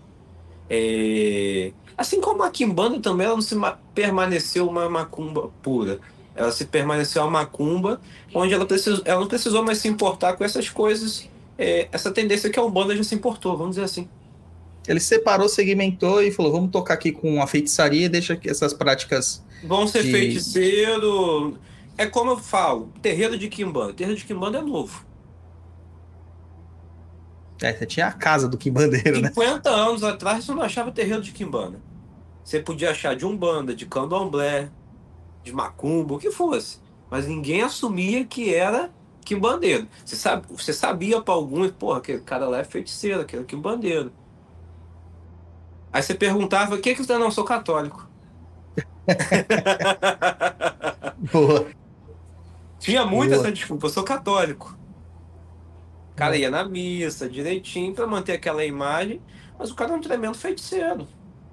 É... 0.69 1.73
Assim 1.97 2.21
como 2.21 2.43
a 2.43 2.51
Kimbanda 2.51 3.01
também, 3.01 3.27
ela 3.27 3.37
não 3.37 3.43
se 3.43 3.57
permaneceu 3.95 4.69
uma 4.69 4.89
macumba 4.89 5.51
pura. 5.63 5.99
Ela 6.35 6.53
se 6.53 6.67
permaneceu 6.67 7.23
uma 7.23 7.31
macumba 7.31 8.01
onde 8.35 8.53
ela, 8.53 8.67
precisou, 8.67 9.03
ela 9.07 9.21
não 9.21 9.29
precisou 9.29 9.65
mais 9.65 9.79
se 9.79 9.89
importar 9.89 10.35
com 10.35 10.45
essas 10.45 10.69
coisas, 10.69 11.29
é, 11.57 11.89
essa 11.91 12.11
tendência 12.11 12.51
que 12.51 12.59
a 12.59 12.63
Umbanda 12.63 12.95
já 12.95 13.03
se 13.03 13.15
importou, 13.15 13.57
vamos 13.57 13.77
dizer 13.77 13.85
assim. 13.85 14.07
Ele 14.87 15.01
separou, 15.01 15.49
segmentou 15.49 16.23
e 16.23 16.31
falou: 16.31 16.53
vamos 16.53 16.71
tocar 16.71 16.95
aqui 16.95 17.11
com 17.11 17.43
a 17.43 17.47
feitiçaria 17.47 18.09
deixa 18.09 18.39
essas 18.45 18.73
práticas. 18.73 19.43
Vão 19.65 19.87
ser 19.87 20.03
de... 20.03 20.13
feiticeiro. 20.13 21.59
É 21.99 22.07
como 22.07 22.33
eu 22.33 22.39
falo: 22.39 22.93
terreiro 23.03 23.39
de 23.39 23.49
Kimbanda. 23.49 23.95
Terreiro 23.95 24.19
de 24.19 24.25
Kimbanda 24.25 24.59
é 24.59 24.63
novo. 24.63 25.05
É, 27.63 27.73
você 27.73 27.87
tinha 27.87 28.07
a 28.07 28.13
casa 28.13 28.49
do 28.49 28.59
Kimbandeiro, 28.59 29.17
50 29.17 29.21
né? 29.21 29.29
50 29.29 29.71
anos 29.71 30.05
atrás 30.05 30.45
você 30.45 30.53
não 30.53 30.63
achava 30.63 30.91
terreiro 30.91 31.23
de 31.23 31.33
Kimbanda. 31.33 31.81
Você 32.45 32.61
podia 32.61 32.91
achar 32.91 33.17
de 33.17 33.27
Umbanda, 33.27 33.75
de 33.75 33.87
Candomblé, 33.87 34.69
de 35.43 35.53
Macumba, 35.53 36.15
o 36.15 36.19
que 36.19 36.31
fosse. 36.31 36.79
Mas 37.11 37.27
ninguém 37.27 37.63
assumia 37.63 38.25
que 38.25 38.55
era 38.55 38.91
Kimbandeiro. 39.25 39.89
Você, 40.05 40.17
sabe, 40.17 40.47
você 40.51 40.73
sabia 40.73 41.21
para 41.21 41.35
alguns, 41.35 41.71
porra, 41.73 41.99
aquele 41.99 42.21
cara 42.21 42.47
lá 42.47 42.59
é 42.59 42.65
feiticeiro, 42.65 43.23
aquele 43.23 43.43
é 43.43 43.47
Kimbandeiro. 43.47 44.13
Aí 45.93 46.03
você 46.03 46.15
perguntava, 46.15 46.75
o 46.75 46.79
que 46.79 46.95
que 46.95 47.05
você 47.05 47.17
não 47.17 47.31
sou 47.31 47.45
católico? 47.45 48.07
Boa. 51.33 51.67
Tinha 52.79 53.07
muito 53.07 53.31
Boa. 53.31 53.43
essa 53.43 53.53
desculpa, 53.53 53.87
eu 53.87 53.91
sou 53.91 54.05
católico. 54.05 54.77
O 56.17 56.19
cara 56.19 56.35
ia 56.35 56.51
na 56.51 56.65
missa 56.65 57.29
direitinho 57.29 57.95
para 57.95 58.07
manter 58.07 58.33
aquela 58.33 58.65
imagem, 58.65 59.21
mas 59.59 59.71
o 59.71 59.75
cara 59.75 59.93
é 59.93 59.97
um 59.97 60.01
tremendo 60.01 60.35
feiticeiro. 60.35 61.07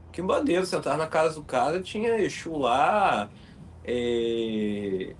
Que 0.10 0.22
bandeira, 0.22 0.66
sentar 0.66 0.98
na 0.98 1.06
casa 1.06 1.36
do 1.36 1.44
cara, 1.44 1.82
tinha 1.82 2.18
Exu 2.22 2.58
lá. 2.58 3.30
É... 3.84 5.14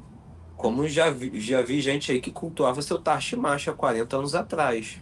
Como 0.56 0.88
já 0.88 1.10
vi, 1.10 1.42
já 1.42 1.62
vi 1.62 1.82
gente 1.82 2.10
aí 2.10 2.22
que 2.22 2.32
cultuava 2.32 2.82
seu 2.82 2.98
Tarshimash 2.98 3.68
há 3.68 3.74
40 3.74 4.16
anos 4.16 4.34
atrás. 4.34 5.02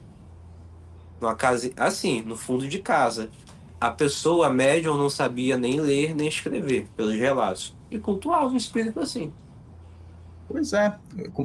Numa 1.19 1.35
casa, 1.35 1.71
assim, 1.77 2.23
no 2.23 2.35
fundo 2.35 2.67
de 2.67 2.79
casa 2.79 3.29
a 3.81 3.89
pessoa 3.89 4.47
médium 4.47 4.95
não 4.95 5.09
sabia 5.09 5.57
nem 5.57 5.81
ler 5.81 6.13
nem 6.15 6.27
escrever, 6.27 6.87
pelos 6.95 7.15
relatos. 7.15 7.75
E 7.89 7.97
cultuava 7.97 8.53
o 8.53 8.55
espírito 8.55 8.99
assim. 8.99 9.33
Pois 10.47 10.71
é. 10.71 10.95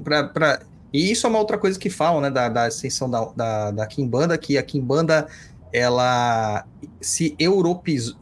Pra, 0.05 0.25
pra... 0.25 0.63
E 0.93 1.11
isso 1.11 1.27
é 1.27 1.31
uma 1.31 1.39
outra 1.39 1.59
coisa 1.59 1.79
que 1.79 1.91
falam, 1.91 2.21
né, 2.21 2.31
da, 2.31 2.49
da 2.49 2.65
ascensão 2.65 3.11
da, 3.11 3.25
da, 3.37 3.71
da 3.71 3.87
Kimbanda, 3.87 4.39
que 4.39 4.57
a 4.57 4.63
Kimbanda 4.63 5.27
ela 5.73 6.65
se 7.01 7.35
europeizou, 7.39 8.17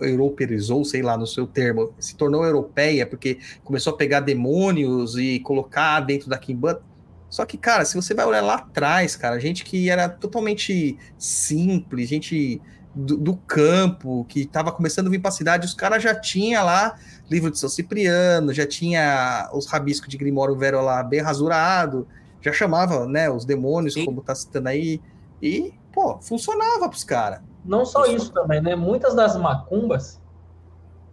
europeizou, 0.00 0.84
sei 0.84 1.02
lá, 1.02 1.16
no 1.16 1.26
seu 1.26 1.46
termo, 1.46 1.92
se 1.98 2.16
tornou 2.16 2.44
europeia, 2.44 3.06
porque 3.06 3.38
começou 3.62 3.92
a 3.92 3.96
pegar 3.96 4.20
demônios 4.20 5.16
e 5.16 5.40
colocar 5.40 6.00
dentro 6.00 6.28
da 6.28 6.38
Kimbanda. 6.38 6.82
Só 7.28 7.44
que, 7.46 7.56
cara, 7.56 7.84
se 7.84 7.94
você 7.94 8.12
vai 8.12 8.26
olhar 8.26 8.40
lá 8.40 8.54
atrás, 8.54 9.14
cara, 9.14 9.38
gente 9.38 9.64
que 9.64 9.88
era 9.88 10.08
totalmente 10.08 10.98
simples, 11.16 12.08
gente 12.08 12.60
do, 12.94 13.16
do 13.16 13.36
campo, 13.36 14.24
que 14.28 14.40
estava 14.40 14.72
começando 14.72 15.06
a 15.06 15.10
vir 15.10 15.20
para 15.20 15.28
a 15.28 15.32
cidade, 15.32 15.66
os 15.66 15.74
caras 15.74 16.02
já 16.02 16.14
tinha 16.14 16.62
lá 16.62 16.98
livro 17.30 17.50
de 17.50 17.58
São 17.58 17.68
Cipriano, 17.68 18.52
já 18.52 18.66
tinha 18.66 19.48
os 19.52 19.66
rabiscos 19.66 20.08
de 20.08 20.18
Grimório 20.18 20.56
Vero 20.56 20.82
lá 20.82 21.02
bem 21.02 21.20
rasurado, 21.20 22.08
já 22.40 22.52
chamava, 22.52 23.06
né, 23.06 23.30
os 23.30 23.44
demônios, 23.44 23.94
Sim. 23.94 24.04
como 24.04 24.20
tá 24.20 24.34
citando 24.34 24.68
aí, 24.68 25.00
e, 25.40 25.72
pô, 25.92 26.18
funcionava 26.20 26.88
pros 26.88 27.04
caras. 27.04 27.40
Não 27.64 27.84
só 27.84 28.06
isso 28.06 28.32
também, 28.32 28.60
né? 28.60 28.74
Muitas 28.74 29.14
das 29.14 29.36
macumbas, 29.36 30.20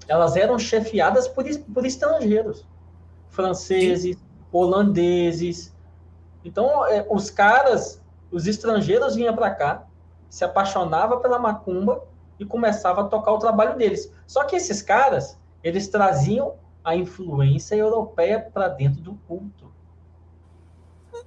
elas 0.07 0.35
eram 0.35 0.57
chefiadas 0.57 1.27
por, 1.27 1.45
por 1.73 1.85
estrangeiros, 1.85 2.65
franceses, 3.29 4.15
Sim. 4.15 4.23
holandeses. 4.51 5.75
Então, 6.43 6.85
é, 6.87 7.05
os 7.09 7.29
caras, 7.29 8.01
os 8.31 8.47
estrangeiros 8.47 9.15
vinham 9.15 9.35
para 9.35 9.51
cá, 9.51 9.83
se 10.29 10.43
apaixonava 10.43 11.17
pela 11.17 11.37
macumba 11.37 12.03
e 12.39 12.45
começava 12.45 13.01
a 13.01 13.05
tocar 13.05 13.33
o 13.33 13.39
trabalho 13.39 13.77
deles. 13.77 14.11
Só 14.25 14.45
que 14.45 14.55
esses 14.55 14.81
caras, 14.81 15.37
eles 15.67 15.87
traziam 15.87 16.55
a 16.83 16.95
influência 16.95 17.75
europeia 17.75 18.39
para 18.39 18.69
dentro 18.69 19.01
do 19.01 19.13
culto. 19.27 19.71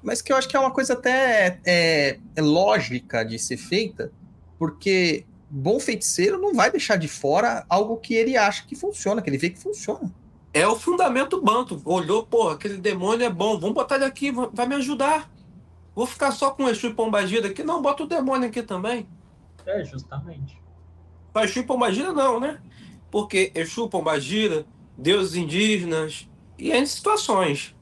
Mas 0.03 0.22
que 0.22 0.33
eu 0.33 0.37
acho 0.37 0.48
que 0.48 0.57
é 0.57 0.61
uma 0.61 0.70
coisa 0.70 0.94
até 0.94 1.61
é, 1.64 2.18
é 2.35 2.40
lógica 2.40 3.24
de 3.24 3.38
ser 3.38 3.57
feita, 3.57 4.11
porque 4.59 5.26
bom 5.50 5.79
feiticeiro 5.79 6.38
não 6.38 6.55
vai 6.55 6.70
deixar 6.70 6.96
de 6.96 7.09
fora 7.09 7.66
algo 7.68 7.96
que 7.96 8.14
ele 8.14 8.37
acha 8.37 8.64
que 8.66 8.74
funciona, 8.74 9.20
que 9.20 9.29
ele 9.29 9.37
vê 9.37 9.50
que 9.50 9.59
funciona. 9.59 10.11
É 10.53 10.66
o 10.66 10.76
fundamento 10.76 11.40
banto. 11.40 11.81
Olhou, 11.85 12.24
porra, 12.24 12.55
aquele 12.55 12.79
demônio 12.79 13.26
é 13.26 13.31
bom, 13.31 13.59
vamos 13.59 13.74
botar 13.74 13.96
ele 13.96 14.05
aqui, 14.05 14.33
vai 14.33 14.66
me 14.66 14.76
ajudar. 14.76 15.31
Vou 15.94 16.07
ficar 16.07 16.31
só 16.33 16.50
com 16.50 16.68
Exu 16.68 16.87
e 16.87 16.94
Pombagira 16.94 17.48
aqui? 17.48 17.62
Não, 17.62 17.83
bota 17.83 18.05
o 18.05 18.07
demônio 18.07 18.48
aqui 18.48 18.62
também. 18.62 19.07
É, 19.66 19.84
justamente. 19.84 20.59
Para 21.32 21.45
Exu 21.45 21.61
e 21.61 21.62
Pombagira 21.62 22.12
não, 22.12 22.41
né? 22.41 22.59
Porque 23.11 23.50
Exu, 23.54 23.88
Pombagira, 23.88 24.64
deuses 24.96 25.34
indígenas 25.34 26.28
e 26.58 26.72
em 26.72 26.86
situações. 26.86 27.74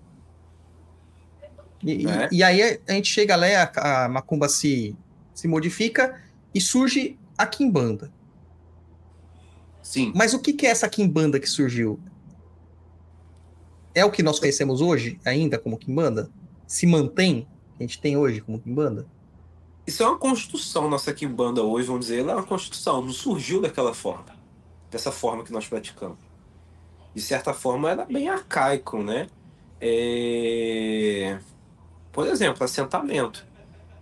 E, 1.82 2.06
é. 2.06 2.28
e, 2.32 2.42
aí 2.42 2.80
a 2.88 2.92
gente 2.92 3.08
chega 3.08 3.36
lá, 3.36 3.46
a, 3.46 4.04
a 4.04 4.08
macumba 4.08 4.48
se, 4.48 4.96
se 5.34 5.46
modifica 5.46 6.20
e 6.54 6.60
surge 6.60 7.18
a 7.36 7.46
quimbanda. 7.46 8.12
Sim. 9.82 10.12
Mas 10.14 10.34
o 10.34 10.40
que, 10.40 10.52
que 10.52 10.66
é 10.66 10.70
essa 10.70 10.88
quimbanda 10.88 11.38
que 11.38 11.48
surgiu? 11.48 12.00
É 13.94 14.04
o 14.04 14.10
que 14.10 14.22
nós 14.22 14.38
conhecemos 14.38 14.80
hoje 14.80 15.20
ainda 15.24 15.58
como 15.58 15.78
quimbanda? 15.78 16.30
Se 16.66 16.86
mantém? 16.86 17.46
a 17.78 17.82
gente 17.82 18.00
tem 18.00 18.16
hoje 18.16 18.40
como 18.40 18.58
Kimbanda? 18.58 19.06
Isso 19.86 20.02
é 20.02 20.06
uma 20.06 20.18
construção, 20.18 20.90
nossa 20.90 21.14
Kimbanda 21.14 21.62
hoje, 21.62 21.86
vamos 21.86 22.06
dizer, 22.06 22.20
ela 22.20 22.32
é 22.32 22.34
uma 22.34 22.42
construção, 22.42 23.00
não 23.00 23.12
surgiu 23.12 23.60
daquela 23.60 23.94
forma, 23.94 24.26
dessa 24.90 25.12
forma 25.12 25.44
que 25.44 25.52
nós 25.52 25.66
praticamos. 25.66 26.18
De 27.14 27.20
certa 27.22 27.52
forma, 27.52 27.90
era 27.90 28.04
bem 28.04 28.28
arcaico, 28.28 29.02
né? 29.02 29.28
É... 29.80 31.38
Por 32.12 32.26
exemplo, 32.26 32.64
assentamento. 32.64 33.46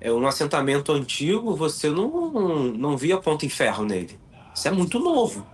É 0.00 0.12
um 0.12 0.26
assentamento 0.26 0.92
antigo, 0.92 1.54
você 1.54 1.88
não, 1.88 2.64
não 2.72 2.96
via 2.96 3.18
ponto 3.18 3.46
em 3.46 3.48
ferro 3.48 3.84
nele. 3.84 4.18
Isso 4.54 4.68
é 4.68 4.70
muito 4.70 4.98
novo. 4.98 5.46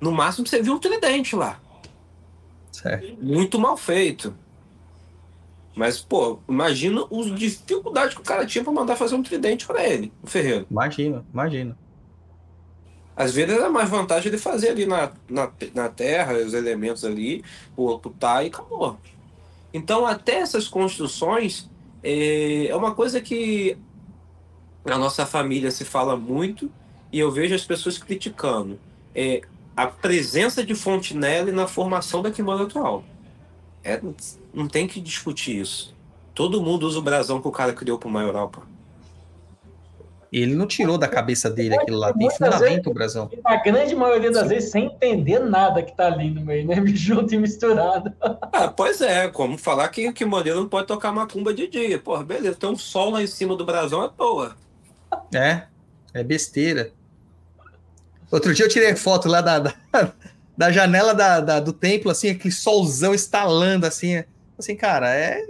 No 0.00 0.10
máximo 0.10 0.46
você 0.46 0.62
viu 0.62 0.74
um 0.74 0.78
tridente 0.78 1.36
lá. 1.36 1.60
Certo. 2.72 3.16
Muito 3.22 3.58
mal 3.58 3.76
feito. 3.76 4.34
Mas, 5.74 6.00
pô, 6.00 6.38
imagina 6.48 7.02
as 7.10 7.38
dificuldades 7.38 8.14
que 8.14 8.20
o 8.20 8.24
cara 8.24 8.46
tinha 8.46 8.64
para 8.64 8.72
mandar 8.72 8.96
fazer 8.96 9.14
um 9.14 9.22
tridente 9.22 9.66
para 9.66 9.86
ele, 9.86 10.10
o 10.22 10.26
ferreiro. 10.26 10.66
Imagina, 10.70 11.24
imagina. 11.32 11.76
Às 13.16 13.32
vezes 13.32 13.54
era 13.54 13.70
mais 13.70 13.88
vantagem 13.88 14.28
ele 14.28 14.38
fazer 14.38 14.68
ali 14.68 14.84
na, 14.84 15.10
na, 15.28 15.50
na 15.74 15.88
terra, 15.88 16.34
os 16.34 16.52
elementos 16.52 17.04
ali, 17.04 17.42
o 17.74 17.98
tá 17.98 18.44
e 18.44 18.48
acabou. 18.48 18.98
Então, 19.72 20.04
até 20.04 20.36
essas 20.36 20.68
construções 20.68 21.68
é, 22.02 22.66
é 22.66 22.76
uma 22.76 22.94
coisa 22.94 23.20
que 23.20 23.76
a 24.84 24.98
nossa 24.98 25.24
família 25.24 25.70
se 25.70 25.84
fala 25.84 26.16
muito 26.16 26.70
e 27.10 27.18
eu 27.18 27.30
vejo 27.30 27.54
as 27.54 27.64
pessoas 27.64 27.96
criticando. 27.96 28.78
É, 29.14 29.40
a 29.76 29.86
presença 29.86 30.64
de 30.64 30.74
Fontenelle 30.74 31.52
na 31.52 31.66
formação 31.66 32.22
da 32.22 32.30
Quimbanda 32.30 32.64
atual. 32.64 33.04
É, 33.82 34.00
não 34.52 34.68
tem 34.68 34.86
que 34.86 35.00
discutir 35.00 35.60
isso. 35.60 35.94
Todo 36.34 36.60
mundo 36.62 36.86
usa 36.86 36.98
o 36.98 37.02
brasão 37.02 37.40
que 37.40 37.48
o 37.48 37.52
cara 37.52 37.72
criou 37.72 37.98
para 37.98 38.08
uma 38.08 38.22
Ele 40.32 40.54
não 40.54 40.66
tirou 40.66 40.98
da 40.98 41.08
cabeça 41.08 41.48
dele 41.48 41.74
aquilo 41.76 41.98
lá, 41.98 42.12
tem 42.12 42.30
fundamento 42.30 42.90
o 42.90 42.94
brasão. 42.94 43.30
A 43.44 43.56
grande 43.56 43.94
maioria 43.94 44.30
das 44.30 44.42
Sim. 44.42 44.48
vezes 44.48 44.70
sem 44.70 44.86
entender 44.86 45.38
nada 45.38 45.82
que 45.82 45.96
tá 45.96 46.06
ali 46.06 46.30
no 46.30 46.40
meio, 46.40 46.66
né? 46.66 46.74
Junto 46.94 47.34
e 47.34 47.38
misturado. 47.38 48.12
Ah, 48.20 48.68
pois 48.68 49.00
é, 49.00 49.28
como 49.28 49.56
falar 49.56 49.88
que, 49.88 50.12
que 50.12 50.24
modelo 50.24 50.60
não 50.60 50.68
pode 50.68 50.86
tocar 50.88 51.12
macumba 51.12 51.54
de 51.54 51.68
dia. 51.68 51.98
Porra, 51.98 52.24
beleza, 52.24 52.56
tem 52.56 52.68
um 52.68 52.76
sol 52.76 53.10
lá 53.10 53.22
em 53.22 53.26
cima 53.26 53.56
do 53.56 53.64
brasão, 53.64 54.04
é 54.04 54.10
boa. 54.10 54.56
É, 55.34 55.62
é 56.12 56.22
besteira. 56.22 56.90
Outro 58.30 58.52
dia 58.52 58.64
eu 58.64 58.70
tirei 58.70 58.94
foto 58.96 59.28
lá 59.28 59.40
da, 59.40 59.58
da, 59.60 59.74
da 60.56 60.72
janela 60.72 61.14
da, 61.14 61.40
da, 61.40 61.60
do 61.60 61.72
templo, 61.72 62.10
assim, 62.10 62.30
aquele 62.30 62.52
solzão 62.52 63.14
estalando, 63.14 63.86
assim. 63.86 64.24
Assim, 64.58 64.74
cara, 64.74 65.14
é. 65.14 65.40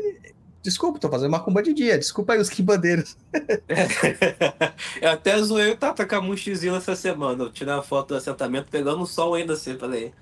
Desculpa, 0.67 0.99
tô 0.99 1.09
fazendo 1.09 1.31
macumba 1.31 1.63
de 1.63 1.73
dia. 1.73 1.97
Desculpa 1.97 2.33
aí 2.33 2.41
os 2.41 2.51
quimbandeiros. 2.51 3.17
eu 5.01 5.11
até 5.11 5.41
zoei 5.41 5.71
o 5.71 5.77
Tata 5.77 6.05
com 6.05 6.17
a 6.17 6.21
mochizila 6.21 6.79
essa 6.79 6.97
semana. 6.97 7.45
Eu 7.45 7.53
tirei 7.53 7.73
a 7.73 7.83
foto 7.83 8.09
do 8.09 8.17
assentamento 8.17 8.67
pegando 8.69 9.01
o 9.01 9.07
sol 9.07 9.35
ainda 9.35 9.53
assim. 9.53 9.79
Falei, 9.79 10.13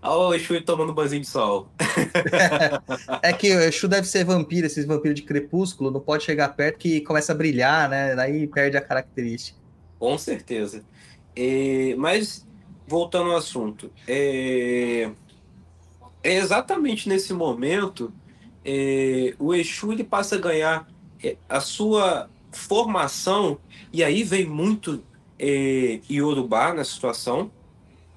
Olha 0.00 0.28
o 0.28 0.34
Exu 0.34 0.62
tomando 0.62 0.92
um 0.92 0.94
banzinho 0.94 1.22
de 1.22 1.26
sol. 1.26 1.68
é 3.20 3.32
que 3.32 3.52
o 3.52 3.60
Exu 3.62 3.88
deve 3.88 4.06
ser 4.06 4.22
vampiro, 4.24 4.64
esses 4.64 4.86
vampiros 4.86 5.16
de 5.16 5.22
crepúsculo, 5.22 5.90
não 5.90 5.98
pode 5.98 6.22
chegar 6.22 6.50
perto 6.50 6.78
que 6.78 7.00
começa 7.00 7.32
a 7.32 7.34
brilhar, 7.34 7.88
né? 7.88 8.14
Daí 8.14 8.46
perde 8.46 8.76
a 8.76 8.80
característica. 8.80 9.58
Com 9.98 10.16
certeza. 10.16 10.84
É, 11.34 11.96
mas, 11.98 12.46
voltando 12.86 13.32
ao 13.32 13.38
assunto, 13.38 13.90
é, 14.06 15.10
é 16.22 16.34
exatamente 16.36 17.08
nesse 17.08 17.32
momento 17.32 18.12
é, 18.64 19.34
o 19.38 19.54
Exu 19.54 19.92
ele 19.92 20.04
passa 20.04 20.36
a 20.36 20.38
ganhar 20.38 20.88
é, 21.22 21.36
a 21.48 21.60
sua 21.60 22.30
formação, 22.50 23.58
e 23.92 24.02
aí 24.02 24.22
vem 24.22 24.46
muito 24.46 25.02
é, 25.38 26.00
Yorubá 26.10 26.72
na 26.72 26.84
situação, 26.84 27.50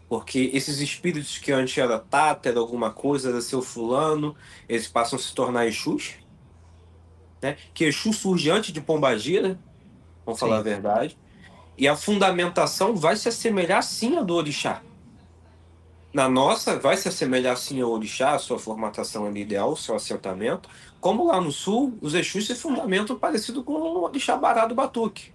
porque 0.08 0.52
esses 0.54 0.80
espíritos 0.80 1.38
que 1.38 1.52
antes 1.52 1.78
era 1.78 2.00
Tata, 2.00 2.50
era 2.50 2.60
alguma 2.60 2.92
coisa, 2.92 3.30
era 3.30 3.42
seu 3.42 3.62
fulano, 3.62 4.36
eles 4.70 4.88
passam 4.88 5.20
a 5.20 5.22
se 5.22 5.34
tornar 5.34 5.68
Exus. 5.68 6.14
Né? 7.42 7.58
Que 7.74 7.86
Exu 7.86 8.14
surge 8.14 8.50
antes 8.50 8.72
de 8.72 8.80
Pombagira, 8.80 9.60
vamos 10.26 10.40
Sim. 10.40 10.46
falar 10.46 10.60
a 10.60 10.62
verdade. 10.62 11.18
E 11.78 11.88
a 11.88 11.96
fundamentação 11.96 12.96
vai 12.96 13.16
se 13.16 13.28
assemelhar 13.28 13.84
sim 13.84 14.18
à 14.18 14.24
do 14.24 14.34
orixá. 14.34 14.82
Na 16.18 16.28
nossa, 16.28 16.80
vai 16.80 16.98
se 16.98 17.08
assemelhar 17.08 17.56
sim 17.56 17.80
ao 17.80 17.92
orixá, 17.92 18.32
a 18.32 18.40
sua 18.40 18.58
formatação 18.58 19.32
ideal, 19.38 19.74
o 19.74 19.78
seu 19.78 19.94
assentamento. 19.94 20.68
Como 21.00 21.28
lá 21.28 21.40
no 21.40 21.52
sul, 21.52 21.96
os 22.02 22.16
Exus 22.16 22.48
se 22.48 22.56
fundamentam 22.56 23.16
parecido 23.16 23.64
com 23.64 23.74
o 23.74 24.02
orixá 24.02 24.36
Bará 24.36 24.66
do 24.66 24.74
Batuque. 24.74 25.32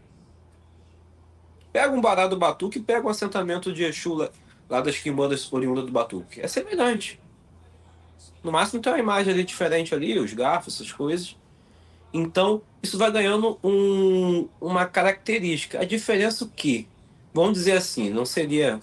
Pega 1.73 1.95
um 1.95 2.01
Bará 2.01 2.27
do 2.27 2.37
Batuque 2.37 2.81
e 2.81 2.83
pega 2.83 3.07
um 3.07 3.11
assentamento 3.11 3.73
de 3.73 3.85
Exu 3.85 4.15
lá, 4.15 4.29
lá 4.69 4.81
das 4.81 4.99
quimbandas 4.99 5.53
oriundas 5.53 5.87
do 5.87 5.93
Batuque. 5.93 6.41
É 6.41 6.49
semelhante. 6.49 7.21
No 8.43 8.51
máximo 8.51 8.83
tem 8.83 8.93
uma 8.93 8.99
imagem 8.99 9.33
ali 9.33 9.45
diferente 9.45 9.95
ali, 9.95 10.19
os 10.19 10.33
garfos, 10.35 10.75
essas 10.75 10.91
coisas. 10.91 11.37
Então, 12.13 12.61
isso 12.83 12.99
vai 12.99 13.13
ganhando 13.13 13.57
um, 13.63 14.49
uma 14.61 14.85
característica. 14.85 15.81
A 15.81 15.85
diferença 15.85 16.45
é 16.45 16.49
que, 16.57 16.89
vamos 17.33 17.53
dizer 17.53 17.77
assim, 17.77 18.11
não 18.11 18.27
seria 18.27 18.81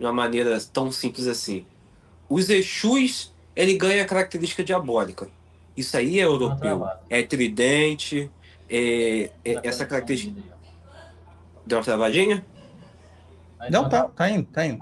de 0.00 0.06
uma 0.06 0.12
maneira 0.14 0.58
tão 0.72 0.90
simples 0.90 1.26
assim. 1.26 1.66
Os 2.26 2.48
Exus, 2.48 3.34
ele 3.54 3.74
ganha 3.74 4.02
a 4.02 4.06
característica 4.06 4.64
diabólica. 4.64 5.28
Isso 5.76 5.94
aí 5.94 6.18
é 6.18 6.24
europeu. 6.24 6.88
É 7.10 7.22
tridente, 7.22 8.30
é, 8.68 9.30
é 9.44 9.60
essa 9.62 9.84
característica. 9.84 10.40
Deu 11.66 11.78
uma 11.78 11.84
travadinha? 11.84 12.44
Não, 13.70 13.90
tá, 13.90 14.04
tá 14.04 14.30
indo, 14.30 14.46
tá 14.46 14.64
indo. 14.64 14.78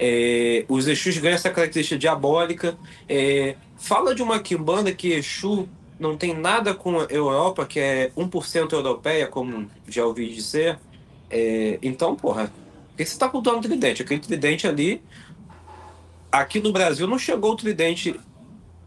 É, 0.00 0.64
os 0.68 0.88
Exus 0.88 1.16
ganham 1.18 1.36
essa 1.36 1.48
característica 1.50 1.96
diabólica. 1.96 2.76
É, 3.08 3.54
fala 3.76 4.16
de 4.16 4.22
uma 4.22 4.40
quimbanda 4.40 4.92
que 4.92 5.12
Exu 5.12 5.68
não 5.98 6.16
tem 6.16 6.34
nada 6.34 6.74
com 6.74 6.98
a 6.98 7.04
Europa, 7.04 7.64
que 7.64 7.78
é 7.78 8.10
1% 8.16 8.72
europeia, 8.72 9.28
como 9.28 9.70
já 9.86 10.04
ouvi 10.04 10.28
dizer. 10.28 10.76
É, 11.30 11.78
então, 11.80 12.16
porra, 12.16 12.50
por 12.96 13.04
que 13.04 13.04
você 13.04 13.12
está 13.12 13.28
cultuando 13.28 13.60
tridente? 13.60 14.02
Aquele 14.02 14.20
tridente 14.20 14.66
ali, 14.66 15.02
aqui 16.32 16.60
no 16.60 16.72
Brasil 16.72 17.06
não 17.06 17.18
chegou 17.18 17.52
o 17.52 17.56
tridente, 17.56 18.18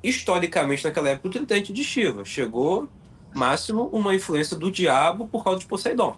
historicamente 0.04 0.84
naquela 0.84 1.10
época, 1.10 1.28
o 1.28 1.32
tridente 1.32 1.72
de 1.72 1.84
Shiva. 1.84 2.26
Chegou, 2.26 2.90
máximo, 3.36 3.88
uma 3.94 4.16
influência 4.16 4.58
do 4.58 4.72
diabo 4.72 5.28
por 5.28 5.44
causa 5.44 5.60
de 5.60 5.68
Poseidon. 5.68 6.18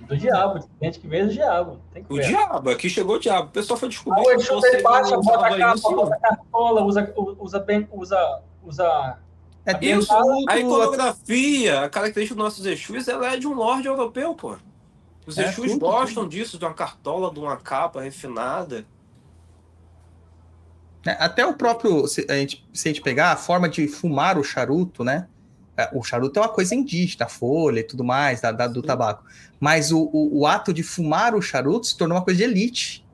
Do 0.00 0.16
diabo, 0.16 0.68
gente 0.82 0.98
que 0.98 1.06
veio 1.06 1.28
do 1.28 1.32
diabo. 1.32 1.80
o 2.08 2.18
diabo, 2.18 2.70
aqui 2.70 2.90
chegou 2.90 3.14
o 3.14 3.20
diabo. 3.20 3.48
O 3.48 3.52
pessoal 3.52 3.78
foi 3.78 3.88
descobrir 3.88 4.24
que 4.24 4.52
o 4.52 4.82
baixa, 4.82 5.16
bota 5.18 5.46
a 5.46 5.56
capa, 5.56 5.90
bota 5.90 6.18
cartola, 6.18 6.84
usa, 6.84 7.14
usa 7.38 7.60
bem, 7.60 7.88
usa, 7.92 8.42
usa 8.64 9.18
é 9.64 9.84
isso, 9.84 10.12
a 10.48 10.58
iconografia, 10.58 11.82
a 11.82 11.88
característica 11.88 12.36
dos 12.36 12.44
nossos 12.44 12.66
Exus, 12.66 13.08
ela 13.08 13.32
é 13.32 13.36
de 13.36 13.46
um 13.46 13.54
lorde 13.54 13.86
europeu, 13.88 14.34
pô. 14.34 14.56
Os 15.26 15.36
é, 15.36 15.48
Exus 15.48 15.72
tudo, 15.72 15.80
gostam 15.80 16.22
tudo. 16.22 16.30
disso, 16.30 16.58
de 16.58 16.64
uma 16.64 16.74
cartola, 16.74 17.32
de 17.32 17.40
uma 17.40 17.56
capa 17.56 18.00
refinada. 18.00 18.86
É, 21.04 21.10
até 21.18 21.44
o 21.44 21.54
próprio, 21.54 22.06
se 22.06 22.24
a, 22.28 22.34
gente, 22.34 22.64
se 22.72 22.88
a 22.88 22.92
gente 22.92 23.02
pegar 23.02 23.32
a 23.32 23.36
forma 23.36 23.68
de 23.68 23.88
fumar 23.88 24.38
o 24.38 24.44
charuto, 24.44 25.02
né? 25.02 25.28
É, 25.76 25.90
o 25.92 26.02
charuto 26.02 26.38
é 26.38 26.42
uma 26.42 26.48
coisa 26.48 26.74
indígena, 26.74 27.26
a 27.26 27.28
folha 27.28 27.80
e 27.80 27.84
tudo 27.84 28.02
mais, 28.02 28.40
da, 28.40 28.50
da 28.50 28.66
do 28.66 28.82
tabaco. 28.82 29.24
Mas 29.60 29.92
o, 29.92 30.08
o, 30.12 30.40
o, 30.40 30.46
ato 30.46 30.72
de 30.72 30.82
fumar 30.82 31.34
o 31.34 31.42
charuto 31.42 31.86
se 31.86 31.96
tornou 31.96 32.16
uma 32.16 32.24
coisa 32.24 32.38
de 32.38 32.44
elite. 32.44 33.04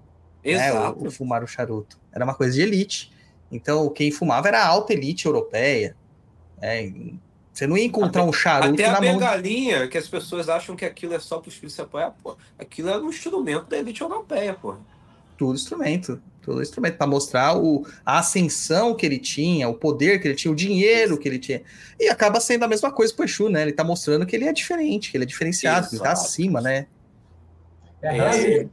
Exato. 0.45 1.01
Né? 1.01 1.07
O, 1.07 1.09
o, 1.09 1.11
fumar 1.11 1.43
o 1.43 1.47
charuto. 1.47 1.99
Era 2.13 2.25
uma 2.25 2.35
coisa 2.35 2.55
de 2.55 2.63
elite. 2.63 3.13
Então, 3.51 3.89
quem 3.91 4.11
fumava 4.11 4.49
era 4.49 4.63
a 4.63 4.67
alta 4.67 4.93
elite 4.93 5.27
europeia. 5.27 5.97
É, 6.61 6.91
você 7.53 7.67
não 7.67 7.77
ia 7.77 7.85
encontrar 7.85 8.23
até, 8.23 8.31
um 8.31 8.33
charuto 8.33 8.75
até 8.75 8.87
a 8.87 9.01
bengalinha, 9.01 9.81
mão... 9.81 9.89
que 9.89 9.99
as 9.99 10.09
pessoas 10.09 10.49
acham 10.49 10.75
que 10.75 10.85
aquilo 10.85 11.15
é 11.15 11.19
só 11.19 11.39
para 11.39 11.49
os 11.49 11.55
filhos 11.55 11.75
se 11.75 11.81
apoiar, 11.81 12.15
pô. 12.23 12.37
Aquilo 12.59 12.89
é 12.89 12.99
um 12.99 13.11
instrumento 13.11 13.67
da 13.67 13.79
elite 13.79 14.01
europeia, 14.01 14.55
pô. 14.55 14.77
Tudo 15.37 15.55
instrumento 15.55 16.21
todo 16.43 16.61
instrumento 16.61 16.97
para 16.97 17.07
mostrar 17.07 17.57
o, 17.57 17.87
a 18.05 18.19
ascensão 18.19 18.95
que 18.95 19.07
ele 19.07 19.19
tinha, 19.19 19.69
o 19.69 19.75
poder 19.75 20.21
que 20.21 20.29
ele 20.29 20.35
tinha, 20.35 20.51
o 20.53 20.57
dinheiro 20.57 21.17
que 21.17 21.29
ele 21.29 21.39
tinha. 21.39 21.63
E 21.99 22.09
acaba 22.09 22.41
sendo 22.41 22.65
a 22.65 22.69
mesma 22.69 22.91
coisa 22.91 23.15
pro 23.15 23.25
Exu, 23.25 23.49
né? 23.49 23.63
Ele 23.63 23.73
tá 23.73 23.85
mostrando 23.85 24.27
que 24.27 24.35
ele 24.35 24.47
é 24.47 24.53
diferente, 24.53 25.11
que 25.11 25.17
ele 25.17 25.25
é 25.25 25.27
diferenciado, 25.27 25.89
que 25.89 25.95
ele 25.95 26.03
tá 26.03 26.13
acima, 26.13 26.61
né? 26.61 26.87
É, 28.03 28.19
é. 28.19 28.69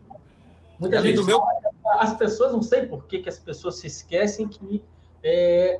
Muita 0.79 1.01
gente 1.01 1.23
meu... 1.23 1.41
as 1.99 2.17
pessoas, 2.17 2.51
não 2.51 2.63
sei 2.63 2.87
por 2.87 3.05
que, 3.05 3.19
que 3.19 3.29
as 3.29 3.37
pessoas 3.37 3.75
se 3.75 3.87
esquecem 3.87 4.47
que 4.47 4.81
é, 5.23 5.79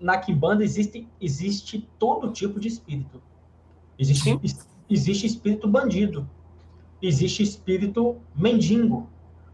na 0.00 0.18
Kimbanda 0.18 0.64
existe, 0.64 1.06
existe 1.20 1.86
todo 1.98 2.32
tipo 2.32 2.58
de 2.58 2.68
espírito. 2.68 3.22
Existe, 3.98 4.40
existe 4.88 5.26
espírito 5.26 5.68
bandido, 5.68 6.28
existe 7.02 7.42
espírito 7.42 8.16
mendigo, 8.34 9.08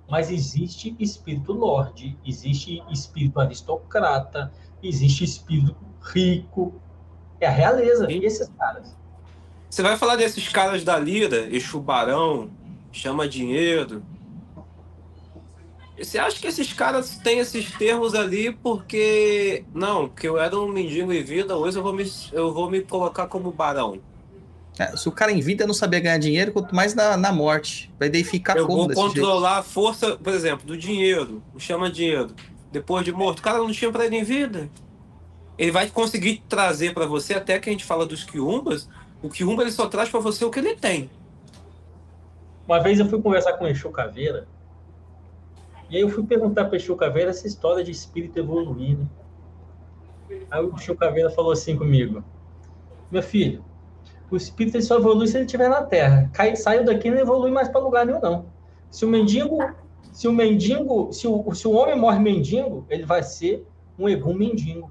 mas 0.08 0.30
existe 0.30 0.94
espírito 1.00 1.52
lorde, 1.52 2.16
existe 2.24 2.82
espírito 2.90 3.40
aristocrata, 3.40 4.52
existe 4.82 5.24
espírito 5.24 5.76
rico. 6.00 6.74
É 7.40 7.46
a 7.48 7.50
realeza, 7.50 8.06
Sim. 8.06 8.24
esses 8.24 8.48
caras. 8.56 8.96
Você 9.68 9.82
vai 9.82 9.96
falar 9.96 10.16
desses 10.16 10.48
caras 10.48 10.84
da 10.84 10.96
lira, 10.98 11.52
Exu 11.54 11.80
Barão, 11.80 12.48
chama 12.92 13.28
dinheiro. 13.28 14.02
Você 15.98 16.18
acha 16.18 16.38
que 16.38 16.46
esses 16.46 16.72
caras 16.72 17.16
têm 17.18 17.38
esses 17.38 17.70
termos 17.72 18.14
ali 18.14 18.52
porque. 18.52 19.64
Não, 19.74 20.08
que 20.08 20.28
eu 20.28 20.38
era 20.38 20.58
um 20.58 20.68
mendigo 20.68 21.12
em 21.12 21.22
vida, 21.22 21.56
hoje 21.56 21.78
eu 21.78 21.82
vou 21.82 21.92
me, 21.92 22.04
eu 22.32 22.52
vou 22.52 22.70
me 22.70 22.82
colocar 22.82 23.26
como 23.26 23.50
barão. 23.50 23.98
É, 24.78 24.94
se 24.94 25.08
o 25.08 25.12
cara 25.12 25.32
em 25.32 25.40
vida 25.40 25.66
não 25.66 25.72
sabia 25.72 26.00
ganhar 26.00 26.18
dinheiro, 26.18 26.52
quanto 26.52 26.74
mais 26.74 26.94
na, 26.94 27.16
na 27.16 27.32
morte. 27.32 27.90
Vai 27.98 28.10
daí 28.10 28.22
ficar 28.22 28.58
Eu 28.58 28.66
como 28.66 28.80
vou 28.80 28.88
desse 28.88 29.00
controlar 29.00 29.54
jeito? 29.54 29.60
a 29.60 29.62
força, 29.62 30.16
por 30.16 30.34
exemplo, 30.34 30.66
do 30.66 30.76
dinheiro. 30.76 31.42
O 31.54 31.58
chama 31.58 31.90
dinheiro. 31.90 32.34
Depois 32.70 33.02
de 33.02 33.10
morto, 33.10 33.38
o 33.38 33.42
cara 33.42 33.56
não 33.58 33.72
tinha 33.72 33.90
pra 33.90 34.04
ele 34.04 34.16
em 34.16 34.24
vida. 34.24 34.68
Ele 35.56 35.70
vai 35.70 35.88
conseguir 35.88 36.42
trazer 36.46 36.92
pra 36.92 37.06
você, 37.06 37.32
até 37.32 37.58
que 37.58 37.70
a 37.70 37.72
gente 37.72 37.86
fala 37.86 38.04
dos 38.04 38.22
quiumbas, 38.22 38.86
o 39.22 39.30
quiumba 39.30 39.62
ele 39.62 39.72
só 39.72 39.86
traz 39.86 40.10
pra 40.10 40.20
você 40.20 40.44
o 40.44 40.50
que 40.50 40.58
ele 40.58 40.76
tem. 40.76 41.08
Uma 42.68 42.78
vez 42.80 43.00
eu 43.00 43.08
fui 43.08 43.22
conversar 43.22 43.54
com 43.54 43.64
o 43.64 43.68
Exu 43.68 43.90
Caveira, 43.90 44.46
e 45.88 45.96
aí 45.96 46.02
eu 46.02 46.08
fui 46.08 46.24
perguntar 46.24 46.64
para 46.64 46.74
o 46.74 46.76
Exu 46.76 46.96
Caveira 46.96 47.30
essa 47.30 47.46
história 47.46 47.84
de 47.84 47.90
espírito 47.90 48.38
evoluir, 48.38 48.98
né? 48.98 49.06
Aí 50.50 50.64
o 50.64 50.96
Caveira 50.96 51.30
falou 51.30 51.52
assim 51.52 51.76
comigo, 51.76 52.22
meu 53.10 53.22
filho, 53.22 53.64
o 54.30 54.36
espírito 54.36 54.80
só 54.82 54.98
evolui 54.98 55.28
se 55.28 55.36
ele 55.36 55.44
estiver 55.44 55.68
na 55.68 55.82
Terra. 55.82 56.28
Cai, 56.32 56.56
saiu 56.56 56.84
daqui 56.84 57.10
não 57.10 57.18
evolui 57.18 57.50
mais 57.50 57.68
para 57.68 57.80
lugar 57.80 58.04
nenhum, 58.04 58.20
não. 58.20 58.46
Se 58.90 59.04
o 59.04 59.08
mendigo, 59.08 59.58
se 60.12 60.26
o 60.26 60.32
mendigo, 60.32 61.12
se 61.12 61.28
o, 61.28 61.54
se 61.54 61.68
o 61.68 61.72
homem 61.72 61.96
morre 61.96 62.18
mendigo, 62.18 62.84
ele 62.90 63.04
vai 63.04 63.22
ser 63.22 63.64
um 63.98 64.08
egum 64.08 64.34
mendigo. 64.34 64.90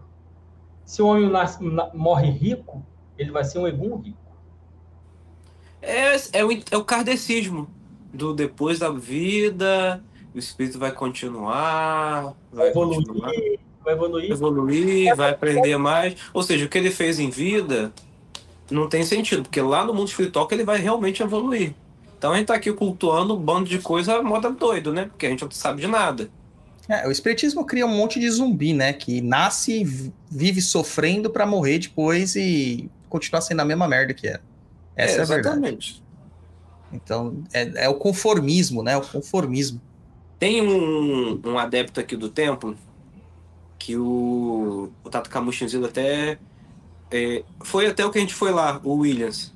Se 0.86 1.02
o 1.02 1.08
homem 1.08 1.30
nasce, 1.30 1.64
na- 1.64 1.92
morre 1.94 2.30
rico, 2.30 2.86
ele 3.18 3.32
vai 3.32 3.44
ser 3.44 3.60
um 3.60 3.68
egum 3.68 3.98
rico. 3.98 4.18
É, 5.82 6.16
é, 6.34 6.46
o, 6.46 6.52
é 6.72 6.78
o 6.78 6.84
kardecismo. 6.84 7.68
Do 8.14 8.34
depois 8.34 8.80
da 8.80 8.90
vida, 8.90 10.02
o 10.36 10.40
espírito 10.40 10.78
vai 10.78 10.92
continuar, 10.92 12.34
vai 12.52 12.66
Vai 12.66 12.70
evoluir, 12.70 12.98
continuar, 13.08 13.32
vai 13.84 13.94
evoluir. 13.94 14.32
evoluir, 14.32 15.16
vai 15.16 15.32
aprender 15.32 15.78
mais. 15.78 16.16
Ou 16.34 16.44
seja, 16.44 16.66
o 16.66 16.70
que 16.70 16.78
ele 16.78 16.92
fez 16.92 17.20
em 17.20 17.30
vida 17.30 17.94
não 18.70 18.90
tem 18.90 19.04
sentido, 19.04 19.44
porque 19.44 19.62
lá 19.62 19.86
no 19.86 19.94
mundo 19.94 20.10
espiritual 20.10 20.46
que 20.48 20.54
ele 20.54 20.66
vai 20.66 20.80
realmente 20.80 21.24
evoluir. 21.24 21.74
Então 22.18 22.34
a 22.34 22.38
gente 22.38 22.48
tá 22.48 22.56
aqui 22.56 22.72
cultuando 22.74 23.36
um 23.36 23.40
bando 23.40 23.70
de 23.70 23.80
coisa 23.80 24.22
moda 24.22 24.50
doido, 24.50 24.92
né? 24.92 25.06
Porque 25.06 25.26
a 25.26 25.30
gente 25.30 25.44
não 25.44 25.52
sabe 25.52 25.82
de 25.82 25.88
nada. 25.88 26.30
É, 26.88 27.08
o 27.08 27.12
espiritismo 27.12 27.66
cria 27.66 27.86
um 27.86 27.96
monte 27.96 28.20
de 28.20 28.30
zumbi, 28.30 28.74
né? 28.74 28.92
Que 28.94 29.22
nasce, 29.22 29.84
vive 30.30 30.62
sofrendo 30.62 31.30
pra 31.30 31.46
morrer 31.46 31.80
depois 31.80 32.36
e 32.36 32.90
continuar 33.10 33.42
sendo 33.42 33.62
a 33.62 33.66
mesma 33.66 33.88
merda 33.88 34.14
que 34.14 34.28
era. 34.28 34.42
Essa 34.96 35.20
é, 35.20 35.22
a 35.22 35.26
verdade. 35.26 35.58
exatamente. 35.58 36.04
Então, 36.92 37.44
é, 37.54 37.86
é 37.86 37.90
o 37.90 37.96
conformismo, 37.96 38.84
né? 38.84 38.96
O 38.98 39.02
conformismo. 39.02 39.82
Tem 40.40 40.62
um, 40.62 41.42
um 41.46 41.58
adepto 41.58 42.00
aqui 42.00 42.16
do 42.16 42.30
templo 42.30 42.78
que 43.78 43.96
o, 43.96 44.92
o 45.04 45.10
Tato 45.10 45.30
Camuchinzilo 45.30 45.86
até. 45.86 46.40
é, 47.12 47.44
foi 47.64 47.88
até 47.88 48.06
o 48.06 48.12
que 48.12 48.18
a 48.18 48.22
gente 48.22 48.34
foi 48.34 48.52
lá, 48.52 48.82
o 48.84 48.96
Williams. 48.96 49.54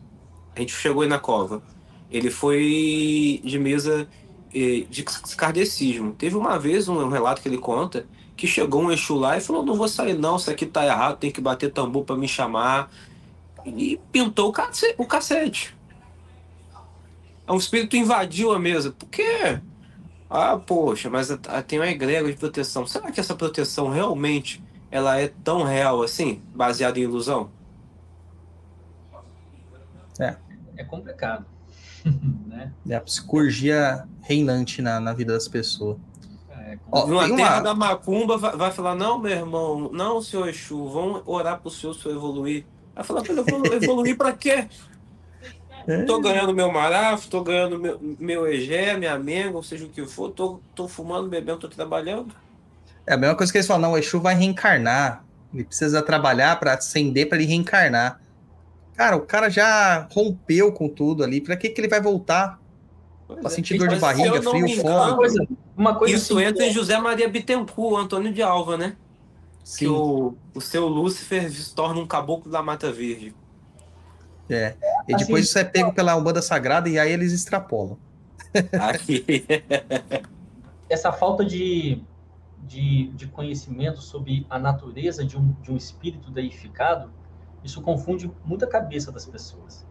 A 0.55 0.59
gente 0.59 0.73
chegou 0.73 1.03
aí 1.03 1.09
na 1.09 1.19
cova. 1.19 1.63
Ele 2.11 2.29
foi 2.29 3.41
de 3.43 3.59
mesa 3.59 4.07
é, 4.53 4.85
de 4.89 5.03
kardecismo. 5.37 6.13
Teve 6.13 6.35
uma 6.35 6.57
vez 6.57 6.87
um, 6.87 6.99
um 6.99 7.09
relato 7.09 7.41
que 7.41 7.47
ele 7.47 7.57
conta 7.57 8.05
que 8.35 8.47
chegou 8.47 8.83
um 8.83 8.91
Exu 8.91 9.15
lá 9.15 9.37
e 9.37 9.41
falou: 9.41 9.65
Não 9.65 9.75
vou 9.75 9.87
sair, 9.87 10.13
não, 10.13 10.37
isso 10.37 10.49
aqui 10.49 10.65
tá 10.65 10.85
errado, 10.85 11.17
tem 11.17 11.31
que 11.31 11.41
bater 11.41 11.71
tambor 11.71 12.05
para 12.05 12.15
me 12.15 12.27
chamar. 12.27 12.91
E 13.65 13.99
pintou 14.11 14.49
o 14.49 14.53
cacete. 14.53 14.95
O 14.97 15.05
cacete. 15.05 15.75
É 17.45 17.51
um 17.51 17.57
espírito 17.57 17.97
invadiu 17.97 18.51
a 18.53 18.59
mesa. 18.59 18.91
Por 18.91 19.09
quê? 19.09 19.59
Ah, 20.29 20.57
poxa, 20.57 21.09
mas 21.09 21.31
a- 21.31 21.39
a- 21.47 21.61
tem 21.63 21.79
uma 21.79 21.87
egrégora 21.87 22.31
de 22.31 22.37
proteção. 22.39 22.85
Será 22.85 23.11
que 23.11 23.19
essa 23.19 23.35
proteção 23.35 23.89
realmente 23.89 24.63
ela 24.91 25.19
é 25.19 25.27
tão 25.43 25.63
real 25.63 26.01
assim, 26.03 26.41
baseada 26.53 26.99
em 26.99 27.03
ilusão? 27.03 27.49
É 30.77 30.83
complicado. 30.83 31.45
né? 32.47 32.71
É 32.87 32.95
a 32.95 33.01
psicologia 33.01 34.07
reinante 34.21 34.81
na, 34.81 34.99
na 34.99 35.13
vida 35.13 35.33
das 35.33 35.47
pessoas. 35.47 35.97
É 36.49 36.77
Ó, 36.91 37.07
Numa 37.07 37.25
tem 37.27 37.35
terra 37.35 37.55
uma- 37.57 37.61
da 37.63 37.75
macumba, 37.75 38.37
vai, 38.37 38.55
vai 38.55 38.71
falar: 38.71 38.95
Não, 38.95 39.19
meu 39.19 39.31
irmão, 39.31 39.89
não, 39.91 40.21
senhor 40.21 40.47
Exu, 40.47 40.87
vamos 40.87 41.21
orar 41.25 41.59
pro 41.59 41.69
senhor, 41.69 41.93
senhor 41.93 42.15
evoluir. 42.15 42.65
Vai 42.95 43.03
falar: 43.03 43.23
"Pô, 43.23 43.33
evolu- 43.33 43.73
Evoluir 43.73 44.17
pra 44.17 44.31
quê? 44.33 44.67
É. 45.87 46.03
Tô 46.03 46.19
ganhando 46.19 46.53
meu 46.53 46.71
marafo, 46.71 47.29
tô 47.29 47.41
ganhando 47.41 47.79
meu, 47.79 47.99
meu 48.19 48.47
egé, 48.47 48.97
minha 48.97 49.17
menga, 49.17 49.61
seja 49.63 49.85
o 49.85 49.89
que 49.89 50.05
for, 50.05 50.31
tô, 50.31 50.59
tô 50.75 50.87
fumando, 50.87 51.27
bebendo, 51.27 51.59
tô 51.59 51.67
trabalhando. 51.67 52.33
É 53.05 53.13
a 53.13 53.17
mesma 53.17 53.35
coisa 53.35 53.51
que 53.51 53.57
eles 53.57 53.67
falam, 53.67 53.81
não, 53.81 53.91
o 53.93 53.97
Exu 53.97 54.19
vai 54.19 54.35
reencarnar. 54.35 55.25
Ele 55.53 55.63
precisa 55.63 56.01
trabalhar 56.01 56.59
para 56.59 56.73
ascender 56.73 57.27
para 57.27 57.39
ele 57.39 57.47
reencarnar. 57.47 58.21
Cara, 58.95 59.15
o 59.15 59.21
cara 59.21 59.49
já 59.49 60.07
rompeu 60.11 60.71
com 60.71 60.87
tudo 60.87 61.23
ali. 61.23 61.41
Pra 61.41 61.55
que, 61.55 61.69
que 61.69 61.81
ele 61.81 61.87
vai 61.87 62.01
voltar? 62.01 62.59
Pois 63.25 63.39
Pra 63.39 63.49
é. 63.49 63.53
sentir 63.53 63.77
dor 63.77 63.87
de 63.87 63.95
barriga, 63.95 64.41
frio, 64.41 64.63
me 64.63 64.75
fome. 64.75 64.89
Uma 64.89 65.03
engano, 65.03 65.15
coisa, 65.15 65.47
uma 65.77 65.95
coisa 65.95 66.15
Isso 66.15 66.37
assim, 66.37 66.45
entra 66.45 66.65
em 66.65 66.71
José 66.71 66.99
Maria 66.99 67.29
Bittencourt, 67.29 68.03
Antônio 68.03 68.33
de 68.33 68.41
Alva, 68.41 68.77
né? 68.77 68.95
Que 69.63 69.85
Sim. 69.85 69.87
o, 69.87 70.35
o 70.53 70.61
seu 70.61 70.87
Lúcifer 70.87 71.49
se 71.51 71.73
torna 71.73 71.99
um 71.99 72.07
caboclo 72.07 72.51
da 72.51 72.61
Mata 72.61 72.91
Verde. 72.91 73.33
É. 74.49 74.75
E 75.07 75.15
depois 75.15 75.29
Assim- 75.29 75.41
isso 75.41 75.59
é 75.59 75.63
pego 75.63 75.93
pela 75.93 76.15
Umbanda 76.15 76.41
Sagrada 76.41 76.89
e 76.89 76.97
aí 76.97 77.11
eles 77.11 77.31
extrapolam. 77.31 77.97
Aqui. 78.79 79.23
essa 80.89 81.11
falta 81.11 81.45
de, 81.45 82.01
de, 82.63 83.09
de 83.09 83.27
conhecimento 83.27 84.01
sobre 84.01 84.45
a 84.49 84.57
natureza 84.57 85.23
de 85.23 85.37
um, 85.37 85.53
de 85.61 85.71
um 85.71 85.77
espírito 85.77 86.31
deificado, 86.31 87.11
isso 87.63 87.81
confunde 87.81 88.31
muito 88.43 88.65
a 88.65 88.67
cabeça 88.67 89.11
das 89.11 89.25
pessoas. 89.25 89.85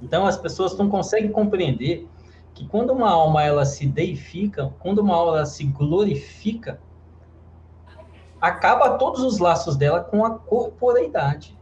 Então, 0.00 0.26
as 0.26 0.36
pessoas 0.36 0.76
não 0.76 0.88
conseguem 0.88 1.30
compreender 1.30 2.08
que 2.54 2.66
quando 2.66 2.90
uma 2.90 3.10
alma 3.10 3.42
ela 3.42 3.64
se 3.64 3.86
deifica, 3.86 4.72
quando 4.78 4.98
uma 4.98 5.14
alma 5.14 5.38
ela 5.38 5.46
se 5.46 5.64
glorifica, 5.64 6.80
acaba 8.40 8.98
todos 8.98 9.22
os 9.22 9.38
laços 9.38 9.76
dela 9.76 10.00
com 10.00 10.24
a 10.24 10.38
corporeidade. 10.38 11.56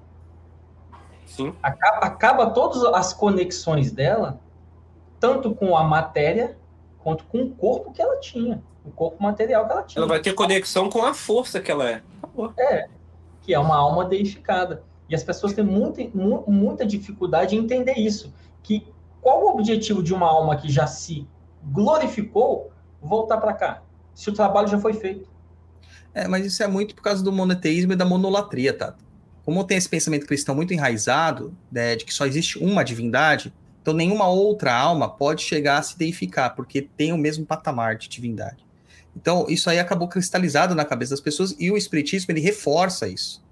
Sim. 1.30 1.54
Acaba, 1.62 1.98
acaba 2.06 2.50
todas 2.50 2.82
as 2.84 3.12
conexões 3.12 3.90
dela, 3.92 4.38
tanto 5.18 5.54
com 5.54 5.76
a 5.76 5.84
matéria, 5.84 6.56
quanto 6.98 7.24
com 7.24 7.42
o 7.42 7.50
corpo 7.50 7.92
que 7.92 8.02
ela 8.02 8.18
tinha, 8.20 8.62
o 8.84 8.90
corpo 8.90 9.22
material 9.22 9.64
que 9.66 9.72
ela 9.72 9.82
tinha. 9.84 10.00
Ela 10.00 10.08
vai 10.08 10.20
ter 10.20 10.34
conexão 10.34 10.90
com 10.90 11.04
a 11.04 11.14
força 11.14 11.60
que 11.60 11.70
ela 11.70 11.88
é. 11.88 12.02
Acabou. 12.22 12.52
que 13.42 13.54
é 13.54 13.58
uma 13.58 13.76
alma 13.76 14.04
deificada. 14.04 14.82
E 15.08 15.14
as 15.14 15.22
pessoas 15.24 15.52
têm 15.52 15.64
muita, 15.64 16.02
mu- 16.14 16.44
muita 16.46 16.84
dificuldade 16.86 17.56
em 17.56 17.58
entender 17.60 17.94
isso. 17.94 18.32
Que 18.62 18.86
qual 19.20 19.42
o 19.44 19.50
objetivo 19.50 20.02
de 20.02 20.12
uma 20.14 20.26
alma 20.26 20.56
que 20.56 20.70
já 20.70 20.86
se 20.86 21.26
glorificou 21.62 22.70
voltar 23.00 23.38
para 23.38 23.52
cá? 23.52 23.82
Se 24.14 24.28
o 24.30 24.32
trabalho 24.34 24.68
já 24.68 24.78
foi 24.78 24.92
feito. 24.92 25.28
É, 26.14 26.26
mas 26.28 26.44
isso 26.44 26.62
é 26.62 26.66
muito 26.66 26.94
por 26.94 27.02
causa 27.02 27.22
do 27.24 27.32
monoteísmo 27.32 27.92
e 27.92 27.96
da 27.96 28.04
monolatria, 28.04 28.76
tá? 28.76 28.94
Como 29.50 29.64
tem 29.64 29.76
esse 29.76 29.88
pensamento 29.88 30.26
cristão 30.26 30.54
muito 30.54 30.72
enraizado, 30.72 31.52
né, 31.72 31.96
de 31.96 32.04
que 32.04 32.14
só 32.14 32.24
existe 32.24 32.56
uma 32.56 32.84
divindade, 32.84 33.52
então 33.82 33.92
nenhuma 33.92 34.28
outra 34.28 34.72
alma 34.72 35.08
pode 35.08 35.42
chegar 35.42 35.78
a 35.78 35.82
se 35.82 35.98
deificar, 35.98 36.54
porque 36.54 36.82
tem 36.96 37.12
o 37.12 37.18
mesmo 37.18 37.44
patamar 37.44 37.96
de 37.96 38.08
divindade. 38.08 38.64
Então, 39.16 39.46
isso 39.48 39.68
aí 39.68 39.80
acabou 39.80 40.06
cristalizado 40.06 40.72
na 40.72 40.84
cabeça 40.84 41.10
das 41.10 41.20
pessoas 41.20 41.56
e 41.58 41.68
o 41.68 41.76
espiritismo, 41.76 42.30
ele 42.30 42.38
reforça 42.40 43.08
isso. 43.08 43.44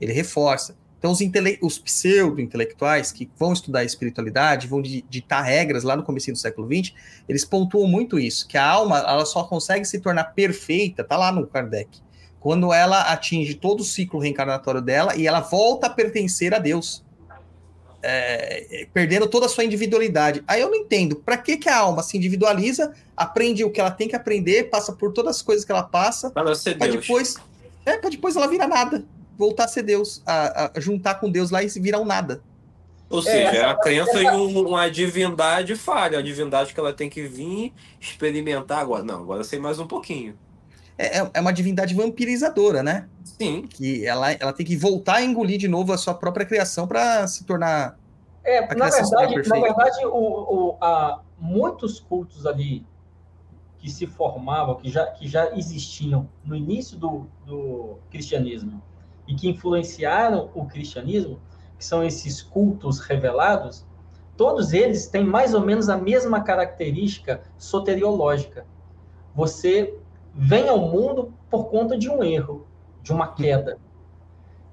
Ele 0.00 0.12
reforça. 0.12 0.76
Então, 0.98 1.12
os, 1.12 1.20
intele- 1.20 1.60
os 1.62 1.78
pseudo-intelectuais 1.78 3.12
que 3.12 3.30
vão 3.38 3.52
estudar 3.52 3.78
a 3.78 3.84
espiritualidade, 3.84 4.66
vão 4.66 4.82
di- 4.82 5.04
ditar 5.08 5.42
regras 5.42 5.84
lá 5.84 5.94
no 5.94 6.02
começo 6.02 6.32
do 6.32 6.36
século 6.36 6.66
XX, 6.66 6.92
eles 7.28 7.44
pontuam 7.44 7.86
muito 7.86 8.18
isso, 8.18 8.48
que 8.48 8.58
a 8.58 8.66
alma 8.66 8.98
ela 8.98 9.24
só 9.24 9.44
consegue 9.44 9.84
se 9.84 10.00
tornar 10.00 10.24
perfeita, 10.24 11.04
tá 11.04 11.16
lá 11.16 11.30
no 11.30 11.46
Kardec, 11.46 12.00
quando 12.46 12.72
ela 12.72 13.00
atinge 13.12 13.56
todo 13.56 13.80
o 13.80 13.84
ciclo 13.84 14.20
reencarnatório 14.20 14.80
dela 14.80 15.16
e 15.16 15.26
ela 15.26 15.40
volta 15.40 15.88
a 15.88 15.90
pertencer 15.90 16.54
a 16.54 16.60
Deus, 16.60 17.04
É, 18.00 18.86
perdendo 18.94 19.26
toda 19.26 19.46
a 19.46 19.48
sua 19.48 19.64
individualidade. 19.64 20.44
Aí 20.46 20.60
eu 20.60 20.68
não 20.70 20.76
entendo, 20.76 21.16
para 21.16 21.36
que, 21.36 21.56
que 21.56 21.68
a 21.68 21.76
alma 21.78 22.04
se 22.04 22.16
individualiza, 22.16 22.94
aprende 23.16 23.64
o 23.64 23.70
que 23.72 23.80
ela 23.80 23.90
tem 23.90 24.06
que 24.06 24.14
aprender, 24.14 24.70
passa 24.70 24.92
por 24.92 25.12
todas 25.12 25.36
as 25.38 25.42
coisas 25.42 25.64
que 25.64 25.72
ela 25.72 25.82
passa, 25.82 26.30
Para 26.78 26.86
depois, 27.00 27.34
é, 27.84 27.96
para 27.98 28.10
depois 28.10 28.36
ela 28.36 28.46
virar 28.46 28.68
nada, 28.68 29.04
voltar 29.36 29.64
a 29.64 29.68
ser 29.68 29.82
Deus, 29.82 30.22
a, 30.24 30.70
a 30.76 30.80
juntar 30.80 31.16
com 31.16 31.28
Deus 31.28 31.50
lá 31.50 31.64
e 31.64 31.68
se 31.68 31.80
virar 31.80 31.98
um 31.98 32.04
nada. 32.04 32.40
Ou 33.10 33.22
seja, 33.22 33.38
essa- 33.48 33.56
é 33.56 33.64
a 33.64 33.74
crença 33.74 34.22
em 34.22 34.30
um- 34.30 34.68
uma 34.68 34.88
divindade 34.88 35.74
falha, 35.74 36.20
a 36.20 36.22
divindade 36.22 36.72
que 36.72 36.78
ela 36.78 36.92
tem 36.92 37.10
que 37.10 37.22
vir 37.26 37.72
experimentar 38.00 38.78
agora. 38.78 39.02
Não, 39.02 39.22
agora 39.22 39.40
eu 39.40 39.44
sei 39.44 39.58
mais 39.58 39.80
um 39.80 39.86
pouquinho. 39.88 40.38
É, 40.98 41.18
é- 41.18 41.30
é 41.34 41.40
uma 41.40 41.52
divindade 41.52 41.94
vampirizadora, 41.94 42.82
né? 42.82 43.08
Sim, 43.24 43.62
que 43.62 44.06
ela, 44.06 44.32
ela 44.32 44.52
tem 44.52 44.64
que 44.64 44.76
voltar 44.76 45.16
a 45.16 45.22
engolir 45.22 45.58
de 45.58 45.68
novo 45.68 45.92
a 45.92 45.98
sua 45.98 46.14
própria 46.14 46.46
criação 46.46 46.86
para 46.86 47.26
se 47.26 47.44
tornar. 47.44 47.98
É, 48.42 48.58
A 48.58 48.74
na 48.74 48.88
verdade, 48.88 49.48
na 49.48 49.60
verdade 49.60 50.06
o, 50.06 50.10
o- 50.70 50.76
a, 50.80 51.20
muitos 51.38 52.00
cultos 52.00 52.46
ali 52.46 52.86
que 53.78 53.90
se 53.90 54.06
formavam, 54.06 54.76
que 54.76 54.88
já, 54.88 55.06
que 55.06 55.28
já 55.28 55.54
existiam 55.54 56.28
no 56.44 56.56
início 56.56 56.96
do, 56.96 57.26
do 57.44 57.98
cristianismo 58.10 58.82
e 59.28 59.34
que 59.34 59.48
influenciaram 59.48 60.50
o 60.54 60.64
cristianismo, 60.66 61.40
que 61.78 61.84
são 61.84 62.02
esses 62.02 62.40
cultos 62.40 63.00
revelados, 63.00 63.84
todos 64.36 64.72
eles 64.72 65.08
têm 65.08 65.24
mais 65.24 65.52
ou 65.52 65.60
menos 65.60 65.88
a 65.88 65.96
mesma 65.96 66.40
característica 66.40 67.42
soteriológica. 67.58 68.64
Você 69.34 69.94
vem 70.36 70.68
ao 70.68 70.78
mundo 70.78 71.32
por 71.50 71.66
conta 71.66 71.96
de 71.96 72.10
um 72.10 72.22
erro, 72.22 72.66
de 73.02 73.12
uma 73.12 73.28
queda. 73.28 73.78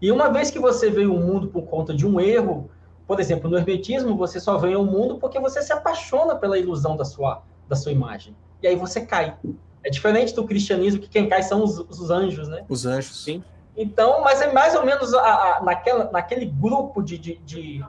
E 0.01 0.11
uma 0.11 0.29
vez 0.29 0.51
que 0.51 0.59
você 0.59 0.89
veio 0.89 1.11
ao 1.11 1.17
mundo 1.17 1.47
por 1.47 1.63
conta 1.63 1.93
de 1.93 2.05
um 2.05 2.19
erro, 2.19 2.69
por 3.07 3.19
exemplo, 3.19 3.49
no 3.49 3.57
hermetismo, 3.57 4.17
você 4.17 4.39
só 4.39 4.57
vem 4.57 4.73
ao 4.73 4.83
mundo 4.83 5.17
porque 5.17 5.39
você 5.39 5.61
se 5.61 5.71
apaixona 5.71 6.35
pela 6.35 6.57
ilusão 6.57 6.97
da 6.97 7.05
sua, 7.05 7.41
da 7.69 7.75
sua 7.75 7.91
imagem. 7.91 8.35
E 8.61 8.67
aí 8.67 8.75
você 8.75 9.05
cai. 9.05 9.37
É 9.81 9.89
diferente 9.89 10.33
do 10.33 10.45
cristianismo, 10.45 10.99
que 10.99 11.09
quem 11.09 11.29
cai 11.29 11.43
são 11.43 11.63
os, 11.63 11.77
os 11.79 12.09
anjos, 12.09 12.47
né? 12.47 12.65
Os 12.67 12.85
anjos, 12.85 13.23
sim. 13.23 13.43
Então, 13.75 14.21
mas 14.21 14.41
é 14.41 14.51
mais 14.51 14.75
ou 14.75 14.85
menos 14.85 15.13
a, 15.13 15.57
a, 15.57 15.63
naquela, 15.63 16.11
naquele 16.11 16.45
grupo 16.45 17.01
de, 17.01 17.17
de, 17.17 17.35
de 17.37 17.85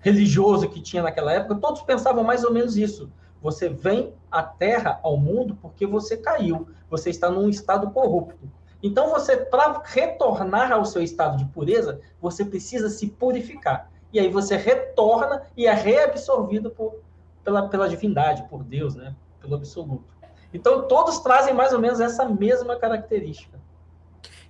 religioso 0.00 0.68
que 0.68 0.80
tinha 0.80 1.02
naquela 1.02 1.32
época, 1.32 1.56
todos 1.56 1.82
pensavam 1.82 2.22
mais 2.22 2.44
ou 2.44 2.52
menos 2.52 2.76
isso. 2.76 3.10
Você 3.42 3.68
vem 3.68 4.12
à 4.30 4.42
Terra, 4.42 5.00
ao 5.02 5.16
mundo, 5.16 5.56
porque 5.60 5.86
você 5.86 6.16
caiu. 6.16 6.68
Você 6.90 7.10
está 7.10 7.30
num 7.30 7.48
estado 7.48 7.90
corrupto. 7.90 8.50
Então, 8.82 9.10
você, 9.10 9.36
para 9.36 9.82
retornar 9.84 10.72
ao 10.72 10.84
seu 10.84 11.02
estado 11.02 11.38
de 11.38 11.44
pureza, 11.46 12.00
você 12.20 12.44
precisa 12.44 12.88
se 12.88 13.08
purificar. 13.08 13.90
E 14.12 14.20
aí 14.20 14.28
você 14.28 14.56
retorna 14.56 15.42
e 15.56 15.66
é 15.66 15.72
reabsorvido 15.74 16.70
por, 16.70 17.00
pela, 17.42 17.68
pela 17.68 17.88
divindade, 17.88 18.44
por 18.48 18.62
Deus, 18.62 18.94
né? 18.94 19.14
pelo 19.46 19.56
absoluto. 19.56 20.04
Então, 20.52 20.86
todos 20.86 21.18
trazem 21.20 21.54
mais 21.54 21.72
ou 21.72 21.78
menos 21.78 22.00
essa 22.00 22.24
mesma 22.28 22.76
característica. 22.76 23.58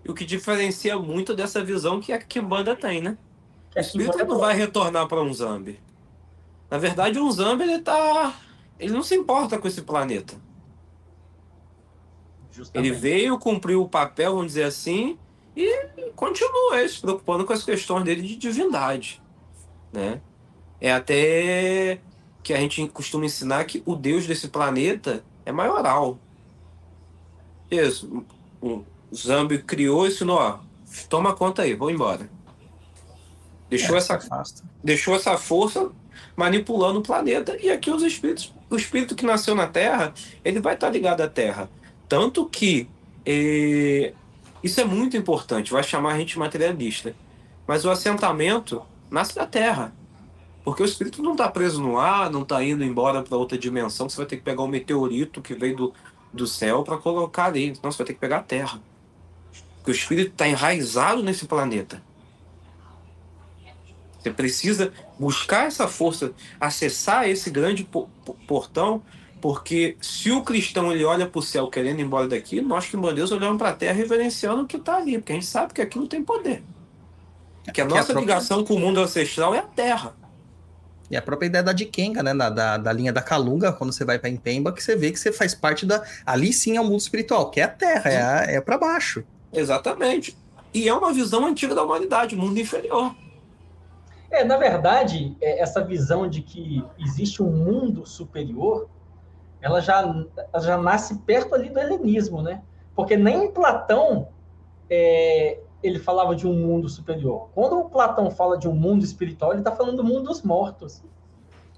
E 0.05 0.11
o 0.11 0.15
que 0.15 0.25
diferencia 0.25 0.99
muito 0.99 1.35
dessa 1.35 1.63
visão 1.63 2.01
que 2.01 2.13
a 2.13 2.19
Kimbanda 2.19 2.77
tem, 2.77 3.01
né? 3.01 3.19
O 3.75 3.81
espírito 3.81 4.25
não 4.25 4.39
vai 4.39 4.55
retornar 4.55 5.07
para 5.07 5.21
um 5.21 5.33
Zambi. 5.33 5.81
Na 6.71 6.79
verdade, 6.79 7.19
um 7.19 7.31
Zambi 7.31 7.65
ele 7.65 7.81
tá. 7.81 8.35
Ele 8.79 8.93
não 8.93 9.03
se 9.03 9.15
importa 9.15 9.59
com 9.59 9.67
esse 9.67 9.83
planeta. 9.83 10.35
Justamente. 12.51 12.89
Ele 12.89 12.97
veio, 12.97 13.39
cumpriu 13.39 13.83
o 13.83 13.89
papel, 13.89 14.33
vamos 14.33 14.49
dizer 14.49 14.65
assim, 14.65 15.19
e 15.55 16.11
continua 16.15 16.87
se 16.89 17.01
preocupando 17.01 17.45
com 17.45 17.53
as 17.53 17.65
questões 17.65 18.05
dele 18.05 18.23
de 18.23 18.37
divindade. 18.37 19.23
Né? 19.93 20.21
É 20.81 20.93
até 20.93 22.01
que 22.43 22.53
a 22.53 22.59
gente 22.59 22.87
costuma 22.89 23.25
ensinar 23.25 23.65
que 23.65 23.83
o 23.85 23.97
Deus 23.97 24.27
desse 24.27 24.49
planeta 24.49 25.25
é 25.45 25.53
maioral. 25.53 26.19
Isso. 27.71 28.25
O 28.61 28.85
Zambi 29.15 29.59
criou 29.59 30.07
ensinou, 30.07 30.39
ó, 30.39 30.61
toma 31.09 31.35
conta 31.35 31.63
aí, 31.63 31.75
vou 31.75 31.91
embora. 31.91 32.31
Deixou, 33.69 33.97
é, 33.97 33.99
essa, 33.99 34.19
deixou 34.83 35.17
essa 35.17 35.37
força 35.37 35.91
manipulando 36.37 37.01
o 37.01 37.03
planeta. 37.03 37.57
E 37.61 37.71
aqui 37.71 37.91
os 37.91 38.03
espíritos, 38.03 38.55
o 38.69 38.77
espírito 38.77 39.15
que 39.15 39.25
nasceu 39.25 39.55
na 39.55 39.67
Terra, 39.67 40.13
ele 40.45 40.61
vai 40.61 40.75
estar 40.75 40.91
ligado 40.91 41.21
à 41.21 41.29
Terra. 41.29 41.71
Tanto 42.09 42.47
que 42.47 42.89
eh, 43.25 44.13
isso 44.63 44.81
é 44.81 44.85
muito 44.85 45.17
importante, 45.17 45.73
vai 45.73 45.83
chamar 45.83 46.15
a 46.15 46.19
gente 46.19 46.39
materialista. 46.39 47.15
Mas 47.67 47.85
o 47.85 47.91
assentamento 47.91 48.83
nasce 49.11 49.35
da 49.35 49.47
Terra. 49.47 49.93
Porque 50.65 50.83
o 50.83 50.87
espírito 50.87 51.23
não 51.23 51.33
está 51.33 51.49
preso 51.49 51.81
no 51.81 51.99
ar, 51.99 52.31
não 52.31 52.43
está 52.43 52.63
indo 52.63 52.83
embora 52.83 53.23
para 53.23 53.37
outra 53.37 53.57
dimensão, 53.57 54.09
você 54.09 54.17
vai 54.17 54.27
ter 54.27 54.37
que 54.37 54.43
pegar 54.43 54.63
um 54.63 54.69
meteorito 54.69 55.41
que 55.41 55.55
veio 55.55 55.77
do, 55.77 55.95
do 56.33 56.47
céu 56.47 56.83
para 56.83 56.97
colocar 56.97 57.47
ali. 57.47 57.67
Então 57.67 57.91
você 57.91 57.99
vai 57.99 58.07
ter 58.09 58.15
que 58.15 58.21
pegar 58.21 58.39
a 58.39 58.43
Terra. 58.43 58.81
Porque 59.77 59.93
o 59.93 59.95
espírito 59.95 60.33
está 60.33 60.49
enraizado 60.49 61.23
nesse 61.23 61.47
planeta. 61.47 62.03
Você 64.27 64.31
precisa 64.33 64.93
buscar 65.21 65.69
essa 65.69 65.87
força, 65.87 66.33
acessar 66.61 67.29
esse 67.29 67.49
grande 67.49 67.89
portão, 68.49 69.01
porque 69.41 69.97
se 70.01 70.33
o 70.33 70.43
cristão 70.43 70.91
ele 70.91 71.05
olha 71.05 71.29
para 71.29 71.39
o 71.39 71.43
céu 71.43 71.69
querendo 71.69 72.01
ir 72.01 72.03
embora 72.03 72.27
daqui, 72.27 72.61
nós 72.61 72.87
que 72.87 72.97
Deus 72.97 73.31
olhamos 73.31 73.57
para 73.57 73.69
a 73.69 73.73
terra 73.73 73.93
reverenciando 73.93 74.63
o 74.63 74.67
que 74.67 74.79
está 74.79 74.97
ali, 74.97 75.19
porque 75.19 75.31
a 75.31 75.37
gente 75.37 75.47
sabe 75.47 75.73
que 75.73 75.81
aquilo 75.81 76.09
tem 76.09 76.25
poder. 76.25 76.65
Que 77.73 77.81
a 77.81 77.85
nossa 77.85 78.01
a 78.01 78.05
própria... 78.07 78.21
ligação 78.21 78.65
com 78.65 78.75
o 78.75 78.81
mundo 78.81 78.99
ancestral 78.99 79.55
é 79.55 79.61
a 79.61 79.63
terra. 79.63 80.17
E 81.09 81.17
a 81.17 81.23
própria 81.23 81.47
ideia 81.47 81.63
da 81.63 81.73
Dikenga, 81.73 82.21
né? 82.21 82.35
Da, 82.35 82.51
da, 82.51 82.77
da, 82.79 82.93
linha 82.93 83.13
da 83.13 83.23
Calunga, 83.23 83.73
quando 83.73 83.93
você 83.93 84.05
vai 84.05 84.19
para 84.19 84.29
Impemba, 84.29 84.73
que 84.73 84.83
você 84.83 84.97
vê 84.97 85.13
que 85.13 85.21
você 85.21 85.31
faz 85.31 85.55
parte 85.55 85.87
da. 85.87 86.03
Ali 86.25 86.53
sim 86.53 86.77
é 86.77 86.81
o 86.81 86.85
mundo 86.85 86.99
espiritual, 86.99 87.49
que 87.49 87.61
é 87.61 87.65
a 87.65 87.69
terra, 87.69 88.11
é, 88.11 88.57
é 88.57 88.61
para 88.61 88.77
baixo. 88.77 89.23
Exatamente. 89.53 90.37
E 90.75 90.89
é 90.89 90.93
uma 90.95 91.13
visão 91.13 91.47
antiga 91.47 91.77
da 91.77 91.85
humanidade, 91.85 92.35
mundo 92.35 92.59
inferior. 92.59 93.15
É, 94.31 94.45
na 94.45 94.57
verdade, 94.57 95.37
é, 95.41 95.61
essa 95.61 95.83
visão 95.83 96.29
de 96.29 96.43
que 96.43 96.85
existe 96.99 97.43
um 97.43 97.51
mundo 97.51 98.07
superior, 98.07 98.89
ela 99.61 99.81
já, 99.81 100.01
ela 100.53 100.63
já 100.63 100.77
nasce 100.77 101.19
perto 101.19 101.55
ali 101.55 101.69
do 101.69 101.79
helenismo, 101.79 102.43
né? 102.43 102.63
Porque 102.95 103.17
nem 103.17 103.51
Platão 103.51 104.29
é, 104.89 105.59
ele 105.83 105.99
falava 105.99 106.35
de 106.35 106.47
um 106.47 106.55
mundo 106.55 106.89
superior. 106.89 107.49
Quando 107.55 107.79
o 107.79 107.89
Platão 107.89 108.31
fala 108.31 108.59
de 108.59 108.69
um 108.69 108.75
mundo 108.75 109.05
espiritual, 109.05 109.53
ele 109.53 109.61
está 109.61 109.73
falando 109.73 109.99
do 109.99 110.05
mundo 110.05 110.23
dos 110.23 110.43
mortos. 110.43 111.03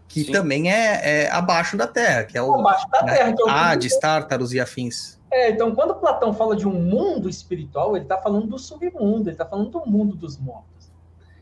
Que 0.07 0.25
Sim. 0.25 0.33
também 0.33 0.73
é, 0.73 1.25
é, 1.25 1.31
abaixo 1.31 1.77
da 1.77 1.87
Terra, 1.87 2.25
que 2.25 2.39
é 2.39 2.43
o 2.43 2.55
abaixo 2.55 2.89
da 2.89 3.05
Terra, 3.05 3.33
que 3.33 3.43
é 3.43 3.45
o 3.45 3.49
Hades, 3.49 3.99
Tártaros 3.99 4.55
e 4.55 4.61
afins. 4.61 5.19
É, 5.31 5.51
então 5.51 5.75
quando 5.75 5.95
Platão 5.97 6.33
fala 6.33 6.57
de 6.57 6.67
um 6.67 6.73
mundo 6.73 7.29
espiritual, 7.29 7.95
ele 7.95 8.07
está 8.07 8.17
falando 8.17 8.47
do 8.47 8.59
submundo, 8.59 9.29
ele 9.29 9.33
está 9.33 9.45
falando 9.45 9.71
do 9.71 9.87
mundo 9.87 10.17
dos 10.17 10.39
mortos. 10.39 10.78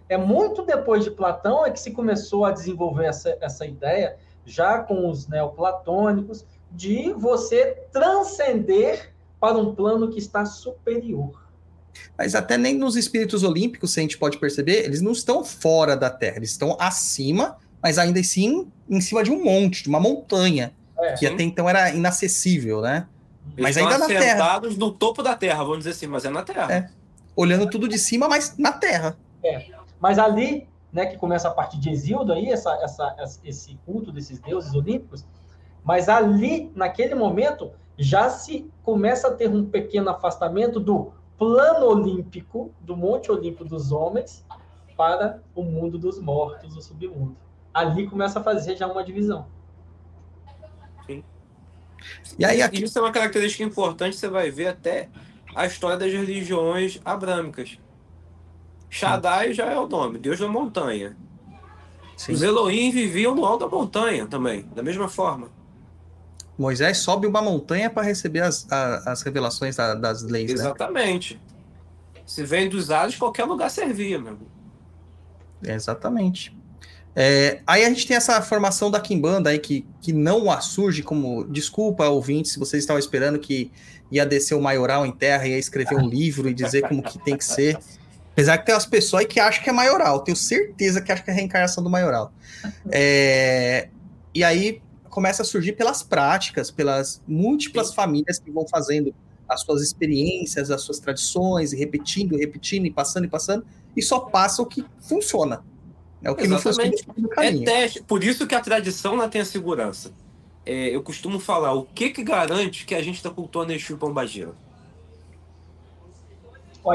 É 0.09 0.17
muito 0.17 0.63
depois 0.63 1.05
de 1.05 1.11
Platão 1.11 1.67
é 1.67 1.71
que 1.71 1.81
se 1.81 1.91
começou 1.91 2.45
a 2.45 2.53
desenvolver 2.53 3.07
essa, 3.07 3.37
essa 3.41 3.67
ideia, 3.67 4.17
já 4.45 4.79
com 4.79 5.11
os 5.11 5.27
neoplatônicos, 5.27 6.45
de 6.71 7.13
você 7.13 7.77
transcender 7.93 9.13
para 9.41 9.59
um 9.59 9.75
plano 9.75 10.09
que 10.09 10.19
está 10.19 10.45
superior. 10.45 11.47
Mas 12.17 12.35
até 12.35 12.57
nem 12.57 12.77
nos 12.77 12.97
espíritos 12.97 13.43
olímpicos, 13.43 13.93
se 13.93 14.01
a 14.01 14.03
gente 14.03 14.19
pode 14.19 14.39
perceber, 14.39 14.85
eles 14.85 15.01
não 15.01 15.13
estão 15.13 15.45
fora 15.45 15.97
da 15.97 16.11
Terra, 16.11 16.37
eles 16.37 16.51
estão 16.51 16.77
acima, 16.79 17.57
mas 17.83 17.99
ainda 17.99 18.21
assim 18.21 18.71
em 18.89 19.01
cima 19.01 19.23
de 19.23 19.31
um 19.31 19.43
monte, 19.43 19.83
de 19.83 19.89
uma 19.89 20.01
montanha, 20.01 20.73
é, 20.99 21.13
que 21.13 21.27
sim. 21.27 21.35
até 21.35 21.43
então 21.43 21.69
era 21.69 21.91
inacessível, 21.91 22.81
né? 22.81 23.07
Eles 23.57 23.63
mas 23.63 23.77
ainda 23.77 23.99
na 23.99 24.07
Terra. 24.07 24.61
no 24.61 24.91
topo 24.93 25.23
da 25.23 25.35
Terra, 25.35 25.63
vamos 25.63 25.79
dizer 25.79 25.91
assim, 25.91 26.07
mas 26.07 26.25
é 26.25 26.31
na 26.31 26.43
Terra. 26.43 26.73
É. 26.73 26.89
Olhando 27.35 27.69
tudo 27.69 27.89
de 27.89 27.99
cima, 27.99 28.29
mas 28.29 28.57
na 28.59 28.73
Terra. 28.73 29.17
É. 29.43 29.67
Mas 30.01 30.19
ali, 30.19 30.69
né, 30.93 31.07
que 31.07 31.17
começa 31.17 31.49
a 31.49 31.51
partir 31.51 31.79
de 31.79 31.91
Exildo 31.91 32.33
aí, 32.33 32.49
essa, 32.51 32.73
essa, 32.83 33.17
esse 33.45 33.79
culto 33.85 34.13
desses 34.13 34.39
deuses 34.39 34.75
olímpicos, 34.75 35.27
mas 35.85 36.09
ali, 36.09 36.73
naquele 36.75 37.15
momento, 37.15 37.71
já 37.97 38.29
se 38.29 38.71
começa 38.83 39.29
a 39.29 39.35
ter 39.35 39.49
um 39.49 39.65
pequeno 39.65 40.11
afastamento 40.11 40.81
do 40.81 41.13
plano 41.39 41.87
olímpico, 41.87 42.75
do 42.81 42.97
Monte 42.97 43.31
Olímpico 43.31 43.65
dos 43.65 43.93
homens, 43.93 44.45
para 44.97 45.43
o 45.55 45.63
mundo 45.63 45.99
dos 45.99 46.19
mortos, 46.19 46.77
o 46.77 46.81
submundo. 46.81 47.37
Ali 47.73 48.09
começa 48.09 48.41
a 48.41 48.43
fazer 48.43 48.77
já 48.77 48.87
uma 48.87 49.05
divisão. 49.05 49.47
Sim. 51.07 51.23
E 52.39 52.45
aí, 52.45 52.63
aqui... 52.63 52.83
Isso 52.83 52.99
é 52.99 53.03
uma 53.03 53.13
característica 53.13 53.63
importante, 53.63 54.17
você 54.17 54.29
vai 54.29 54.51
ver 54.51 54.69
até 54.69 55.09
a 55.55 55.67
história 55.67 55.97
das 55.97 56.13
religiões 56.13 57.01
abrâmicas. 57.05 57.79
Shaddai 58.89 59.53
já 59.53 59.67
é 59.67 59.79
o 59.79 59.87
nome, 59.87 60.19
Deus 60.19 60.39
da 60.39 60.49
montanha. 60.49 61.17
Sim. 62.17 62.33
Os 62.33 62.43
Elohim 62.43 62.91
viviam 62.91 63.35
no 63.35 63.45
alto 63.45 63.69
da 63.69 63.77
montanha 63.77 64.27
também, 64.27 64.63
da 64.75 64.83
mesma 64.83 65.09
forma. 65.09 65.51
Moisés 66.59 66.99
sobe 66.99 67.27
uma 67.27 67.43
montanha 67.43 67.91
para 67.91 68.03
receber 68.03 68.41
as, 68.41 68.71
a, 68.73 69.13
as 69.13 69.23
revelações 69.23 69.77
da, 69.77 69.95
das 69.95 70.23
leis. 70.23 70.49
Né? 70.49 70.55
Exatamente. 70.55 71.35
Né? 71.35 71.41
Se 72.25 72.43
vem 72.43 72.69
dos 72.69 72.91
ares, 72.91 73.17
qualquer 73.17 73.45
lugar 73.45 73.71
servia, 73.71 74.19
meu. 74.19 74.39
Exatamente. 75.63 76.57
É, 77.15 77.61
aí 77.67 77.85
a 77.85 77.89
gente 77.89 78.07
tem 78.07 78.17
essa 78.17 78.41
formação 78.43 78.91
da 78.91 79.01
Kimbanda 79.01 79.51
aí 79.51 79.59
que, 79.59 79.87
que 80.01 80.13
não 80.13 80.61
surge 80.61 81.03
como. 81.03 81.45
Desculpa, 81.45 82.07
ouvintes, 82.09 82.53
se 82.53 82.59
vocês 82.59 82.83
estavam 82.83 82.99
esperando 82.99 83.39
que 83.39 83.71
ia 84.11 84.25
descer 84.27 84.55
o 84.55 84.61
maioral 84.61 85.07
em 85.07 85.13
terra, 85.13 85.47
ia 85.47 85.59
escrever 85.59 85.97
um 85.97 86.09
livro 86.09 86.49
e 86.49 86.55
dizer 86.55 86.89
como 86.89 87.03
que 87.03 87.19
tem 87.19 87.37
que 87.37 87.45
ser. 87.45 87.79
Apesar 88.37 88.59
que 88.59 88.67
tem 88.67 88.75
as 88.75 88.85
pessoas 88.85 89.25
que 89.25 89.41
acham 89.41 89.65
que 89.65 89.71
é 89.71 89.73
maioral. 89.73 90.21
Tenho 90.21 90.37
certeza 90.37 91.01
que 91.01 91.11
acham 91.11 91.25
que 91.25 91.31
é 91.31 91.33
a 91.33 91.37
reencarnação 91.37 91.83
do 91.83 91.89
maioral. 91.89 92.31
É, 92.91 93.89
e 94.35 94.45
aí 94.45 94.83
começa 95.09 95.41
a 95.41 95.45
surgir 95.45 95.73
pelas 95.73 96.03
práticas, 96.03 96.71
pelas 96.71 97.23
múltiplas 97.27 97.95
famílias 97.95 98.39
que 98.39 98.51
vão 98.51 98.69
fazendo 98.69 99.15
as 99.49 99.63
suas 99.63 99.81
experiências, 99.81 100.71
as 100.71 100.83
suas 100.83 100.99
tradições, 100.99 101.73
e 101.73 101.79
repetindo, 101.79 102.37
repetindo, 102.37 102.85
e 102.85 102.91
passando 102.91 103.25
e 103.25 103.29
passando, 103.29 103.65
e 103.97 104.03
só 104.03 104.21
passa 104.21 104.61
o 104.61 104.67
que 104.67 104.85
funciona. 105.01 105.65
É 106.23 106.31
o 106.31 106.35
que 106.35 106.45
Exatamente. 106.45 107.07
não 107.09 107.15
funciona. 107.15 107.47
É 107.47 107.65
teste. 107.65 108.03
Por 108.03 108.23
isso 108.23 108.47
que 108.47 108.55
a 108.55 108.61
tradição 108.61 109.17
não 109.17 109.31
tem 109.31 109.41
a 109.41 109.47
segurança. 109.47 110.13
É, 110.67 110.95
eu 110.95 111.03
costumo 111.03 111.41
falar, 111.41 111.73
o 111.73 111.85
que 111.85 112.11
que 112.11 112.23
garante 112.23 112.85
que 112.85 112.95
a 112.95 113.03
gente 113.03 113.17
está 113.17 113.31
cultuando 113.31 113.73
Exu 113.73 113.97
Pombagira? 113.97 114.53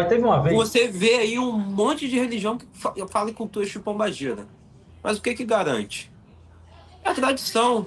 Teve 0.08 0.24
uma 0.24 0.42
vez. 0.42 0.56
Você 0.56 0.88
vê 0.88 1.16
aí 1.16 1.40
um 1.40 1.52
monte 1.52 2.08
de 2.08 2.18
religião 2.18 2.58
que 2.58 2.66
fala 3.10 3.30
em 3.30 3.34
cultura 3.34 3.66
chupambagira. 3.66 4.48
Mas 5.04 5.18
o 5.18 5.22
que 5.22 5.34
que 5.34 5.44
garante? 5.44 6.12
É 7.04 7.10
a 7.10 7.14
tradição. 7.14 7.86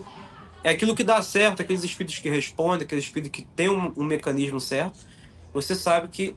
É 0.62 0.70
aquilo 0.70 0.94
que 0.94 1.04
dá 1.04 1.20
certo, 1.22 1.60
aqueles 1.60 1.84
espíritos 1.84 2.18
que 2.18 2.28
respondem, 2.28 2.84
aqueles 2.84 3.04
espíritos 3.04 3.38
que 3.38 3.46
têm 3.54 3.68
um, 3.68 3.92
um 3.96 4.04
mecanismo 4.04 4.60
certo. 4.60 4.98
Você 5.52 5.74
sabe 5.74 6.08
que 6.08 6.34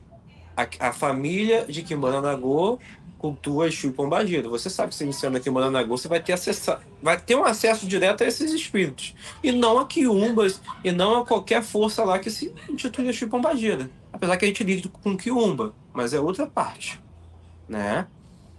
a, 0.56 0.88
a 0.88 0.92
família 0.92 1.64
de 1.66 1.82
Kimbaranagô 1.82 2.78
cultua 3.18 3.66
Exu 3.66 3.90
Pombagira. 3.92 4.48
Você 4.48 4.70
sabe 4.70 4.90
que 4.90 4.94
se 4.94 5.04
iniciando 5.04 5.36
aqui 5.36 5.48
em 5.48 5.52
Moranagô, 5.52 5.96
você 5.96 6.08
vai 6.08 6.22
ter, 6.22 6.32
acessa, 6.32 6.80
vai 7.02 7.20
ter 7.20 7.34
um 7.34 7.44
acesso 7.44 7.86
direto 7.86 8.22
a 8.22 8.26
esses 8.26 8.52
espíritos. 8.52 9.14
E 9.42 9.50
não 9.50 9.78
a 9.78 9.86
Quiumbas, 9.86 10.60
e 10.84 10.92
não 10.92 11.20
a 11.20 11.26
qualquer 11.26 11.62
força 11.62 12.04
lá 12.04 12.18
que 12.18 12.30
se 12.30 12.54
intitule 12.68 13.08
Exu 13.08 13.28
Pombagira. 13.28 13.90
Apesar 14.12 14.36
que 14.36 14.44
a 14.44 14.48
gente 14.48 14.64
lida 14.64 14.88
com 14.88 15.16
Quiumba, 15.16 15.74
mas 15.92 16.14
é 16.14 16.20
outra 16.20 16.46
parte. 16.46 17.00
Né? 17.68 18.06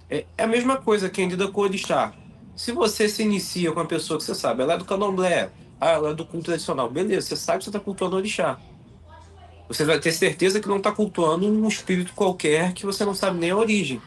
É, 0.09 0.25
é 0.37 0.43
a 0.43 0.47
mesma 0.47 0.77
coisa 0.77 1.09
quem 1.09 1.27
lida 1.27 1.47
com 1.47 1.61
Orixá. 1.61 2.13
Se 2.55 2.71
você 2.71 3.07
se 3.07 3.23
inicia 3.23 3.71
com 3.71 3.79
uma 3.79 3.85
pessoa 3.85 4.19
que 4.19 4.25
você 4.25 4.35
sabe, 4.35 4.61
ela 4.61 4.73
é 4.73 4.77
do 4.77 4.85
candomblé, 4.85 5.49
ah, 5.79 5.91
ela 5.91 6.09
é 6.09 6.13
do 6.13 6.25
culto 6.25 6.47
tradicional, 6.47 6.89
beleza, 6.89 7.27
você 7.27 7.35
sabe 7.35 7.59
que 7.59 7.63
você 7.65 7.69
está 7.69 7.79
cultuando 7.79 8.15
o 8.15 8.19
Orixá. 8.19 8.59
Você 9.67 9.85
vai 9.85 9.99
ter 9.99 10.11
certeza 10.11 10.59
que 10.59 10.67
não 10.67 10.77
está 10.77 10.91
cultuando 10.91 11.45
um 11.45 11.67
espírito 11.67 12.13
qualquer 12.13 12.73
que 12.73 12.85
você 12.85 13.05
não 13.05 13.13
sabe 13.13 13.37
nem 13.37 13.51
a 13.51 13.55
origem. 13.55 14.01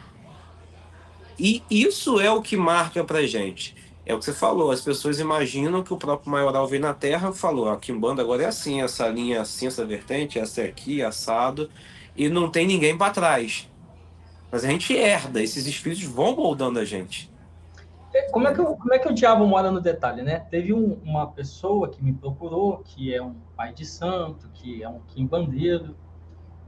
E 1.39 1.63
isso 1.69 2.19
é 2.19 2.29
o 2.29 2.41
que 2.41 2.55
marca 2.57 3.03
pra 3.03 3.25
gente. 3.25 3.75
É 4.05 4.13
o 4.13 4.19
que 4.19 4.25
você 4.25 4.33
falou, 4.33 4.69
as 4.69 4.81
pessoas 4.81 5.19
imaginam 5.19 5.81
que 5.81 5.93
o 5.93 5.97
próprio 5.97 6.29
maioral 6.29 6.67
veio 6.67 6.81
na 6.81 6.93
Terra 6.93 7.29
e 7.29 7.33
falou, 7.33 7.69
aqui 7.69 7.91
em 7.91 7.97
banda 7.97 8.21
agora 8.21 8.43
é 8.43 8.45
assim, 8.47 8.81
essa 8.81 9.07
linha 9.07 9.37
é 9.37 9.39
assim, 9.39 9.67
essa 9.67 9.85
vertente, 9.85 10.37
essa 10.37 10.61
aqui, 10.61 11.01
assado, 11.01 11.69
e 12.15 12.27
não 12.27 12.49
tem 12.49 12.67
ninguém 12.67 12.97
para 12.97 13.13
trás. 13.13 13.69
Mas 14.51 14.65
a 14.65 14.67
gente 14.67 14.93
herda, 14.93 15.41
esses 15.41 15.65
espíritos 15.65 16.03
vão 16.03 16.35
moldando 16.35 16.79
a 16.79 16.85
gente. 16.85 17.31
É, 18.13 18.29
como 18.29 18.47
é 18.47 18.53
que, 18.53 18.61
como 18.61 18.93
é 18.93 18.99
que 18.99 19.07
o 19.07 19.13
diabo 19.13 19.47
mora 19.47 19.71
no 19.71 19.81
detalhe, 19.81 20.21
né? 20.21 20.39
Teve 20.51 20.73
um, 20.73 20.99
uma 21.03 21.25
pessoa 21.27 21.89
que 21.89 22.03
me 22.03 22.13
procurou, 22.13 22.79
que 22.83 23.11
é 23.13 23.21
um 23.21 23.35
pai 23.55 23.73
de 23.73 23.85
santo, 23.85 24.49
que 24.53 24.83
é 24.83 24.89
um 24.89 24.99
quimbandeiro, 25.07 25.95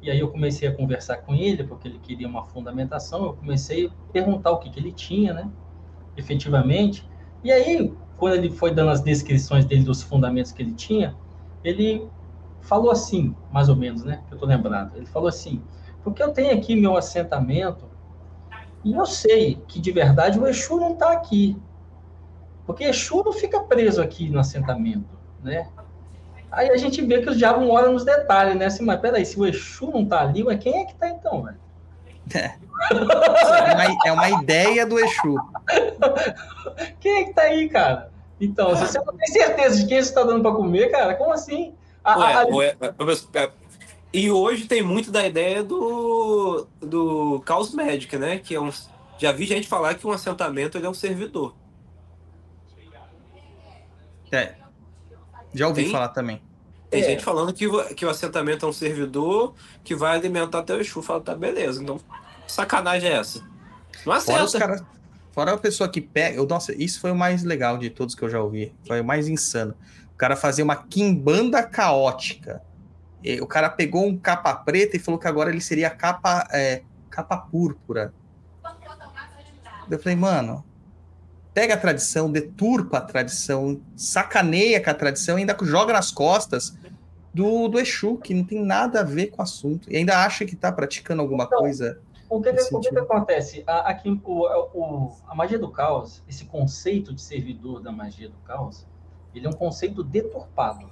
e 0.01 0.09
aí 0.09 0.19
eu 0.19 0.29
comecei 0.31 0.67
a 0.67 0.75
conversar 0.75 1.17
com 1.17 1.36
ele, 1.36 1.63
porque 1.63 1.88
ele 1.88 1.99
queria 1.99 2.27
uma 2.27 2.43
fundamentação. 2.45 3.25
Eu 3.25 3.33
comecei 3.33 3.88
a 3.88 4.11
perguntar 4.11 4.51
o 4.51 4.59
que, 4.59 4.69
que 4.69 4.79
ele 4.79 4.91
tinha, 4.91 5.33
né? 5.33 5.49
Efetivamente. 6.15 7.07
E 7.45 7.51
aí, 7.51 7.93
quando 8.17 8.33
ele 8.33 8.49
foi 8.49 8.73
dando 8.73 8.89
as 8.89 9.01
descrições 9.01 9.65
dele 9.65 9.83
dos 9.83 10.01
fundamentos 10.01 10.51
que 10.51 10.63
ele 10.63 10.73
tinha, 10.73 11.15
ele 11.63 12.09
falou 12.59 12.89
assim, 12.89 13.35
mais 13.51 13.69
ou 13.69 13.75
menos, 13.75 14.03
né? 14.03 14.23
Eu 14.31 14.39
tô 14.39 14.47
lembrado. 14.47 14.97
Ele 14.97 15.05
falou 15.05 15.29
assim: 15.29 15.61
porque 16.03 16.23
eu 16.23 16.33
tenho 16.33 16.57
aqui 16.57 16.75
meu 16.75 16.97
assentamento 16.97 17.87
e 18.83 18.93
eu 18.93 19.05
sei 19.05 19.63
que 19.67 19.79
de 19.79 19.91
verdade 19.91 20.39
o 20.39 20.47
Exu 20.47 20.77
não 20.77 20.93
está 20.93 21.11
aqui. 21.11 21.55
Porque 22.65 22.83
Exu 22.83 23.23
não 23.23 23.31
fica 23.31 23.59
preso 23.59 24.01
aqui 24.01 24.27
no 24.27 24.39
assentamento, 24.39 25.15
né? 25.39 25.69
Aí 26.49 26.71
a 26.71 26.77
gente 26.77 26.99
vê 27.05 27.21
que 27.21 27.29
os 27.29 27.37
diabos 27.37 27.63
moram 27.63 27.93
nos 27.93 28.03
detalhes, 28.03 28.55
né? 28.55 28.65
Assim, 28.65 28.83
mas 28.83 28.99
peraí, 28.99 29.23
se 29.23 29.39
o 29.39 29.45
Exu 29.45 29.91
não 29.91 30.03
tá 30.03 30.21
ali, 30.21 30.43
mas 30.43 30.59
quem 30.59 30.81
é 30.81 30.85
que 30.85 30.95
tá 30.95 31.07
então, 31.07 31.43
velho? 31.43 31.59
É. 32.34 32.55
é, 32.91 33.73
uma, 33.73 33.97
é 34.05 34.11
uma 34.11 34.30
ideia 34.41 34.86
do 34.86 34.99
Exu. 34.99 35.36
Quem 36.99 37.21
é 37.21 37.23
que 37.26 37.34
tá 37.34 37.43
aí, 37.43 37.69
cara? 37.69 38.11
Então, 38.39 38.76
se 38.76 38.88
você 38.88 38.99
não 38.99 39.15
tem 39.15 39.28
certeza 39.28 39.78
de 39.78 39.88
quem 39.88 40.01
você 40.01 40.09
está 40.09 40.23
dando 40.23 40.41
para 40.41 40.55
comer, 40.55 40.91
cara, 40.91 41.15
como 41.15 41.32
assim? 41.32 41.73
A, 42.03 42.17
ué, 42.17 42.34
a... 42.34 42.45
Ué, 42.47 42.76
é, 43.34 43.51
e 44.13 44.32
hoje 44.32 44.65
tem 44.65 44.82
muito 44.82 45.11
da 45.11 45.26
ideia 45.26 45.63
do, 45.63 46.67
do 46.80 47.41
Caos 47.45 47.73
Magic, 47.73 48.17
né? 48.17 48.39
Que 48.39 48.55
é 48.55 48.61
um, 48.61 48.71
já 49.17 49.32
vi 49.32 49.45
gente 49.45 49.67
falar 49.67 49.95
que 49.95 50.05
um 50.05 50.11
assentamento 50.11 50.78
ele 50.78 50.86
é 50.86 50.89
um 50.89 50.93
servidor. 50.93 51.55
É. 54.32 54.55
Já 55.53 55.67
ouvi 55.67 55.84
tem, 55.84 55.91
falar 55.91 56.09
também. 56.09 56.41
Tem 56.95 57.03
é. 57.03 57.09
gente 57.09 57.25
falando 57.25 57.51
que, 57.51 57.67
que 57.93 58.05
o 58.05 58.09
assentamento 58.09 58.65
é 58.65 58.69
um 58.69 58.73
servidor 58.73 59.53
que 59.83 59.93
vai 59.93 60.15
alimentar 60.15 60.59
até 60.59 60.73
o 60.73 60.79
Exu. 60.79 61.01
Fala, 61.01 61.19
tá, 61.19 61.35
beleza. 61.35 61.83
Então, 61.83 61.99
sacanagem 62.47 63.09
é 63.09 63.17
essa? 63.17 63.43
Não 64.05 64.13
acerta. 64.13 64.47
Fora, 64.47 64.59
cara, 64.59 64.87
fora 65.33 65.53
a 65.53 65.57
pessoa 65.57 65.89
que 65.89 65.99
pega. 65.99 66.37
Eu, 66.37 66.47
nossa, 66.47 66.73
isso 66.73 67.01
foi 67.01 67.11
o 67.11 67.15
mais 67.15 67.43
legal 67.43 67.77
de 67.77 67.89
todos 67.89 68.15
que 68.15 68.23
eu 68.23 68.29
já 68.29 68.41
ouvi. 68.41 68.73
Foi 68.87 69.01
o 69.01 69.03
mais 69.03 69.27
insano. 69.27 69.75
O 70.13 70.17
cara 70.17 70.37
fazia 70.37 70.63
uma 70.63 70.77
quimbanda 70.77 71.61
caótica. 71.63 72.61
E, 73.21 73.41
o 73.41 73.47
cara 73.47 73.69
pegou 73.69 74.05
um 74.05 74.17
capa 74.17 74.53
preta 74.55 74.95
e 74.95 74.99
falou 74.99 75.19
que 75.19 75.27
agora 75.27 75.49
ele 75.49 75.59
seria 75.59 75.89
capa, 75.89 76.47
é, 76.53 76.81
capa 77.09 77.35
púrpura. 77.35 78.13
Eu 79.91 79.99
falei, 79.99 80.15
mano, 80.15 80.63
pega 81.53 81.73
a 81.73 81.77
tradição, 81.77 82.31
deturpa 82.31 82.99
a 82.99 83.01
tradição, 83.01 83.81
sacaneia 83.97 84.81
com 84.81 84.89
a 84.89 84.93
tradição 84.93 85.37
e 85.37 85.41
ainda 85.41 85.57
joga 85.61 85.91
nas 85.91 86.09
costas 86.09 86.73
do, 87.36 87.67
do 87.67 87.77
Exu, 87.77 88.15
que 88.15 88.33
não 88.33 88.45
tem 88.45 88.63
nada 88.63 89.01
a 89.01 89.03
ver 89.03 89.27
com 89.27 89.41
o 89.41 89.43
assunto, 89.43 89.91
e 89.91 89.97
ainda 89.97 90.23
acha 90.23 90.45
que 90.45 90.55
está 90.55 90.71
praticando 90.71 91.21
alguma 91.21 91.43
então, 91.43 91.59
coisa. 91.59 91.99
O 92.29 92.41
que, 92.41 92.53
que, 92.53 92.73
o 92.73 92.79
que, 92.79 92.89
que 92.89 92.97
acontece? 92.97 93.61
A, 93.67 93.89
aqui, 93.89 94.09
o, 94.23 94.47
o, 94.73 95.11
a 95.27 95.36
magia 95.36 95.59
do 95.59 95.69
caos, 95.69 96.23
esse 96.29 96.45
conceito 96.45 97.13
de 97.13 97.21
servidor 97.21 97.81
da 97.81 97.91
magia 97.91 98.29
do 98.29 98.38
caos, 98.45 98.88
ele 99.33 99.45
é 99.45 99.49
um 99.49 99.53
conceito 99.53 100.01
deturpado. 100.01 100.89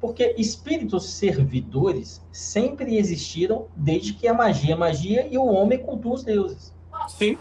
Porque 0.00 0.34
espíritos 0.36 1.10
servidores 1.10 2.20
sempre 2.32 2.98
existiram 2.98 3.68
desde 3.76 4.14
que 4.14 4.26
a 4.26 4.34
magia 4.34 4.74
é 4.74 4.76
magia 4.76 5.28
e 5.30 5.38
o 5.38 5.46
homem 5.46 5.78
cultua 5.78 6.14
os 6.14 6.24
deuses. 6.24 6.74
Sim. 7.08 7.38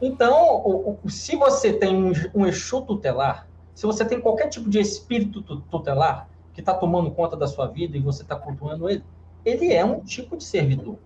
Então, 0.00 0.98
se 1.06 1.36
você 1.36 1.74
tem 1.74 1.94
um, 1.94 2.12
um 2.34 2.46
Exu 2.46 2.80
tutelar, 2.80 3.46
se 3.74 3.84
você 3.84 4.02
tem 4.02 4.18
qualquer 4.18 4.48
tipo 4.48 4.70
de 4.70 4.80
espírito 4.80 5.42
tutelar 5.70 6.31
que 6.52 6.60
está 6.60 6.74
tomando 6.74 7.10
conta 7.10 7.36
da 7.36 7.46
sua 7.46 7.66
vida 7.66 7.96
e 7.96 8.00
você 8.00 8.22
está 8.22 8.36
cultuando 8.36 8.88
ele, 8.88 9.04
ele 9.44 9.72
é 9.72 9.84
um 9.84 10.00
tipo 10.00 10.36
de 10.36 10.44
servidor. 10.44 10.98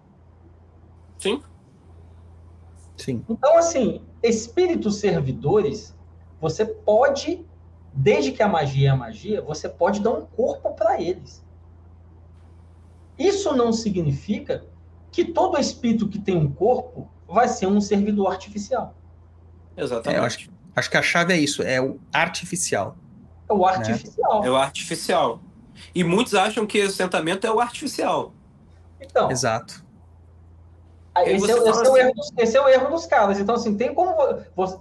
Sim. 1.19 1.43
Sim. 2.97 3.25
Então, 3.29 3.57
assim, 3.59 4.03
espíritos 4.23 4.99
servidores, 4.99 5.95
você 6.41 6.65
pode, 6.65 7.45
desde 7.93 8.33
que 8.33 8.43
a 8.43 8.49
magia 8.49 8.89
é 8.89 8.91
a 8.91 8.97
magia, 8.97 9.43
você 9.43 9.69
pode 9.69 10.01
dar 10.01 10.11
um 10.13 10.27
corpo 10.27 10.73
para 10.73 11.01
eles. 11.01 11.45
Isso 13.19 13.55
não 13.55 13.73
significa 13.73 14.65
que 15.11 15.25
todo 15.25 15.59
espírito 15.59 16.09
que 16.09 16.19
tem 16.19 16.37
um 16.37 16.51
corpo 16.51 17.09
vai 17.27 17.49
ser 17.49 17.67
um 17.67 17.81
servidor 17.81 18.31
artificial. 18.31 18.95
Exatamente. 19.77 20.21
É, 20.21 20.25
acho, 20.25 20.51
acho, 20.75 20.91
que 20.91 20.97
a 20.97 21.03
chave 21.03 21.33
é 21.33 21.39
isso, 21.39 21.63
é 21.63 21.81
o 21.81 21.99
artificial. 22.13 22.97
É 23.49 23.53
o 23.53 23.67
artificial. 23.67 24.41
Né? 24.41 24.47
É 24.47 24.51
o 24.51 24.57
artificial. 24.57 25.41
E 25.95 26.05
muitos 26.05 26.35
acham 26.35 26.67
que 26.67 26.83
o 26.83 26.87
assentamento 26.87 27.47
é 27.47 27.51
o 27.51 27.61
artificial. 27.61 28.33
Então. 29.01 29.31
Exato. 29.31 29.85
Esse, 31.25 31.51
é, 31.51 31.55
esse, 31.55 31.69
assim, 31.69 31.87
é 31.87 31.91
o 31.91 31.97
erro 31.97 32.15
dos, 32.15 32.33
esse 32.37 32.57
é 32.57 32.61
o 32.61 32.69
erro 32.69 32.91
dos 32.91 33.07
caras. 33.07 33.39
Então, 33.39 33.55
assim, 33.55 33.77
tem 33.77 33.95
como 33.95 34.15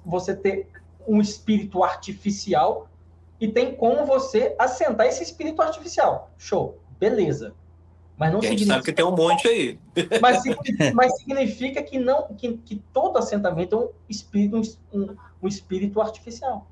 você 0.05 0.35
ter 0.35 0.67
um 1.07 1.21
espírito 1.21 1.83
artificial 1.83 2.89
e 3.39 3.47
tem 3.47 3.75
como 3.75 4.05
você 4.05 4.55
assentar 4.59 5.07
esse 5.07 5.23
espírito 5.23 5.61
artificial. 5.61 6.31
Show. 6.37 6.79
Beleza. 6.99 7.53
Mas 8.17 8.31
não 8.31 8.41
significa. 8.41 8.73
sabe 8.73 8.85
que 8.85 8.93
tem 8.93 9.05
um 9.05 9.15
monte 9.15 9.47
aí. 9.47 9.79
Mas, 10.21 10.41
mas 10.93 11.17
significa 11.17 11.83
que, 11.83 11.99
não, 11.99 12.33
que, 12.33 12.57
que 12.57 12.81
todo 12.93 13.17
assentamento 13.17 13.75
é 13.75 13.79
um 13.79 13.89
espírito, 14.07 14.61
um, 14.93 15.15
um 15.41 15.47
espírito 15.47 16.01
artificial. 16.01 16.65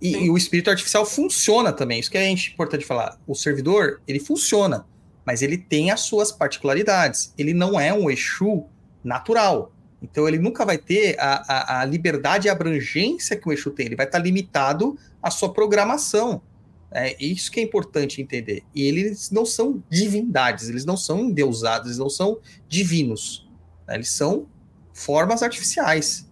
E, 0.00 0.24
e, 0.26 0.30
o 0.30 0.36
espírito 0.36 0.70
artificial 0.70 1.06
funciona 1.06 1.72
também. 1.72 1.98
Isso 1.98 2.10
que 2.10 2.18
é 2.18 2.30
importante 2.30 2.84
falar. 2.84 3.18
O 3.26 3.34
servidor, 3.34 4.00
ele 4.06 4.20
funciona, 4.20 4.86
mas 5.24 5.42
ele 5.42 5.56
tem 5.56 5.90
as 5.90 6.00
suas 6.00 6.30
particularidades. 6.30 7.32
Ele 7.38 7.54
não 7.54 7.78
é 7.80 7.92
um 7.92 8.10
Exu 8.10 8.66
natural. 9.02 9.72
Então 10.02 10.28
ele 10.28 10.38
nunca 10.38 10.66
vai 10.66 10.76
ter 10.76 11.18
a, 11.18 11.44
a, 11.48 11.80
a 11.80 11.84
liberdade 11.84 12.46
e 12.46 12.50
abrangência 12.50 13.36
que 13.36 13.48
o 13.48 13.52
Exu 13.52 13.70
tem. 13.70 13.86
Ele 13.86 13.96
vai 13.96 14.06
estar 14.06 14.18
limitado 14.18 14.98
à 15.22 15.30
sua 15.30 15.52
programação. 15.52 16.42
É 16.90 17.16
isso 17.18 17.50
que 17.50 17.58
é 17.58 17.62
importante 17.62 18.22
entender. 18.22 18.62
E 18.74 18.82
eles 18.82 19.30
não 19.30 19.44
são 19.44 19.82
divindades, 19.90 20.68
eles 20.68 20.84
não 20.84 20.96
são 20.96 21.24
endeusados, 21.24 21.88
eles 21.88 21.98
não 21.98 22.10
são 22.10 22.38
divinos. 22.68 23.48
Né? 23.88 23.96
Eles 23.96 24.10
são 24.10 24.46
formas 24.92 25.42
artificiais. 25.42 26.30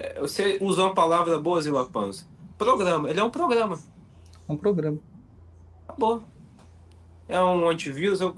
É, 0.00 0.18
você 0.18 0.56
usou 0.62 0.86
uma 0.86 0.94
palavra 0.94 1.38
boa, 1.38 1.60
Zila 1.60 1.84
Panza. 1.84 2.24
Programa. 2.56 3.10
Ele 3.10 3.20
é 3.20 3.22
um 3.22 3.28
programa. 3.28 3.78
Um 4.48 4.56
programa. 4.56 4.98
Acabou. 5.86 6.22
É 7.28 7.38
um 7.38 7.68
antivírus. 7.68 8.22
Eu, 8.22 8.34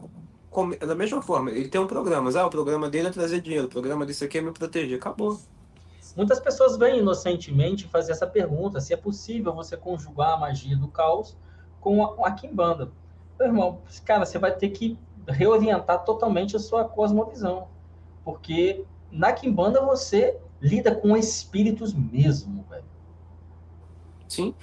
da 0.81 0.97
mesma 0.97 1.23
forma, 1.23 1.53
ele 1.53 1.69
tem 1.69 1.81
um 1.81 1.87
programa. 1.87 2.37
Ah, 2.37 2.47
o 2.47 2.51
programa 2.51 2.91
dele 2.91 3.09
é 3.09 3.11
trazer 3.13 3.41
dinheiro. 3.41 3.67
O 3.67 3.71
programa 3.71 4.05
desse 4.05 4.25
aqui 4.25 4.39
é 4.39 4.41
me 4.41 4.51
proteger. 4.51 4.99
Acabou. 4.99 5.39
Muitas 6.17 6.41
pessoas 6.41 6.77
vêm 6.77 6.99
inocentemente 6.99 7.87
fazer 7.87 8.11
essa 8.11 8.27
pergunta: 8.27 8.81
se 8.81 8.93
é 8.93 8.97
possível 8.97 9.55
você 9.55 9.77
conjugar 9.77 10.33
a 10.33 10.37
magia 10.37 10.77
do 10.77 10.89
caos 10.89 11.37
com 11.81 12.05
a, 12.05 12.27
a 12.27 12.33
Kimbanda. 12.33 12.91
Meu 13.39 13.49
irmão, 13.49 13.79
cara, 14.05 14.27
você 14.27 14.37
vai 14.37 14.53
ter 14.53 14.71
que 14.71 14.99
reorientar 15.29 16.05
totalmente 16.05 16.57
a 16.57 16.59
sua 16.59 16.85
cosmovisão. 16.85 17.69
Porque 18.25 18.85
na 19.13 19.33
Kimbanda 19.33 19.81
você 19.81 20.41
lida 20.63 20.95
com 20.95 21.17
espíritos 21.17 21.93
mesmo, 21.93 22.65
velho. 22.71 22.85
Sim. 24.29 24.55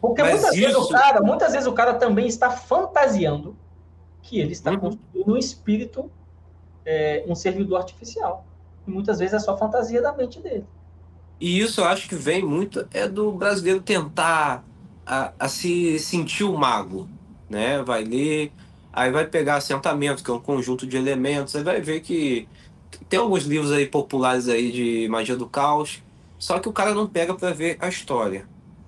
Porque 0.00 0.22
muitas, 0.22 0.54
isso... 0.54 0.60
vezes 0.60 0.76
o 0.76 0.88
cara, 0.88 1.22
muitas 1.22 1.52
vezes 1.52 1.66
o 1.68 1.72
cara 1.72 1.94
também 1.94 2.26
está 2.26 2.50
fantasiando 2.50 3.56
que 4.20 4.40
ele 4.40 4.52
está 4.52 4.72
uhum. 4.72 4.80
construindo 4.80 5.32
um 5.32 5.36
espírito, 5.36 6.10
é, 6.84 7.24
um 7.28 7.34
servidor 7.34 7.78
artificial. 7.78 8.44
E 8.86 8.90
muitas 8.90 9.20
vezes 9.20 9.34
é 9.34 9.38
só 9.38 9.56
fantasia 9.56 10.02
da 10.02 10.12
mente 10.12 10.40
dele. 10.40 10.66
E 11.40 11.60
isso 11.60 11.80
eu 11.80 11.84
acho 11.84 12.08
que 12.08 12.14
vem 12.14 12.44
muito 12.44 12.86
é 12.92 13.08
do 13.08 13.32
brasileiro 13.32 13.80
tentar 13.80 14.64
a, 15.06 15.32
a 15.38 15.48
se 15.48 15.98
sentir 15.98 16.44
o 16.44 16.56
mago, 16.56 17.08
né? 17.48 17.82
Vai 17.82 18.04
ler, 18.04 18.52
aí 18.92 19.10
vai 19.10 19.26
pegar 19.26 19.56
assentamento, 19.56 20.22
que 20.24 20.30
é 20.30 20.34
um 20.34 20.40
conjunto 20.40 20.86
de 20.86 20.96
elementos, 20.96 21.54
aí 21.56 21.62
vai 21.62 21.80
ver 21.80 22.00
que 22.00 22.48
tem 23.08 23.18
alguns 23.18 23.44
livros 23.44 23.72
aí 23.72 23.86
populares 23.86 24.48
aí 24.48 24.70
de 24.70 25.08
magia 25.08 25.36
do 25.36 25.46
caos, 25.46 26.02
só 26.38 26.58
que 26.58 26.68
o 26.68 26.72
cara 26.72 26.94
não 26.94 27.06
pega 27.06 27.34
para 27.34 27.52
ver 27.52 27.76
a 27.80 27.88
história. 27.88 28.46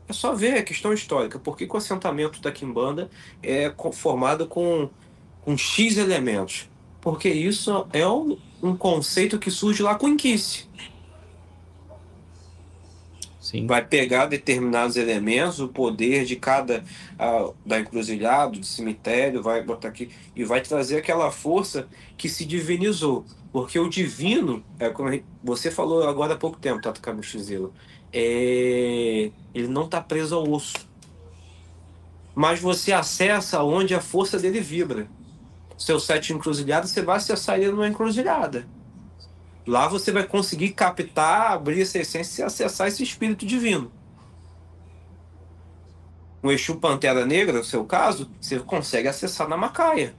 É 0.09 0.13
só 0.13 0.35
ver 0.35 0.59
a 0.59 0.63
questão 0.63 0.93
histórica, 0.93 1.39
por 1.39 1.57
que 1.57 1.67
o 1.69 1.77
assentamento 1.77 2.41
da 2.41 2.53
Kimbanda 2.53 3.11
é 3.43 3.73
formado 3.93 4.47
com, 4.47 4.89
com 5.43 5.57
X 5.57 5.97
elementos? 5.97 6.69
Porque 7.01 7.29
isso 7.29 7.87
é 7.93 8.07
um, 8.07 8.39
um 8.63 8.77
conceito 8.77 9.39
que 9.39 9.51
surge 9.51 9.83
lá 9.83 9.95
com 9.95 10.09
Inquice. 10.09 10.67
Sim. 13.47 13.65
Vai 13.65 13.85
pegar 13.85 14.27
determinados 14.27 14.97
elementos, 14.97 15.61
o 15.61 15.69
poder 15.69 16.25
de 16.25 16.35
cada 16.35 16.83
uh, 17.15 17.55
da 17.65 17.79
encruzilhada, 17.79 18.59
do 18.59 18.67
cemitério, 18.67 19.41
vai 19.41 19.63
botar 19.63 19.87
aqui 19.87 20.11
e 20.35 20.43
vai 20.43 20.61
trazer 20.61 20.97
aquela 20.97 21.31
força 21.31 21.89
que 22.17 22.29
se 22.29 22.45
divinizou. 22.45 23.25
Porque 23.57 23.79
o 23.79 23.89
divino, 23.89 24.63
é 24.79 24.91
como 24.91 25.09
você 25.43 25.71
falou 25.71 26.07
agora 26.07 26.35
há 26.35 26.37
pouco 26.37 26.59
tempo, 26.59 26.83
Tato 26.83 27.01
Camuchizelo, 27.01 27.73
é, 28.13 29.31
ele 29.55 29.67
não 29.69 29.87
está 29.87 29.99
preso 29.99 30.35
ao 30.35 30.47
osso. 30.47 30.75
Mas 32.35 32.61
você 32.61 32.93
acessa 32.93 33.63
onde 33.63 33.95
a 33.95 34.01
força 34.03 34.39
dele 34.39 34.61
vibra. 34.61 35.09
Seu 35.79 35.99
sete 35.99 36.35
encruzilhado, 36.35 36.87
você 36.87 37.01
vai 37.01 37.17
acessar 37.17 37.59
ele 37.59 37.71
numa 37.71 37.89
encruzilhada. 37.89 38.69
Lá 39.67 39.89
você 39.89 40.13
vai 40.13 40.25
conseguir 40.25 40.73
captar, 40.73 41.53
abrir 41.53 41.81
essa 41.81 41.99
essência 41.99 42.43
e 42.43 42.45
acessar 42.45 42.89
esse 42.89 43.03
espírito 43.03 43.47
divino. 43.47 43.91
O 46.43 46.53
Exu 46.53 46.77
Pantera 46.77 47.25
Negra, 47.25 47.57
no 47.57 47.65
seu 47.65 47.87
caso, 47.87 48.31
você 48.39 48.61
consegue 48.61 49.09
acessar 49.09 49.49
na 49.49 49.57
Macaia. 49.57 50.15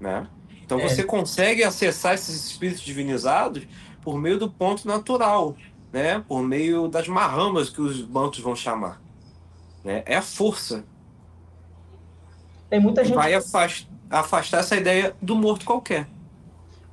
Né? 0.00 0.26
Então 0.64 0.78
é. 0.80 0.88
você 0.88 1.02
consegue 1.02 1.62
acessar 1.62 2.14
esses 2.14 2.34
espíritos 2.50 2.82
divinizados 2.82 3.66
por 4.02 4.18
meio 4.18 4.38
do 4.38 4.50
ponto 4.50 4.86
natural, 4.86 5.56
né? 5.92 6.22
por 6.26 6.42
meio 6.42 6.88
das 6.88 7.08
marramas 7.08 7.70
que 7.70 7.80
os 7.80 8.02
bantos 8.02 8.40
vão 8.40 8.54
chamar. 8.54 9.00
Né? 9.84 10.02
É 10.06 10.16
a 10.16 10.22
força. 10.22 10.84
Tem 12.68 12.80
muita 12.80 13.04
gente. 13.04 13.14
Vai 13.14 13.32
afastar, 13.34 14.58
essa 14.58 14.76
ideia 14.76 15.16
do 15.22 15.34
morto 15.34 15.64
qualquer 15.64 16.08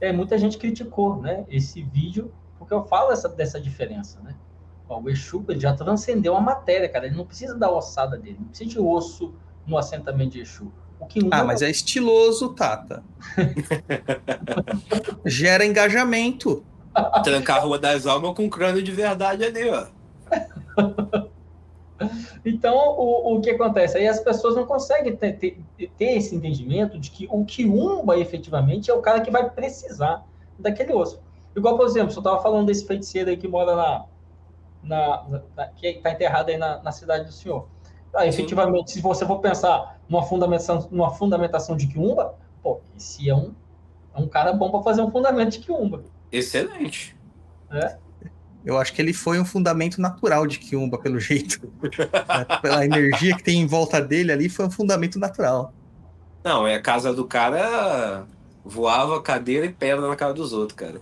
é, 0.03 0.11
muita 0.11 0.37
gente 0.37 0.57
criticou 0.57 1.21
né, 1.21 1.45
esse 1.49 1.81
vídeo, 1.81 2.29
porque 2.59 2.73
eu 2.73 2.83
falo 2.83 3.13
essa, 3.13 3.29
dessa 3.29 3.59
diferença, 3.59 4.19
né? 4.19 4.35
Ó, 4.89 4.99
o 4.99 5.09
Exu 5.09 5.45
ele 5.47 5.61
já 5.61 5.73
transcendeu 5.73 6.35
a 6.35 6.41
matéria, 6.41 6.89
cara. 6.89 7.05
Ele 7.05 7.15
não 7.15 7.25
precisa 7.25 7.57
da 7.57 7.71
ossada 7.71 8.17
dele, 8.17 8.35
não 8.37 8.49
precisa 8.49 8.69
de 8.69 8.79
osso 8.81 9.33
no 9.65 9.77
assentamento 9.77 10.31
de 10.31 10.41
Exu. 10.41 10.73
Que 11.09 11.19
ah, 11.31 11.43
mas 11.43 11.61
é 11.61 11.69
estiloso, 11.69 12.49
Tata. 12.49 13.03
Gera 15.25 15.65
engajamento. 15.65 16.63
Trancar 17.23 17.57
a 17.57 17.61
Rua 17.61 17.79
das 17.79 18.05
Almas 18.05 18.35
com 18.35 18.49
crânio 18.49 18.83
de 18.83 18.91
verdade 18.91 19.43
ali, 19.43 19.69
ó. 19.69 19.87
Então, 22.45 22.75
o, 22.75 23.35
o 23.35 23.41
que 23.41 23.51
acontece? 23.51 23.97
Aí 23.97 24.07
as 24.07 24.19
pessoas 24.19 24.55
não 24.55 24.65
conseguem 24.65 25.15
ter, 25.15 25.33
ter, 25.33 25.63
ter, 25.97 26.17
esse 26.17 26.35
entendimento 26.35 26.99
de 26.99 27.09
que 27.09 27.27
o 27.31 27.45
quiumba, 27.45 28.17
efetivamente, 28.17 28.91
é 28.91 28.93
o 28.93 29.01
cara 29.01 29.21
que 29.21 29.31
vai 29.31 29.49
precisar 29.49 30.23
daquele 30.59 30.93
osso. 30.93 31.19
Igual, 31.55 31.77
por 31.77 31.85
exemplo, 31.85 32.11
você 32.11 32.19
estava 32.19 32.41
falando 32.41 32.67
desse 32.67 32.85
feiticeiro 32.85 33.29
aí 33.29 33.37
que 33.37 33.47
mora 33.47 33.75
na... 33.75 34.05
na, 34.83 35.41
na 35.55 35.65
que 35.67 35.87
está 35.87 36.11
enterrado 36.11 36.49
aí 36.49 36.57
na, 36.57 36.81
na, 36.81 36.91
cidade 36.91 37.25
do 37.25 37.31
senhor. 37.31 37.67
Ah, 38.13 38.27
efetivamente, 38.27 38.91
Sim. 38.91 38.97
se 38.97 39.01
você 39.01 39.25
for 39.25 39.39
pensar 39.39 39.92
numa 40.09 40.23
fundamentação, 40.23 40.87
numa 40.91 41.11
fundamentação 41.11 41.75
de 41.75 41.87
quiumba, 41.87 42.35
pô, 42.61 42.81
esse 42.97 43.29
é 43.29 43.35
um, 43.35 43.53
é 44.15 44.19
um 44.19 44.27
cara 44.27 44.53
bom 44.53 44.71
para 44.71 44.81
fazer 44.81 45.01
um 45.01 45.11
fundamento 45.11 45.51
de 45.51 45.59
quiumba. 45.59 46.03
Excelente. 46.31 47.15
É? 47.71 47.97
Eu 48.65 48.77
acho 48.77 48.93
que 48.93 49.01
ele 49.01 49.13
foi 49.13 49.39
um 49.39 49.45
fundamento 49.45 49.99
natural 49.99 50.47
de 50.47 50.57
Kiumba, 50.57 50.97
pelo 50.97 51.19
jeito. 51.19 51.59
Pela 52.61 52.85
energia 52.85 53.35
que 53.35 53.43
tem 53.43 53.59
em 53.59 53.67
volta 53.67 54.01
dele 54.01 54.31
ali, 54.31 54.47
foi 54.47 54.65
um 54.65 54.71
fundamento 54.71 55.19
natural. 55.19 55.73
Não, 56.43 56.65
é 56.65 56.75
a 56.75 56.81
casa 56.81 57.13
do 57.13 57.25
cara 57.25 58.25
voava 58.63 59.21
cadeira 59.21 59.65
e 59.65 59.69
pedra 59.73 60.07
na 60.07 60.15
cara 60.15 60.33
dos 60.33 60.53
outros, 60.53 60.77
cara. 60.77 61.01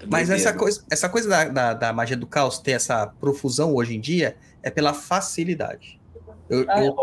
É 0.00 0.06
Mas 0.06 0.30
essa 0.30 0.52
coisa, 0.52 0.84
essa 0.90 1.08
coisa 1.08 1.28
da, 1.28 1.44
da, 1.44 1.74
da, 1.74 1.92
magia 1.92 2.16
do 2.16 2.26
caos 2.26 2.58
ter 2.58 2.72
essa 2.72 3.06
profusão 3.06 3.74
hoje 3.74 3.96
em 3.96 4.00
dia 4.00 4.36
é 4.62 4.70
pela 4.70 4.92
facilidade. 4.92 6.00
Eu, 6.48 6.64
ah, 6.68 6.84
eu, 6.84 6.96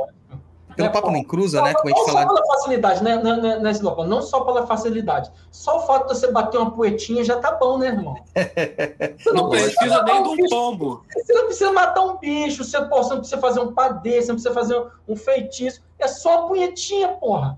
pelo 0.76 0.88
é, 0.88 0.92
papo 0.92 1.12
nem 1.12 1.24
cruza, 1.24 1.62
né? 1.62 1.74
Como 1.74 1.94
a 1.94 1.98
gente 1.98 2.08
não 2.08 2.14
fala... 2.14 2.22
só 2.22 2.34
pela 2.34 2.46
facilidade, 2.48 3.04
né, 3.04 3.16
né, 3.18 3.36
né, 3.38 3.60
né 3.60 3.72
Não 4.08 4.22
só 4.22 4.42
pela 4.42 4.68
facilidade. 4.68 5.32
Só 5.52 5.78
o 5.78 5.88
fato 5.88 6.08
de 6.08 6.20
você 6.20 6.32
bater 6.32 6.58
uma 6.58 6.72
poetinha 6.72 7.24
já 7.24 7.38
tá 7.38 7.52
bom, 7.52 7.78
né, 7.78 7.88
irmão? 7.88 8.16
Você 8.36 9.32
não, 9.32 9.44
não 9.44 9.50
precisa 9.50 10.04
nem 10.04 10.16
um 10.16 10.36
de 10.36 10.44
um 10.44 10.50
pombo. 10.50 11.06
Você 11.14 11.34
não 11.34 11.46
precisa 11.46 11.72
matar 11.72 12.02
um 12.02 12.18
bicho, 12.18 12.64
você, 12.64 12.82
pô, 12.86 13.04
você 13.04 13.10
não 13.10 13.20
precisa 13.20 13.42
fazer 13.42 13.60
um 13.60 13.74
padê, 13.74 14.22
você 14.22 14.28
não 14.28 14.36
precisa 14.36 14.54
fazer 14.54 14.84
um 15.08 15.16
feitiço. 15.16 15.82
É 16.00 16.08
só 16.08 16.40
uma 16.40 16.48
punhetinha, 16.48 17.10
porra. 17.10 17.58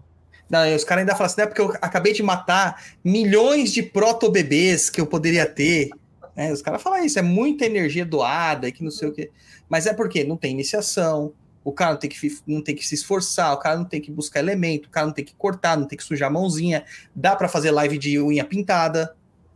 Não, 0.49 0.75
os 0.75 0.83
caras 0.83 1.01
ainda 1.01 1.13
falam 1.13 1.25
assim, 1.25 1.41
né? 1.41 1.47
Porque 1.47 1.61
eu 1.61 1.73
acabei 1.81 2.13
de 2.13 2.21
matar 2.21 2.83
milhões 3.03 3.71
de 3.71 3.81
proto-bebês 3.81 4.89
que 4.89 5.01
eu 5.01 5.07
poderia 5.07 5.45
ter. 5.45 5.89
É, 6.35 6.51
os 6.51 6.61
caras 6.61 6.81
falam 6.81 7.03
isso, 7.03 7.17
é 7.17 7.21
muita 7.21 7.65
energia 7.65 8.05
doada 8.05 8.67
e 8.67 8.71
que 8.71 8.83
não 8.83 8.91
sei 8.91 9.07
o 9.07 9.13
quê. 9.13 9.31
Mas 9.69 9.87
é 9.87 9.93
porque 9.93 10.23
não 10.23 10.37
tem 10.37 10.51
iniciação, 10.51 11.33
o 11.65 11.73
cara 11.73 11.93
não 11.93 11.99
tem, 11.99 12.09
que, 12.11 12.41
não 12.45 12.61
tem 12.61 12.75
que 12.75 12.85
se 12.85 12.93
esforçar, 12.93 13.51
o 13.51 13.57
cara 13.57 13.75
não 13.75 13.85
tem 13.85 13.99
que 13.99 14.11
buscar 14.11 14.39
elemento, 14.39 14.85
o 14.85 14.89
cara 14.89 15.07
não 15.07 15.13
tem 15.13 15.25
que 15.25 15.33
cortar, 15.33 15.75
não 15.75 15.87
tem 15.87 15.97
que 15.97 16.03
sujar 16.03 16.29
a 16.29 16.31
mãozinha. 16.31 16.85
Dá 17.13 17.35
para 17.35 17.49
fazer 17.49 17.71
live 17.71 17.97
de 17.97 18.21
unha 18.21 18.45
pintada, 18.45 19.15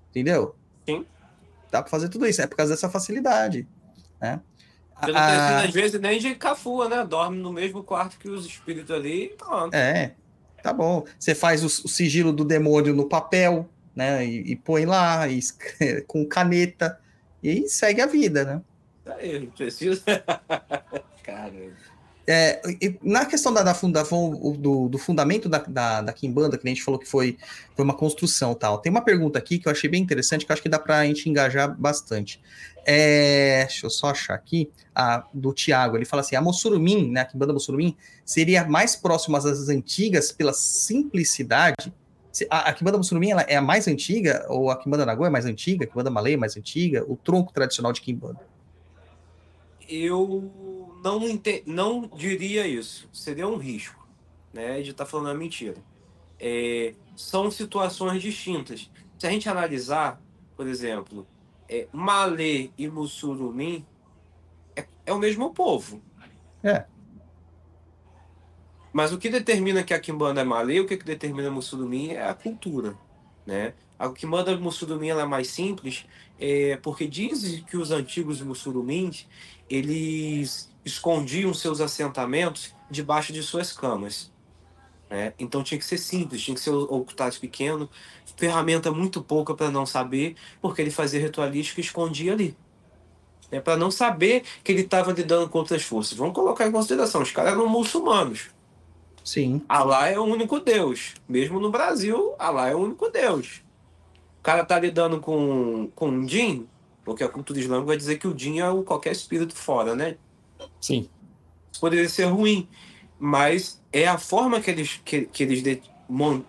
entendeu? 0.09 0.55
Sim. 0.87 1.05
Dá 1.69 1.83
para 1.83 1.91
fazer 1.91 2.09
tudo 2.09 2.25
isso, 2.25 2.41
é 2.41 2.47
por 2.47 2.57
causa 2.57 2.73
dessa 2.73 2.89
facilidade, 2.89 3.67
né? 4.19 4.41
Você 4.99 5.11
não 5.11 5.21
precisa, 5.21 5.59
às 5.61 5.73
vezes, 5.73 6.01
nem 6.01 6.19
de 6.19 6.33
cafua, 6.33 6.89
né? 6.89 7.05
Dorme 7.05 7.37
no 7.37 7.53
mesmo 7.53 7.83
quarto 7.83 8.17
que 8.17 8.27
os 8.27 8.43
espíritos 8.43 8.93
ali 8.93 9.25
e 9.25 9.29
pronto. 9.29 9.73
É, 9.73 10.15
tá 10.63 10.73
bom. 10.73 11.05
Você 11.17 11.35
faz 11.35 11.63
o, 11.63 11.67
o 11.67 11.87
sigilo 11.87 12.33
do 12.33 12.43
demônio 12.43 12.93
no 12.93 13.07
papel, 13.07 13.69
né? 13.95 14.25
E, 14.25 14.51
e 14.51 14.55
põe 14.55 14.85
lá, 14.85 15.27
e, 15.27 15.39
com 16.07 16.25
caneta, 16.25 16.99
e 17.41 17.69
segue 17.69 18.01
a 18.01 18.07
vida, 18.07 18.43
né? 18.43 18.61
Aí, 19.19 19.39
não 19.39 19.51
precisa. 19.51 20.01
Caramba. 21.23 21.98
É, 22.31 22.61
na 23.01 23.25
questão 23.25 23.51
da, 23.51 23.63
da 23.63 23.73
fundação, 23.73 24.29
do, 24.55 24.87
do, 24.87 24.97
fundamento 24.99 25.49
da, 25.49 25.57
da, 25.57 26.01
da 26.03 26.13
Kimbanda, 26.13 26.59
que 26.59 26.67
a 26.67 26.69
gente 26.69 26.83
falou 26.83 26.99
que 26.99 27.07
foi, 27.07 27.39
foi 27.75 27.83
uma 27.83 27.95
construção 27.95 28.53
tal, 28.53 28.77
tem 28.77 28.91
uma 28.91 29.01
pergunta 29.01 29.39
aqui 29.39 29.57
que 29.57 29.67
eu 29.67 29.71
achei 29.71 29.89
bem 29.89 30.03
interessante, 30.03 30.45
que 30.45 30.53
acho 30.53 30.61
que 30.61 30.69
dá 30.69 30.77
para 30.77 30.99
a 30.99 31.05
gente 31.07 31.27
engajar 31.27 31.75
bastante. 31.75 32.39
É, 32.85 33.65
deixa 33.65 33.87
eu 33.87 33.89
só 33.89 34.11
achar 34.11 34.35
aqui, 34.35 34.69
a, 34.93 35.25
do 35.33 35.51
Tiago, 35.51 35.97
ele 35.97 36.05
fala 36.05 36.21
assim, 36.21 36.35
a 36.35 36.41
Mossurumim, 36.41 37.09
né, 37.09 37.21
a 37.21 37.25
Kimbanda 37.25 37.51
Mossurumim, 37.51 37.97
seria 38.23 38.63
mais 38.63 38.95
próxima 38.95 39.39
às 39.39 39.67
antigas 39.67 40.31
pela 40.31 40.53
simplicidade? 40.53 41.91
A, 42.47 42.69
a 42.69 42.73
Kimbanda 42.73 42.99
Mossurumim 42.99 43.31
ela 43.31 43.41
é 43.41 43.55
a 43.55 43.61
mais 43.61 43.87
antiga, 43.87 44.45
ou 44.49 44.69
a 44.69 44.77
Kimbanda 44.77 45.03
Nagô 45.03 45.25
é 45.25 45.31
mais 45.31 45.47
antiga, 45.47 45.83
a 45.83 45.87
Kimbanda 45.87 46.11
Malay 46.11 46.35
é 46.35 46.37
mais 46.37 46.55
antiga, 46.55 47.03
o 47.07 47.17
tronco 47.17 47.51
tradicional 47.51 47.91
de 47.91 48.01
Kimbanda? 48.01 48.47
Eu 49.89 50.78
não, 51.03 51.21
não 51.65 52.07
diria 52.07 52.67
isso. 52.67 53.09
Seria 53.11 53.47
um 53.47 53.57
risco, 53.57 54.07
né? 54.53 54.81
De 54.81 54.91
estar 54.91 55.05
tá 55.05 55.09
falando 55.09 55.29
a 55.29 55.33
mentira. 55.33 55.77
É, 56.39 56.93
são 57.15 57.51
situações 57.51 58.21
distintas. 58.21 58.89
Se 59.17 59.27
a 59.27 59.29
gente 59.29 59.49
analisar, 59.49 60.21
por 60.55 60.67
exemplo, 60.67 61.27
é, 61.67 61.87
Malê 61.91 62.71
e 62.77 62.87
Mussurumim 62.87 63.85
é, 64.75 64.85
é 65.05 65.13
o 65.13 65.19
mesmo 65.19 65.53
povo. 65.53 66.01
É. 66.63 66.85
Mas 68.91 69.13
o 69.13 69.17
que 69.17 69.29
determina 69.29 69.83
que 69.83 69.93
a 69.93 69.99
Kimbanda 69.99 70.41
é 70.41 70.43
Malê, 70.43 70.79
o 70.79 70.87
que, 70.87 70.97
que 70.97 71.05
determina 71.05 71.51
Mussurumim 71.51 72.09
é 72.09 72.27
a 72.27 72.33
cultura, 72.33 72.97
né? 73.45 73.73
A 73.99 74.09
Kimbanda 74.09 74.51
ela 74.51 75.21
é 75.21 75.25
mais 75.25 75.49
simples, 75.49 76.05
é, 76.39 76.77
porque 76.77 77.05
dizem 77.05 77.61
que 77.63 77.75
os 77.75 77.91
antigos 77.91 78.41
Mussurumins, 78.41 79.27
eles 79.69 80.68
escondiam 80.83 81.53
seus 81.53 81.81
assentamentos 81.81 82.73
debaixo 82.89 83.31
de 83.31 83.43
suas 83.43 83.71
camas. 83.71 84.31
Né? 85.09 85.33
Então 85.39 85.63
tinha 85.63 85.77
que 85.77 85.85
ser 85.85 85.97
simples, 85.97 86.41
tinha 86.41 86.55
que 86.55 86.61
ser 86.61 86.71
ocultado 86.71 87.37
pequeno, 87.39 87.89
ferramenta 88.37 88.91
muito 88.91 89.21
pouca 89.21 89.53
para 89.53 89.71
não 89.71 89.85
saber, 89.85 90.35
porque 90.61 90.81
ele 90.81 90.91
fazia 90.91 91.19
ritualística 91.19 91.81
e 91.81 91.83
escondia 91.83 92.33
ali. 92.33 92.55
É 93.51 93.59
para 93.59 93.75
não 93.75 93.89
saber 93.89 94.43
que 94.63 94.71
ele 94.71 94.81
estava 94.81 95.11
lidando 95.11 95.49
com 95.49 95.57
outras 95.57 95.81
forças. 95.81 96.15
Vamos 96.15 96.35
colocar 96.35 96.67
em 96.67 96.71
consideração, 96.71 97.21
os 97.21 97.31
caras 97.31 97.53
eram 97.53 97.67
muçulmanos. 97.67 98.49
Sim. 99.23 99.61
Alá 99.67 100.07
é 100.07 100.19
o 100.19 100.23
único 100.23 100.59
Deus. 100.59 101.15
Mesmo 101.27 101.59
no 101.59 101.71
Brasil, 101.71 102.35
Alá 102.37 102.69
é 102.69 102.75
o 102.75 102.79
único 102.79 103.09
Deus. 103.09 103.61
O 104.39 104.43
cara 104.43 104.63
tá 104.63 104.79
lidando 104.79 105.19
com, 105.19 105.89
com 105.95 106.09
um 106.09 106.27
Jin, 106.27 106.67
porque 107.03 107.23
a 107.23 107.27
cultura 107.27 107.59
islâmica 107.59 107.87
vai 107.87 107.97
dizer 107.97 108.17
que 108.17 108.27
o 108.27 108.37
Jin 108.37 108.59
é 108.59 108.69
o 108.69 108.83
qualquer 108.83 109.11
espírito 109.11 109.55
fora, 109.55 109.95
né? 109.95 110.17
Sim. 110.81 111.09
Poderia 111.79 112.09
ser 112.09 112.25
ruim, 112.25 112.67
mas 113.17 113.81
é 113.91 114.07
a 114.07 114.17
forma 114.17 114.61
que 114.61 114.69
eles, 114.69 114.99
que, 115.03 115.25
que 115.25 115.43
eles 115.43 115.61
de, 115.61 115.81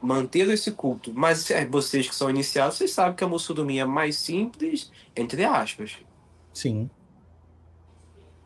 manteram 0.02 0.52
esse 0.52 0.72
culto. 0.72 1.12
Mas 1.14 1.50
é, 1.50 1.66
vocês 1.66 2.08
que 2.08 2.14
são 2.14 2.30
iniciados, 2.30 2.76
vocês 2.76 2.92
sabem 2.92 3.14
que 3.14 3.24
a 3.24 3.28
muçulmania 3.28 3.82
é 3.82 3.84
mais 3.84 4.16
simples, 4.16 4.90
entre 5.14 5.44
aspas. 5.44 5.98
Sim. 6.52 6.88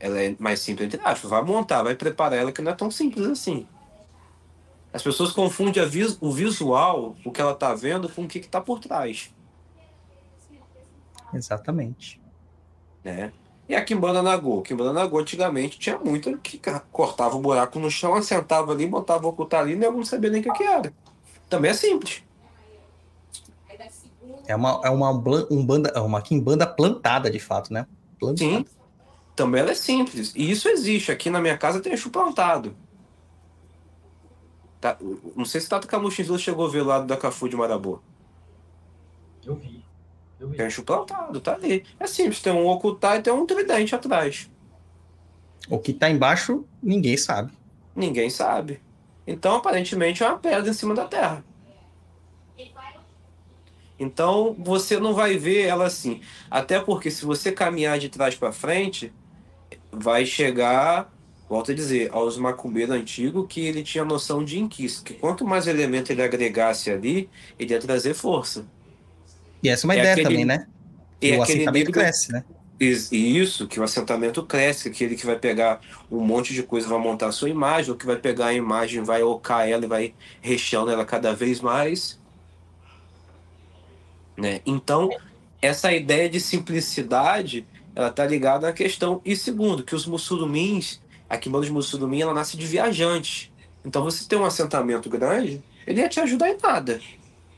Ela 0.01 0.21
é 0.21 0.37
mais 0.39 0.61
simples, 0.61 0.87
entre 0.87 1.01
aspas. 1.07 1.31
Vai 1.31 1.43
montar, 1.43 1.83
vai 1.83 1.95
preparar 1.95 2.39
ela, 2.39 2.53
que 2.53 2.61
não 2.61 2.73
é 2.73 2.75
tão 2.75 2.91
simples 2.91 3.27
assim. 3.27 3.67
As 4.93 5.03
pessoas 5.03 5.33
confundem 5.33 5.85
vis 5.89 6.17
o 6.21 6.31
visual, 6.31 7.17
o 7.25 7.33
que 7.33 7.41
ela 7.41 7.53
está 7.53 7.75
vendo, 7.75 8.09
com 8.09 8.23
o 8.23 8.29
que 8.29 8.39
está 8.39 8.61
por 8.61 8.79
trás. 8.79 9.35
Exatamente. 11.33 12.21
Né? 13.03 13.33
E 13.69 13.75
a 13.75 13.83
Kimbanda 13.83 14.23
Nagô. 14.23 14.61
Kimbanda 14.63 14.93
Nagô 14.93 15.19
antigamente 15.19 15.79
tinha 15.79 15.99
muito 15.99 16.37
que 16.39 16.61
cortava 16.93 17.35
o 17.35 17.39
um 17.39 17.43
buraco 17.43 17.79
no 17.79 17.91
chão, 17.91 18.15
assentava 18.15 18.73
ali, 18.73 18.87
botava 18.87 19.27
o 19.27 19.31
ocultar 19.31 19.61
ali 19.61 19.73
e 19.73 19.77
não 19.77 20.05
sabia 20.05 20.31
nem 20.31 20.41
o 20.41 20.45
que, 20.45 20.53
que 20.53 20.65
era. 20.65 20.93
Também 21.49 21.71
é 21.71 21.75
simples. 21.75 22.23
É 24.47 24.55
uma, 24.55 24.81
é 24.85 24.91
uma, 24.91 25.11
um 25.51 25.65
banda, 25.65 25.91
é 25.95 26.01
uma 26.01 26.21
Kimbanda 26.21 26.67
plantada, 26.67 27.31
de 27.31 27.39
fato, 27.39 27.73
né? 27.73 27.87
Plantada. 28.21 28.59
Sim. 28.59 28.67
Também 29.35 29.61
ela 29.61 29.71
é 29.71 29.75
simples. 29.75 30.33
E 30.37 30.51
isso 30.51 30.69
existe. 30.69 31.11
Aqui 31.11 31.31
na 31.31 31.41
minha 31.41 31.57
casa 31.57 31.81
tem 31.81 31.97
chu 31.97 32.11
plantado. 32.11 32.77
Tá, 34.81 34.99
não 35.35 35.47
sei 35.47 35.61
se 35.61 35.69
Tato 35.69 35.89
Camuxinzula 35.89 36.39
chegou 36.39 36.67
a 36.67 36.71
ver 36.71 36.83
lá 36.83 37.01
da 37.01 37.17
Cafu 37.17 37.49
de 37.49 37.57
Marabô. 37.57 38.01
Eu 39.45 39.55
vi. 39.57 39.74
Um 40.41 40.83
plantado, 40.83 41.41
tá 41.41 41.55
ali. 41.55 41.85
É 41.99 42.07
simples, 42.07 42.41
tem 42.41 42.53
um 42.53 42.67
ocultar 42.67 43.19
e 43.19 43.23
tem 43.23 43.33
um 43.33 43.47
tridente 43.47 43.95
atrás. 43.95 44.51
O 45.69 45.79
que 45.79 45.93
tá 45.93 46.11
embaixo, 46.11 46.65
ninguém 46.83 47.17
sabe. 47.17 47.53
Ninguém 47.95 48.29
sabe. 48.29 48.81
Então, 49.27 49.57
aparentemente, 49.57 50.23
é 50.23 50.29
uma 50.29 50.39
pedra 50.39 50.69
em 50.69 50.75
cima 50.75 50.95
da 50.95 51.07
terra. 51.07 51.45
Então, 53.99 54.55
você 54.59 54.99
não 54.99 55.15
vai 55.15 55.39
ver 55.39 55.63
ela 55.63 55.87
assim. 55.87 56.21
Até 56.51 56.81
porque, 56.81 57.11
se 57.11 57.25
você 57.25 57.53
caminhar 57.53 57.99
de 57.99 58.09
trás 58.09 58.35
para 58.35 58.53
frente, 58.53 59.13
vai 59.91 60.27
chegar 60.27 61.15
volto 61.49 61.71
a 61.71 61.75
dizer, 61.75 62.11
aos 62.13 62.37
macumbeiros 62.37 62.95
antigos 62.95 63.47
que 63.49 63.61
ele 63.61 63.83
tinha 63.83 64.05
noção 64.05 64.45
de 64.45 64.59
inquisto, 64.59 65.05
que 65.05 65.15
quanto 65.15 65.45
mais 65.45 65.67
elemento 65.67 66.11
ele 66.11 66.23
agregasse 66.23 66.91
ali, 66.91 67.29
ele 67.59 67.73
ia 67.73 67.79
trazer 67.79 68.15
força. 68.15 68.67
E 69.65 69.69
essa 69.69 69.85
é 69.85 69.87
uma 69.87 69.95
é 69.95 69.99
ideia 69.99 70.13
aquele, 70.13 70.29
também, 70.29 70.45
né? 70.45 70.67
E 71.21 71.37
o 71.37 71.43
assentamento 71.43 71.91
cresce, 71.91 72.33
né? 72.33 72.45
Isso, 72.79 73.67
que 73.67 73.81
o 73.81 73.83
assentamento 73.83 74.45
cresce, 74.45 74.89
aquele 74.89 75.17
que 75.17 75.25
vai 75.25 75.39
pegar 75.39 75.81
um 76.11 76.21
monte 76.21 76.53
de 76.53 76.63
coisa 76.63 76.87
vai 76.87 76.99
montar 76.99 77.29
a 77.29 77.33
sua 77.33 77.49
imagem, 77.49 77.91
ou 77.91 77.97
que 77.97 78.05
vai 78.05 78.17
pegar 78.17 78.47
a 78.47 78.53
imagem, 78.53 79.03
vai 79.03 79.23
ocar 79.23 79.67
ela 79.67 79.85
e 79.85 79.89
vai 79.89 80.15
recheando 80.43 80.91
ela 80.91 81.05
cada 81.05 81.35
vez 81.35 81.61
mais. 81.61 82.21
Né? 84.37 84.61
Então, 84.67 85.09
essa 85.63 85.93
ideia 85.93 86.29
de 86.29 86.41
simplicidade, 86.41 87.67
ela 87.95 88.11
tá 88.11 88.27
ligada 88.27 88.69
à 88.69 88.73
questão. 88.73 89.23
E 89.25 89.35
segundo, 89.35 89.83
que 89.83 89.95
os 89.95 90.05
muçulmins 90.05 91.01
a 91.29 91.39
Quimbanda 91.39 91.67
de 91.67 91.73
Mussudumi, 91.73 92.23
ela 92.23 92.35
nasce 92.35 92.57
de 92.57 92.67
viajante. 92.67 93.53
Então 93.85 94.03
você 94.03 94.27
tem 94.27 94.39
um 94.39 94.45
assentamento 94.45 95.09
grande, 95.11 95.63
ele 95.87 96.01
ia 96.01 96.09
te 96.09 96.21
ajudar 96.21 96.51
em 96.51 96.57
nada. 96.63 97.01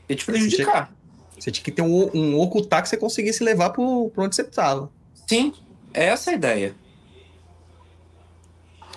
Ia 0.09 0.15
te 0.15 0.25
prejudicar. 0.25 0.91
Você 1.37 1.51
tinha, 1.51 1.63
que 1.63 1.71
ter 1.71 1.81
um, 1.81 2.09
um 2.13 2.39
ocultar 2.39 2.81
que 2.81 2.89
você 2.89 2.97
conseguisse 2.97 3.43
levar 3.43 3.69
para 3.69 3.83
onde 3.83 4.35
você 4.35 4.41
estava. 4.41 4.89
Sim, 5.27 5.53
é 5.93 6.05
essa 6.05 6.31
a 6.31 6.33
ideia. 6.33 6.75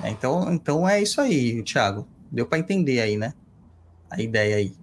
É, 0.03 0.09
então, 0.09 0.53
então 0.53 0.88
é 0.88 1.03
isso 1.03 1.20
aí, 1.20 1.62
Thiago. 1.62 2.07
Deu 2.30 2.47
para 2.47 2.59
entender 2.59 3.01
aí, 3.01 3.16
né? 3.16 3.34
A 4.11 4.20
ideia 4.20 4.57
aí. 4.57 4.74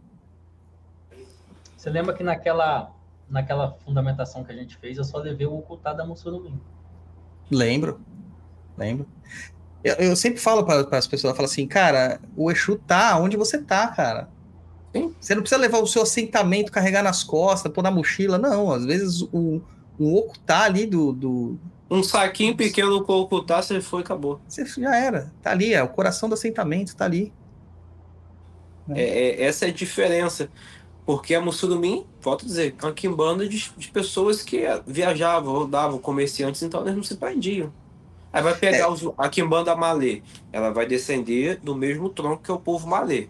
Você 1.76 1.90
lembra 1.90 2.14
que 2.14 2.24
naquela, 2.24 2.92
naquela 3.30 3.78
fundamentação 3.86 4.44
que 4.44 4.52
a 4.52 4.56
gente 4.56 4.78
fez, 4.78 4.98
eu 4.98 5.04
só 5.04 5.18
levei 5.18 5.48
o 5.48 5.58
ocultar 5.58 5.96
da 5.96 6.06
Mussurubim. 6.06 6.60
Lembro. 7.50 8.00
Lembro. 8.78 9.08
Eu, 9.84 9.96
eu 9.96 10.16
sempre 10.16 10.40
falo 10.40 10.66
para 10.66 10.98
as 10.98 11.08
pessoas, 11.08 11.32
eu 11.32 11.36
falo 11.36 11.46
assim, 11.46 11.68
cara, 11.68 12.20
o 12.36 12.52
Exu 12.52 12.78
tá 12.78 13.18
onde 13.18 13.38
você 13.38 13.62
tá, 13.62 13.88
cara. 13.88 14.30
Sim. 14.96 15.14
Você 15.20 15.36
não 15.36 15.42
precisa 15.42 15.62
levar 15.62 15.80
o 15.80 15.88
seu 15.88 16.02
assentamento, 16.02 16.72
carregar 16.72 17.04
nas 17.04 17.24
costas, 17.24 17.72
pôr 17.72 17.84
na 17.84 17.92
mochila, 17.92 18.38
não. 18.38 18.72
Às 18.72 18.86
vezes 18.86 19.22
o, 19.22 19.62
o 20.00 20.16
oco 20.18 20.38
tá 20.40 20.64
ali 20.64 20.86
do, 20.86 21.12
do... 21.12 21.60
Um 21.90 22.04
saquinho 22.04 22.56
pequeno 22.56 23.04
com 23.04 23.14
o 23.14 23.22
ocultar, 23.22 23.64
você 23.64 23.80
foi 23.80 24.02
e 24.02 24.04
acabou. 24.04 24.42
Você 24.48 24.66
já 24.66 24.96
era. 24.96 25.32
Tá 25.42 25.52
ali, 25.52 25.74
é 25.74 25.82
o 25.82 25.88
coração 25.88 26.28
do 26.28 26.34
assentamento, 26.34 26.96
tá 26.96 27.06
ali. 27.06 27.32
É, 28.90 29.02
é, 29.02 29.44
essa 29.44 29.66
é 29.66 29.70
a 29.70 29.74
diferença. 29.74 30.50
Porque 31.06 31.34
a 31.34 31.40
Mussurumim, 31.40 32.06
volto 32.20 32.44
a 32.44 32.48
dizer, 32.48 32.76
é 32.78 32.86
uma 32.86 32.92
quimbanda 32.92 33.48
de, 33.48 33.72
de 33.78 33.88
pessoas 33.88 34.44
que 34.44 34.64
viajavam, 34.86 35.54
rodavam, 35.54 35.98
comerciantes, 36.00 36.62
então 36.62 36.82
eles 36.82 36.96
não 36.96 37.04
se 37.04 37.16
prendiam. 37.16 37.72
Aí 38.32 38.44
vai 38.44 38.54
pegar 38.54 38.78
é. 38.78 38.88
os, 38.90 39.10
a 39.18 39.30
Kimbanda 39.30 39.74
Malê. 39.74 40.22
Ela 40.52 40.70
vai 40.70 40.86
descender 40.86 41.62
do 41.62 41.74
mesmo 41.74 42.10
tronco 42.10 42.44
que 42.44 42.52
é 42.52 42.54
o 42.54 42.60
povo 42.60 42.88
Malê, 42.88 43.30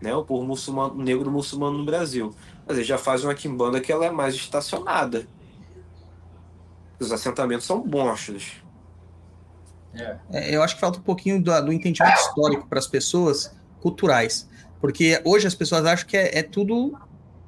né? 0.00 0.14
O 0.14 0.24
povo 0.24 0.44
muçulmano, 0.44 0.94
negro 0.94 1.30
muçulmano 1.30 1.78
no 1.78 1.84
Brasil. 1.84 2.34
Mas 2.66 2.76
ele 2.76 2.86
já 2.86 2.98
faz 2.98 3.24
uma 3.24 3.34
Kimbanda 3.34 3.80
que 3.80 3.92
ela 3.92 4.06
é 4.06 4.10
mais 4.10 4.34
estacionada. 4.34 5.26
Os 6.98 7.12
assentamentos 7.12 7.66
são 7.66 7.84
monstros. 7.84 8.62
É. 9.94 10.16
É, 10.30 10.54
eu 10.54 10.62
acho 10.62 10.74
que 10.74 10.80
falta 10.80 10.98
um 10.98 11.02
pouquinho 11.02 11.42
do, 11.42 11.60
do 11.62 11.72
entendimento 11.72 12.18
histórico 12.18 12.66
para 12.66 12.78
as 12.78 12.86
pessoas 12.86 13.54
culturais. 13.80 14.48
Porque 14.80 15.20
hoje 15.24 15.46
as 15.46 15.54
pessoas 15.54 15.84
acham 15.84 16.06
que 16.06 16.16
é, 16.16 16.38
é 16.38 16.42
tudo, 16.42 16.98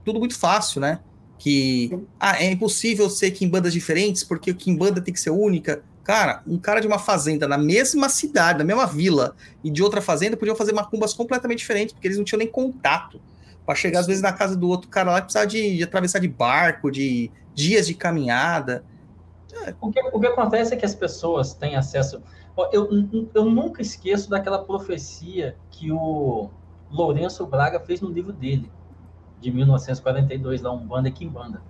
tudo 0.05 0.19
muito 0.19 0.39
fácil, 0.39 0.81
né? 0.81 1.01
Que 1.39 1.99
ah, 2.19 2.43
é 2.43 2.51
impossível 2.51 3.09
ser 3.09 3.31
Kimbandas 3.31 3.73
diferentes, 3.73 4.25
porque 4.25 4.51
o 4.51 4.55
Kimbanda 4.55 5.01
tem 5.01 5.13
que 5.13 5.21
ser 5.21 5.31
única. 5.31 5.83
Cara, 6.09 6.43
um 6.47 6.57
cara 6.59 6.81
de 6.81 6.87
uma 6.87 6.99
fazenda 6.99 7.47
na 7.47 7.59
mesma 7.59 8.09
cidade, 8.09 8.61
na 8.61 8.65
mesma 8.65 8.87
vila, 8.87 9.37
e 9.63 9.71
de 9.71 9.83
outra 9.83 10.01
fazenda, 10.01 10.39
podiam 10.39 10.57
fazer 10.57 10.73
macumbas 10.73 11.13
completamente 11.13 11.59
diferentes, 11.59 11.93
porque 11.93 12.09
eles 12.09 12.17
não 12.17 12.25
tinham 12.25 12.39
nem 12.39 12.49
contato. 12.49 13.21
Para 13.67 13.75
chegar, 13.75 14.01
às 14.01 14.07
vezes, 14.07 14.23
na 14.23 14.33
casa 14.33 14.57
do 14.57 14.71
outro 14.71 14.89
cara 14.89 15.13
lá, 15.13 15.21
precisava 15.21 15.47
de, 15.47 15.77
de 15.77 15.85
atravessar 15.85 16.19
de 16.19 16.29
barco, 16.29 16.91
de 16.91 17.31
dias 17.55 17.87
de 17.87 17.93
caminhada. 17.93 18.83
É. 19.67 19.75
O, 19.79 19.93
que, 19.93 20.01
o 20.01 20.19
que 20.19 20.27
acontece 20.27 20.73
é 20.73 20.79
que 20.79 20.87
as 20.87 20.95
pessoas 20.95 21.53
têm 21.53 21.77
acesso. 21.77 22.23
Eu, 22.73 22.89
eu 23.35 23.45
nunca 23.45 23.83
esqueço 23.83 24.31
daquela 24.31 24.65
profecia 24.65 25.59
que 25.71 25.93
o 25.93 26.49
Lourenço 26.91 27.47
Braga 27.47 27.81
fez 27.81 28.01
no 28.01 28.09
livro 28.09 28.33
dele, 28.33 28.73
de 29.43 29.51
1942, 29.51 30.63
lá, 30.63 30.73
Umbanda 30.73 31.11
e 31.11 31.13
Quimbanda. 31.13 31.61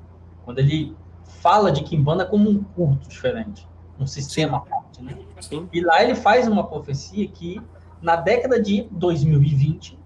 Quando 0.45 0.61
ele 0.61 0.97
fala 1.43 1.73
de 1.73 1.83
Quimbanda 1.83 2.25
como 2.25 2.49
um 2.49 2.63
culto 2.63 3.09
diferente 3.09 3.67
um 3.99 4.07
sistema 4.07 4.61
forte, 4.61 5.03
né? 5.03 5.19
Sim. 5.41 5.69
E 5.73 5.81
lá 5.81 6.03
ele 6.03 6.15
faz 6.15 6.47
uma 6.47 6.67
profecia 6.67 7.27
que 7.29 7.61
na 8.01 8.17
década 8.17 8.61
de 8.61 8.83
2020 8.91 9.99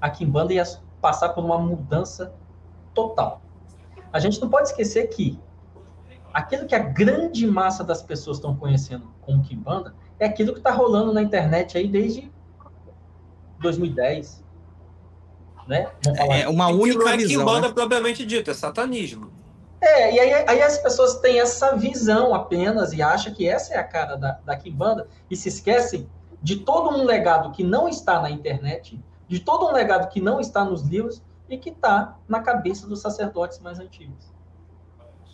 a 0.00 0.08
Kimbanda 0.08 0.54
ia 0.54 0.64
passar 1.00 1.30
por 1.30 1.44
uma 1.44 1.58
mudança 1.58 2.34
total. 2.94 3.42
A 4.12 4.18
gente 4.18 4.40
não 4.40 4.48
pode 4.48 4.68
esquecer 4.68 5.08
que 5.08 5.38
aquilo 6.32 6.66
que 6.66 6.74
a 6.74 6.78
grande 6.78 7.46
massa 7.46 7.82
das 7.82 8.02
pessoas 8.02 8.36
estão 8.36 8.56
conhecendo 8.56 9.08
como 9.20 9.42
Kimbanda 9.42 9.94
é 10.18 10.26
aquilo 10.26 10.52
que 10.52 10.58
está 10.58 10.70
rolando 10.70 11.12
na 11.12 11.22
internet 11.22 11.76
aí 11.76 11.88
desde 11.88 12.30
2010. 13.58 14.42
Né? 15.66 15.88
É 16.40 16.48
uma 16.48 16.68
única 16.68 17.04
não 17.04 17.08
é 17.08 17.16
visão. 17.16 17.38
Kimbanda 17.40 17.68
né? 17.68 17.74
propriamente 17.74 18.24
dito, 18.24 18.50
é 18.50 18.54
satanismo. 18.54 19.30
É, 19.80 20.14
e 20.14 20.20
aí, 20.20 20.44
aí, 20.46 20.62
as 20.62 20.76
pessoas 20.78 21.20
têm 21.20 21.40
essa 21.40 21.74
visão 21.74 22.34
apenas 22.34 22.92
e 22.92 23.00
acham 23.00 23.32
que 23.32 23.48
essa 23.48 23.72
é 23.74 23.78
a 23.78 23.84
cara 23.84 24.16
da, 24.16 24.38
da 24.44 24.56
Kimbanda 24.56 25.08
e 25.30 25.36
se 25.36 25.48
esquecem 25.48 26.06
de 26.42 26.56
todo 26.56 26.90
um 26.90 27.04
legado 27.04 27.50
que 27.52 27.64
não 27.64 27.88
está 27.88 28.20
na 28.20 28.30
internet, 28.30 29.00
de 29.26 29.40
todo 29.40 29.66
um 29.66 29.72
legado 29.72 30.10
que 30.10 30.20
não 30.20 30.38
está 30.38 30.64
nos 30.64 30.82
livros 30.82 31.22
e 31.48 31.56
que 31.56 31.70
está 31.70 32.18
na 32.28 32.40
cabeça 32.40 32.86
dos 32.86 33.00
sacerdotes 33.00 33.58
mais 33.60 33.78
antigos. 33.78 34.30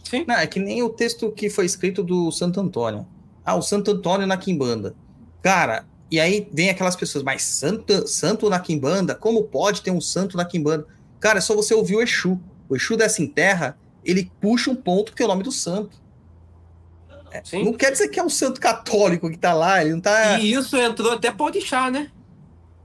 Sim. 0.05 0.25
Não, 0.27 0.37
é 0.37 0.47
que 0.47 0.61
nem 0.61 0.83
o 0.83 0.91
texto 0.91 1.33
que 1.33 1.51
foi 1.51 1.67
escrito 1.67 2.03
do 2.03 2.31
Santo 2.31 2.61
Antônio. 2.61 3.07
Ah, 3.45 3.57
o 3.57 3.63
Santo 3.63 3.91
Antônio 3.91 4.27
na 4.27 4.37
Quimbanda. 4.37 4.95
Cara, 5.43 5.85
E 6.09 6.21
aí 6.21 6.49
vem 6.53 6.71
aquelas 6.71 6.95
pessoas, 6.95 7.25
mas 7.25 7.43
santo, 7.43 8.07
santo 8.07 8.49
na 8.49 8.61
Quimbanda? 8.61 9.13
Como 9.13 9.43
pode 9.43 9.83
ter 9.83 9.91
um 9.91 10.01
santo 10.01 10.37
na 10.37 10.45
Quimbanda? 10.45 10.87
Cara, 11.19 11.39
é 11.39 11.41
só 11.41 11.55
você 11.57 11.75
ouvir 11.75 11.97
o 11.97 12.01
Exu. 12.01 12.41
O 12.69 12.77
Exu 12.77 12.97
dessa 12.97 13.21
em 13.21 13.27
terra, 13.27 13.77
ele 14.07 14.31
puxa 14.41 14.71
um 14.71 14.77
ponto 14.77 15.13
que 15.13 15.23
é 15.23 15.25
o 15.25 15.29
nome 15.29 15.43
do 15.43 15.53
santo. 15.53 16.01
É, 17.31 17.43
não 17.63 17.73
quer 17.73 17.91
dizer 17.91 18.09
que 18.09 18.19
é 18.19 18.23
um 18.23 18.31
santo 18.31 18.61
católico 18.61 19.29
que 19.29 19.37
tá 19.37 19.53
lá, 19.53 19.83
ele 19.83 19.93
não 19.93 20.01
tá. 20.01 20.39
E 20.39 20.53
isso 20.53 20.77
entrou 20.77 21.13
até 21.13 21.31
para 21.31 21.45
orixá, 21.45 21.91
né? 21.91 22.11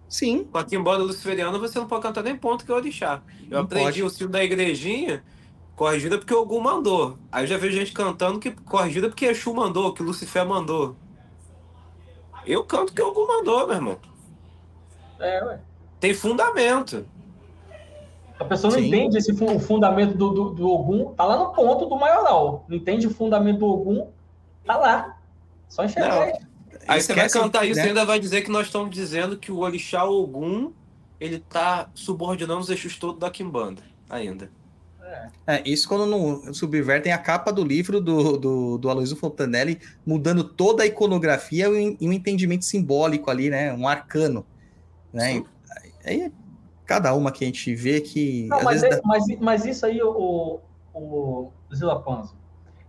Sim. 0.10 0.44
Com 0.44 0.58
a 0.58 0.66
Quimbanda 0.66 1.04
luciferiana, 1.04 1.58
você 1.58 1.80
não 1.80 1.88
pode 1.88 2.02
cantar 2.02 2.24
nem 2.24 2.36
ponto 2.36 2.66
que 2.66 2.72
é 2.72 2.76
orixá. 2.76 3.22
Eu 3.44 3.58
não 3.58 3.62
aprendi 3.62 4.02
pode. 4.02 4.04
o 4.04 4.10
sino 4.10 4.30
da 4.30 4.44
igrejinha, 4.44 5.24
corrigida 5.76 6.18
porque 6.18 6.34
algum 6.34 6.60
mandou. 6.60 7.18
Aí 7.32 7.44
eu 7.44 7.48
já 7.48 7.58
vejo 7.58 7.78
gente 7.78 7.94
cantando 7.94 8.40
que 8.40 8.52
corrigida 8.52 9.08
porque 9.08 9.26
Exu 9.26 9.54
mandou, 9.54 9.94
que 9.94 10.04
Lucifer 10.04 10.46
mandou. 10.46 10.98
Eu 12.46 12.64
canto 12.66 12.94
que 12.94 13.02
algum 13.02 13.28
mandou, 13.28 13.68
meu 13.68 13.76
irmão. 13.76 14.00
É, 15.20 15.44
ué. 15.46 15.60
Tem 16.00 16.14
fundamento. 16.14 17.06
A 18.42 18.46
pessoa 18.46 18.74
não 18.74 18.80
Sim. 18.80 18.88
entende 18.88 19.20
esse 19.20 19.32
o 19.32 19.60
fundamento 19.60 20.18
do, 20.18 20.32
do, 20.32 20.50
do, 20.50 20.68
Ogum, 20.68 21.14
tá 21.14 21.24
lá 21.24 21.38
no 21.38 21.54
ponto 21.54 21.86
do 21.86 21.96
maioral. 21.96 22.66
Não 22.68 22.76
entende 22.76 23.06
o 23.06 23.12
fundamento 23.12 23.60
do 23.60 23.68
Ogum, 23.68 24.08
tá 24.66 24.78
lá. 24.78 25.18
Só 25.70 25.86
enxergar. 25.86 26.26
Não. 26.26 26.40
Aí 26.88 27.00
você 27.00 27.14
vai 27.14 27.30
cantar 27.30 27.66
isso 27.66 27.80
né? 27.80 27.86
e 27.86 27.90
ainda 27.90 28.04
vai 28.04 28.20
dizer 28.20 28.42
que 28.42 28.50
nós 28.50 28.66
estamos 28.66 28.90
dizendo 28.90 29.38
que 29.38 29.52
o 29.52 29.60
Orixá 29.60 30.06
Ogum 30.06 30.72
ele 31.20 31.38
tá 31.38 31.92
subordinando 31.94 32.62
os 32.62 32.70
eixos 32.72 32.98
todos 32.98 33.20
da 33.20 33.30
Kimbanda 33.30 33.84
ainda. 34.10 34.50
É, 35.46 35.62
isso 35.64 35.88
quando 35.88 36.08
não 36.08 36.52
subvertem 36.52 37.12
a 37.12 37.18
capa 37.18 37.52
do 37.52 37.64
livro 37.64 38.02
do, 38.02 38.38
do, 38.38 38.78
do 38.80 38.90
Aloysio 38.90 39.18
Fontanelli, 39.18 39.80
mudando 40.04 40.44
toda 40.44 40.82
a 40.82 40.88
iconografia 40.88 41.68
e 41.68 42.08
um 42.08 42.12
entendimento 42.12 42.66
simbólico 42.66 43.30
ali, 43.30 43.52
né? 43.52 43.72
Um 43.74 43.88
arcano. 43.88 44.44
Né? 45.14 45.44
Aí 46.04 46.22
é 46.22 46.32
cada 46.92 47.14
uma 47.14 47.32
que 47.32 47.44
a 47.44 47.48
gente 47.48 47.74
vê 47.74 48.02
que. 48.02 48.48
Não, 48.48 48.64
mas, 48.64 48.84
é, 48.84 48.90
dá... 48.90 49.02
mas, 49.04 49.24
mas, 49.40 49.66
isso 49.66 49.86
aí, 49.86 50.02
o, 50.02 50.60
o 50.94 51.52
Zila 51.74 52.02
Panzo, 52.02 52.36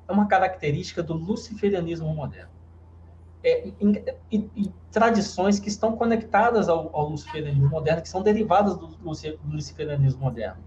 é 0.09 0.13
uma 0.13 0.27
característica 0.27 1.03
do 1.03 1.15
luciferianismo 1.15 2.13
moderno. 2.15 2.51
É, 3.45 3.69
em, 3.81 4.05
em, 4.31 4.51
em, 4.57 4.73
tradições 4.93 5.59
que 5.59 5.69
estão 5.69 5.97
conectadas 5.97 6.69
ao, 6.69 6.95
ao 6.95 7.09
luciferianismo 7.09 7.69
moderno, 7.69 8.03
que 8.03 8.09
são 8.09 8.23
derivadas 8.23 8.77
do, 8.77 8.87
do 8.87 9.51
luciferianismo 9.51 10.21
moderno. 10.21 10.63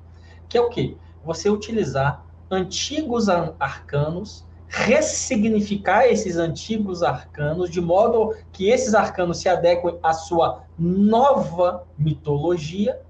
Que 0.49 0.57
é 0.57 0.61
o 0.61 0.69
quê? 0.69 0.97
você 1.25 1.49
utilizar 1.49 2.23
antigos 2.49 3.27
arcanos, 3.27 4.45
ressignificar 4.67 6.05
esses 6.05 6.37
antigos 6.37 7.01
arcanos 7.01 7.69
de 7.69 7.81
modo 7.81 8.35
que 8.51 8.69
esses 8.69 8.93
arcanos 8.93 9.39
se 9.39 9.49
adequem 9.49 9.97
à 10.03 10.13
sua 10.13 10.63
nova 10.77 11.85
mitologia, 11.97 13.01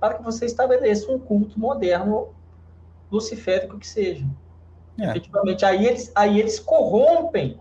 para 0.00 0.14
que 0.14 0.22
você 0.22 0.46
estabeleça 0.46 1.10
um 1.10 1.18
culto 1.18 1.58
moderno 1.58 2.28
luciférico 3.10 3.78
que 3.78 3.86
seja. 3.86 4.26
É. 4.98 5.10
Efetivamente, 5.10 5.64
aí 5.64 5.86
eles, 5.86 6.10
aí 6.14 6.40
eles 6.40 6.58
corrompem 6.58 7.58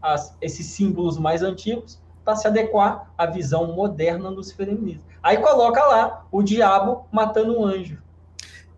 as, 0.00 0.36
esses 0.40 0.66
símbolos 0.66 1.18
mais 1.18 1.42
antigos 1.42 1.98
para 2.24 2.36
se 2.36 2.46
adequar 2.46 3.10
à 3.16 3.26
visão 3.26 3.72
moderna 3.74 4.30
do 4.30 4.36
luciferianismo. 4.36 5.04
Aí 5.22 5.38
coloca 5.38 5.82
lá 5.84 6.26
o 6.30 6.42
diabo 6.42 7.06
matando 7.10 7.58
um 7.58 7.64
anjo. 7.64 8.02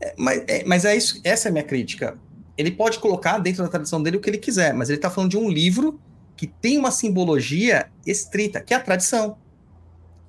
É, 0.01 0.15
mas, 0.17 0.45
é, 0.47 0.65
mas 0.65 0.85
é 0.85 0.95
isso, 0.95 1.21
essa 1.25 1.49
é 1.49 1.51
a 1.51 1.53
minha 1.53 1.65
crítica. 1.65 2.19
Ele 2.57 2.71
pode 2.71 2.99
colocar 2.99 3.39
dentro 3.39 3.63
da 3.63 3.69
tradição 3.69 4.03
dele 4.03 4.17
o 4.17 4.21
que 4.21 4.31
ele 4.31 4.39
quiser, 4.39 4.73
mas 4.73 4.89
ele 4.89 4.99
está 4.99 5.11
falando 5.11 5.31
de 5.31 5.37
um 5.37 5.49
livro 5.49 6.01
que 6.37 6.47
tem 6.47 6.79
uma 6.79 6.91
simbologia 6.91 7.91
estrita, 8.07 8.61
que 8.61 8.75
é 8.75 8.77
a 8.77 8.81
tradição. 8.81 9.39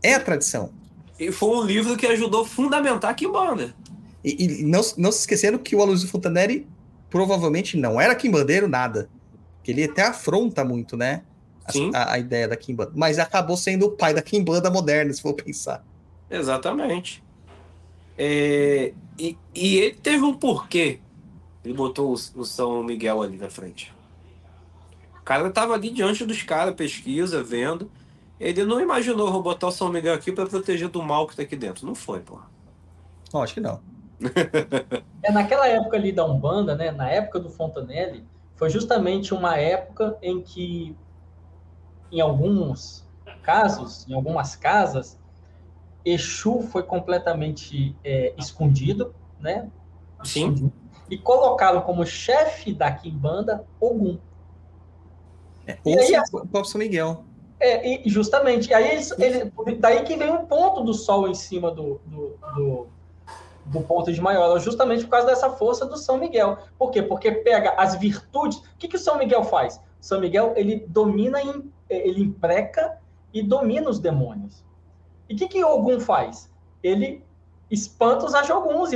É 0.01 0.13
a 0.13 0.19
tradição. 0.19 0.71
E 1.19 1.31
foi 1.31 1.57
um 1.57 1.63
livro 1.63 1.97
que 1.97 2.05
ajudou 2.05 2.41
a 2.41 2.45
fundamentar 2.45 3.11
a 3.11 3.13
Kimbanda. 3.13 3.73
E, 4.23 4.43
e 4.43 4.63
não, 4.63 4.81
não 4.97 5.11
se 5.11 5.19
esquecendo 5.19 5.57
que 5.57 5.75
o 5.75 5.81
Aloysio 5.81 6.07
Fontanelli 6.07 6.67
provavelmente 7.09 7.77
não 7.77 7.99
era 7.99 8.15
quimbandeiro 8.15 8.67
nada. 8.67 9.09
Que 9.63 9.71
ele 9.71 9.83
até 9.83 10.03
afronta 10.03 10.63
muito, 10.63 10.95
né? 10.95 11.23
A, 11.93 11.97
a, 11.97 12.13
a, 12.13 12.19
ideia 12.19 12.47
da 12.47 12.55
Kimbanda. 12.55 12.91
Mas 12.95 13.19
acabou 13.19 13.57
sendo 13.57 13.87
o 13.87 13.91
pai 13.91 14.13
da 14.13 14.21
Kimbanda 14.21 14.69
moderna, 14.69 15.11
se 15.11 15.21
for 15.21 15.33
pensar. 15.33 15.83
Exatamente. 16.29 17.23
É, 18.17 18.93
e, 19.19 19.37
e 19.53 19.77
ele 19.77 19.95
teve 19.95 20.23
um 20.23 20.33
porquê. 20.33 20.99
Ele 21.63 21.73
botou 21.73 22.11
o, 22.11 22.39
o 22.39 22.45
São 22.45 22.83
Miguel 22.83 23.21
ali 23.21 23.37
na 23.37 23.49
frente. 23.49 23.93
O 25.19 25.23
cara 25.23 25.49
tava 25.49 25.73
ali 25.73 25.89
diante 25.89 26.25
dos 26.25 26.41
caras, 26.43 26.73
pesquisa, 26.73 27.43
vendo. 27.43 27.91
Ele 28.39 28.63
não 28.65 28.79
imaginou, 28.79 29.31
vou 29.31 29.41
botar 29.41 29.67
o 29.67 29.71
São 29.71 29.89
Miguel 29.89 30.13
aqui 30.13 30.31
para 30.31 30.45
proteger 30.45 30.89
do 30.89 31.01
mal 31.01 31.27
que 31.27 31.35
tá 31.35 31.41
aqui 31.41 31.55
dentro. 31.55 31.85
Não 31.85 31.95
foi, 31.95 32.19
porra. 32.19 32.47
Não, 33.33 33.41
acho 33.41 33.53
que 33.53 33.59
não. 33.59 33.81
é, 35.23 35.31
naquela 35.31 35.67
época 35.67 35.97
ali 35.97 36.11
da 36.11 36.25
Umbanda, 36.25 36.75
né, 36.75 36.91
na 36.91 37.09
época 37.09 37.39
do 37.39 37.49
Fontanelli, 37.49 38.25
foi 38.55 38.69
justamente 38.69 39.33
uma 39.33 39.57
época 39.57 40.17
em 40.21 40.41
que, 40.41 40.95
em 42.11 42.21
alguns 42.21 43.07
casos, 43.43 44.07
em 44.07 44.13
algumas 44.13 44.55
casas, 44.55 45.19
Exu 46.03 46.61
foi 46.61 46.83
completamente 46.83 47.95
é, 48.03 48.33
escondido, 48.37 49.13
né? 49.39 49.69
Sim. 50.23 50.71
E 51.09 51.17
colocaram 51.17 51.81
como 51.81 52.05
chefe 52.05 52.73
da 52.73 52.91
Kimbanda 52.91 53.65
Ogum. 53.79 54.17
É, 55.65 55.77
ou 55.83 55.99
aí, 55.99 56.17
o 56.17 56.47
próprio 56.47 56.65
São 56.65 56.79
Miguel. 56.79 57.23
É, 57.59 58.07
e 58.07 58.09
justamente. 58.09 58.73
Aí 58.73 58.91
eles, 58.91 59.13
daí 59.79 60.03
que 60.03 60.15
vem 60.15 60.31
o 60.31 60.45
ponto 60.45 60.83
do 60.83 60.93
sol 60.93 61.27
em 61.27 61.33
cima 61.33 61.71
do, 61.71 61.99
do, 62.05 62.37
do, 62.55 62.87
do 63.65 63.81
ponto 63.81 64.11
de 64.11 64.21
maior, 64.21 64.59
justamente 64.59 65.03
por 65.03 65.11
causa 65.11 65.27
dessa 65.27 65.49
força 65.49 65.85
do 65.85 65.97
São 65.97 66.17
Miguel. 66.17 66.57
Por 66.77 66.91
quê? 66.91 67.01
Porque 67.01 67.31
pega 67.31 67.73
as 67.77 67.95
virtudes. 67.95 68.59
O 68.59 68.77
que, 68.77 68.87
que 68.87 68.95
o 68.95 68.99
São 68.99 69.17
Miguel 69.17 69.43
faz? 69.43 69.77
O 69.77 69.81
São 70.05 70.19
Miguel 70.19 70.53
ele 70.55 70.85
domina, 70.87 71.39
ele 71.89 72.21
impreca 72.21 72.99
e 73.33 73.41
domina 73.41 73.89
os 73.89 73.99
demônios. 73.99 74.63
E 75.29 75.33
o 75.33 75.37
que, 75.37 75.47
que 75.47 75.63
Ogum 75.63 75.99
faz? 75.99 76.49
Ele 76.81 77.23
espanta 77.69 78.25
os 78.25 78.33
Ajoguns, 78.33 78.91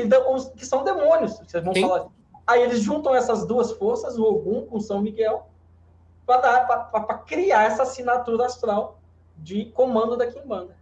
que 0.55 0.65
são 0.65 0.83
demônios. 0.83 1.37
Vocês 1.39 1.63
vão 1.63 1.73
Sim. 1.73 1.81
falar. 1.81 2.07
Aí 2.47 2.61
eles 2.63 2.81
juntam 2.81 3.13
essas 3.13 3.45
duas 3.45 3.71
forças, 3.73 4.17
o 4.17 4.23
Ogum 4.23 4.65
com 4.65 4.79
São 4.79 5.01
Miguel, 5.01 5.47
para 6.39 7.17
criar 7.19 7.63
essa 7.63 7.83
assinatura 7.83 8.45
astral 8.45 8.99
de 9.37 9.65
comando 9.65 10.15
da 10.15 10.27
Kimbanda. 10.27 10.75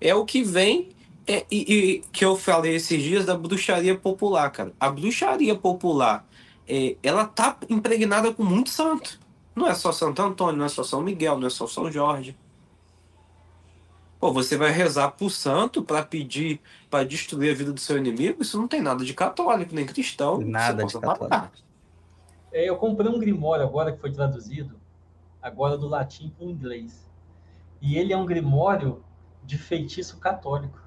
É 0.00 0.14
o 0.14 0.24
que 0.24 0.42
vem 0.42 0.90
é, 1.26 1.44
e, 1.50 1.74
e, 1.74 1.98
que 2.10 2.24
eu 2.24 2.36
falei 2.36 2.74
esses 2.74 3.02
dias 3.02 3.26
da 3.26 3.36
bruxaria 3.36 3.96
popular, 3.96 4.50
cara. 4.50 4.72
A 4.80 4.88
bruxaria 4.88 5.54
popular, 5.54 6.26
é, 6.66 6.96
ela 7.02 7.26
tá 7.26 7.56
impregnada 7.68 8.32
com 8.32 8.42
muito 8.42 8.70
santo. 8.70 9.20
Não 9.54 9.66
é 9.66 9.74
só 9.74 9.92
Santo 9.92 10.22
Antônio, 10.22 10.56
não 10.56 10.64
é 10.64 10.68
só 10.68 10.82
São 10.82 11.02
Miguel, 11.02 11.38
não 11.38 11.46
é 11.46 11.50
só 11.50 11.66
São 11.66 11.90
Jorge. 11.90 12.36
Pô, 14.18 14.32
você 14.32 14.56
vai 14.56 14.72
rezar 14.72 15.10
pro 15.10 15.28
santo 15.28 15.82
para 15.82 16.02
pedir 16.02 16.60
para 16.90 17.04
destruir 17.04 17.52
a 17.52 17.54
vida 17.54 17.72
do 17.72 17.80
seu 17.80 17.98
inimigo? 17.98 18.42
Isso 18.42 18.58
não 18.58 18.66
tem 18.66 18.80
nada 18.80 19.04
de 19.04 19.14
católico, 19.14 19.74
nem 19.74 19.86
cristão. 19.86 20.40
Nada 20.40 20.84
de 20.84 20.92
católico. 20.92 21.34
É, 21.34 21.48
eu 22.52 22.76
comprei 22.76 23.10
um 23.10 23.18
grimório 23.18 23.64
agora 23.64 23.92
que 23.92 24.00
foi 24.00 24.12
traduzido, 24.12 24.78
agora 25.40 25.76
do 25.76 25.88
latim 25.88 26.30
para 26.30 26.46
o 26.46 26.50
inglês. 26.50 27.08
E 27.80 27.96
ele 27.96 28.12
é 28.12 28.16
um 28.16 28.26
grimório 28.26 29.02
de 29.44 29.56
feitiço 29.56 30.18
católico. 30.18 30.80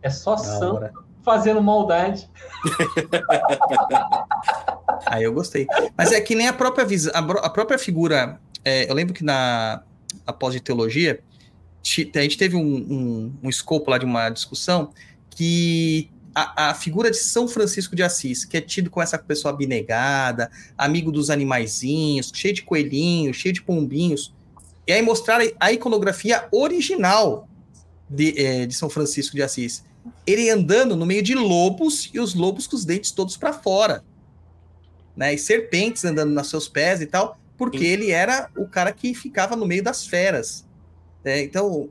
É 0.00 0.10
só 0.10 0.36
santo 0.36 1.04
fazendo 1.22 1.62
maldade. 1.62 2.28
Aí 5.06 5.24
eu 5.24 5.32
gostei. 5.32 5.66
Mas 5.96 6.12
é 6.12 6.20
que 6.20 6.34
nem 6.34 6.48
a 6.48 6.52
própria, 6.52 6.86
a 7.42 7.50
própria 7.50 7.78
figura. 7.78 8.40
É, 8.64 8.88
eu 8.88 8.94
lembro 8.94 9.14
que 9.14 9.24
na 9.24 9.82
após 10.26 10.54
de 10.54 10.60
teologia 10.60 11.20
a 12.14 12.20
gente 12.20 12.38
teve 12.38 12.54
um, 12.54 12.62
um, 12.62 13.34
um 13.42 13.48
escopo 13.48 13.90
lá 13.90 13.98
de 13.98 14.04
uma 14.04 14.30
discussão 14.30 14.92
que 15.30 16.11
a, 16.34 16.70
a, 16.70 16.74
figura 16.74 17.10
de 17.10 17.16
São 17.16 17.46
Francisco 17.46 17.94
de 17.94 18.02
Assis, 18.02 18.44
que 18.44 18.56
é 18.56 18.60
tido 18.60 18.90
com 18.90 19.02
essa 19.02 19.18
pessoa 19.18 19.52
abnegada, 19.52 20.50
amigo 20.76 21.12
dos 21.12 21.30
animaizinhos, 21.30 22.30
cheio 22.34 22.54
de 22.54 22.62
coelhinhos, 22.62 23.36
cheio 23.36 23.52
de 23.52 23.62
pombinhos, 23.62 24.32
e 24.86 24.92
aí 24.92 25.02
mostrar 25.02 25.40
a 25.60 25.72
iconografia 25.72 26.48
original 26.50 27.48
de, 28.08 28.38
é, 28.38 28.66
de 28.66 28.74
São 28.74 28.90
Francisco 28.90 29.36
de 29.36 29.42
Assis. 29.42 29.84
Ele 30.26 30.50
andando 30.50 30.96
no 30.96 31.06
meio 31.06 31.22
de 31.22 31.34
lobos 31.34 32.10
e 32.12 32.18
os 32.18 32.34
lobos 32.34 32.66
com 32.66 32.76
os 32.76 32.84
dentes 32.84 33.12
todos 33.12 33.36
para 33.36 33.52
fora. 33.52 34.02
Né? 35.16 35.34
E 35.34 35.38
serpentes 35.38 36.04
andando 36.04 36.32
nos 36.32 36.48
seus 36.48 36.68
pés 36.68 37.00
e 37.00 37.06
tal, 37.06 37.38
porque 37.56 37.78
Sim. 37.78 37.84
ele 37.84 38.10
era 38.10 38.50
o 38.56 38.66
cara 38.66 38.92
que 38.92 39.14
ficava 39.14 39.54
no 39.54 39.66
meio 39.66 39.82
das 39.82 40.06
feras. 40.06 40.64
É, 41.24 41.40
então, 41.42 41.88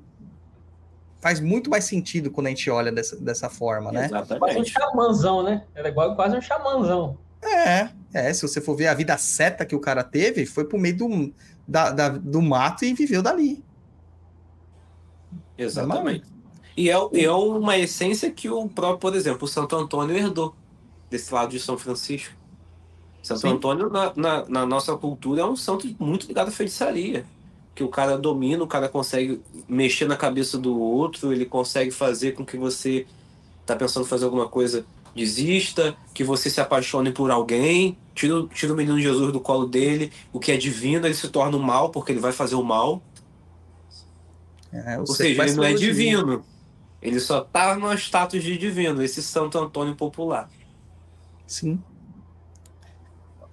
faz 1.22 1.40
muito 1.40 1.70
mais 1.70 1.86
sentido 1.86 2.32
quando 2.32 2.48
a 2.48 2.50
gente 2.50 2.70
olha 2.70 2.92
dessa, 2.92 3.16
dessa 3.16 3.50
forma, 3.50 3.92
né? 3.92 4.06
Exatamente. 4.06 4.40
Quase 4.40 4.60
um 4.60 4.66
xamãzão, 4.66 5.44
né? 5.44 5.64
Era 5.74 5.90
igual 5.90 6.16
quase 6.16 6.36
um 6.36 6.42
xamãzão. 6.42 7.18
É, 7.42 7.90
é, 8.14 8.34
se 8.34 8.42
você 8.42 8.60
for 8.60 8.76
ver 8.76 8.88
a 8.88 8.94
vida 8.94 9.18
seta 9.18 9.66
que 9.66 9.76
o 9.76 9.80
cara 9.80 10.04
teve, 10.04 10.46
foi 10.46 10.66
pro 10.66 10.80
meio 10.80 10.98
do, 10.98 11.34
da, 11.68 11.92
da, 11.92 12.10
do 12.10 12.42
mato 12.42 12.84
e 12.84 12.94
viveu 12.94 13.22
dali. 13.22 13.64
Exatamente. 15.58 16.26
E 16.76 16.90
é, 16.90 16.94
é 16.94 17.32
uma 17.32 17.78
essência 17.78 18.32
que 18.32 18.50
o 18.50 18.68
próprio, 18.68 19.00
por 19.00 19.16
exemplo, 19.16 19.46
o 19.46 19.48
Santo 19.48 19.76
Antônio 19.76 20.16
herdou 20.16 20.56
desse 21.10 21.34
lado 21.34 21.52
de 21.52 21.60
São 21.60 21.78
Francisco. 21.78 22.36
Santo 23.22 23.42
Sim. 23.42 23.50
Antônio, 23.50 23.90
na, 23.90 24.14
na, 24.16 24.46
na, 24.48 24.66
nossa 24.66 24.96
cultura, 24.98 25.42
é 25.42 25.46
um 25.46 25.56
santo 25.56 25.88
muito 26.00 26.28
ligado 26.28 26.48
à 26.48 26.52
feitiçaria. 26.52 27.26
Que 27.74 27.84
o 27.84 27.88
cara 27.88 28.18
domina, 28.18 28.64
o 28.64 28.68
cara 28.68 28.90
consegue 28.90 29.42
mexer 29.68 30.08
na 30.08 30.18
cabeça 30.18 30.58
do 30.58 30.78
outro, 30.78 31.32
ele 31.32 31.46
consegue 31.46 31.92
fazer 31.92 32.34
com 32.34 32.46
que 32.46 32.58
você 32.58 33.06
tá 33.66 33.76
pensando 33.76 34.06
em 34.06 34.10
fazer 34.10 34.26
alguma 34.26 34.48
coisa, 34.48 34.86
desista, 35.16 35.96
que 36.14 36.24
você 36.24 36.50
se 36.50 36.60
apaixone 36.60 37.12
por 37.12 37.32
alguém, 37.32 37.98
tira, 38.14 38.46
tira 38.48 38.74
o 38.74 38.76
menino 38.76 39.00
Jesus 39.00 39.32
do 39.32 39.40
colo 39.40 39.66
dele, 39.66 40.12
o 40.32 40.40
que 40.40 40.52
é 40.52 40.58
divino, 40.58 41.06
ele 41.06 41.14
se 41.14 41.30
torna 41.30 41.58
o 41.58 41.62
mal, 41.62 41.90
porque 41.90 42.12
ele 42.12 42.20
vai 42.20 42.32
fazer 42.32 42.56
o 42.56 42.64
mal. 42.64 43.02
É, 44.72 44.98
Ou 45.00 45.08
seja, 45.08 45.44
ele 45.44 45.54
não 45.54 45.64
é 45.64 45.74
divino. 45.74 46.46
Ele 47.02 47.20
só 47.20 47.42
tá 47.42 47.76
no 47.76 47.92
status 47.94 48.44
de 48.44 48.58
divino, 48.58 49.02
esse 49.02 49.24
Santo 49.24 49.58
Antônio 49.58 49.96
popular. 49.96 50.50
Sim. 51.48 51.82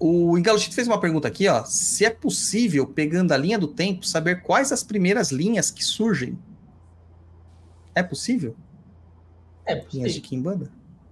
O 0.00 0.38
Engalchito 0.38 0.74
fez 0.74 0.86
uma 0.86 1.00
pergunta 1.00 1.26
aqui, 1.26 1.48
ó. 1.48 1.64
Se 1.64 2.04
é 2.04 2.10
possível, 2.10 2.86
pegando 2.86 3.32
a 3.32 3.36
linha 3.36 3.58
do 3.58 3.66
tempo, 3.66 4.06
saber 4.06 4.42
quais 4.42 4.70
as 4.70 4.84
primeiras 4.84 5.32
linhas 5.32 5.70
que 5.70 5.84
surgem? 5.84 6.38
É 7.94 8.02
possível? 8.02 8.54
É 9.66 9.74
possível. 9.74 9.98
Linhas 9.98 10.14
de 10.14 10.20
Kimbanda? 10.20 10.70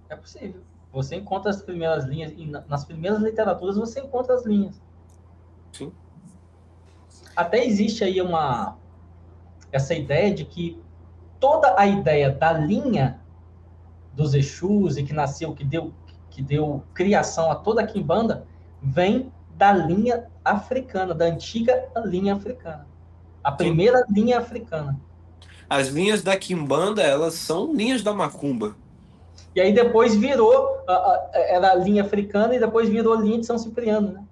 É 0.09 0.15
possível. 0.15 0.61
Você 0.93 1.17
encontra 1.17 1.51
as 1.51 1.61
primeiras 1.61 2.05
linhas, 2.05 2.31
e 2.37 2.45
nas 2.45 2.85
primeiras 2.85 3.21
literaturas 3.21 3.75
você 3.75 3.99
encontra 3.99 4.35
as 4.35 4.45
linhas. 4.45 4.81
Sim. 5.73 5.91
Até 7.35 7.65
existe 7.65 8.03
aí 8.03 8.21
uma 8.21 8.77
essa 9.71 9.93
ideia 9.93 10.33
de 10.33 10.45
que 10.45 10.81
toda 11.39 11.77
a 11.77 11.85
ideia 11.85 12.31
da 12.31 12.53
linha 12.53 13.19
dos 14.13 14.33
Exus 14.33 14.97
e 14.97 15.03
que 15.03 15.13
nasceu, 15.13 15.53
que 15.53 15.63
deu 15.63 15.93
que 16.31 16.41
deu 16.41 16.83
criação 16.93 17.51
a 17.51 17.55
toda 17.55 17.81
a 17.81 17.85
Kimbanda, 17.85 18.46
vem 18.81 19.31
da 19.55 19.73
linha 19.73 20.25
africana, 20.45 21.13
da 21.13 21.25
antiga 21.25 21.89
linha 22.05 22.35
africana. 22.35 22.87
A 23.43 23.51
primeira 23.51 23.99
Sim. 24.05 24.13
linha 24.13 24.37
africana. 24.39 24.99
As 25.69 25.87
linhas 25.87 26.21
da 26.21 26.37
Kimbanda, 26.37 27.01
elas 27.01 27.33
são 27.33 27.73
linhas 27.73 28.01
da 28.01 28.13
Macumba. 28.13 28.75
E 29.55 29.59
aí 29.59 29.73
depois 29.73 30.15
virou, 30.15 30.83
era 31.33 31.71
a 31.71 31.75
linha 31.75 32.03
africana 32.03 32.55
e 32.55 32.59
depois 32.59 32.87
virou 32.87 33.13
a 33.13 33.21
linha 33.21 33.39
de 33.39 33.45
São 33.45 33.57
Cipriano, 33.57 34.11
né? 34.11 34.23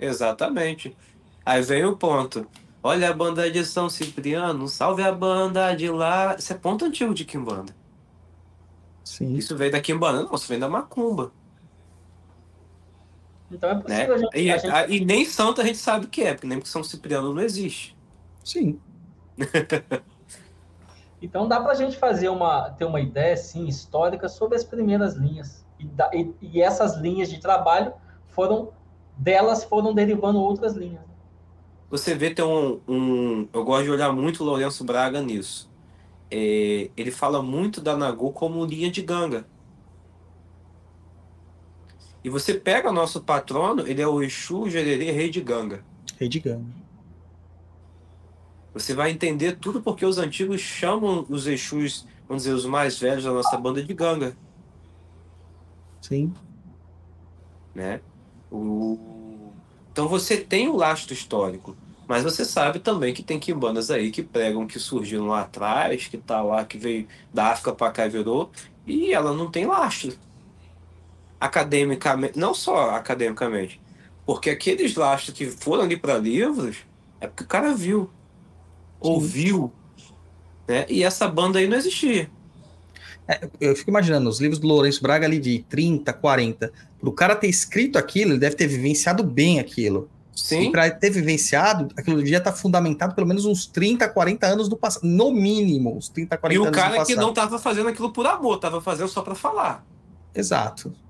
Exatamente. 0.00 0.96
Aí 1.44 1.60
vem 1.62 1.84
o 1.84 1.96
ponto. 1.96 2.46
Olha 2.82 3.10
a 3.10 3.12
banda 3.12 3.48
de 3.50 3.64
São 3.64 3.88
Cipriano, 3.88 4.66
salve 4.66 5.02
a 5.02 5.12
banda 5.12 5.74
de 5.74 5.88
lá. 5.90 6.34
Isso 6.36 6.52
é 6.52 6.56
ponto 6.56 6.84
antigo 6.84 7.14
de 7.14 7.24
Kimbanda. 7.24 7.74
Sim. 9.04 9.34
Isso 9.34 9.56
veio 9.56 9.70
da 9.70 9.80
Kimbanda, 9.80 10.22
não, 10.22 10.34
isso 10.34 10.48
vem 10.48 10.58
da 10.58 10.68
Macumba. 10.68 11.32
Então 13.52 13.70
é 13.70 13.74
possível 13.74 14.08
né? 14.08 14.14
a, 14.14 14.18
gente, 14.18 14.38
e, 14.38 14.50
a 14.50 14.56
gente... 14.56 14.92
e, 14.92 15.04
nem 15.04 15.24
santo 15.24 15.60
a 15.60 15.64
gente 15.64 15.78
sabe 15.78 16.06
o 16.06 16.08
que 16.08 16.22
é, 16.22 16.34
porque 16.34 16.46
nem 16.46 16.58
porque 16.58 16.70
São 16.70 16.82
Cipriano 16.82 17.34
não 17.34 17.42
existe. 17.42 17.96
Sim. 18.44 18.80
então 21.20 21.46
dá 21.46 21.60
para 21.60 21.72
a 21.72 21.74
gente 21.74 21.96
fazer 21.96 22.28
uma, 22.28 22.70
ter 22.70 22.84
uma 22.84 23.00
ideia 23.00 23.34
assim, 23.34 23.66
histórica 23.66 24.28
sobre 24.28 24.56
as 24.56 24.64
primeiras 24.64 25.14
linhas. 25.14 25.64
E, 25.78 25.86
da, 25.86 26.10
e, 26.12 26.32
e, 26.40 26.62
essas 26.62 26.96
linhas 26.96 27.28
de 27.28 27.40
trabalho 27.40 27.92
foram, 28.28 28.70
delas 29.16 29.64
foram 29.64 29.92
derivando 29.94 30.40
outras 30.40 30.74
linhas. 30.74 31.02
Você 31.90 32.14
vê, 32.14 32.30
tem 32.30 32.44
um, 32.44 32.80
um. 32.88 33.48
Eu 33.52 33.64
gosto 33.64 33.84
de 33.84 33.90
olhar 33.90 34.12
muito 34.12 34.42
o 34.42 34.46
Lourenço 34.46 34.82
Braga 34.82 35.20
nisso. 35.20 35.70
É, 36.30 36.90
ele 36.96 37.10
fala 37.10 37.42
muito 37.42 37.82
da 37.82 37.94
Nagô 37.94 38.32
como 38.32 38.64
linha 38.64 38.90
de 38.90 39.02
ganga. 39.02 39.44
E 42.24 42.30
você 42.30 42.54
pega 42.54 42.88
o 42.88 42.92
nosso 42.92 43.20
patrono, 43.20 43.86
ele 43.86 44.00
é 44.00 44.06
o 44.06 44.22
Exu 44.22 44.70
Gererê 44.70 45.10
Rei 45.10 45.28
de 45.28 45.40
Ganga. 45.40 45.84
Rei 46.18 46.28
de 46.28 46.38
Ganga. 46.38 46.82
Você 48.72 48.94
vai 48.94 49.10
entender 49.10 49.56
tudo 49.56 49.82
porque 49.82 50.06
os 50.06 50.18
antigos 50.18 50.60
chamam 50.60 51.26
os 51.28 51.46
Exus, 51.46 52.06
vamos 52.28 52.44
dizer, 52.44 52.54
os 52.54 52.64
mais 52.64 52.98
velhos 52.98 53.24
da 53.24 53.32
nossa 53.32 53.56
banda 53.56 53.82
de 53.82 53.92
Ganga. 53.92 54.36
Sim. 56.00 56.32
Né? 57.74 58.00
O... 58.50 59.50
Então 59.92 60.08
você 60.08 60.36
tem 60.36 60.68
o 60.68 60.76
lastro 60.76 61.12
histórico, 61.12 61.76
mas 62.06 62.22
você 62.22 62.44
sabe 62.44 62.78
também 62.78 63.12
que 63.12 63.22
tem 63.22 63.38
quimbandas 63.38 63.90
aí 63.90 64.10
que 64.10 64.22
pregam 64.22 64.66
que 64.66 64.78
surgiram 64.78 65.26
lá 65.26 65.42
atrás, 65.42 66.06
que 66.06 66.16
tá 66.16 66.40
lá, 66.40 66.64
que 66.64 66.78
veio 66.78 67.06
da 67.34 67.48
África 67.48 67.72
para 67.72 67.92
cá 67.92 68.06
e 68.06 68.10
virou, 68.10 68.50
e 68.86 69.12
ela 69.12 69.34
não 69.34 69.50
tem 69.50 69.66
lastro 69.66 70.16
academicamente, 71.42 72.38
não 72.38 72.54
só 72.54 72.90
academicamente, 72.90 73.80
porque 74.24 74.48
aqueles 74.48 74.94
lastros 74.94 75.36
que 75.36 75.46
foram 75.46 75.82
ali 75.82 75.96
para 75.96 76.16
livros 76.16 76.76
é 77.20 77.26
porque 77.26 77.42
o 77.42 77.48
cara 77.48 77.74
viu, 77.74 78.04
Sim. 78.04 78.08
ouviu, 79.00 79.72
né? 80.68 80.86
E 80.88 81.02
essa 81.02 81.26
banda 81.26 81.58
aí 81.58 81.66
não 81.66 81.76
existia. 81.76 82.30
É, 83.26 83.40
eu 83.60 83.74
fico 83.74 83.90
imaginando, 83.90 84.28
os 84.30 84.40
livros 84.40 84.60
do 84.60 84.68
Lourenço 84.68 85.02
Braga 85.02 85.26
ali 85.26 85.40
de 85.40 85.64
30, 85.68 86.12
40, 86.12 86.72
para 87.00 87.08
o 87.08 87.12
cara 87.12 87.34
ter 87.34 87.48
escrito 87.48 87.98
aquilo, 87.98 88.32
ele 88.32 88.38
deve 88.38 88.54
ter 88.54 88.68
vivenciado 88.68 89.24
bem 89.24 89.58
aquilo. 89.58 90.08
Sim. 90.32 90.68
E 90.68 90.70
para 90.70 90.88
ter 90.92 91.10
vivenciado, 91.10 91.88
aquilo 91.96 92.18
devia 92.18 92.38
estar 92.38 92.52
tá 92.52 92.56
fundamentado 92.56 93.16
pelo 93.16 93.26
menos 93.26 93.44
uns 93.44 93.66
30, 93.66 94.08
40 94.08 94.46
anos 94.46 94.68
do 94.68 94.76
passado. 94.76 95.02
No 95.02 95.32
mínimo, 95.32 95.96
uns 95.96 96.08
30, 96.08 96.38
40 96.38 96.60
anos. 96.60 96.66
E 96.66 96.70
o 96.70 96.72
cara 96.72 97.04
que 97.04 97.16
não 97.16 97.30
estava 97.30 97.58
fazendo 97.58 97.88
aquilo 97.88 98.12
por 98.12 98.26
amor, 98.28 98.56
estava 98.56 98.80
fazendo 98.80 99.08
só 99.08 99.22
para 99.22 99.34
falar. 99.34 99.84
Exato 100.34 101.01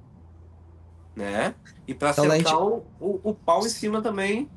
né? 1.14 1.54
E 1.86 1.94
para 1.94 2.10
então, 2.10 2.24
sentar 2.24 2.38
gente... 2.38 2.54
o, 2.54 3.20
o, 3.22 3.34
pau 3.34 3.64
em 3.66 3.68
cima 3.68 4.00
também, 4.00 4.48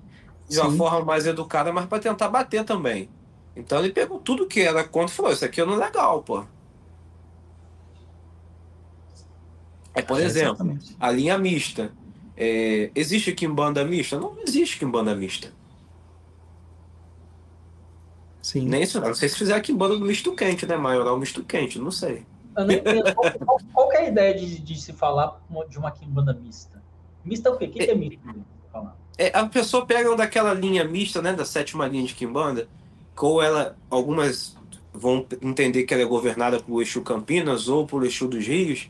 de 0.48 0.56
Sim. 0.56 0.61
uma 0.61 0.72
forma 0.77 1.06
mais 1.06 1.26
educada, 1.26 1.72
mas 1.72 1.86
para 1.86 1.99
tentar 1.99 2.30
bater 2.30 2.64
também. 2.64 3.10
Então 3.56 3.80
ele 3.80 3.91
pegou 3.91 4.19
tudo 4.19 4.48
que 4.48 4.61
era 4.61 4.84
contra 4.84 5.14
e 5.14 5.15
falou: 5.15 5.32
Isso 5.32 5.45
aqui 5.45 5.64
não 5.64 5.73
é 5.73 5.86
legal, 5.86 6.22
pô. 6.22 6.45
É, 9.94 10.02
por 10.02 10.19
é, 10.19 10.23
exemplo, 10.23 10.53
exatamente. 10.53 10.95
a 10.99 11.11
linha 11.11 11.38
mista. 11.38 11.91
É, 12.38 12.91
existe 12.94 13.30
aqui 13.30 13.45
em 13.45 13.53
banda 13.53 13.86
mista? 13.86 14.19
Não 14.19 14.38
existe 14.45 14.76
aqui 14.76 14.86
em 14.86 14.91
banda 14.91 15.15
mista. 15.15 15.53
Sim. 18.41 18.68
Nem 18.68 18.84
isso, 18.84 18.99
não 18.99 19.15
sei 19.15 19.30
se 19.30 19.38
fizer 19.38 19.56
aqui 19.56 19.72
em 19.72 19.76
banda 19.76 19.98
do 19.98 20.06
misto 20.06 20.34
quente, 20.34 20.68
né? 20.68 20.76
Maioral 20.76 21.18
misto 21.18 21.44
quente, 21.44 21.80
não 21.80 21.90
sei. 21.90 22.26
Eu 22.56 22.65
nem 22.65 22.77
entendo. 22.77 23.14
qual, 23.15 23.60
qual, 23.73 23.94
é 23.94 23.98
a 23.98 24.07
ideia 24.07 24.34
de, 24.34 24.60
de, 24.60 24.80
se 24.80 24.94
falar 24.94 25.41
de 25.69 25.77
uma 25.77 25.91
quimbanda 25.91 26.34
mista? 26.34 26.82
Mista 27.23 27.49
é 27.49 27.52
o 27.52 27.57
quê? 27.57 27.65
O 27.65 27.72
que, 27.72 27.84
é, 27.84 27.91
é 27.91 27.95
mista? 27.95 28.36
É, 29.18 29.38
a 29.38 29.45
pessoa 29.45 29.86
pega 29.86 30.15
daquela 30.15 30.53
linha 30.53 30.84
mista, 30.84 31.22
né? 31.22 31.34
Da 31.34 31.45
sétima 31.45 31.88
linha 31.88 32.06
de 32.06 32.14
quimbanda, 32.14 32.68
ou 33.18 33.41
ela, 33.41 33.77
algumas 33.90 34.56
vão 34.94 35.26
entender 35.41 35.84
que 35.84 35.94
ela 35.94 36.03
é 36.03 36.06
governada 36.06 36.60
por 36.60 36.82
Exu 36.82 37.02
Campinas 37.02 37.68
ou 37.68 37.86
por 37.86 38.06
Exu 38.06 38.27
dos 38.27 38.45
Rios. 38.45 38.90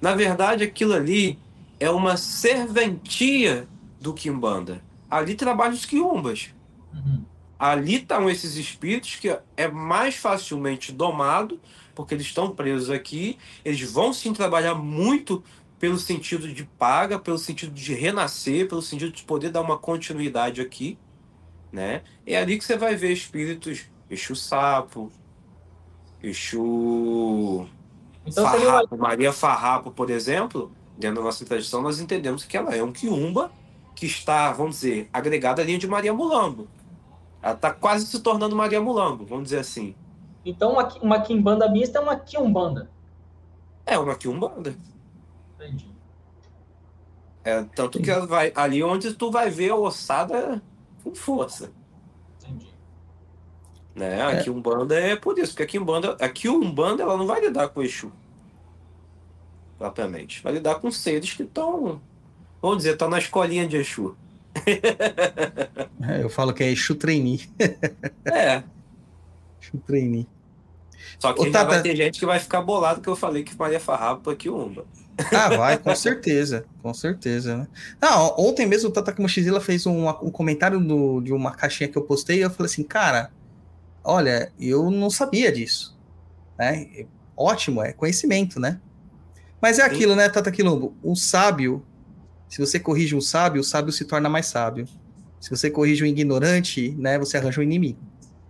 Na 0.00 0.14
verdade, 0.14 0.64
aquilo 0.64 0.94
ali 0.94 1.38
é 1.78 1.90
uma 1.90 2.16
serventia 2.16 3.68
do 4.00 4.12
Kimbanda. 4.12 4.82
Ali 5.10 5.34
trabalham 5.34 5.74
os 5.74 5.84
quiumbas. 5.84 6.50
Uhum. 6.92 7.22
Ali 7.58 7.96
estão 7.96 8.28
esses 8.28 8.56
espíritos 8.56 9.16
que 9.16 9.36
é 9.56 9.68
mais 9.68 10.16
facilmente 10.16 10.90
domado 10.90 11.60
porque 12.02 12.14
eles 12.14 12.26
estão 12.26 12.50
presos 12.50 12.90
aqui, 12.90 13.38
eles 13.64 13.80
vão 13.90 14.12
sim 14.12 14.32
trabalhar 14.32 14.74
muito 14.74 15.42
pelo 15.78 15.98
sentido 15.98 16.52
de 16.52 16.64
paga, 16.64 17.18
pelo 17.18 17.38
sentido 17.38 17.72
de 17.72 17.94
renascer, 17.94 18.68
pelo 18.68 18.82
sentido 18.82 19.12
de 19.12 19.22
poder 19.22 19.50
dar 19.50 19.60
uma 19.60 19.78
continuidade 19.78 20.60
aqui, 20.60 20.98
né? 21.72 22.02
É 22.26 22.36
ali 22.36 22.58
que 22.58 22.64
você 22.64 22.76
vai 22.76 22.96
ver 22.96 23.12
espíritos 23.12 23.86
Exu 24.10 24.34
Sapo, 24.34 25.10
Exu 26.22 27.66
então, 28.26 28.44
Farrapo, 28.44 28.94
uma... 28.94 29.08
Maria 29.08 29.32
Farrapo, 29.32 29.90
por 29.90 30.10
exemplo, 30.10 30.72
dentro 30.98 31.16
da 31.16 31.22
nossa 31.22 31.44
tradição, 31.44 31.82
nós 31.82 32.00
entendemos 32.00 32.44
que 32.44 32.56
ela 32.56 32.74
é 32.74 32.82
um 32.82 32.92
quiumba 32.92 33.52
que 33.94 34.06
está, 34.06 34.52
vamos 34.52 34.76
dizer, 34.76 35.08
agregada 35.12 35.62
à 35.62 35.64
linha 35.64 35.78
de 35.78 35.86
Maria 35.86 36.12
Mulambo. 36.12 36.68
Ela 37.40 37.54
está 37.54 37.72
quase 37.72 38.06
se 38.06 38.20
tornando 38.20 38.54
Maria 38.56 38.80
Mulambo, 38.80 39.24
vamos 39.24 39.44
dizer 39.44 39.58
assim. 39.58 39.94
Então, 40.44 40.72
uma, 40.72 40.88
uma 41.00 41.20
quimbanda 41.20 41.68
mista 41.70 41.98
é 41.98 42.02
uma 42.02 42.16
quiumbanda. 42.16 42.90
É 43.86 43.98
uma 43.98 44.14
quiumbanda. 44.14 44.74
Entendi. 45.54 45.92
É, 47.44 47.62
tanto 47.74 47.98
Entendi. 47.98 48.20
que 48.20 48.26
vai 48.26 48.52
ali 48.54 48.82
onde 48.82 49.14
tu 49.14 49.30
vai 49.30 49.50
ver 49.50 49.70
a 49.70 49.76
ossada 49.76 50.62
com 51.02 51.14
força. 51.14 51.72
Entendi. 52.40 52.68
Né? 53.94 54.22
A 54.22 54.32
é. 54.32 54.42
quiumbanda 54.42 54.98
é 54.98 55.16
por 55.16 55.38
isso, 55.38 55.52
porque 55.52 55.64
a 55.64 55.66
quiumbanda, 55.66 56.16
a 56.20 56.28
quiumbanda 56.28 57.02
ela 57.02 57.16
não 57.16 57.26
vai 57.26 57.40
lidar 57.40 57.68
com 57.68 57.80
o 57.80 57.82
Exu. 57.82 58.12
Propriamente. 59.76 60.42
Vai 60.42 60.52
lidar 60.52 60.76
com 60.76 60.90
seres 60.90 61.32
que 61.32 61.42
estão, 61.42 62.00
vamos 62.60 62.78
dizer, 62.78 62.92
estão 62.92 63.10
na 63.10 63.18
escolinha 63.18 63.66
de 63.66 63.76
Exu. 63.76 64.16
É, 66.04 66.20
eu 66.20 66.28
falo 66.28 66.52
que 66.52 66.64
é 66.64 66.70
Exu 66.70 66.96
trainee. 66.96 67.48
é. 68.24 68.64
Exu 69.60 69.78
trainee. 69.86 70.26
Só 71.22 71.32
que 71.32 71.52
Tata... 71.52 71.66
vai 71.66 71.82
ter 71.82 71.94
gente 71.94 72.18
que 72.18 72.26
vai 72.26 72.40
ficar 72.40 72.60
bolado 72.62 73.00
que 73.00 73.08
eu 73.08 73.14
falei 73.14 73.44
que 73.44 73.56
Maria 73.56 73.78
Farrapa 73.78 74.32
aqui 74.32 74.50
umba. 74.50 74.84
Ah, 75.30 75.56
vai, 75.56 75.78
com 75.78 75.94
certeza, 75.94 76.64
com 76.82 76.92
certeza, 76.92 77.58
né? 77.58 77.68
Não, 78.00 78.34
ontem 78.36 78.66
mesmo 78.66 78.88
o 78.88 78.92
Tata 78.92 79.14
Mochizila 79.16 79.60
fez 79.60 79.86
um, 79.86 80.08
um 80.08 80.32
comentário 80.32 80.80
do, 80.80 81.20
de 81.20 81.32
uma 81.32 81.52
caixinha 81.52 81.88
que 81.88 81.96
eu 81.96 82.02
postei 82.02 82.38
e 82.38 82.40
eu 82.40 82.50
falei 82.50 82.72
assim, 82.72 82.82
cara, 82.82 83.30
olha, 84.02 84.50
eu 84.58 84.90
não 84.90 85.08
sabia 85.10 85.52
disso, 85.52 85.96
né? 86.58 87.06
Ótimo, 87.36 87.84
é 87.84 87.92
conhecimento, 87.92 88.58
né? 88.58 88.80
Mas 89.60 89.78
é 89.78 89.84
aquilo, 89.84 90.16
né, 90.16 90.28
Tata 90.28 90.50
Quilombo? 90.50 90.92
Um 91.04 91.14
sábio, 91.14 91.86
se 92.48 92.58
você 92.58 92.80
corrige 92.80 93.14
um 93.14 93.20
sábio, 93.20 93.60
o 93.60 93.64
sábio 93.64 93.92
se 93.92 94.04
torna 94.06 94.28
mais 94.28 94.46
sábio. 94.46 94.88
Se 95.38 95.48
você 95.50 95.70
corrige 95.70 96.02
um 96.02 96.06
ignorante, 96.08 96.96
né, 96.98 97.16
você 97.16 97.36
arranja 97.36 97.60
um 97.60 97.62
inimigo. 97.62 98.00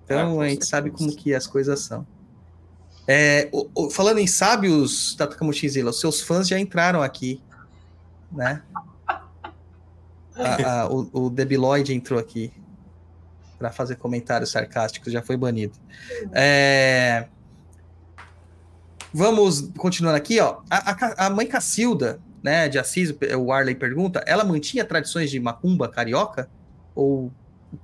Então 0.06 0.40
ah, 0.40 0.44
a 0.44 0.48
gente 0.48 0.64
sabe 0.64 0.90
como 0.90 1.14
que 1.14 1.34
as 1.34 1.46
coisas 1.46 1.80
são. 1.80 2.06
É, 3.06 3.48
o, 3.52 3.68
o, 3.74 3.90
falando 3.90 4.18
em 4.18 4.26
sábios, 4.26 5.14
Tata 5.16 5.36
Kamushizila, 5.36 5.90
os 5.90 6.00
seus 6.00 6.20
fãs 6.20 6.46
já 6.48 6.58
entraram 6.58 7.02
aqui, 7.02 7.40
né? 8.30 8.62
A, 10.34 10.82
a, 10.82 10.88
o, 10.88 11.10
o 11.12 11.30
Debiloid 11.30 11.92
entrou 11.92 12.18
aqui 12.18 12.52
para 13.58 13.70
fazer 13.70 13.96
comentários 13.96 14.50
sarcásticos, 14.50 15.12
já 15.12 15.22
foi 15.22 15.36
banido. 15.36 15.74
É, 16.32 17.28
vamos 19.12 19.70
continuando 19.76 20.16
aqui, 20.16 20.40
ó. 20.40 20.60
A, 20.70 21.26
a, 21.26 21.30
mãe 21.30 21.46
Cacilda, 21.46 22.20
né, 22.42 22.68
de 22.68 22.78
Assis, 22.78 23.14
o 23.38 23.52
Arley 23.52 23.74
pergunta, 23.74 24.22
ela 24.26 24.44
mantinha 24.44 24.84
tradições 24.84 25.30
de 25.30 25.38
macumba 25.38 25.88
carioca? 25.88 26.48
Ou 26.94 27.32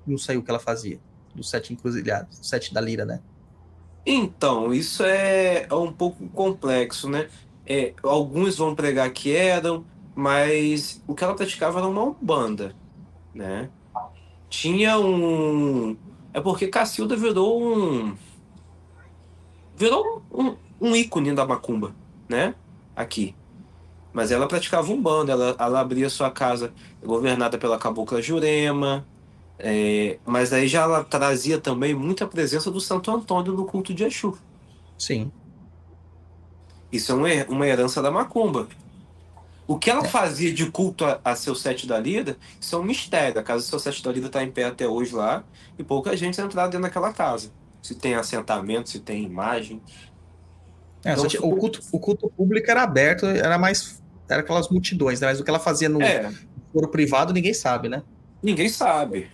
não 0.07 0.19
saiu 0.19 0.41
o 0.41 0.43
que 0.43 0.51
ela 0.51 0.59
fazia? 0.59 0.99
Do 1.35 1.45
sete 1.45 1.73
encruzilhados, 1.73 2.39
sete 2.43 2.75
da 2.75 2.81
lira, 2.81 3.05
né? 3.05 3.21
Então, 4.05 4.73
isso 4.73 5.05
é, 5.05 5.67
é 5.69 5.75
um 5.75 5.93
pouco 5.93 6.27
complexo, 6.29 7.09
né? 7.09 7.29
É, 7.67 7.93
alguns 8.03 8.57
vão 8.57 8.75
pregar 8.75 9.11
que 9.11 9.35
eram, 9.35 9.85
mas 10.15 11.03
o 11.07 11.15
que 11.15 11.23
ela 11.23 11.35
praticava 11.35 11.81
era 11.81 11.89
uma 11.89 12.03
umbanda, 12.03 12.75
né? 13.35 13.69
Tinha 14.49 14.99
um... 14.99 15.97
É 16.33 16.41
porque 16.41 16.69
Cacilda 16.69 17.15
virou 17.17 17.63
um... 17.63 18.17
Virou 19.77 20.23
um, 20.33 20.57
um 20.81 20.97
ícone 20.97 21.35
da 21.35 21.47
macumba, 21.47 21.95
né? 22.29 22.55
Aqui. 22.97 23.35
Mas 24.13 24.33
ela 24.33 24.49
praticava 24.49 24.91
umbanda, 24.91 25.33
ela, 25.33 25.55
ela 25.59 25.81
abria 25.81 26.09
sua 26.09 26.31
casa 26.31 26.73
governada 27.05 27.59
pela 27.59 27.79
cabocla 27.79 28.23
Jurema, 28.23 29.07
é, 29.59 30.19
mas 30.25 30.53
aí 30.53 30.69
já 30.69 30.83
ela 30.83 31.03
trazia 31.03 31.59
também 31.59 31.93
muita 31.93 32.27
presença 32.27 32.71
do 32.71 32.81
Santo 32.81 33.11
Antônio 33.11 33.53
no 33.53 33.65
culto 33.65 33.93
de 33.93 34.05
Exu. 34.05 34.39
Sim. 34.97 35.33
Isso 36.93 37.13
é 37.13 37.45
uma, 37.49 37.67
herança 37.67 38.01
da 38.01 38.11
Macumba. 38.11 38.69
O 39.67 39.79
que 39.79 39.91
ela 39.91 40.05
é. 40.05 40.09
fazia 40.09 40.53
de 40.53 40.71
culto 40.71 41.05
a, 41.05 41.21
a, 41.25 41.37
seu 41.37 41.55
sete 41.55 41.87
da 41.87 41.99
lida, 41.99 42.37
isso 42.61 42.75
é 42.75 42.79
um 42.79 42.83
mistério. 42.83 43.39
A 43.39 43.43
casa 43.43 43.65
do 43.65 43.69
seu 43.69 43.79
sete 43.79 44.03
da 44.03 44.13
lida 44.13 44.29
está 44.29 44.43
em 44.43 44.51
pé 44.51 44.65
até 44.65 44.87
hoje 44.87 45.15
lá, 45.15 45.45
e 45.79 45.85
pouca 45.85 46.17
gente 46.17 46.41
entrou 46.41 46.65
dentro 46.65 46.81
daquela 46.81 47.13
casa. 47.13 47.51
Se 47.83 47.95
tem 47.95 48.15
assentamento, 48.15 48.89
se 48.89 49.01
tem 49.01 49.25
imagem. 49.25 49.83
É, 51.05 51.13
então, 51.13 51.25
o, 51.43 51.57
culto, 51.57 51.81
o 51.93 51.99
culto 51.99 52.31
público 52.31 52.71
era 52.71 52.83
aberto, 52.83 53.27
era 53.27 53.59
mais. 53.59 54.03
Era 54.29 54.41
aquelas 54.41 54.69
multidões, 54.69 55.21
né? 55.21 55.29
Mas 55.29 55.41
o 55.41 55.45
que 55.45 55.51
ela 55.51 55.59
fazia 55.59 55.89
no 55.89 56.03
é. 56.03 56.33
foro 56.73 56.89
privado, 56.89 57.33
ninguém 57.33 57.55
sabe, 57.55 57.89
né? 57.89 58.03
Ninguém 58.43 58.69
sabe. 58.69 59.31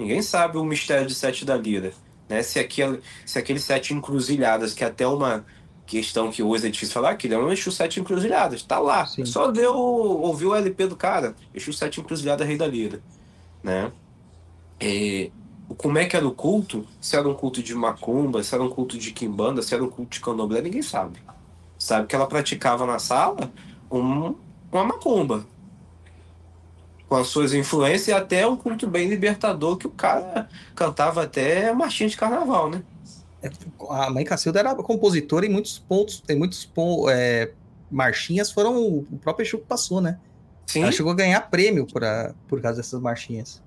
Ninguém 0.00 0.22
sabe 0.22 0.56
o 0.56 0.64
mistério 0.64 1.06
de 1.06 1.14
Sete 1.14 1.44
da 1.44 1.56
Lira. 1.58 1.92
Né? 2.26 2.42
Se, 2.42 2.58
aquele, 2.58 3.00
se 3.26 3.38
aqueles 3.38 3.62
sete 3.62 3.92
encruzilhadas, 3.92 4.72
que 4.72 4.82
é 4.82 4.86
até 4.86 5.06
uma 5.06 5.44
questão 5.86 6.30
que 6.30 6.42
hoje 6.42 6.68
é 6.68 6.70
difícil 6.70 6.94
falar, 6.94 7.16
que 7.16 7.26
ele 7.26 7.34
é 7.34 7.38
um 7.38 7.52
Exu 7.52 7.70
Sete 7.70 8.00
Encruzilhadas. 8.00 8.62
Tá 8.62 8.78
lá. 8.78 9.04
Sim. 9.04 9.26
Só 9.26 9.50
deu, 9.50 9.74
ouviu 9.74 10.50
o 10.50 10.54
LP 10.54 10.86
do 10.86 10.96
cara. 10.96 11.34
Exu 11.52 11.72
Sete 11.72 12.00
Encruzilhadas, 12.00 12.46
Rei 12.46 12.56
da 12.56 12.66
Lira. 12.66 13.02
Né? 13.62 13.92
E, 14.80 15.30
como 15.76 15.98
é 15.98 16.06
que 16.06 16.16
era 16.16 16.26
o 16.26 16.32
culto? 16.32 16.86
Se 16.98 17.14
era 17.14 17.28
um 17.28 17.34
culto 17.34 17.62
de 17.62 17.74
macumba, 17.74 18.42
se 18.42 18.54
era 18.54 18.64
um 18.64 18.70
culto 18.70 18.96
de 18.96 19.10
quimbanda, 19.10 19.60
se 19.60 19.74
era 19.74 19.84
um 19.84 19.90
culto 19.90 20.12
de 20.12 20.20
candomblé, 20.20 20.62
ninguém 20.62 20.80
sabe. 20.80 21.18
Sabe 21.78 22.06
que 22.06 22.14
ela 22.14 22.26
praticava 22.26 22.86
na 22.86 22.98
sala 22.98 23.52
um, 23.90 24.34
uma 24.72 24.84
macumba 24.84 25.44
com 27.10 27.16
as 27.16 27.26
suas 27.26 27.52
influências 27.52 28.06
e 28.06 28.12
até 28.12 28.46
um 28.46 28.56
culto 28.56 28.86
bem 28.86 29.08
libertador 29.08 29.76
que 29.76 29.88
o 29.88 29.90
cara 29.90 30.48
cantava 30.76 31.24
até 31.24 31.72
marchinha 31.74 32.08
de 32.08 32.16
carnaval, 32.16 32.70
né? 32.70 32.84
É, 33.42 33.50
a 33.88 34.08
mãe 34.10 34.24
Cacilda 34.24 34.60
era 34.60 34.72
compositora 34.76 35.44
e 35.44 35.48
muitos 35.48 35.76
pontos, 35.76 36.20
tem 36.20 36.38
muitos 36.38 36.70
é, 37.10 37.50
marchinhas 37.90 38.52
foram 38.52 38.80
o 38.80 39.18
próprio 39.20 39.44
Exu 39.44 39.58
que 39.58 39.64
passou, 39.64 40.00
né? 40.00 40.20
Sim. 40.66 40.84
Ela 40.84 40.92
chegou 40.92 41.10
a 41.10 41.14
ganhar 41.16 41.40
prêmio 41.50 41.84
pra, 41.84 42.32
por 42.46 42.62
causa 42.62 42.76
dessas 42.76 43.00
marchinhas. 43.00 43.60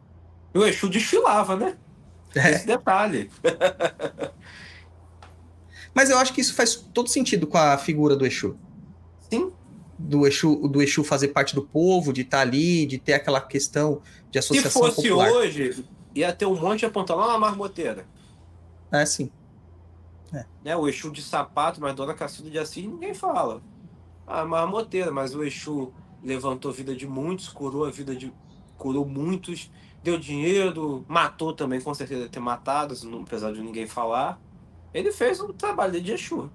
E 0.53 0.57
o 0.57 0.65
Exu 0.65 0.87
desfilava, 0.87 1.57
né? 1.57 1.75
É. 2.33 2.51
Esse 2.51 2.65
detalhe. 2.65 3.29
Mas 5.93 6.09
eu 6.09 6.17
acho 6.17 6.31
que 6.33 6.39
isso 6.39 6.55
faz 6.55 6.75
todo 6.75 7.09
sentido 7.09 7.45
com 7.45 7.57
a 7.57 7.77
figura 7.77 8.15
do 8.15 8.25
Exu. 8.25 8.55
Sim 9.29 9.51
do 10.03 10.27
Exu, 10.27 10.67
do 10.67 10.81
Exu 10.81 11.03
fazer 11.03 11.29
parte 11.29 11.55
do 11.55 11.61
povo, 11.63 12.11
de 12.11 12.21
estar 12.21 12.37
tá 12.37 12.41
ali, 12.41 12.85
de 12.85 12.97
ter 12.97 13.13
aquela 13.13 13.39
questão 13.39 14.01
de 14.29 14.37
associação 14.37 14.83
Se 14.83 14.95
fosse 14.95 15.07
popular. 15.07 15.31
hoje, 15.31 15.85
ia 16.13 16.33
ter 16.33 16.45
um 16.45 16.59
monte 16.59 16.79
de 16.79 16.85
apontar 16.85 17.15
lá 17.15 17.27
na 17.27 17.39
marmoteira. 17.39 18.05
É, 18.91 19.05
sim. 19.05 19.31
É. 20.33 20.45
Né, 20.63 20.75
o 20.75 20.87
Exu 20.87 21.09
de 21.11 21.21
sapato, 21.21 21.79
mas 21.79 21.95
Dona 21.95 22.13
Cacilda 22.13 22.49
de 22.49 22.59
Assis 22.59 22.85
ninguém 22.85 23.13
fala. 23.13 23.61
Ah, 24.27 24.45
marmoteira, 24.45 25.11
mas 25.11 25.33
o 25.33 25.43
Exu 25.43 25.93
levantou 26.23 26.71
a 26.71 26.73
vida 26.73 26.95
de 26.95 27.07
muitos, 27.07 27.47
curou 27.47 27.85
a 27.85 27.89
vida 27.89 28.15
de. 28.15 28.33
curou 28.77 29.05
muitos, 29.05 29.71
deu 30.03 30.17
dinheiro, 30.17 31.05
matou 31.07 31.53
também, 31.53 31.79
com 31.79 31.93
certeza 31.93 32.27
ter 32.27 32.39
matado, 32.39 32.95
apesar 33.21 33.53
de 33.53 33.61
ninguém 33.61 33.87
falar. 33.87 34.39
Ele 34.93 35.11
fez 35.11 35.39
um 35.39 35.53
trabalho 35.53 35.99
de 36.01 36.11
Exu. 36.11 36.51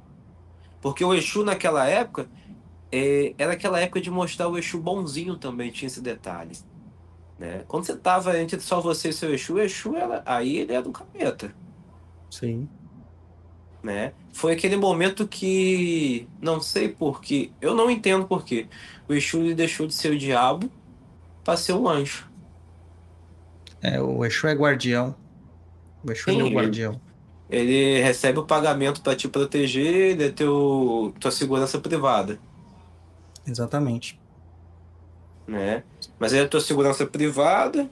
Porque 0.81 1.05
o 1.05 1.15
Exu 1.15 1.45
naquela 1.45 1.87
época 1.87 2.29
é, 2.91 3.35
era 3.39 3.53
aquela 3.53 3.81
época 3.81 4.01
de 4.01 4.11
mostrar 4.11 4.49
o 4.49 4.57
Exu 4.57 4.79
bonzinho 4.79 5.37
também, 5.37 5.71
tinha 5.71 5.87
esse 5.87 6.01
detalhe. 6.01 6.57
Né? 7.39 7.65
Quando 7.69 7.85
você 7.85 7.97
tava 7.97 8.39
entre 8.41 8.61
só 8.61 8.81
você 8.81 9.11
e 9.11 9.13
seu 9.13 9.33
Exu, 9.33 9.55
o 9.55 9.61
Exu 9.61 9.97
era, 9.97 10.23
aí 10.27 10.59
ele 10.59 10.73
era 10.73 10.89
um 10.89 10.93
capeta. 10.93 11.55
Sim. 12.31 12.69
Né? 13.83 14.13
Foi 14.33 14.53
aquele 14.53 14.77
momento 14.77 15.27
que 15.29 16.29
não 16.41 16.61
sei 16.61 16.89
porquê, 16.89 17.53
eu 17.61 17.75
não 17.75 17.91
entendo 17.91 18.27
porquê. 18.27 18.67
O 19.09 19.15
Exu 19.15 19.55
deixou 19.55 19.87
de 19.87 19.95
ser 19.95 20.13
o 20.13 20.19
diabo 20.19 20.71
para 21.45 21.57
ser 21.57 21.75
um 21.75 21.89
anjo. 21.89 22.29
É, 23.81 24.01
o 24.01 24.25
Exu 24.25 24.49
é 24.49 24.55
guardião. 24.55 25.15
O 26.05 26.11
Exu 26.11 26.25
Sim, 26.25 26.41
é 26.41 26.43
meu 26.43 26.49
guardião. 26.49 27.01
Ele, 27.49 27.73
ele 27.73 28.03
recebe 28.03 28.39
o 28.39 28.45
pagamento 28.45 29.01
para 29.01 29.15
te 29.15 29.29
proteger, 29.29 30.13
ele 30.13 30.25
é 30.25 30.31
teu, 30.31 31.15
tua 31.21 31.31
segurança 31.31 31.79
privada. 31.79 32.41
Exatamente. 33.49 34.19
Né? 35.47 35.83
Mas 36.19 36.33
ele 36.33 36.43
é 36.43 36.47
tua 36.47 36.61
segurança 36.61 37.07
privada, 37.07 37.89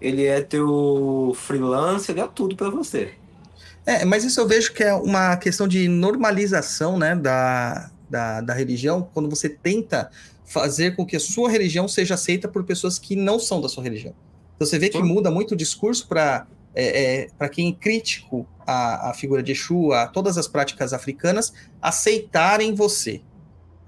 ele 0.00 0.24
é 0.24 0.40
teu 0.40 1.32
freelance, 1.36 2.10
ele 2.10 2.20
é 2.20 2.26
tudo 2.26 2.56
para 2.56 2.70
você. 2.70 3.12
É, 3.86 4.04
mas 4.04 4.24
isso 4.24 4.40
eu 4.40 4.48
vejo 4.48 4.72
que 4.72 4.82
é 4.82 4.94
uma 4.94 5.36
questão 5.36 5.68
de 5.68 5.86
normalização 5.88 6.98
né, 6.98 7.14
da, 7.14 7.90
da, 8.08 8.40
da 8.40 8.54
religião, 8.54 9.08
quando 9.12 9.28
você 9.28 9.48
tenta 9.48 10.10
fazer 10.46 10.96
com 10.96 11.04
que 11.04 11.16
a 11.16 11.20
sua 11.20 11.50
religião 11.50 11.86
seja 11.86 12.14
aceita 12.14 12.48
por 12.48 12.64
pessoas 12.64 12.98
que 12.98 13.14
não 13.14 13.38
são 13.38 13.60
da 13.60 13.68
sua 13.68 13.82
religião. 13.82 14.14
Então 14.56 14.66
você 14.66 14.78
vê 14.78 14.88
que 14.88 15.02
muda 15.02 15.30
muito 15.30 15.52
o 15.52 15.56
discurso 15.56 16.06
para 16.06 16.46
é, 16.74 17.22
é, 17.22 17.28
para 17.38 17.48
quem 17.48 17.70
é 17.70 17.72
crítico 17.72 18.46
à, 18.66 19.10
à 19.10 19.14
figura 19.14 19.42
de 19.42 19.52
Exu, 19.52 19.92
a 19.92 20.08
todas 20.08 20.36
as 20.36 20.48
práticas 20.48 20.92
africanas, 20.92 21.52
aceitarem 21.80 22.74
você. 22.74 23.20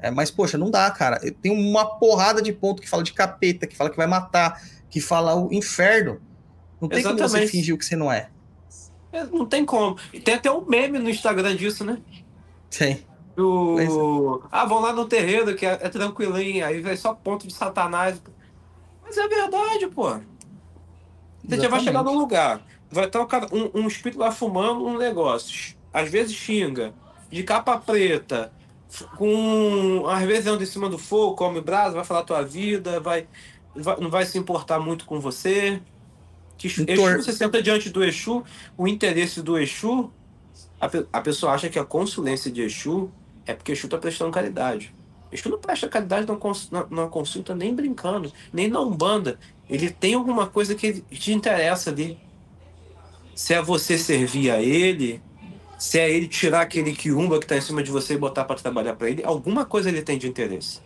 É, 0.06 0.10
mas, 0.10 0.30
poxa, 0.30 0.56
não 0.56 0.70
dá, 0.70 0.88
cara. 0.90 1.18
Tem 1.42 1.50
uma 1.50 1.84
porrada 1.84 2.40
de 2.40 2.52
ponto 2.52 2.80
que 2.80 2.88
fala 2.88 3.02
de 3.02 3.12
capeta, 3.12 3.66
que 3.66 3.76
fala 3.76 3.90
que 3.90 3.96
vai 3.96 4.06
matar, 4.06 4.62
que 4.88 5.00
fala 5.00 5.34
o 5.34 5.52
inferno. 5.52 6.20
Não 6.80 6.88
tem 6.88 7.00
Exatamente. 7.00 7.28
como 7.28 7.40
você 7.40 7.46
fingir 7.48 7.74
o 7.74 7.78
que 7.78 7.84
você 7.84 7.96
não 7.96 8.12
é. 8.12 8.28
é. 9.12 9.24
Não 9.24 9.44
tem 9.46 9.64
como. 9.64 9.98
E 10.12 10.20
tem 10.20 10.34
até 10.34 10.50
um 10.50 10.64
meme 10.64 10.98
no 10.98 11.10
Instagram 11.10 11.56
disso, 11.56 11.84
né? 11.84 11.98
Tem. 12.70 13.04
O... 13.36 13.80
É. 13.80 14.48
Ah, 14.52 14.64
vão 14.64 14.80
lá 14.80 14.92
no 14.92 15.06
terreiro, 15.06 15.56
que 15.56 15.66
é, 15.66 15.72
é 15.72 15.88
tranquilinho, 15.88 16.64
aí 16.64 16.80
vai 16.80 16.96
só 16.96 17.12
ponto 17.12 17.46
de 17.46 17.52
satanás. 17.52 18.22
Mas 19.02 19.16
é 19.16 19.26
verdade, 19.26 19.88
pô. 19.88 20.18
Você 21.44 21.60
já 21.60 21.68
vai 21.68 21.80
chegar 21.80 22.02
num 22.02 22.16
lugar, 22.16 22.64
vai 22.90 23.06
estar 23.06 23.26
um, 23.52 23.82
um 23.82 23.86
espírito 23.88 24.20
lá 24.20 24.30
fumando 24.30 24.86
um 24.86 24.96
negócio. 24.96 25.76
Às 25.92 26.08
vezes 26.10 26.34
xinga, 26.34 26.94
de 27.30 27.42
capa 27.42 27.78
preta, 27.78 28.52
com 29.16 30.06
às 30.08 30.24
vezes 30.24 30.46
anda 30.46 30.62
em 30.62 30.66
cima 30.66 30.88
do 30.88 30.98
fogo, 30.98 31.34
come 31.34 31.60
brasa, 31.60 31.94
vai 31.94 32.04
falar 32.04 32.22
tua 32.22 32.42
vida, 32.42 33.00
vai, 33.00 33.26
vai, 33.74 33.96
não 34.00 34.10
vai 34.10 34.24
se 34.24 34.38
importar 34.38 34.78
muito 34.78 35.04
com 35.04 35.20
você. 35.20 35.80
Que 36.56 36.68
Exu, 36.68 36.84
você 36.86 37.32
senta 37.32 37.62
diante 37.62 37.90
do 37.90 38.02
Exu, 38.02 38.42
o 38.78 38.88
interesse 38.88 39.42
do 39.42 39.58
Exu 39.58 40.10
A, 40.80 40.88
a 41.12 41.20
pessoa 41.20 41.52
acha 41.52 41.68
que 41.68 41.78
a 41.78 41.84
consulência 41.84 42.50
de 42.50 42.62
Exu 42.62 43.10
é 43.44 43.52
porque 43.52 43.72
Exu 43.72 43.86
está 43.86 43.98
prestando 43.98 44.30
caridade. 44.30 44.94
Exu 45.30 45.50
não 45.50 45.58
presta 45.58 45.88
caridade 45.88 46.26
numa 46.90 47.08
consulta 47.08 47.54
nem 47.54 47.74
brincando, 47.74 48.32
nem 48.52 48.68
na 48.68 48.80
Umbanda. 48.80 49.38
Ele 49.68 49.90
tem 49.90 50.14
alguma 50.14 50.46
coisa 50.46 50.74
que 50.74 51.00
te 51.02 51.32
interessa 51.32 51.90
ali. 51.90 52.18
Se 53.34 53.52
é 53.52 53.60
você 53.60 53.98
servir 53.98 54.50
a 54.50 54.62
ele, 54.62 55.20
se 55.78 55.98
é 55.98 56.10
ele 56.10 56.26
tirar 56.26 56.62
aquele 56.62 56.94
quiumba 56.94 57.38
que 57.38 57.44
está 57.44 57.56
em 57.56 57.60
cima 57.60 57.82
de 57.82 57.90
você 57.90 58.14
e 58.14 58.18
botar 58.18 58.44
para 58.44 58.56
trabalhar 58.56 58.94
para 58.94 59.10
ele, 59.10 59.24
alguma 59.24 59.64
coisa 59.64 59.88
ele 59.88 60.02
tem 60.02 60.18
de 60.18 60.26
interesse. 60.26 60.80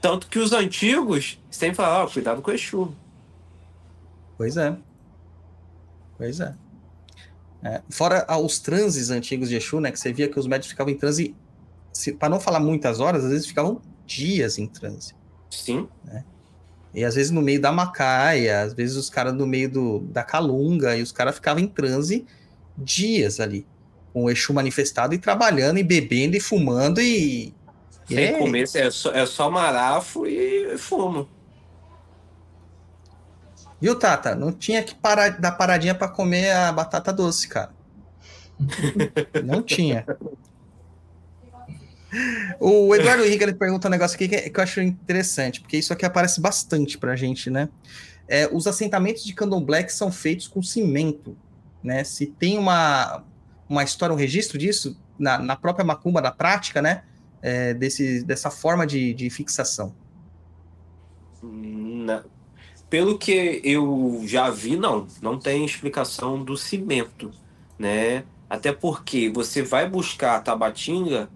Tanto 0.00 0.26
que 0.28 0.38
os 0.38 0.52
antigos 0.52 1.40
sempre 1.50 1.76
falavam, 1.76 2.06
oh, 2.06 2.10
cuidado 2.10 2.42
com 2.42 2.50
o 2.50 2.54
Exu. 2.54 2.94
Pois 4.36 4.56
é. 4.56 4.76
Pois 6.16 6.40
é. 6.40 6.54
é. 7.62 7.82
Fora 7.88 8.26
os 8.38 8.58
transes 8.58 9.10
antigos 9.10 9.48
de 9.48 9.56
Exu, 9.56 9.80
né? 9.80 9.90
Que 9.90 9.98
você 9.98 10.12
via 10.12 10.28
que 10.28 10.38
os 10.38 10.46
médicos 10.46 10.70
ficavam 10.70 10.92
em 10.92 10.96
transe, 10.96 11.34
para 12.18 12.28
não 12.28 12.40
falar 12.40 12.60
muitas 12.60 13.00
horas, 13.00 13.24
às 13.24 13.30
vezes 13.30 13.46
ficavam 13.46 13.80
dias 14.06 14.58
em 14.58 14.66
transe. 14.66 15.14
Sim. 15.50 15.88
Né? 16.04 16.24
E 16.94 17.04
às 17.04 17.14
vezes 17.14 17.30
no 17.30 17.40
meio 17.40 17.60
da 17.60 17.72
macaia, 17.72 18.60
às 18.60 18.74
vezes 18.74 18.96
os 18.96 19.08
caras 19.08 19.34
no 19.34 19.46
meio 19.46 19.70
do, 19.70 19.98
da 20.00 20.22
calunga, 20.22 20.96
e 20.96 21.02
os 21.02 21.12
caras 21.12 21.34
ficavam 21.36 21.62
em 21.62 21.66
transe 21.66 22.26
dias 22.76 23.40
ali, 23.40 23.66
com 24.12 24.24
o 24.24 24.30
Exu 24.30 24.52
manifestado 24.52 25.14
e 25.14 25.18
trabalhando, 25.18 25.78
e 25.78 25.82
bebendo, 25.82 26.36
e 26.36 26.40
fumando, 26.40 27.00
e. 27.00 27.54
Sem 28.06 28.24
é... 28.24 28.32
comer, 28.32 28.68
é 28.74 28.90
só, 28.90 29.12
é 29.12 29.24
só 29.24 29.50
marafo 29.50 30.26
e 30.26 30.76
fumo. 30.76 31.28
Viu, 33.80 33.96
Tata? 33.96 34.34
Não 34.34 34.52
tinha 34.52 34.82
que 34.82 34.94
parar, 34.94 35.40
dar 35.40 35.52
paradinha 35.52 35.94
para 35.94 36.08
comer 36.08 36.52
a 36.52 36.70
batata 36.70 37.12
doce, 37.12 37.48
cara. 37.48 37.70
Não 39.44 39.60
tinha. 39.60 40.06
O 42.60 42.94
Eduardo 42.94 43.24
Henrique 43.24 43.42
ele 43.42 43.54
pergunta 43.54 43.88
um 43.88 43.90
negócio 43.90 44.14
aqui 44.14 44.28
que, 44.28 44.50
que, 44.50 44.60
eu 44.60 44.62
acho 44.62 44.80
interessante, 44.80 45.60
porque 45.60 45.78
isso 45.78 45.92
aqui 45.92 46.04
aparece 46.04 46.40
bastante 46.40 46.98
pra 46.98 47.16
gente, 47.16 47.50
né? 47.50 47.68
É, 48.28 48.48
os 48.52 48.66
assentamentos 48.66 49.24
de 49.24 49.32
candomblé 49.32 49.88
são 49.88 50.12
feitos 50.12 50.46
com 50.46 50.62
cimento, 50.62 51.36
né? 51.82 52.04
Se 52.04 52.26
tem 52.26 52.58
uma, 52.58 53.24
uma 53.72 53.82
história, 53.82 54.14
um 54.14 54.18
registro 54.18 54.58
disso 54.58 54.96
na, 55.18 55.38
na 55.38 55.56
própria 55.56 55.84
macumba, 55.84 56.20
na 56.20 56.30
prática, 56.30 56.82
né? 56.82 57.04
É, 57.40 57.74
desse, 57.74 58.22
dessa 58.22 58.50
forma 58.50 58.86
de, 58.86 59.14
de 59.14 59.28
fixação. 59.30 59.94
Não. 61.42 62.22
Pelo 62.88 63.18
que 63.18 63.60
eu 63.64 64.22
já 64.26 64.50
vi, 64.50 64.76
não. 64.76 65.06
Não 65.20 65.38
tem 65.38 65.64
explicação 65.64 66.44
do 66.44 66.56
cimento, 66.56 67.32
né? 67.78 68.24
Até 68.48 68.70
porque 68.72 69.30
você 69.30 69.62
vai 69.62 69.88
buscar 69.88 70.36
a 70.36 70.40
tabatinga 70.40 71.28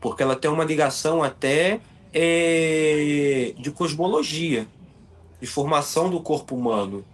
porque 0.00 0.22
ela 0.22 0.36
tem 0.36 0.50
uma 0.50 0.64
ligação 0.64 1.22
até 1.22 1.80
é, 2.12 3.52
de 3.58 3.70
cosmologia, 3.70 4.66
de 5.40 5.46
formação 5.46 6.08
do 6.08 6.20
corpo 6.20 6.54
humano. 6.54 7.04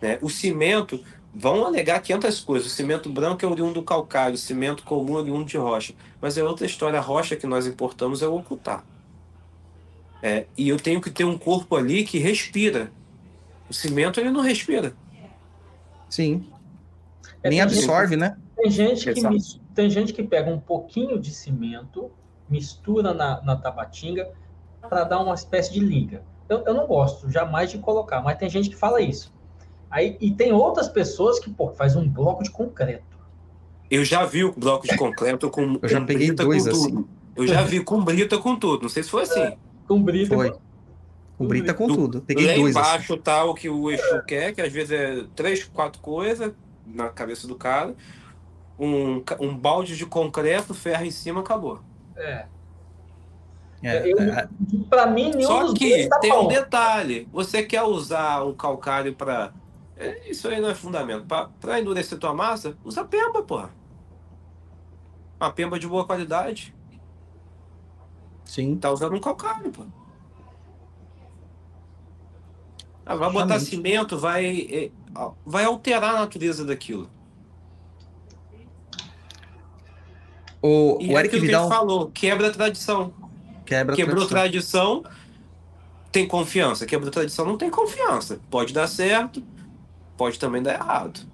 Né? 0.00 0.18
O 0.20 0.28
cimento, 0.28 1.00
vão 1.34 1.64
alegar 1.64 2.00
500 2.00 2.40
coisas. 2.40 2.70
O 2.70 2.74
cimento 2.74 3.08
branco 3.08 3.44
é 3.44 3.48
oriundo 3.48 3.74
do 3.74 3.82
calcário, 3.82 4.34
o 4.34 4.38
cimento 4.38 4.82
comum 4.82 5.16
é 5.16 5.20
oriundo 5.20 5.44
de 5.44 5.56
rocha. 5.56 5.94
Mas 6.20 6.36
é 6.36 6.44
outra 6.44 6.66
história. 6.66 6.98
A 6.98 7.02
rocha 7.02 7.36
que 7.36 7.46
nós 7.46 7.66
importamos 7.66 8.22
é 8.22 8.26
o 8.26 8.36
ocultar. 8.36 8.84
É, 10.22 10.46
e 10.56 10.68
eu 10.68 10.78
tenho 10.78 11.00
que 11.00 11.10
ter 11.10 11.24
um 11.24 11.36
corpo 11.36 11.76
ali 11.76 12.04
que 12.04 12.18
respira. 12.18 12.92
O 13.68 13.74
cimento 13.74 14.20
ele 14.20 14.30
não 14.30 14.40
respira. 14.40 14.94
Sim. 16.08 16.46
É, 17.42 17.48
Nem 17.48 17.60
absorve, 17.60 18.14
gente, 18.14 18.20
né? 18.20 18.36
Tem 18.56 18.70
gente 18.70 19.12
que 19.12 19.22
tem 19.74 19.88
gente 19.88 20.12
que 20.12 20.22
pega 20.22 20.50
um 20.50 20.60
pouquinho 20.60 21.18
de 21.18 21.32
cimento, 21.32 22.10
mistura 22.48 23.14
na, 23.14 23.40
na 23.42 23.56
tabatinga 23.56 24.30
para 24.82 25.04
dar 25.04 25.20
uma 25.20 25.34
espécie 25.34 25.72
de 25.72 25.80
liga. 25.80 26.22
Eu, 26.48 26.62
eu 26.66 26.74
não 26.74 26.86
gosto 26.86 27.30
jamais 27.30 27.70
de 27.70 27.78
colocar, 27.78 28.20
mas 28.20 28.36
tem 28.36 28.50
gente 28.50 28.68
que 28.68 28.76
fala 28.76 29.00
isso. 29.00 29.32
Aí, 29.92 30.16
e 30.20 30.32
tem 30.32 30.52
outras 30.52 30.88
pessoas 30.88 31.38
que 31.38 31.50
pô, 31.50 31.70
faz 31.70 31.94
um 31.94 32.08
bloco 32.08 32.42
de 32.42 32.50
concreto. 32.50 33.16
Eu 33.88 34.04
já 34.04 34.24
vi 34.24 34.42
o 34.42 34.52
bloco 34.52 34.88
de 34.88 34.96
concreto 34.96 35.48
com. 35.50 35.78
Eu 35.80 35.88
já 35.88 36.00
com 36.00 36.06
peguei 36.06 36.32
dois 36.32 36.66
assim. 36.66 37.04
Eu 37.36 37.46
já 37.46 37.62
vi 37.62 37.84
com 37.84 38.02
brita 38.02 38.38
com 38.38 38.56
tudo. 38.56 38.82
Não 38.82 38.88
sei 38.88 39.04
se 39.04 39.10
foi 39.10 39.22
assim. 39.22 39.40
É, 39.40 39.56
com 39.86 40.02
brita. 40.02 40.34
Foi. 40.34 40.52
Com 41.38 41.46
brita 41.46 41.74
com 41.74 41.86
tudo. 41.86 42.22
Peguei 42.22 42.46
Lá 42.46 42.54
dois. 42.54 42.74
embaixo 42.74 43.12
assim. 43.14 43.22
tá 43.22 43.44
o 43.44 43.54
que 43.54 43.68
o 43.68 43.90
Exu 43.90 44.22
quer, 44.26 44.52
que 44.52 44.60
às 44.60 44.72
vezes 44.72 44.90
é 44.90 45.24
três, 45.36 45.62
quatro 45.64 46.00
coisas 46.00 46.52
na 46.86 47.08
cabeça 47.08 47.46
do 47.46 47.54
cara 47.54 47.94
um, 48.82 49.22
um 49.40 49.56
balde 49.56 49.96
de 49.96 50.04
concreto, 50.04 50.74
ferro 50.74 51.04
em 51.04 51.10
cima, 51.10 51.40
acabou. 51.40 51.80
É. 52.16 52.46
é, 53.82 54.10
é. 54.10 54.48
Para 54.88 55.06
mim, 55.06 55.30
nenhum 55.30 55.48
Só 55.48 55.72
que 55.72 56.08
tá 56.08 56.18
tem 56.18 56.30
bom. 56.30 56.44
um 56.44 56.48
detalhe: 56.48 57.28
você 57.32 57.62
quer 57.62 57.82
usar 57.82 58.44
um 58.44 58.52
calcário 58.52 59.14
para. 59.14 59.52
É, 59.96 60.30
isso 60.30 60.48
aí 60.48 60.60
não 60.60 60.70
é 60.70 60.74
fundamento. 60.74 61.26
Para 61.26 61.80
endurecer 61.80 62.18
tua 62.18 62.34
massa, 62.34 62.76
usa 62.84 63.04
pemba, 63.04 63.42
porra. 63.42 63.70
Uma 65.40 65.50
pemba 65.52 65.78
de 65.78 65.86
boa 65.86 66.04
qualidade. 66.06 66.74
Sim. 68.44 68.76
Tá 68.76 68.90
usando 68.90 69.14
um 69.14 69.20
calcário, 69.20 69.70
pô. 69.70 69.84
Ah, 73.04 73.16
vai 73.16 73.32
botar 73.32 73.58
cimento, 73.58 74.16
vai, 74.16 74.68
é, 74.70 74.90
vai 75.44 75.64
alterar 75.64 76.14
a 76.14 76.20
natureza 76.20 76.64
daquilo. 76.64 77.10
O, 80.62 80.98
e 81.00 81.12
o 81.12 81.18
Eric 81.18 81.40
Vidal 81.40 81.68
que 81.68 81.74
falou, 81.74 82.10
quebra 82.12 82.46
a 82.46 82.50
tradição. 82.52 83.12
Quebra 83.66 83.96
Quebrou 83.96 84.26
tradição. 84.26 85.02
tradição, 85.02 85.22
tem 86.12 86.28
confiança. 86.28 86.86
Quebrou 86.86 87.10
tradição, 87.10 87.44
não 87.44 87.58
tem 87.58 87.68
confiança. 87.68 88.38
Pode 88.48 88.72
dar 88.72 88.86
certo, 88.86 89.42
pode 90.22 90.38
também 90.38 90.62
dar 90.62 90.74
errado. 90.74 91.26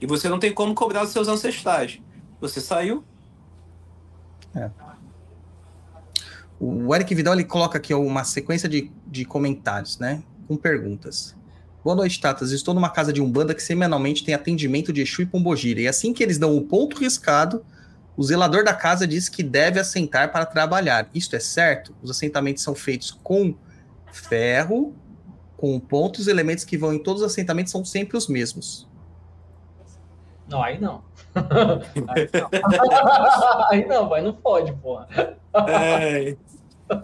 E 0.00 0.06
você 0.06 0.28
não 0.28 0.38
tem 0.38 0.54
como 0.54 0.76
cobrar 0.76 1.02
dos 1.02 1.10
seus 1.12 1.26
ancestrais. 1.26 2.00
Você 2.40 2.60
saiu. 2.60 3.02
É. 4.54 4.70
O 6.60 6.94
Eric 6.94 7.12
Vidal 7.12 7.34
ele 7.34 7.42
coloca 7.42 7.78
aqui 7.78 7.92
uma 7.92 8.22
sequência 8.22 8.68
de, 8.68 8.92
de 9.08 9.24
comentários, 9.24 9.98
né? 9.98 10.22
Com 10.46 10.56
perguntas. 10.56 11.34
Boa 11.82 11.96
noite, 11.96 12.20
Tatas. 12.20 12.52
Estou 12.52 12.74
numa 12.74 12.90
casa 12.90 13.12
de 13.12 13.20
Umbanda 13.20 13.56
que 13.56 13.62
semanalmente 13.62 14.22
tem 14.24 14.34
atendimento 14.34 14.92
de 14.92 15.00
Exu 15.00 15.22
e 15.22 15.26
Pombogira. 15.26 15.80
E 15.80 15.88
assim 15.88 16.12
que 16.12 16.22
eles 16.22 16.38
dão 16.38 16.56
o 16.56 16.62
ponto 16.62 16.96
riscado, 16.96 17.64
o 18.16 18.22
zelador 18.22 18.62
da 18.62 18.72
casa 18.72 19.04
diz 19.04 19.28
que 19.28 19.42
deve 19.42 19.80
assentar 19.80 20.30
para 20.30 20.46
trabalhar. 20.46 21.10
Isto 21.12 21.34
é 21.34 21.40
certo? 21.40 21.92
Os 22.00 22.08
assentamentos 22.08 22.62
são 22.62 22.72
feitos 22.72 23.10
com 23.10 23.52
ferro, 24.12 24.94
com 25.60 25.78
pontos, 25.78 26.26
elementos 26.26 26.64
que 26.64 26.78
vão 26.78 26.94
em 26.94 26.98
todos 26.98 27.20
os 27.20 27.30
assentamentos 27.30 27.70
são 27.70 27.84
sempre 27.84 28.16
os 28.16 28.28
mesmos. 28.28 28.88
Não, 30.48 30.62
aí 30.62 30.80
não. 30.80 31.04
aí 33.68 33.84
não, 33.84 34.08
vai, 34.08 34.22
não 34.22 34.32
pode, 34.32 34.72
porra. 34.72 35.06
É, 35.68 36.34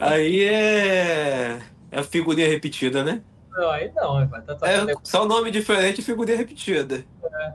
aí 0.01 0.43
é, 0.43 1.61
é 1.91 1.99
a 1.99 2.03
figurinha 2.03 2.49
repetida, 2.49 3.05
né? 3.05 3.21
Não, 3.51 3.71
aí 3.71 3.93
não. 3.95 4.27
Vai, 4.27 4.41
tá, 4.41 4.55
tá, 4.55 4.71
é, 4.71 4.87
só 5.05 5.27
nome 5.27 5.51
diferente 5.51 6.01
e 6.01 6.05
figurinha 6.05 6.39
repetida. 6.39 7.05
É. 7.23 7.53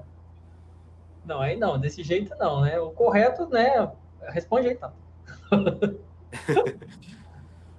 Não, 1.25 1.41
aí 1.41 1.57
não, 1.57 1.79
desse 1.79 2.03
jeito 2.03 2.35
não, 2.37 2.61
né? 2.61 2.79
O 2.79 2.91
correto, 2.91 3.47
né? 3.47 3.91
Responde 4.27 4.67
aí, 4.67 4.75
tá? 4.75 4.93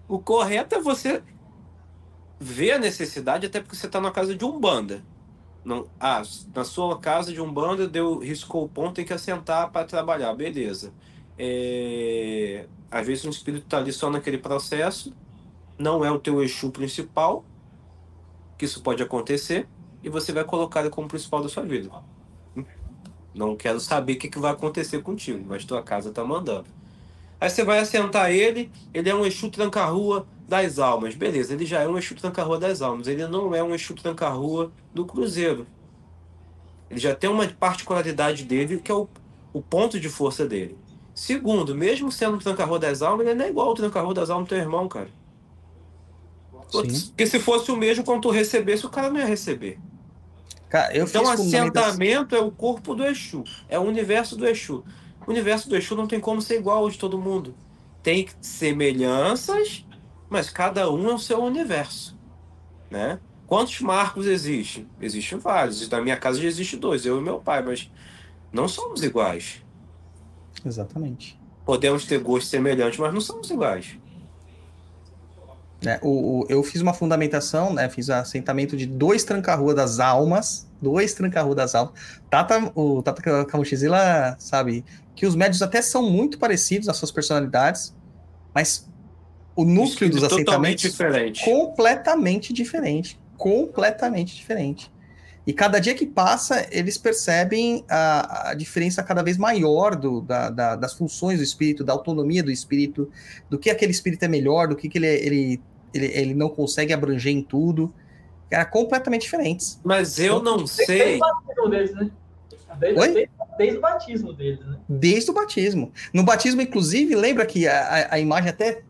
o 0.08 0.18
correto 0.18 0.74
é 0.74 0.80
você 0.80 1.22
ver 2.42 2.72
a 2.72 2.78
necessidade, 2.78 3.46
até 3.46 3.60
porque 3.60 3.76
você 3.76 3.86
está 3.86 4.00
na 4.00 4.10
casa 4.10 4.34
de 4.34 4.44
Umbanda. 4.44 5.02
Não, 5.64 5.86
ah, 6.00 6.22
na 6.52 6.64
sua 6.64 6.98
casa 6.98 7.32
de 7.32 7.40
Umbanda 7.40 7.86
deu, 7.86 8.18
riscou 8.18 8.64
o 8.64 8.68
ponto, 8.68 8.94
tem 8.94 9.04
que 9.04 9.12
assentar 9.12 9.70
para 9.70 9.86
trabalhar, 9.86 10.34
beleza. 10.34 10.92
É, 11.38 12.66
às 12.90 13.06
vezes 13.06 13.24
um 13.24 13.30
espírito 13.30 13.64
está 13.64 13.78
ali 13.78 13.92
só 13.92 14.10
naquele 14.10 14.38
processo, 14.38 15.14
não 15.78 16.04
é 16.04 16.10
o 16.10 16.18
teu 16.18 16.42
Exu 16.42 16.70
principal, 16.70 17.44
que 18.58 18.64
isso 18.64 18.82
pode 18.82 19.02
acontecer, 19.02 19.68
e 20.02 20.08
você 20.08 20.32
vai 20.32 20.42
colocar 20.42 20.80
ele 20.80 20.90
como 20.90 21.06
principal 21.06 21.42
da 21.42 21.48
sua 21.48 21.62
vida. 21.62 21.90
Não 23.32 23.56
quero 23.56 23.78
saber 23.78 24.14
o 24.14 24.18
que, 24.18 24.28
que 24.28 24.38
vai 24.38 24.50
acontecer 24.50 25.00
contigo, 25.00 25.44
mas 25.48 25.64
tua 25.64 25.82
casa 25.82 26.10
tá 26.10 26.24
mandando. 26.24 26.66
Aí 27.40 27.48
você 27.48 27.64
vai 27.64 27.78
assentar 27.78 28.32
ele, 28.32 28.70
ele 28.92 29.08
é 29.08 29.14
um 29.14 29.24
Exu 29.24 29.48
tranca-rua 29.48 30.26
das 30.48 30.78
almas. 30.78 31.14
Beleza, 31.14 31.54
ele 31.54 31.64
já 31.64 31.80
é 31.80 31.88
um 31.88 31.96
Exu 31.96 32.14
tranca-rua 32.14 32.58
das 32.58 32.82
almas. 32.82 33.06
Ele 33.06 33.26
não 33.26 33.54
é 33.54 33.62
um 33.62 33.74
Exu 33.74 33.94
tranca-rua 33.94 34.72
do 34.92 35.04
Cruzeiro. 35.04 35.66
Ele 36.90 37.00
já 37.00 37.14
tem 37.14 37.30
uma 37.30 37.46
particularidade 37.46 38.44
dele, 38.44 38.78
que 38.78 38.90
é 38.90 38.94
o, 38.94 39.08
o 39.52 39.62
ponto 39.62 39.98
de 39.98 40.08
força 40.08 40.46
dele. 40.46 40.76
Segundo, 41.14 41.74
mesmo 41.74 42.10
sendo 42.10 42.36
um 42.36 42.38
tranca-rua 42.38 42.78
das 42.78 43.02
almas, 43.02 43.26
ele 43.26 43.34
não 43.34 43.44
é 43.44 43.48
igual 43.48 43.68
ao 43.68 43.74
tranca-rua 43.74 44.14
das 44.14 44.30
almas 44.30 44.46
do 44.46 44.48
teu 44.50 44.58
irmão, 44.58 44.88
cara. 44.88 45.08
Sim. 46.70 47.08
Porque 47.08 47.26
se 47.26 47.38
fosse 47.38 47.70
o 47.70 47.76
mesmo, 47.76 48.04
quando 48.04 48.22
tu 48.22 48.30
recebesse, 48.30 48.86
o 48.86 48.90
cara 48.90 49.10
não 49.10 49.20
ia 49.20 49.26
receber. 49.26 49.78
Cara, 50.70 50.96
então, 50.96 51.28
assentamento 51.28 52.34
é 52.34 52.40
o 52.40 52.50
corpo 52.50 52.94
do 52.94 53.04
Exu, 53.04 53.44
é 53.68 53.78
o 53.78 53.82
universo 53.82 54.36
do 54.36 54.46
Exu. 54.46 54.82
O 55.26 55.30
universo 55.30 55.68
do 55.68 55.76
Exu 55.76 55.94
não 55.94 56.06
tem 56.06 56.18
como 56.18 56.40
ser 56.40 56.58
igual 56.58 56.78
ao 56.78 56.90
de 56.90 56.98
todo 56.98 57.18
mundo. 57.18 57.54
Tem 58.02 58.26
semelhanças, 58.40 59.84
mas 60.32 60.48
cada 60.48 60.90
um 60.90 61.10
é 61.10 61.14
o 61.14 61.18
seu 61.18 61.42
universo, 61.44 62.18
né? 62.90 63.20
Quantos 63.46 63.82
marcos 63.82 64.26
existem? 64.26 64.88
Existem 64.98 65.38
vários. 65.38 65.86
Na 65.90 66.00
minha 66.00 66.16
casa 66.16 66.40
já 66.40 66.48
existe 66.48 66.74
dois, 66.74 67.04
eu 67.04 67.20
e 67.20 67.22
meu 67.22 67.38
pai, 67.38 67.62
mas 67.62 67.90
não 68.50 68.66
somos 68.66 69.02
iguais. 69.02 69.62
Exatamente. 70.64 71.38
Podemos 71.66 72.06
ter 72.06 72.18
gostos 72.18 72.48
semelhantes, 72.48 72.98
mas 72.98 73.12
não 73.12 73.20
somos 73.20 73.50
iguais. 73.50 73.98
É, 75.84 75.98
o, 76.00 76.40
o, 76.40 76.46
eu 76.48 76.62
fiz 76.62 76.80
uma 76.80 76.94
fundamentação, 76.94 77.74
né? 77.74 77.90
Fiz 77.90 78.08
assentamento 78.08 78.74
de 78.74 78.86
dois 78.86 79.24
tranca-rua 79.24 79.74
das 79.74 80.00
almas. 80.00 80.66
Dois 80.80 81.12
tranca-rua 81.12 81.54
das 81.54 81.74
almas. 81.74 81.92
Tata, 82.30 82.72
o 82.74 83.02
Tata 83.02 83.44
Kamushizila 83.44 84.34
sabe 84.38 84.82
que 85.14 85.26
os 85.26 85.36
médios 85.36 85.60
até 85.60 85.82
são 85.82 86.08
muito 86.08 86.38
parecidos 86.38 86.86
nas 86.86 86.96
suas 86.96 87.12
personalidades, 87.12 87.94
mas 88.54 88.88
o 89.54 89.64
núcleo 89.64 90.10
dos 90.10 90.22
assentamentos 90.22 90.82
diferente. 90.82 91.44
completamente 91.44 92.52
diferente. 92.52 93.18
Completamente 93.36 94.36
diferente. 94.36 94.90
E 95.44 95.52
cada 95.52 95.80
dia 95.80 95.94
que 95.94 96.06
passa, 96.06 96.66
eles 96.70 96.96
percebem 96.96 97.84
a, 97.88 98.50
a 98.50 98.54
diferença 98.54 99.02
cada 99.02 99.22
vez 99.22 99.36
maior 99.36 99.96
do, 99.96 100.20
da, 100.20 100.48
da, 100.50 100.76
das 100.76 100.94
funções 100.94 101.38
do 101.38 101.44
espírito, 101.44 101.82
da 101.82 101.92
autonomia 101.92 102.42
do 102.42 102.50
espírito, 102.50 103.10
do 103.50 103.58
que 103.58 103.68
aquele 103.68 103.90
espírito 103.90 104.24
é 104.24 104.28
melhor, 104.28 104.68
do 104.68 104.76
que, 104.76 104.88
que 104.88 104.98
ele, 104.98 105.08
ele 105.08 105.60
ele, 105.94 106.06
ele 106.06 106.34
não 106.34 106.48
consegue 106.48 106.92
abranger 106.92 107.32
em 107.32 107.42
tudo. 107.42 107.92
Era 108.50 108.64
completamente 108.64 109.22
diferentes. 109.22 109.80
Mas 109.84 110.18
eu 110.18 110.42
não 110.42 110.66
sei. 110.66 110.86
Desde 110.86 111.16
o 111.16 111.20
batismo 111.20 111.68
deles, 111.70 111.94
né? 111.94 112.10
Desde, 112.78 113.00
Oi? 113.00 113.28
Desde, 113.58 113.76
o 113.76 113.80
batismo 113.80 114.32
deles, 114.32 114.60
né? 114.60 114.78
Desde 114.88 115.30
o 115.30 115.34
batismo. 115.34 115.92
No 116.12 116.22
batismo, 116.22 116.60
inclusive, 116.60 117.14
lembra 117.14 117.46
que 117.46 117.66
a, 117.66 118.08
a 118.10 118.18
imagem 118.18 118.50
até 118.50 118.82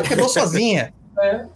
quebrou 0.00 0.28
sozinha. 0.28 0.94
É. 1.18 1.46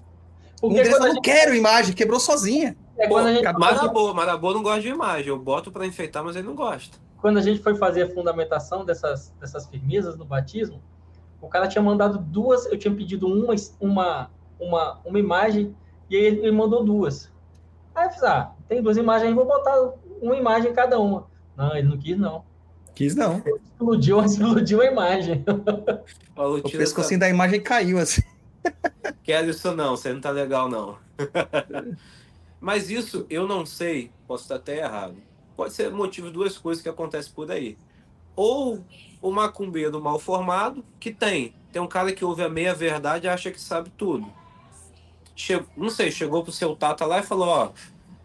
Porque 0.61 0.81
um 0.83 0.99
não 0.99 1.09
gente... 1.09 1.21
quero 1.21 1.55
imagem, 1.55 1.95
quebrou 1.95 2.21
sozinha. 2.21 2.77
É, 2.99 3.07
Pô, 3.07 3.23
gente... 3.23 3.43
Marabô, 3.53 4.13
Marabô 4.15 4.53
não 4.53 4.63
gosta 4.63 4.81
de 4.81 4.89
imagem. 4.89 5.29
Eu 5.29 5.39
boto 5.39 5.71
para 5.71 5.87
enfeitar, 5.87 6.25
mas 6.25 6.37
ele 6.37 6.47
não 6.47 6.55
gosta. 6.55 6.99
Quando 7.19 7.39
a 7.39 7.43
gente 7.43 7.61
foi 7.61 7.75
fazer 7.75 8.03
a 8.03 8.11
fundamentação 8.11 8.85
dessas, 8.85 9.33
dessas 9.41 9.67
firmezas 9.67 10.17
no 10.17 10.25
batismo, 10.25 10.81
o 11.41 11.49
cara 11.49 11.69
tinha 11.69 11.83
mandado 11.83 12.19
duas, 12.19 12.67
eu 12.67 12.79
tinha 12.79 12.95
pedido 12.95 13.27
uma, 13.27 13.55
uma, 13.81 14.31
uma, 14.59 15.01
uma 15.05 15.19
imagem 15.19 15.75
e 16.09 16.17
ele, 16.17 16.41
ele 16.41 16.53
mandou 16.53 16.85
duas. 16.85 17.31
Aí 17.95 18.07
eu 18.07 18.11
fiz, 18.11 18.23
ah, 18.23 18.53
tem 18.69 18.83
duas 18.83 18.97
imagens 18.97 19.29
aí, 19.29 19.35
vou 19.35 19.47
botar 19.47 19.75
uma 20.21 20.37
imagem 20.37 20.71
em 20.71 20.75
cada 20.75 20.99
uma. 20.99 21.27
Não, 21.57 21.75
ele 21.75 21.89
não 21.89 21.99
quis, 21.99 22.17
não. 22.17 22.45
Quis 22.97 23.15
não. 23.15 23.43
explodiu, 23.63 24.25
explodiu 24.25 24.81
a 24.81 24.87
imagem. 24.87 25.45
O, 26.39 26.57
o 26.57 26.63
pescocinho 26.63 27.19
tá... 27.19 27.25
da 27.25 27.31
imagem 27.31 27.63
caiu 27.63 27.99
assim. 27.99 28.21
Quero 29.25 29.49
isso 29.49 29.75
não, 29.75 29.97
você 29.97 30.13
não 30.13 30.21
tá 30.21 30.31
legal 30.31 30.69
não. 30.69 30.99
Mas 32.61 32.91
isso 32.91 33.25
eu 33.31 33.49
não 33.49 33.65
sei, 33.65 34.11
posso 34.29 34.43
estar 34.43 34.57
até 34.57 34.81
errado. 34.81 35.17
Pode 35.57 35.73
ser 35.73 35.91
motivo 35.91 36.27
de 36.27 36.35
duas 36.35 36.59
coisas 36.59 36.83
que 36.83 36.91
acontecem 36.91 37.33
por 37.33 37.51
aí. 37.51 37.79
Ou 38.35 38.85
o 39.23 39.31
macumbeiro 39.31 39.99
mal 39.99 40.19
formado, 40.19 40.85
que 41.01 41.11
tem. 41.11 41.55
Tem 41.73 41.81
um 41.81 41.89
cara 41.89 42.13
que 42.13 42.23
ouve 42.23 42.43
a 42.43 42.51
meia 42.51 42.75
verdade 42.75 43.27
e 43.27 43.31
acha 43.31 43.51
que 43.51 43.59
sabe 43.59 43.89
tudo. 43.97 44.31
Chegou, 45.35 45.69
não 45.75 45.89
sei, 45.89 46.11
chegou 46.11 46.43
pro 46.43 46.53
seu 46.53 46.77
Tata 46.77 47.07
lá 47.07 47.21
e 47.21 47.23
falou, 47.23 47.49
ó, 47.49 47.73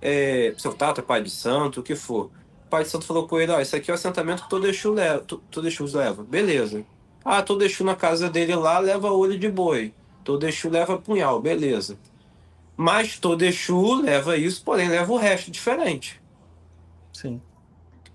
é, 0.02 0.54
seu 0.58 0.74
Tata, 0.74 1.02
pai 1.02 1.24
de 1.24 1.30
santo, 1.30 1.80
o 1.80 1.84
que 1.84 1.96
for. 1.96 2.30
O 2.72 2.78
pai 2.80 2.86
santo 2.86 3.06
falou 3.06 3.28
com 3.28 3.38
ele, 3.38 3.52
ó, 3.52 3.60
isso 3.60 3.76
aqui 3.76 3.92
é 3.92 3.94
o 3.94 3.96
assentamento 3.96 4.44
que 4.44 4.50
todo 4.50 4.66
Exu 4.66 4.94
leva. 4.94 5.20
Todo 5.20 5.68
Exu 5.68 5.84
leva. 5.94 6.24
Beleza. 6.24 6.86
Ah, 7.22 7.42
todo 7.42 7.66
Exu 7.66 7.84
na 7.84 7.98
casa 7.98 8.30
dele 8.30 8.56
lá 8.56 8.80
leva 8.80 9.12
olho 9.12 9.38
de 9.38 9.50
boi. 9.50 9.94
Todo 10.24 10.48
Exu 10.48 10.70
leva 10.70 10.98
punhal. 10.98 11.42
Beleza. 11.42 12.00
Mas 12.78 13.20
todo 13.20 13.44
Exu 13.44 13.96
leva 13.96 14.38
isso, 14.38 14.64
porém 14.64 14.88
leva 14.88 15.12
o 15.12 15.18
resto 15.18 15.52
diferente. 15.52 16.22
Sim. 17.12 17.42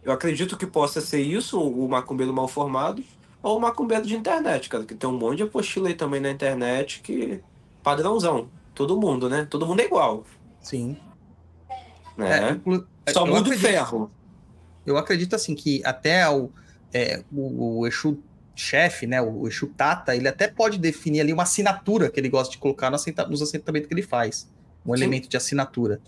Eu 0.03 0.11
acredito 0.11 0.57
que 0.57 0.66
possa 0.66 1.03
ser 1.03 1.20
isso, 1.20 1.61
o 1.61 1.87
macumbeiro 1.87 2.33
mal 2.33 2.49
formado, 2.49 3.05
ou 3.43 3.59
o 3.59 3.61
macumbeiro 3.61 4.07
de 4.07 4.16
internet, 4.16 4.70
cara, 4.70 4.87
que 4.87 4.95
tem 4.95 5.11
um 5.11 5.19
monte 5.19 5.37
de 5.37 5.43
apostila 5.43 5.89
aí 5.89 5.95
também 5.95 6.19
na 6.19 6.31
internet 6.31 7.03
que. 7.03 7.43
padrãozão. 7.83 8.49
Todo 8.74 8.99
mundo, 8.99 9.28
né? 9.28 9.47
Todo 9.51 9.66
mundo 9.66 9.81
é 9.81 9.85
igual. 9.85 10.24
Sim. 10.62 10.97
Né? 12.16 12.59
É, 13.05 13.12
Só 13.12 13.27
muda 13.27 13.51
o 13.51 13.59
ferro. 13.59 14.11
Eu 14.87 14.97
acredito 14.97 15.35
assim 15.35 15.55
que 15.55 15.83
até 15.85 16.29
o, 16.29 16.51
é, 16.93 17.23
o, 17.33 17.81
o 17.81 17.87
Exu 17.87 18.23
chefe, 18.55 19.07
né, 19.07 19.21
o 19.21 19.47
Exu 19.47 19.67
Tata, 19.67 20.17
ele 20.17 20.27
até 20.27 20.49
pode 20.49 20.79
definir 20.79 21.21
ali 21.21 21.33
uma 21.33 21.43
assinatura 21.43 22.09
que 22.09 22.19
ele 22.19 22.29
gosta 22.29 22.53
de 22.53 22.59
colocar 22.59 22.89
no 22.89 22.97
assenta, 22.97 23.27
nos 23.27 23.43
assentamentos 23.43 23.89
que 23.89 23.95
ele 23.95 24.03
faz. 24.03 24.51
Um 24.85 24.97
Sim. 24.97 25.03
elemento 25.03 25.29
de 25.29 25.37
assinatura. 25.37 26.01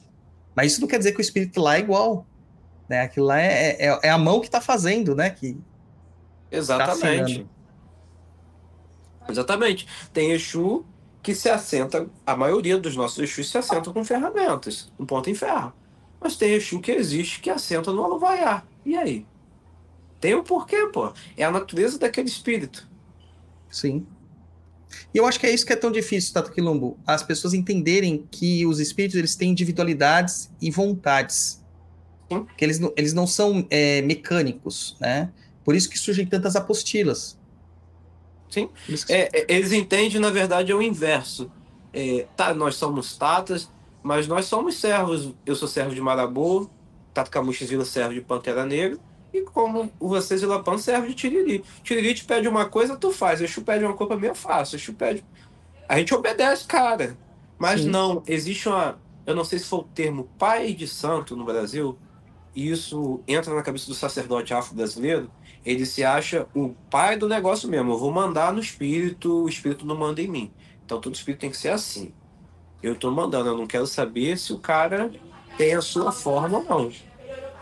Mas 0.55 0.73
isso 0.73 0.81
não 0.81 0.89
quer 0.89 0.99
dizer 0.99 1.13
que 1.13 1.19
o 1.19 1.21
espírito 1.21 1.61
lá 1.61 1.77
é 1.77 1.81
igual. 1.81 2.27
Né? 2.89 3.03
Aquilo 3.03 3.27
lá 3.27 3.41
é, 3.41 3.77
é, 3.79 4.01
é 4.05 4.11
a 4.11 4.19
mão 4.19 4.41
que 4.41 4.47
está 4.47 4.61
fazendo, 4.61 5.15
né? 5.15 5.31
Que 5.31 5.53
tá 5.53 5.61
Exatamente. 6.51 7.47
Tá 9.21 9.33
Exatamente. 9.33 9.87
Tem 10.13 10.33
Exu 10.33 10.87
que 11.23 11.35
se 11.35 11.51
assenta, 11.51 12.09
a 12.25 12.35
maioria 12.35 12.79
dos 12.79 12.97
nossos 12.97 13.19
Exus 13.19 13.51
se 13.51 13.59
assentam 13.59 13.93
com 13.93 14.05
ferramentas, 14.05 14.91
um 14.99 15.05
ponto 15.05 15.29
em 15.29 15.35
ferro. 15.35 15.73
Mas 16.21 16.37
tem 16.37 16.55
Exu 16.55 16.81
que 16.81 16.91
existe 16.91 17.41
que 17.41 17.51
assenta 17.51 17.93
no 17.93 18.03
aluvaiar. 18.03 18.67
E 18.85 18.97
aí? 18.97 19.27
Tem 20.21 20.35
um 20.35 20.43
porquê, 20.43 20.89
pô. 20.93 21.13
É 21.37 21.45
a 21.45 21.51
natureza 21.51 21.99
daquele 21.99 22.29
espírito. 22.29 22.89
Sim. 23.71 24.07
E 25.13 25.19
eu 25.19 25.27
acho 25.27 25.39
que 25.39 25.47
é 25.47 25.53
isso 25.53 25.67
que 25.67 25.73
é 25.73 25.77
tão 25.77 25.93
difícil, 25.93 26.33
Tato 26.33 26.51
Quilombo. 26.53 26.99
As 27.07 27.23
pessoas 27.23 27.55
entenderem 27.55 28.27
que 28.31 28.67
os 28.67 28.81
espíritos 28.81 29.17
eles 29.17 29.37
têm 29.37 29.51
individualidades 29.51 30.51
e 30.61 30.71
vontades. 30.71 31.63
Que 32.57 32.65
eles 32.65 32.79
não, 32.79 32.93
eles 32.97 33.15
não 33.15 33.27
são 33.27 33.67
é, 33.71 34.03
mecânicos, 34.03 34.97
né? 35.01 35.33
Por 35.65 35.75
isso 35.75 35.89
que 35.89 35.99
surgem 35.99 36.27
tantas 36.27 36.57
apostilas. 36.57 37.39
Sim. 38.51 38.69
É, 39.09 39.41
é, 39.41 39.47
eles 39.49 39.73
entendem, 39.73 40.21
na 40.21 40.31
verdade, 40.31 40.73
é 40.73 40.75
o 40.75 40.83
inverso. 40.83 41.51
É, 41.93 42.27
tá, 42.37 42.53
nós 42.53 42.77
somos 42.77 43.17
tatas, 43.17 43.71
mas 44.03 44.27
nós 44.27 44.47
somos 44.47 44.77
servos. 44.77 45.35
Eu 45.45 45.55
sou 45.55 45.69
servo 45.69 45.95
de 45.95 46.01
Marabô, 46.01 46.69
Tato 47.25 47.53
vira 47.53 47.85
servo 47.85 48.15
de 48.15 48.21
Pantera 48.21 48.65
Negra, 48.65 48.99
e 49.33 49.43
como 49.43 49.91
vocês 49.99 50.43
Ilapan 50.43 50.79
serve 50.79 51.09
de 51.09 51.15
Tiriri. 51.15 51.65
Tiriri 51.83 52.15
te 52.15 52.25
pede 52.25 52.49
uma 52.49 52.67
coisa, 52.67 52.97
tu 52.97 53.11
faz. 53.11 53.41
Exu 53.41 53.63
pede 53.63 53.85
uma 53.85 53.95
coisa, 53.95 54.17
meio 54.17 54.35
fácil. 54.35 54.77
Exu 54.77 54.95
pede. 54.95 55.25
A 55.89 55.99
gente 55.99 56.15
obedece, 56.15 56.67
cara. 56.67 57.17
Mas 57.59 57.83
Sim. 57.83 57.89
não, 57.89 58.23
existe 58.27 58.69
uma. 58.69 58.99
Eu 59.27 59.35
não 59.35 59.45
sei 59.45 59.59
se 59.59 59.67
foi 59.67 59.81
o 59.81 59.85
termo 59.85 60.29
pai 60.39 60.73
de 60.73 60.87
santo 60.87 61.37
no 61.37 61.45
Brasil, 61.45 61.99
e 62.55 62.71
isso 62.71 63.21
entra 63.29 63.55
na 63.55 63.63
cabeça 63.63 63.87
do 63.87 63.95
sacerdote 63.95 64.55
afro-brasileiro, 64.55 65.31
ele 65.65 65.85
se 65.85 66.03
acha 66.03 66.47
o 66.55 66.71
pai 66.91 67.17
do 67.17 67.29
negócio 67.29 67.69
mesmo. 67.69 67.93
Eu 67.93 67.99
vou 67.99 68.11
mandar 68.11 68.53
no 68.53 68.61
espírito, 68.61 69.45
o 69.45 69.49
espírito 69.49 69.85
não 69.85 69.97
manda 69.97 70.23
em 70.23 70.29
mim. 70.29 70.53
Então 70.85 71.01
todo 71.01 71.15
espírito 71.15 71.41
tem 71.41 71.51
que 71.51 71.57
ser 71.57 71.71
assim. 71.71 72.13
Eu 72.83 72.95
estou 72.95 73.11
mandando, 73.11 73.51
eu 73.51 73.57
não 73.57 73.67
quero 73.67 73.87
saber 73.87 74.39
se 74.39 74.53
o 74.53 74.59
cara 74.59 75.11
tem 75.59 75.75
a 75.75 75.83
sua 75.83 76.11
forma 76.13 76.59
ou 76.59 76.65
não. 76.65 76.93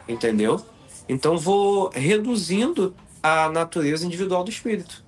Entendeu? 0.09 0.61
Então 1.09 1.37
vou 1.37 1.91
reduzindo 1.91 2.95
a 3.23 3.49
natureza 3.49 4.07
individual 4.07 4.45
do 4.45 4.51
espírito. 4.51 5.05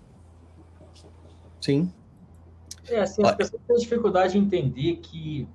Sim. 1.60 1.92
É 2.88 3.00
assim, 3.00 3.24
as 3.24 3.34
pessoas 3.34 3.62
têm 3.66 3.76
dificuldade 3.76 4.38
em 4.38 4.42
entender 4.42 4.96
que 4.96 5.46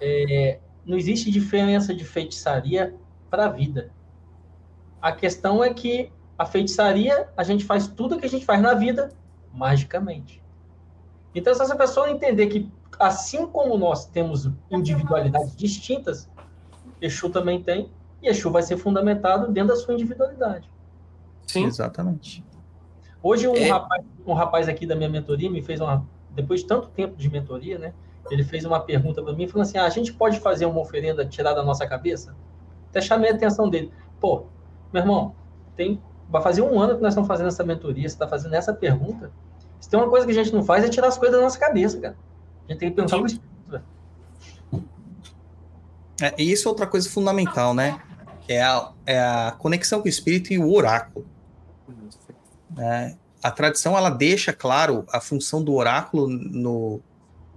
é, 0.00 0.58
não 0.84 0.96
existe 0.96 1.30
diferença 1.30 1.94
de 1.94 2.04
feitiçaria 2.04 2.94
para 3.28 3.46
a 3.46 3.48
vida. 3.48 3.92
A 5.00 5.12
questão 5.12 5.62
é 5.62 5.72
que 5.72 6.10
a 6.38 6.46
feitiçaria, 6.46 7.28
a 7.36 7.42
gente 7.42 7.64
faz 7.64 7.88
tudo 7.88 8.18
que 8.18 8.26
a 8.26 8.28
gente 8.28 8.44
faz 8.44 8.60
na 8.60 8.74
vida 8.74 9.12
magicamente. 9.52 10.42
Então, 11.34 11.54
se 11.54 11.62
essa 11.62 11.76
pessoa 11.76 12.10
entender 12.10 12.46
que, 12.46 12.70
assim 12.98 13.46
como 13.46 13.76
nós 13.76 14.06
temos 14.06 14.48
individualidades 14.70 15.54
distintas, 15.56 16.28
Exu 17.00 17.28
também 17.30 17.62
tem, 17.62 17.90
Exu 18.22 18.50
vai 18.50 18.62
ser 18.62 18.76
fundamentado 18.76 19.50
dentro 19.52 19.74
da 19.74 19.76
sua 19.76 19.94
individualidade. 19.94 20.70
Sim. 21.46 21.64
Exatamente. 21.64 22.44
Hoje, 23.22 23.48
um, 23.48 23.54
é. 23.54 23.68
rapaz, 23.68 24.04
um 24.26 24.32
rapaz 24.32 24.68
aqui 24.68 24.86
da 24.86 24.94
minha 24.94 25.08
mentoria 25.08 25.50
me 25.50 25.62
fez 25.62 25.80
uma. 25.80 26.06
Depois 26.30 26.60
de 26.60 26.66
tanto 26.66 26.88
tempo 26.88 27.16
de 27.16 27.28
mentoria, 27.28 27.78
né? 27.78 27.92
ele 28.30 28.44
fez 28.44 28.64
uma 28.64 28.80
pergunta 28.80 29.22
para 29.22 29.32
mim, 29.32 29.46
falando 29.48 29.66
assim: 29.66 29.78
ah, 29.78 29.84
a 29.84 29.90
gente 29.90 30.12
pode 30.12 30.40
fazer 30.40 30.66
uma 30.66 30.80
oferenda 30.80 31.24
tirar 31.24 31.54
da 31.54 31.62
nossa 31.62 31.86
cabeça? 31.86 32.34
Até 32.90 33.00
chamei 33.00 33.30
a 33.30 33.34
atenção 33.34 33.68
dele. 33.68 33.92
Pô, 34.20 34.44
meu 34.92 35.02
irmão, 35.02 35.34
tem, 35.76 36.00
vai 36.28 36.42
fazer 36.42 36.62
um 36.62 36.80
ano 36.80 36.96
que 36.96 37.02
nós 37.02 37.12
estamos 37.12 37.28
fazendo 37.28 37.48
essa 37.48 37.64
mentoria, 37.64 38.08
você 38.08 38.14
está 38.14 38.28
fazendo 38.28 38.54
essa 38.54 38.72
pergunta. 38.72 39.30
Se 39.80 39.88
tem 39.88 39.98
uma 39.98 40.08
coisa 40.08 40.26
que 40.26 40.32
a 40.32 40.34
gente 40.34 40.52
não 40.52 40.62
faz 40.62 40.84
é 40.84 40.88
tirar 40.88 41.08
as 41.08 41.18
coisas 41.18 41.36
da 41.36 41.42
nossa 41.42 41.58
cabeça, 41.58 42.00
cara. 42.00 42.16
A 42.66 42.72
gente 42.72 42.80
tem 42.80 42.90
que 42.90 42.96
pensar 42.96 43.18
no 43.18 43.26
espírito. 43.26 43.48
É, 46.20 46.34
e 46.36 46.50
isso 46.50 46.66
é 46.66 46.70
outra 46.70 46.86
coisa 46.86 47.08
fundamental, 47.08 47.72
né? 47.72 48.00
É 48.48 48.62
a, 48.62 48.92
é 49.06 49.20
a 49.20 49.54
conexão 49.58 50.00
com 50.00 50.06
o 50.06 50.08
espírito 50.08 50.52
e 50.52 50.58
o 50.58 50.72
oráculo. 50.72 51.26
É, 52.78 53.14
a 53.42 53.50
tradição 53.50 53.96
ela 53.96 54.10
deixa 54.10 54.52
claro 54.52 55.04
a 55.12 55.20
função 55.20 55.62
do 55.62 55.74
oráculo 55.74 56.28
no, 56.28 57.00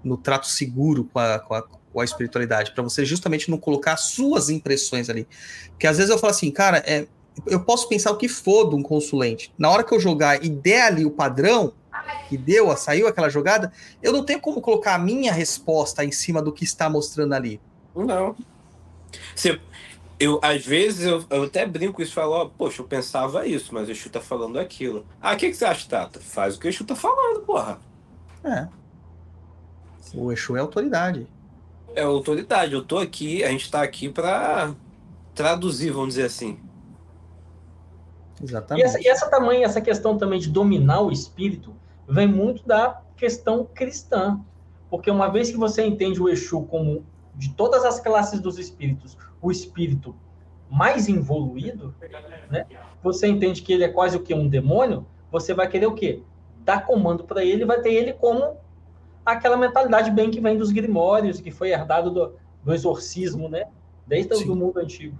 no 0.03 0.17
trato 0.17 0.47
seguro 0.47 1.05
com 1.05 1.19
a, 1.19 1.39
com 1.39 1.53
a, 1.53 1.61
com 1.61 1.99
a 1.99 2.03
espiritualidade, 2.05 2.71
para 2.71 2.83
você 2.83 3.05
justamente 3.05 3.49
não 3.49 3.57
colocar 3.57 3.97
suas 3.97 4.49
impressões 4.49 5.09
ali. 5.09 5.27
Porque 5.69 5.87
às 5.87 5.97
vezes 5.97 6.11
eu 6.11 6.17
falo 6.17 6.31
assim, 6.31 6.51
cara, 6.51 6.83
é, 6.85 7.07
eu 7.47 7.63
posso 7.63 7.87
pensar 7.87 8.11
o 8.11 8.17
que 8.17 8.27
for 8.27 8.69
de 8.69 8.75
um 8.75 8.83
consulente. 8.83 9.53
Na 9.57 9.69
hora 9.69 9.83
que 9.83 9.93
eu 9.93 9.99
jogar 9.99 10.43
e 10.43 10.49
der 10.49 10.83
ali 10.83 11.05
o 11.05 11.11
padrão 11.11 11.73
que 12.29 12.37
deu, 12.37 12.75
saiu 12.77 13.07
aquela 13.07 13.29
jogada, 13.29 13.71
eu 14.01 14.11
não 14.11 14.23
tenho 14.23 14.39
como 14.39 14.61
colocar 14.61 14.95
a 14.95 14.99
minha 14.99 15.31
resposta 15.31 16.03
em 16.03 16.11
cima 16.11 16.41
do 16.41 16.51
que 16.51 16.63
está 16.63 16.89
mostrando 16.89 17.33
ali. 17.33 17.59
Não. 17.95 18.35
Você, 19.35 19.59
eu, 20.21 20.39
às 20.43 20.63
vezes, 20.63 21.07
eu, 21.07 21.25
eu 21.31 21.43
até 21.43 21.65
brinco 21.65 22.01
isso 22.01 22.11
e 22.11 22.15
falo, 22.15 22.33
ó, 22.33 22.45
poxa, 22.45 22.81
eu 22.81 22.87
pensava 22.87 23.47
isso, 23.47 23.73
mas 23.73 23.89
o 23.89 23.91
Exu 23.91 24.09
tá 24.09 24.21
falando 24.21 24.59
aquilo. 24.59 25.03
Ah, 25.19 25.33
o 25.33 25.37
que, 25.37 25.49
que 25.49 25.55
você 25.55 25.65
acha, 25.65 25.89
Tata? 25.89 26.19
Faz 26.19 26.55
o 26.55 26.59
que 26.59 26.67
o 26.67 26.69
Exu 26.69 26.85
tá 26.85 26.95
falando, 26.95 27.41
porra. 27.41 27.79
É. 28.43 28.67
O 30.13 30.31
Exu 30.31 30.55
é 30.55 30.59
autoridade. 30.59 31.27
É 31.95 32.03
autoridade. 32.03 32.73
Eu 32.73 32.83
tô 32.83 32.99
aqui, 32.99 33.43
a 33.43 33.49
gente 33.49 33.71
tá 33.71 33.81
aqui 33.81 34.09
para 34.09 34.75
traduzir, 35.33 35.89
vamos 35.89 36.09
dizer 36.09 36.25
assim. 36.25 36.59
Exatamente. 38.43 38.83
E 38.83 38.85
essa, 38.85 39.01
e 39.01 39.07
essa 39.07 39.27
também, 39.27 39.63
essa 39.63 39.81
questão 39.81 40.17
também 40.19 40.39
de 40.39 40.49
dominar 40.49 41.01
o 41.01 41.11
espírito, 41.11 41.75
vem 42.07 42.27
muito 42.27 42.63
da 42.65 43.01
questão 43.17 43.65
cristã. 43.65 44.39
Porque 44.87 45.09
uma 45.09 45.29
vez 45.29 45.49
que 45.49 45.57
você 45.57 45.83
entende 45.83 46.21
o 46.21 46.29
Exu 46.29 46.61
como, 46.63 47.03
de 47.33 47.53
todas 47.53 47.83
as 47.83 47.99
classes 47.99 48.39
dos 48.39 48.59
espíritos, 48.59 49.17
o 49.41 49.51
espírito 49.51 50.15
mais 50.69 51.09
evoluído, 51.09 51.93
né? 52.49 52.65
Você 53.03 53.27
entende 53.27 53.61
que 53.61 53.73
ele 53.73 53.83
é 53.83 53.89
quase 53.89 54.15
o 54.15 54.21
que 54.21 54.33
um 54.33 54.47
demônio, 54.47 55.05
você 55.31 55.53
vai 55.53 55.67
querer 55.67 55.87
o 55.87 55.93
quê? 55.93 56.21
Dar 56.59 56.85
comando 56.85 57.23
para 57.23 57.43
ele, 57.43 57.65
vai 57.65 57.81
ter 57.81 57.93
ele 57.93 58.13
como 58.13 58.57
aquela 59.25 59.57
mentalidade 59.57 60.11
bem 60.11 60.31
que 60.31 60.39
vem 60.39 60.57
dos 60.57 60.71
grimórios, 60.71 61.41
que 61.41 61.51
foi 61.51 61.71
herdado 61.71 62.09
do, 62.09 62.35
do 62.63 62.73
exorcismo, 62.73 63.49
né? 63.49 63.65
Desde 64.07 64.33
o 64.49 64.55
mundo 64.55 64.79
antigo. 64.79 65.17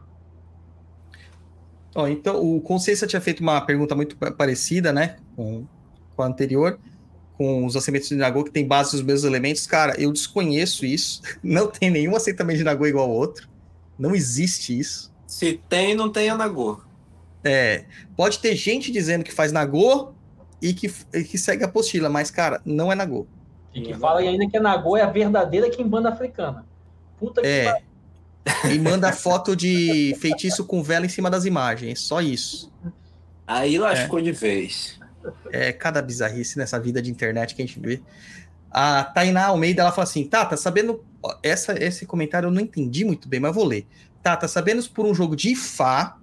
Oh, 1.94 2.08
então, 2.08 2.42
o 2.42 2.62
Consciência 2.62 3.06
tinha 3.06 3.22
feito 3.22 3.42
uma 3.42 3.60
pergunta 3.62 3.94
muito 3.96 4.16
parecida, 4.16 4.94
né, 4.94 5.18
com, 5.36 5.66
com 6.16 6.24
a 6.24 6.26
anterior, 6.26 6.80
com 7.38 7.66
os 7.66 7.76
assentamentos 7.76 8.08
de 8.08 8.16
Nagô, 8.16 8.44
que 8.44 8.52
tem 8.52 8.66
base 8.66 8.96
nos 8.96 9.06
mesmos 9.06 9.24
elementos. 9.26 9.66
Cara, 9.66 10.00
eu 10.00 10.12
desconheço 10.12 10.86
isso. 10.86 11.22
Não 11.44 11.68
tem 11.68 11.90
nenhum 11.90 12.16
assentamento 12.16 12.60
de 12.60 12.64
Nagô 12.64 12.86
igual 12.86 13.10
ao 13.10 13.16
outro. 13.16 13.50
Não 14.02 14.16
existe 14.16 14.78
isso. 14.78 15.14
Se 15.28 15.62
tem, 15.70 15.94
não 15.94 16.12
tem 16.12 16.28
a 16.28 16.36
Nagô. 16.36 16.82
É, 17.44 17.86
pode 18.18 18.40
ter 18.40 18.56
gente 18.56 18.92
dizendo 18.92 19.24
que 19.24 19.32
faz 19.32 19.52
Nagô 19.52 20.12
e 20.60 20.74
que, 20.74 20.92
e 21.14 21.24
que 21.24 21.38
segue 21.38 21.64
a 21.64 21.68
apostila, 21.68 22.10
mas, 22.10 22.32
cara, 22.32 22.60
não 22.66 22.92
é 22.92 22.96
Nagô. 22.96 23.28
E 23.72 23.82
que 23.82 23.94
fala 23.94 24.22
ainda 24.22 24.50
que 24.50 24.58
a 24.58 24.62
Nagô 24.62 24.98
é 24.98 25.04
a 25.04 25.10
verdadeira 25.10 25.70
Kimbanda 25.70 26.10
africana. 26.10 26.66
Puta 27.20 27.44
que 27.44 27.48
é. 27.48 27.84
E 28.74 28.80
manda 28.80 29.14
foto 29.14 29.56
de 29.56 30.16
feitiço 30.20 30.66
com 30.66 30.82
vela 30.82 31.06
em 31.06 31.10
cima 31.10 31.30
das 31.30 31.46
imagens. 31.46 32.00
Só 32.00 32.22
isso. 32.22 32.74
Aí 33.46 33.78
lascou 33.78 34.18
é. 34.18 34.24
de 34.24 34.32
vez. 34.32 35.00
É 35.52 35.72
cada 35.72 36.02
bizarrice 36.02 36.58
nessa 36.58 36.80
vida 36.80 37.04
de 37.04 37.12
internet 37.12 37.54
que 37.54 37.62
a 37.62 37.66
gente 37.66 37.80
vê. 37.80 38.02
A 38.72 39.04
Tainá 39.04 39.46
Almeida, 39.46 39.84
ela 39.84 39.92
fala 39.92 40.06
assim, 40.06 40.26
tá, 40.26 40.44
tá 40.44 40.58
sabendo... 40.58 41.06
Essa, 41.44 41.74
esse 41.84 42.06
comentário 42.06 42.48
eu 42.48 42.52
não 42.52 42.62
entendi 42.62 43.06
muito 43.06 43.28
bem, 43.28 43.40
mas 43.40 43.54
vou 43.54 43.66
ler. 43.66 43.88
Tá, 44.24 44.36
tá 44.36 44.48
sabendo 44.48 44.88
por 44.90 45.06
um 45.06 45.14
jogo 45.14 45.36
de 45.36 45.56
Fá, 45.56 46.18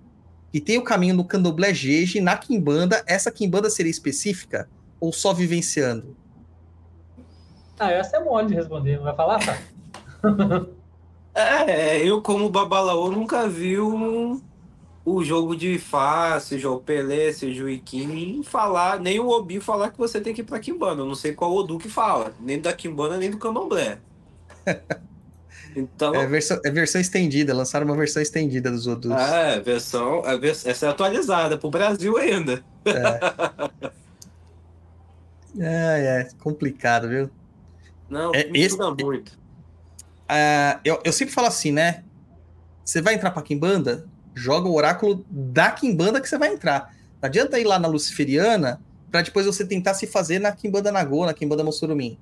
que 0.52 0.60
tem 0.60 0.78
o 0.78 0.84
caminho 0.84 1.14
no 1.14 1.24
candomblé 1.24 1.74
Jeje, 1.74 2.20
na 2.20 2.36
Kimbanda, 2.36 3.02
essa 3.06 3.30
Kimbanda 3.30 3.70
seria 3.70 3.90
específica? 3.90 4.68
Ou 5.00 5.12
só 5.12 5.32
vivenciando? 5.32 6.16
Ah, 7.78 7.92
essa 7.92 8.16
é 8.16 8.24
mole 8.24 8.48
de 8.48 8.54
responder, 8.54 8.98
vai 8.98 9.14
falar, 9.14 9.38
tá? 9.44 9.58
É, 11.34 12.04
eu 12.04 12.20
como 12.20 12.50
babalaô 12.50 13.12
nunca 13.12 13.48
vi 13.48 13.78
um, 13.78 14.42
o 15.04 15.22
jogo 15.22 15.54
de 15.54 15.78
Fá, 15.78 16.40
seja 16.40 16.68
o 16.68 16.80
Pelé, 16.80 17.32
seja 17.32 17.62
o 17.62 17.68
Iquim, 17.68 18.42
falar, 18.42 18.98
nem 18.98 19.20
o 19.20 19.28
Obi 19.28 19.60
falar 19.60 19.90
que 19.90 19.98
você 19.98 20.20
tem 20.20 20.34
que 20.34 20.40
ir 20.40 20.44
pra 20.44 20.58
Kimbanda. 20.58 21.02
Eu 21.02 21.06
não 21.06 21.14
sei 21.14 21.32
qual 21.32 21.54
Odu 21.54 21.78
que 21.78 21.88
fala, 21.88 22.34
nem 22.40 22.60
da 22.60 22.72
Kimbanda, 22.72 23.16
nem 23.16 23.30
do 23.30 23.38
Candomblé. 23.38 24.00
Então... 25.76 26.14
É, 26.14 26.26
versão, 26.26 26.60
é 26.64 26.70
versão 26.70 27.00
estendida, 27.00 27.54
lançaram 27.54 27.86
uma 27.86 27.96
versão 27.96 28.20
estendida 28.20 28.70
dos 28.70 28.86
Odus. 28.86 29.12
É, 29.12 29.60
versão, 29.60 30.22
é, 30.24 30.48
essa 30.48 30.86
é 30.86 30.88
atualizada 30.88 31.56
pro 31.56 31.70
Brasil 31.70 32.16
ainda. 32.16 32.64
É, 32.84 33.20
é, 35.60 36.20
é 36.20 36.28
complicado, 36.40 37.08
viu? 37.08 37.30
Não, 38.08 38.34
é, 38.34 38.48
esse, 38.54 38.76
muito. 38.76 39.38
Uh, 40.28 40.80
eu, 40.84 41.00
eu 41.04 41.12
sempre 41.12 41.32
falo 41.32 41.46
assim, 41.46 41.70
né? 41.70 42.02
Você 42.84 43.00
vai 43.02 43.14
entrar 43.14 43.30
pra 43.30 43.42
Kimbanda, 43.42 44.06
joga 44.34 44.68
o 44.68 44.74
oráculo 44.74 45.24
da 45.30 45.70
Kimbanda 45.70 46.20
que 46.20 46.28
você 46.28 46.38
vai 46.38 46.52
entrar. 46.52 46.94
Não 47.20 47.26
adianta 47.26 47.58
ir 47.58 47.64
lá 47.64 47.78
na 47.78 47.88
Luciferiana 47.88 48.80
para 49.10 49.22
depois 49.22 49.46
você 49.46 49.64
tentar 49.64 49.94
se 49.94 50.06
fazer 50.06 50.38
na 50.38 50.52
Kimbanda 50.52 50.92
Nagô, 50.92 51.24
na 51.26 51.34
Kimbanda 51.34 51.64
Mossurumim. 51.64 52.18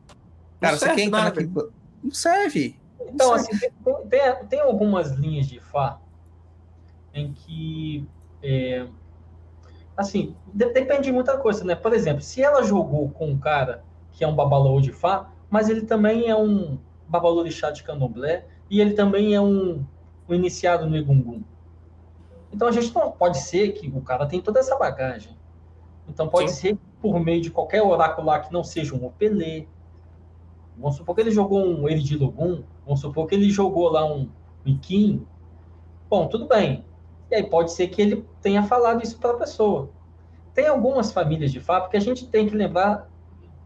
Cara, 0.60 0.76
você 0.76 0.92
quer 0.94 1.02
entrar 1.02 1.24
na 1.24 1.30
Kimbanda... 1.30 1.70
Não 2.06 2.14
serve. 2.14 2.78
Então, 3.00 3.32
não 3.32 3.38
serve. 3.38 3.66
assim, 3.66 4.08
tem, 4.08 4.46
tem, 4.48 4.60
algumas 4.60 5.10
linhas 5.12 5.46
de 5.46 5.60
Fá 5.60 6.00
em 7.12 7.32
que. 7.32 8.06
É, 8.42 8.86
assim, 9.96 10.36
depende 10.52 11.02
de 11.02 11.12
muita 11.12 11.36
coisa, 11.38 11.64
né? 11.64 11.74
Por 11.74 11.92
exemplo, 11.92 12.22
se 12.22 12.42
ela 12.42 12.62
jogou 12.62 13.08
com 13.10 13.28
um 13.28 13.38
cara 13.38 13.84
que 14.12 14.22
é 14.22 14.28
um 14.28 14.34
babalô 14.34 14.80
de 14.80 14.92
Fá, 14.92 15.30
mas 15.50 15.68
ele 15.68 15.82
também 15.82 16.28
é 16.28 16.36
um 16.36 16.78
babalorixá 17.08 17.70
de 17.70 17.82
candomblé, 17.82 18.46
e 18.70 18.80
ele 18.80 18.94
também 18.94 19.34
é 19.34 19.40
um, 19.40 19.84
um 20.28 20.34
iniciado 20.34 20.86
no 20.86 20.96
Egungun. 20.96 21.42
Então 22.52 22.68
a 22.68 22.72
gente 22.72 22.94
não 22.94 23.10
pode 23.10 23.38
ser 23.38 23.72
que 23.72 23.88
o 23.88 24.00
cara 24.00 24.26
tem 24.26 24.40
toda 24.40 24.60
essa 24.60 24.76
bagagem. 24.76 25.36
Então 26.08 26.28
pode 26.28 26.50
Sim. 26.50 26.56
ser 26.56 26.78
por 27.00 27.18
meio 27.20 27.40
de 27.40 27.50
qualquer 27.50 27.82
oráculo 27.82 28.26
lá 28.26 28.40
que 28.40 28.52
não 28.52 28.64
seja 28.64 28.94
um 28.94 29.04
Opelê. 29.04 29.66
Vamos 30.76 30.96
supor 30.96 31.14
que 31.14 31.20
ele 31.22 31.30
jogou 31.30 31.64
um 31.64 31.88
Eridilogum, 31.88 32.62
vamos 32.84 33.00
supor 33.00 33.26
que 33.26 33.34
ele 33.34 33.50
jogou 33.50 33.88
lá 33.88 34.04
um 34.04 34.28
Miquim. 34.64 35.26
Bom, 36.08 36.28
tudo 36.28 36.46
bem. 36.46 36.84
E 37.30 37.34
aí 37.34 37.42
pode 37.42 37.72
ser 37.72 37.88
que 37.88 38.02
ele 38.02 38.24
tenha 38.40 38.62
falado 38.62 39.02
isso 39.02 39.18
para 39.18 39.30
a 39.30 39.36
pessoa. 39.36 39.90
Tem 40.54 40.66
algumas 40.66 41.12
famílias 41.12 41.50
de 41.50 41.60
fato 41.60 41.90
que 41.90 41.96
a 41.96 42.00
gente 42.00 42.26
tem 42.26 42.48
que 42.48 42.54
lembrar 42.54 43.10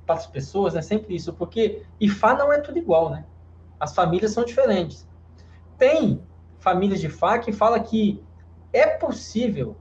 para 0.06 0.14
as 0.14 0.26
pessoas, 0.26 0.74
é 0.74 0.82
sempre 0.82 1.14
isso, 1.14 1.32
porque 1.32 1.82
Ifá 2.00 2.34
não 2.34 2.52
é 2.52 2.60
tudo 2.60 2.78
igual, 2.78 3.10
né? 3.10 3.24
As 3.78 3.94
famílias 3.94 4.32
são 4.32 4.44
diferentes. 4.44 5.08
Tem 5.78 6.20
famílias 6.58 7.00
de 7.00 7.08
Fá 7.08 7.38
que 7.38 7.52
fala 7.52 7.80
que 7.80 8.22
é 8.72 8.86
possível 8.86 9.76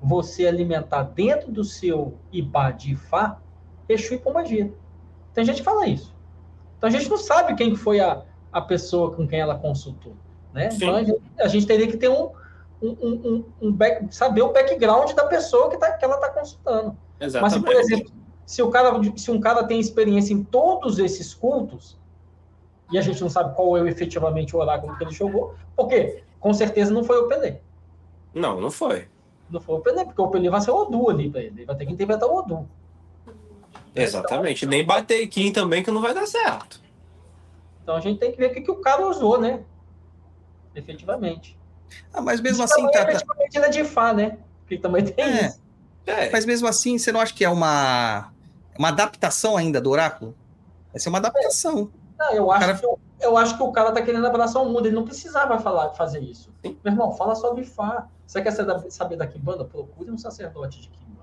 você 0.00 0.46
alimentar 0.46 1.02
dentro 1.02 1.50
do 1.50 1.64
seu 1.64 2.18
Ibá 2.32 2.70
de 2.70 2.96
Fá 2.96 3.40
Exu 3.88 4.14
e 4.14 4.18
Pomagia. 4.18 4.72
Tem 5.34 5.44
gente 5.44 5.58
que 5.58 5.64
fala 5.64 5.86
isso. 5.86 6.11
Então 6.82 6.88
a 6.88 6.92
gente 6.92 7.08
não 7.08 7.16
sabe 7.16 7.54
quem 7.54 7.76
foi 7.76 8.00
a, 8.00 8.24
a 8.52 8.60
pessoa 8.60 9.12
com 9.14 9.24
quem 9.24 9.38
ela 9.38 9.56
consultou. 9.56 10.14
Né? 10.52 10.68
Então 10.72 10.96
a 10.96 11.04
gente, 11.04 11.22
a 11.38 11.46
gente, 11.46 11.64
teria 11.64 11.86
que 11.86 11.96
ter 11.96 12.08
um, 12.08 12.32
um, 12.82 12.90
um, 12.90 13.44
um 13.62 13.72
back, 13.72 14.12
saber 14.12 14.42
o 14.42 14.52
background 14.52 15.12
da 15.12 15.26
pessoa 15.26 15.70
que, 15.70 15.78
tá, 15.78 15.92
que 15.92 16.04
ela 16.04 16.16
está 16.16 16.30
consultando. 16.30 16.96
Exatamente. 17.20 17.40
Mas 17.40 17.52
se, 17.52 17.60
por 17.60 17.74
exemplo, 17.80 18.12
se, 18.44 18.62
o 18.62 18.68
cara, 18.68 19.00
se 19.16 19.30
um 19.30 19.38
cara 19.38 19.62
tem 19.62 19.78
experiência 19.78 20.34
em 20.34 20.42
todos 20.42 20.98
esses 20.98 21.32
cultos, 21.32 21.96
e 22.90 22.98
a 22.98 23.00
gente 23.00 23.22
não 23.22 23.30
sabe 23.30 23.54
qual 23.54 23.76
é 23.76 23.88
efetivamente 23.88 24.56
o 24.56 24.58
oráculo 24.58 24.98
que 24.98 25.04
ele 25.04 25.12
jogou, 25.12 25.54
porque 25.76 26.24
com 26.40 26.52
certeza 26.52 26.92
não 26.92 27.04
foi 27.04 27.18
o 27.18 27.28
Pelé. 27.28 27.60
Não, 28.34 28.60
não 28.60 28.72
foi. 28.72 29.06
Não 29.48 29.60
foi 29.60 29.76
o 29.76 29.80
Pelé, 29.80 30.04
porque 30.04 30.20
o 30.20 30.26
Pelé 30.26 30.50
vai 30.50 30.60
ser 30.60 30.72
o 30.72 30.76
Odu 30.78 31.10
ali 31.10 31.30
para 31.30 31.42
ele. 31.42 31.60
Ele 31.60 31.64
vai 31.64 31.76
ter 31.76 31.86
que 31.86 31.92
interpretar 31.92 32.28
o 32.28 32.38
Odu. 32.38 32.68
Exatamente. 33.94 34.64
Então, 34.64 34.70
Nem 34.70 34.84
bater 34.84 35.26
Kim 35.28 35.52
também 35.52 35.82
que 35.82 35.90
não 35.90 36.00
vai 36.00 36.14
dar 36.14 36.26
certo. 36.26 36.80
Então 37.82 37.96
a 37.96 38.00
gente 38.00 38.18
tem 38.18 38.30
que 38.30 38.38
ver 38.38 38.50
o 38.50 38.54
que, 38.54 38.60
que 38.60 38.70
o 38.70 38.76
cara 38.76 39.06
usou, 39.06 39.40
né? 39.40 39.60
Efetivamente. 40.74 41.58
Ah, 42.12 42.20
mas 42.20 42.40
mesmo 42.40 42.62
assim, 42.62 42.88
tá, 42.90 43.02
efetivamente 43.02 43.56
ele 43.56 43.66
é 43.66 43.68
de 43.68 43.84
Fá, 43.84 44.12
né? 44.12 44.38
Porque 44.60 44.78
também 44.78 45.04
tem 45.04 45.24
é. 45.24 45.46
isso. 45.46 45.60
É. 46.06 46.30
Mas 46.30 46.46
mesmo 46.46 46.66
assim, 46.66 46.98
você 46.98 47.12
não 47.12 47.20
acha 47.20 47.34
que 47.34 47.44
é 47.44 47.48
uma, 47.48 48.32
uma 48.78 48.88
adaptação 48.88 49.56
ainda 49.56 49.80
do 49.80 49.90
oráculo? 49.90 50.34
Vai 50.90 51.00
ser 51.00 51.08
uma 51.08 51.18
adaptação. 51.18 51.90
Não, 52.18 52.32
eu, 52.32 52.50
acho 52.50 52.60
cara... 52.60 52.78
que, 52.78 52.84
eu, 52.84 53.00
eu, 53.20 53.36
acho 53.36 53.56
que 53.56 53.62
o 53.62 53.72
cara 53.72 53.92
tá 53.92 54.02
querendo 54.02 54.26
abraçar 54.26 54.62
o 54.62 54.68
mundo. 54.68 54.86
Ele 54.86 54.94
não 54.94 55.04
precisava 55.04 55.58
falar, 55.58 55.90
fazer 55.90 56.20
isso. 56.20 56.52
Sim. 56.64 56.78
Meu 56.84 56.92
irmão, 56.92 57.12
fala 57.12 57.34
sobre 57.34 57.64
Fá. 57.64 58.08
Você 58.26 58.40
quer 58.40 58.52
saber 58.90 59.16
da 59.16 59.26
Kimbanda? 59.26 59.64
Procure 59.64 60.10
um 60.10 60.18
sacerdote 60.18 60.80
de 60.80 60.88
Kimbanda. 60.88 61.21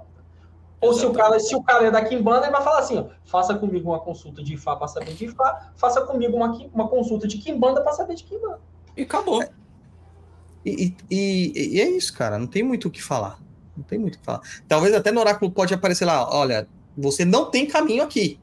Ou 0.81 0.93
se 0.93 1.05
o, 1.05 1.11
cara, 1.11 1.39
se 1.39 1.53
o 1.55 1.61
cara 1.61 1.87
é 1.87 1.91
da 1.91 2.03
Kimbanda, 2.03 2.45
ele 2.45 2.51
vai 2.51 2.63
falar 2.63 2.79
assim: 2.79 2.97
ó, 2.97 3.05
faça 3.25 3.53
comigo 3.55 3.89
uma 3.89 3.99
consulta 3.99 4.41
de 4.41 4.55
Fá 4.57 4.75
para 4.75 4.87
saber 4.87 5.13
de 5.13 5.27
Fá, 5.27 5.71
faça 5.75 6.01
comigo 6.01 6.37
uma, 6.37 6.51
uma 6.73 6.87
consulta 6.87 7.27
de 7.27 7.37
Kimbanda 7.37 7.81
para 7.81 7.93
saber 7.93 8.15
de 8.15 8.23
Kimbanda. 8.23 8.59
E 8.95 9.03
acabou. 9.03 9.43
E, 10.65 10.95
e, 11.09 11.75
e, 11.75 11.81
é 11.81 11.89
isso, 11.89 12.13
cara. 12.13 12.37
Não 12.37 12.47
tem 12.47 12.63
muito 12.63 12.87
o 12.87 12.91
que 12.91 13.01
falar. 13.01 13.39
Não 13.75 13.83
tem 13.83 13.99
muito 13.99 14.15
o 14.15 14.19
que 14.19 14.25
falar. 14.25 14.41
Talvez 14.67 14.93
até 14.93 15.11
no 15.11 15.19
oráculo 15.19 15.51
pode 15.51 15.73
aparecer 15.73 16.05
lá, 16.05 16.29
olha, 16.33 16.67
você 16.97 17.25
não 17.25 17.49
tem 17.49 17.65
caminho 17.65 18.03
aqui, 18.03 18.39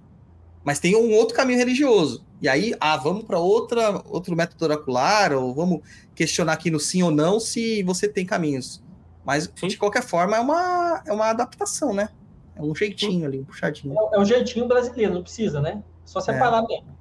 mas 0.65 0.79
tem 0.79 0.95
um 0.97 1.13
outro 1.13 1.35
caminho 1.35 1.59
religioso. 1.59 2.25
E 2.41 2.49
aí, 2.49 2.75
ah, 2.79 2.97
vamos 2.97 3.25
para 3.25 3.39
outra 3.39 4.03
outro 4.07 4.37
método 4.37 4.65
oracular 4.65 5.33
ou 5.33 5.55
vamos 5.55 5.81
questionar 6.15 6.53
aqui 6.53 6.71
no 6.71 6.79
sim 6.79 7.03
ou 7.03 7.11
não 7.11 7.41
se 7.41 7.83
você 7.83 8.07
tem 8.09 8.27
caminhos. 8.27 8.83
Mas 9.25 9.51
Sim. 9.57 9.69
de 9.69 9.77
qualquer 9.77 10.03
forma 10.03 10.37
é 10.37 10.41
uma 10.41 11.03
é 11.07 11.13
uma 11.13 11.27
adaptação, 11.31 11.93
né? 11.95 12.11
É 12.57 12.63
um 12.63 12.75
jeitinho 12.75 13.27
ali, 13.27 13.41
um 13.41 13.45
puxadinho. 13.45 13.95
É, 13.95 14.17
é 14.17 14.19
um 14.19 14.25
jeitinho 14.25 14.67
brasileiro, 14.67 15.15
não 15.15 15.23
precisa, 15.23 15.61
né? 15.61 15.83
Só 16.05 16.21
separar 16.21 16.65
é. 16.65 16.67
mesmo. 16.67 16.97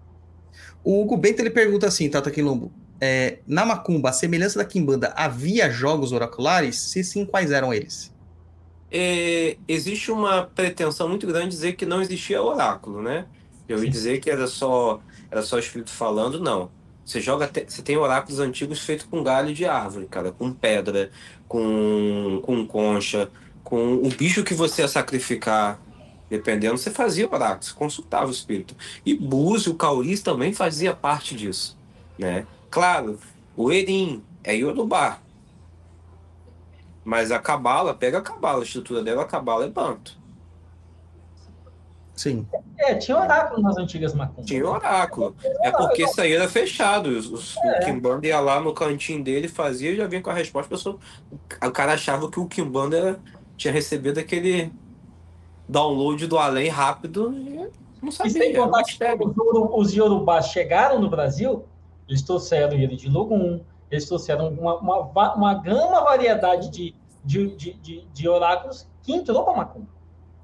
O 0.83 1.01
Hugo 1.01 1.17
Bento 1.17 1.39
ele 1.41 1.49
pergunta 1.49 1.87
assim, 1.87 2.09
Tata 2.09 2.29
Quilombo, 2.29 2.71
é, 2.99 3.39
na 3.47 3.65
Macumba, 3.65 4.09
a 4.09 4.13
semelhança 4.13 4.59
da 4.59 4.65
Kimbanda, 4.65 5.13
havia 5.15 5.69
jogos 5.69 6.11
oraculares? 6.11 6.79
Se 6.79 7.03
sim, 7.03 7.25
quais 7.25 7.51
eram 7.51 7.73
eles? 7.73 8.13
É, 8.91 9.57
existe 9.67 10.11
uma 10.11 10.43
pretensão 10.43 11.09
muito 11.09 11.27
grande 11.27 11.47
de 11.47 11.51
dizer 11.51 11.73
que 11.73 11.85
não 11.85 12.01
existia 12.01 12.41
oráculo, 12.41 13.01
né? 13.01 13.25
Eu 13.67 13.83
ia 13.83 13.89
dizer 13.89 14.19
que 14.19 14.29
era 14.29 14.47
só 14.47 15.01
era 15.29 15.41
só 15.41 15.57
espírito 15.59 15.91
falando, 15.91 16.39
não. 16.39 16.69
Você 17.05 17.19
joga, 17.19 17.49
você 17.67 17.81
tem 17.81 17.97
oráculos 17.97 18.39
antigos 18.39 18.79
feitos 18.79 19.05
com 19.05 19.21
galho 19.21 19.53
de 19.53 19.65
árvore, 19.65 20.07
cara, 20.07 20.31
com 20.31 20.51
pedra, 20.51 21.11
com, 21.47 22.41
com 22.43 22.65
concha, 22.65 23.29
com 23.65 23.95
o 23.95 24.09
bicho 24.09 24.43
que 24.43 24.53
você 24.53 24.83
ia 24.83 24.87
sacrificar, 24.87 25.79
dependendo, 26.29 26.77
você 26.77 26.91
fazia 26.91 27.27
oráculos, 27.27 27.71
consultava 27.71 28.27
o 28.27 28.31
espírito. 28.31 28.75
E 29.03 29.15
Búzio, 29.15 29.73
Cauris 29.73 30.21
também 30.21 30.53
fazia 30.53 30.95
parte 30.95 31.35
disso, 31.35 31.75
né? 32.17 32.45
Claro, 32.69 33.19
o 33.57 33.71
Erim 33.71 34.23
é 34.43 34.55
Yorubá. 34.55 35.17
Mas 37.03 37.31
a 37.31 37.39
Cabala, 37.39 37.93
pega 37.93 38.19
a 38.19 38.21
Cabala, 38.21 38.61
a 38.61 38.63
estrutura 38.63 39.03
dela, 39.03 39.23
a 39.23 39.25
Cabala 39.25 39.65
é 39.65 39.69
Banto. 39.69 40.17
Sim. 42.15 42.47
É, 42.77 42.95
tinha 42.95 43.17
oráculo 43.17 43.61
nas 43.61 43.77
antigas 43.77 44.13
macumbas. 44.13 44.45
Tinha 44.45 44.65
oráculo. 44.65 45.35
É 45.61 45.69
porque 45.71 46.03
isso 46.03 46.21
aí 46.21 46.33
era 46.33 46.47
fechado. 46.47 47.09
Os, 47.09 47.57
é. 47.57 47.79
O 47.81 47.85
Kimbanda 47.85 48.25
ia 48.25 48.39
lá 48.39 48.59
no 48.59 48.73
cantinho 48.73 49.23
dele, 49.23 49.47
fazia 49.47 49.91
e 49.91 49.97
já 49.97 50.07
vinha 50.07 50.21
com 50.21 50.29
a 50.29 50.33
resposta. 50.33 50.73
A 50.73 50.77
pessoa, 50.77 50.99
o 51.61 51.71
cara 51.71 51.93
achava 51.93 52.31
que 52.31 52.39
o 52.39 52.47
Kimbanda 52.47 53.19
tinha 53.57 53.73
recebido 53.73 54.19
aquele 54.19 54.71
download 55.67 56.27
do 56.27 56.37
além 56.37 56.69
rápido 56.69 57.33
e 57.33 57.69
não 58.01 58.11
sabia. 58.11 58.31
E 58.31 58.33
sem 58.33 58.53
contar 58.55 58.83
que 58.83 58.97
os 59.73 59.93
Yorubás 59.93 60.47
chegaram 60.47 60.99
no 60.99 61.09
Brasil 61.09 61.65
eles 62.07 62.21
trouxeram 62.21 62.73
ele 62.73 62.95
de 62.95 63.09
Logum, 63.09 63.61
eles 63.89 64.05
trouxeram 64.05 64.49
uma, 64.49 64.77
uma, 64.77 65.35
uma 65.35 65.53
gama 65.55 66.01
variedade 66.03 66.69
de, 66.69 66.95
de, 67.23 67.55
de, 67.55 67.73
de, 67.73 68.07
de 68.13 68.29
oráculos 68.29 68.87
que 69.03 69.13
entrou 69.13 69.43
para 69.43 69.57
Macumba. 69.57 69.87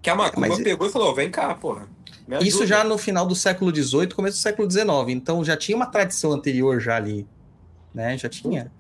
Que 0.02 0.10
a 0.10 0.16
Macumba 0.16 0.48
Mas... 0.48 0.62
pegou 0.62 0.88
e 0.88 0.90
falou: 0.90 1.14
vem 1.14 1.30
cá, 1.30 1.54
porra. 1.56 1.88
Isso 2.42 2.66
já 2.66 2.84
no 2.84 2.98
final 2.98 3.26
do 3.26 3.36
século 3.36 3.76
XVIII, 3.76 4.08
começo 4.10 4.38
do 4.38 4.42
século 4.42 4.70
XIX. 4.70 4.88
Então 5.10 5.44
já 5.44 5.58
tinha 5.58 5.76
uma 5.76 5.86
tradição 5.86 6.32
anterior 6.32 6.80
já 6.80 6.96
ali. 6.96 7.28
Né? 7.94 8.18
Já 8.18 8.30
tinha. 8.30 8.72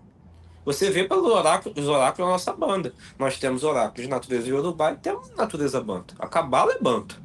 Você 0.63 0.89
vê 0.91 1.03
pelos 1.03 1.25
oráculos, 1.25 1.77
os 1.77 1.87
oráculos 1.87 2.27
da 2.27 2.33
nossa 2.33 2.53
banda. 2.53 2.93
Nós 3.17 3.39
temos 3.39 3.63
oráculos 3.63 4.03
de 4.03 4.09
natureza 4.09 4.47
Yorubá 4.47 4.91
e 4.91 4.97
temos 4.97 5.31
natureza 5.35 5.81
Banto. 5.81 6.15
A 6.19 6.27
Cabala 6.27 6.73
é 6.73 6.79
Banto. 6.79 7.21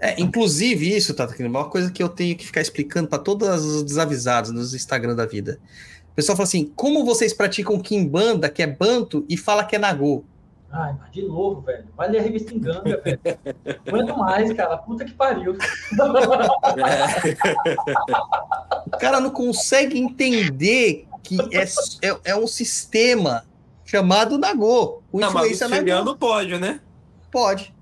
É, 0.00 0.20
inclusive 0.20 0.94
isso, 0.94 1.14
Tata, 1.14 1.34
é 1.40 1.46
uma 1.46 1.68
coisa 1.70 1.90
que 1.90 2.02
eu 2.02 2.08
tenho 2.08 2.36
que 2.36 2.44
ficar 2.44 2.60
explicando 2.60 3.08
para 3.08 3.18
todos 3.18 3.48
os 3.64 3.82
desavisados 3.84 4.50
nos 4.50 4.74
Instagram 4.74 5.14
da 5.14 5.24
vida. 5.24 5.60
O 6.12 6.14
pessoal 6.14 6.36
fala 6.36 6.46
assim: 6.46 6.72
como 6.76 7.04
vocês 7.04 7.32
praticam 7.32 7.78
Kimbanda, 7.80 8.48
que 8.48 8.62
é 8.62 8.66
Banto, 8.66 9.24
e 9.28 9.36
fala 9.36 9.64
que 9.64 9.76
é 9.76 9.78
Nagô? 9.78 10.24
Ai, 10.70 10.92
de 11.12 11.22
novo, 11.22 11.60
velho. 11.60 11.84
Vai 11.96 12.10
ler 12.10 12.18
a 12.18 12.22
revista 12.22 12.52
Enganga, 12.52 13.00
velho. 13.00 13.20
Aguento 13.86 14.18
mais, 14.18 14.52
cara. 14.52 14.76
Puta 14.76 15.04
que 15.04 15.12
pariu. 15.12 15.56
o 18.86 18.98
cara 18.98 19.20
não 19.20 19.30
consegue 19.30 19.96
entender 19.96 21.06
que 21.24 21.38
é, 21.56 21.64
é, 22.08 22.20
é 22.24 22.36
um 22.36 22.46
sistema 22.46 23.44
chamado 23.84 24.38
Nagô. 24.38 25.02
O 25.10 25.18
não, 25.18 25.32
mas 25.32 25.60
o 25.60 25.68
Nagô. 25.68 26.16
pode, 26.16 26.58
né? 26.58 26.80
Pode. 27.32 27.74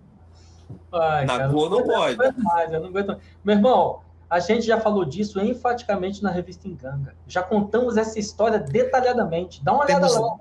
Ai, 0.93 1.25
na 1.25 1.39
cara, 1.39 1.49
não, 1.49 1.69
não 1.69 1.85
pode. 1.85 2.17
Não 2.17 2.33
mais, 2.39 2.73
eu 2.73 2.81
não 2.81 2.89
aguento. 2.89 3.19
Meu 3.45 3.57
irmão, 3.57 4.01
a 4.31 4.39
gente 4.39 4.65
já 4.65 4.81
falou 4.81 5.05
disso 5.05 5.41
enfaticamente 5.41 6.23
na 6.23 6.31
revista 6.31 6.69
Enganga. 6.69 7.15
Já 7.27 7.43
contamos 7.43 7.97
essa 7.97 8.19
história 8.19 8.59
detalhadamente. 8.59 9.63
Dá 9.63 9.73
uma 9.73 9.85
olhada 9.85 10.07
Temos 10.07 10.21
lá. 10.21 10.37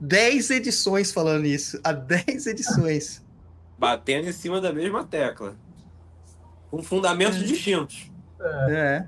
10 0.00 0.50
edições 0.50 1.12
falando 1.12 1.46
isso. 1.46 1.80
Há 1.82 1.92
10 1.92 2.46
edições. 2.46 3.24
Batendo 3.76 4.28
em 4.28 4.32
cima 4.32 4.60
da 4.60 4.72
mesma 4.72 5.04
tecla. 5.04 5.56
Com 6.70 6.82
fundamentos 6.82 7.40
é. 7.40 7.44
distintos. 7.44 8.10
É. 8.40 8.72
é. 8.72 9.06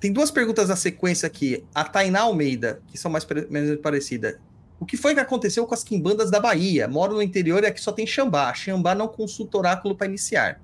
Tem 0.00 0.10
duas 0.10 0.30
perguntas 0.30 0.70
na 0.70 0.76
sequência 0.76 1.26
aqui. 1.26 1.62
A 1.74 1.84
Tainá 1.84 2.22
Almeida, 2.22 2.82
que 2.86 2.96
são 2.96 3.10
mais 3.10 3.26
menos 3.50 3.78
parecidas. 3.80 4.38
O 4.80 4.86
que 4.86 4.96
foi 4.96 5.12
que 5.12 5.20
aconteceu 5.20 5.66
com 5.66 5.74
as 5.74 5.84
quimbandas 5.84 6.30
da 6.30 6.40
Bahia? 6.40 6.88
Moro 6.88 7.12
no 7.12 7.22
interior 7.22 7.62
e 7.62 7.66
aqui 7.66 7.82
só 7.82 7.92
tem 7.92 8.06
Xambá. 8.06 8.52
Xambá 8.54 8.94
não 8.94 9.06
consulta 9.06 9.58
oráculo 9.58 9.94
para 9.94 10.06
iniciar. 10.06 10.58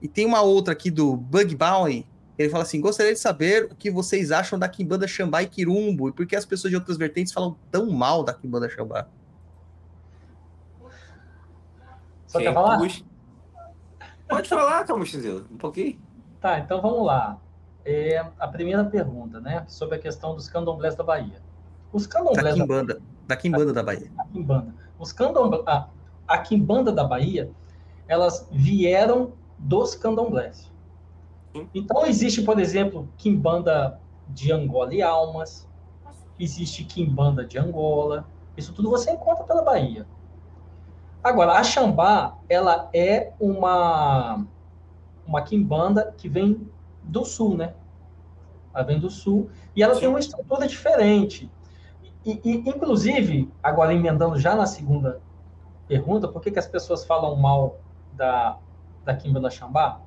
E 0.00 0.08
tem 0.08 0.24
uma 0.24 0.40
outra 0.40 0.72
aqui 0.72 0.90
do 0.90 1.14
Bug 1.14 1.54
Bounty. 1.54 2.06
Ele 2.38 2.48
fala 2.48 2.62
assim: 2.62 2.80
gostaria 2.80 3.12
de 3.12 3.18
saber 3.18 3.64
o 3.70 3.74
que 3.74 3.90
vocês 3.90 4.32
acham 4.32 4.58
da 4.58 4.66
Quimbanda 4.66 5.06
Xambá 5.06 5.42
e 5.42 5.46
Quirumbo 5.46 6.08
e 6.08 6.12
por 6.12 6.26
que 6.26 6.34
as 6.34 6.46
pessoas 6.46 6.70
de 6.70 6.76
outras 6.76 6.96
vertentes 6.96 7.34
falam 7.34 7.54
tão 7.70 7.90
mal 7.90 8.24
da 8.24 8.32
Quimbanda 8.32 8.66
Xambá. 8.66 9.06
Só 12.26 12.38
quer 12.38 12.54
falar? 12.54 12.80
Pode 14.26 14.48
falar, 14.48 14.84
Camuxizelo, 14.84 15.46
um 15.50 15.58
pouquinho. 15.58 16.00
Tá, 16.40 16.60
então 16.60 16.80
vamos 16.80 17.04
lá. 17.04 17.38
É, 17.84 18.24
a 18.38 18.48
primeira 18.48 18.84
pergunta, 18.84 19.40
né? 19.40 19.64
Sobre 19.66 19.96
a 19.96 19.98
questão 19.98 20.34
dos 20.34 20.48
candomblés 20.48 20.94
da 20.94 21.02
Bahia. 21.02 21.40
Os 21.92 22.06
candomblés. 22.06 22.54
Da 22.54 22.60
Quimbanda. 22.60 22.94
Da... 22.94 23.00
Da 23.26 23.36
Quimbanda 23.36 23.72
da 23.72 23.82
Bahia. 23.82 24.10
A 24.18 24.24
Quimbanda. 24.24 24.74
Os 24.98 25.12
candomblé, 25.12 25.62
a, 25.66 25.88
a 26.26 26.38
Quimbanda 26.38 26.92
da 26.92 27.04
Bahia, 27.04 27.50
elas 28.06 28.48
vieram 28.50 29.32
dos 29.58 29.94
candomblés. 29.94 30.70
Então, 31.74 32.06
existe, 32.06 32.42
por 32.42 32.60
exemplo, 32.60 33.08
Quimbanda 33.16 34.00
de 34.28 34.52
Angola 34.52 34.94
e 34.94 35.02
Almas, 35.02 35.68
existe 36.38 36.84
Quimbanda 36.84 37.44
de 37.44 37.58
Angola, 37.58 38.26
isso 38.56 38.72
tudo 38.72 38.90
você 38.90 39.10
encontra 39.10 39.44
pela 39.44 39.62
Bahia. 39.62 40.06
Agora, 41.22 41.52
a 41.52 41.64
Xambá, 41.64 42.36
ela 42.48 42.88
é 42.94 43.32
uma, 43.38 44.46
uma 45.26 45.42
Quimbanda 45.42 46.14
que 46.16 46.28
vem 46.28 46.68
do 47.10 47.24
sul, 47.24 47.56
né? 47.56 47.74
Ela 48.72 48.84
vem 48.84 48.98
do 48.98 49.10
sul, 49.10 49.50
e 49.74 49.82
ela 49.82 49.94
Sim. 49.94 50.00
tem 50.00 50.08
uma 50.08 50.20
estrutura 50.20 50.66
diferente. 50.66 51.50
E, 52.24 52.40
e, 52.44 52.68
inclusive, 52.68 53.50
agora 53.62 53.94
emendando 53.94 54.38
já 54.38 54.54
na 54.54 54.66
segunda 54.66 55.20
pergunta, 55.88 56.28
por 56.28 56.40
que, 56.40 56.50
que 56.50 56.58
as 56.58 56.66
pessoas 56.66 57.04
falam 57.04 57.34
mal 57.36 57.78
da, 58.12 58.58
da 59.04 59.14
Kimba 59.14 59.40
da 59.40 59.50
Xambá? 59.50 60.00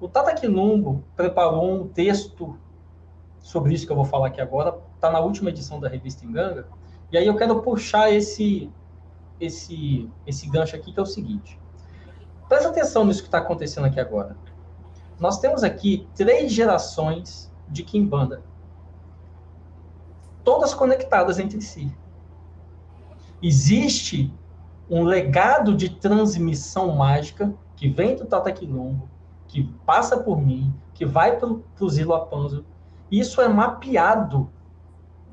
O 0.00 0.08
Tata 0.08 0.34
Quilumbo 0.34 1.04
preparou 1.14 1.82
um 1.82 1.88
texto 1.88 2.58
sobre 3.40 3.74
isso 3.74 3.86
que 3.86 3.92
eu 3.92 3.96
vou 3.96 4.04
falar 4.04 4.28
aqui 4.28 4.40
agora, 4.40 4.78
está 4.94 5.10
na 5.10 5.20
última 5.20 5.50
edição 5.50 5.78
da 5.78 5.88
revista 5.88 6.24
Enganga, 6.24 6.66
e 7.10 7.18
aí 7.18 7.26
eu 7.26 7.36
quero 7.36 7.60
puxar 7.60 8.10
esse, 8.10 8.70
esse, 9.38 10.08
esse 10.26 10.48
gancho 10.48 10.76
aqui, 10.76 10.92
que 10.92 10.98
é 10.98 11.02
o 11.02 11.06
seguinte. 11.06 11.60
Presta 12.48 12.68
atenção 12.68 13.04
nisso 13.04 13.20
que 13.20 13.28
está 13.28 13.38
acontecendo 13.38 13.86
aqui 13.86 14.00
agora. 14.00 14.36
Nós 15.18 15.38
temos 15.38 15.62
aqui 15.62 16.06
três 16.14 16.52
gerações 16.52 17.52
de 17.68 17.82
Kimbanda 17.82 18.42
todas 20.44 20.74
conectadas 20.74 21.38
entre 21.38 21.60
si. 21.60 21.92
Existe 23.42 24.32
um 24.88 25.04
legado 25.04 25.74
de 25.74 25.88
transmissão 25.88 26.94
mágica 26.94 27.52
que 27.76 27.88
vem 27.88 28.14
do 28.14 28.24
Tata 28.24 28.52
Quilombo, 28.52 29.08
que 29.48 29.64
passa 29.84 30.18
por 30.18 30.40
mim, 30.40 30.72
que 30.94 31.04
vai 31.04 31.38
para 31.38 31.48
o 31.48 31.90
Zilo 31.90 32.14
Apanzo. 32.14 32.64
Isso 33.10 33.40
é 33.40 33.48
mapeado. 33.48 34.50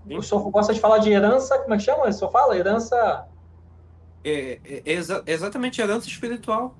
O 0.10 0.23
senhor 0.23 0.49
gosta 0.49 0.73
de 0.73 0.80
falar 0.80 0.97
de 0.99 1.11
herança, 1.11 1.60
como 1.60 1.73
é 1.73 1.77
que 1.77 1.84
chama? 1.84 2.07
O 2.07 2.14
senhor 2.14 2.31
fala 2.31 2.57
herança... 2.57 3.27
É, 4.23 4.60
é, 4.65 4.81
exa 4.85 5.23
exatamente 5.26 5.80
herança 5.80 6.07
espiritual. 6.07 6.76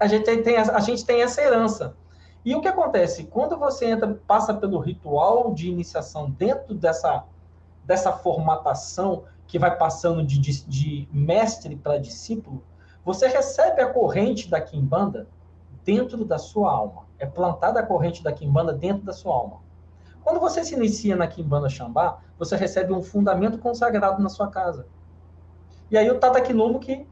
A 0.00 0.06
gente 0.06 0.24
tem, 0.24 0.42
tem, 0.42 0.56
a 0.56 0.80
gente 0.80 1.04
tem 1.04 1.22
essa 1.22 1.42
herança. 1.42 1.96
E 2.44 2.54
o 2.54 2.60
que 2.60 2.68
acontece? 2.68 3.24
Quando 3.24 3.58
você 3.58 3.86
entra, 3.86 4.18
passa 4.26 4.54
pelo 4.54 4.78
ritual 4.78 5.52
de 5.52 5.68
iniciação 5.68 6.30
dentro 6.30 6.74
dessa 6.74 7.24
dessa 7.88 8.12
formatação 8.12 9.24
que 9.46 9.58
vai 9.58 9.74
passando 9.74 10.22
de, 10.22 10.38
de, 10.38 10.62
de 10.66 11.08
mestre 11.10 11.74
para 11.74 11.96
discípulo, 11.96 12.62
você 13.02 13.26
recebe 13.26 13.80
a 13.80 13.90
corrente 13.90 14.50
da 14.50 14.60
Kimbanda 14.60 15.26
dentro 15.82 16.22
da 16.22 16.36
sua 16.36 16.70
alma. 16.70 17.06
É 17.18 17.24
plantada 17.24 17.80
a 17.80 17.82
corrente 17.82 18.22
da 18.22 18.30
Kimbanda 18.30 18.74
dentro 18.74 19.06
da 19.06 19.12
sua 19.14 19.34
alma. 19.34 19.60
Quando 20.22 20.38
você 20.38 20.62
se 20.62 20.74
inicia 20.74 21.16
na 21.16 21.26
Kimbanda 21.26 21.70
Xambá, 21.70 22.18
você 22.38 22.54
recebe 22.56 22.92
um 22.92 23.02
fundamento 23.02 23.56
consagrado 23.58 24.22
na 24.22 24.28
sua 24.28 24.48
casa. 24.48 24.86
E 25.90 25.96
aí 25.96 26.10
o 26.10 26.18
Tata 26.18 26.42
Quilombo 26.42 26.78
que 26.78 27.06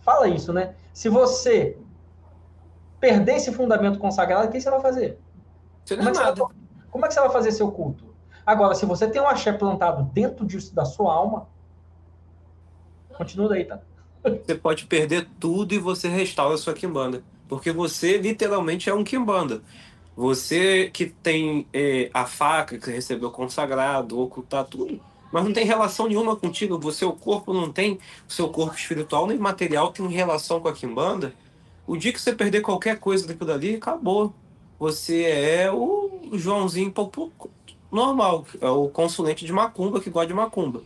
fala 0.00 0.26
isso, 0.28 0.50
né? 0.50 0.74
Se 0.94 1.10
você 1.10 1.78
perder 3.02 3.34
esse 3.34 3.52
fundamento 3.52 3.98
consagrado, 3.98 4.46
o 4.46 4.52
que 4.52 4.60
você 4.60 4.70
vai 4.70 4.80
fazer? 4.80 5.18
Você 5.84 5.96
não 5.96 6.06
é 6.06 6.12
nada. 6.12 6.44
Vai, 6.44 6.54
como 6.88 7.04
é 7.04 7.08
que 7.08 7.14
você 7.14 7.20
vai 7.20 7.30
fazer 7.30 7.50
seu 7.50 7.68
culto? 7.72 8.14
Agora, 8.46 8.76
se 8.76 8.86
você 8.86 9.08
tem 9.08 9.20
um 9.20 9.26
axé 9.26 9.52
plantado 9.52 10.04
dentro 10.12 10.46
disso, 10.46 10.72
da 10.72 10.84
sua 10.84 11.12
alma, 11.12 11.48
continua 13.12 13.48
daí, 13.48 13.64
tá? 13.64 13.80
Você 14.22 14.54
pode 14.54 14.86
perder 14.86 15.28
tudo 15.40 15.74
e 15.74 15.80
você 15.80 16.06
restaura 16.06 16.54
a 16.54 16.58
sua 16.58 16.74
quimbanda. 16.74 17.24
Porque 17.48 17.72
você 17.72 18.18
literalmente 18.18 18.88
é 18.88 18.94
um 18.94 19.02
quimbanda. 19.02 19.62
Você 20.16 20.88
que 20.92 21.06
tem 21.06 21.66
eh, 21.72 22.08
a 22.14 22.24
faca 22.24 22.78
que 22.78 22.88
recebeu 22.88 23.32
consagrado, 23.32 24.20
ocultar 24.20 24.64
tudo, 24.64 25.00
mas 25.32 25.42
não 25.42 25.52
tem 25.52 25.64
relação 25.64 26.06
nenhuma 26.06 26.36
contigo. 26.36 26.78
Você, 26.78 27.04
o 27.04 27.12
corpo 27.12 27.52
não 27.52 27.72
tem, 27.72 27.98
o 28.28 28.32
seu 28.32 28.48
corpo 28.48 28.76
espiritual 28.76 29.26
nem 29.26 29.38
material 29.38 29.90
tem 29.90 30.06
relação 30.06 30.60
com 30.60 30.68
a 30.68 30.72
quimbanda. 30.72 31.34
O 31.86 31.96
dia 31.96 32.12
que 32.12 32.20
você 32.20 32.32
perder 32.32 32.60
qualquer 32.60 32.98
coisa 32.98 33.26
daquilo 33.26 33.46
dali, 33.46 33.76
acabou. 33.76 34.32
Você 34.78 35.22
é 35.24 35.70
o 35.70 36.30
Joãozinho 36.32 36.92
normal, 37.90 38.46
é 38.60 38.68
o 38.68 38.88
consulente 38.88 39.44
de 39.44 39.52
macumba 39.52 40.00
que 40.00 40.10
gosta 40.10 40.28
de 40.28 40.34
macumba. 40.34 40.82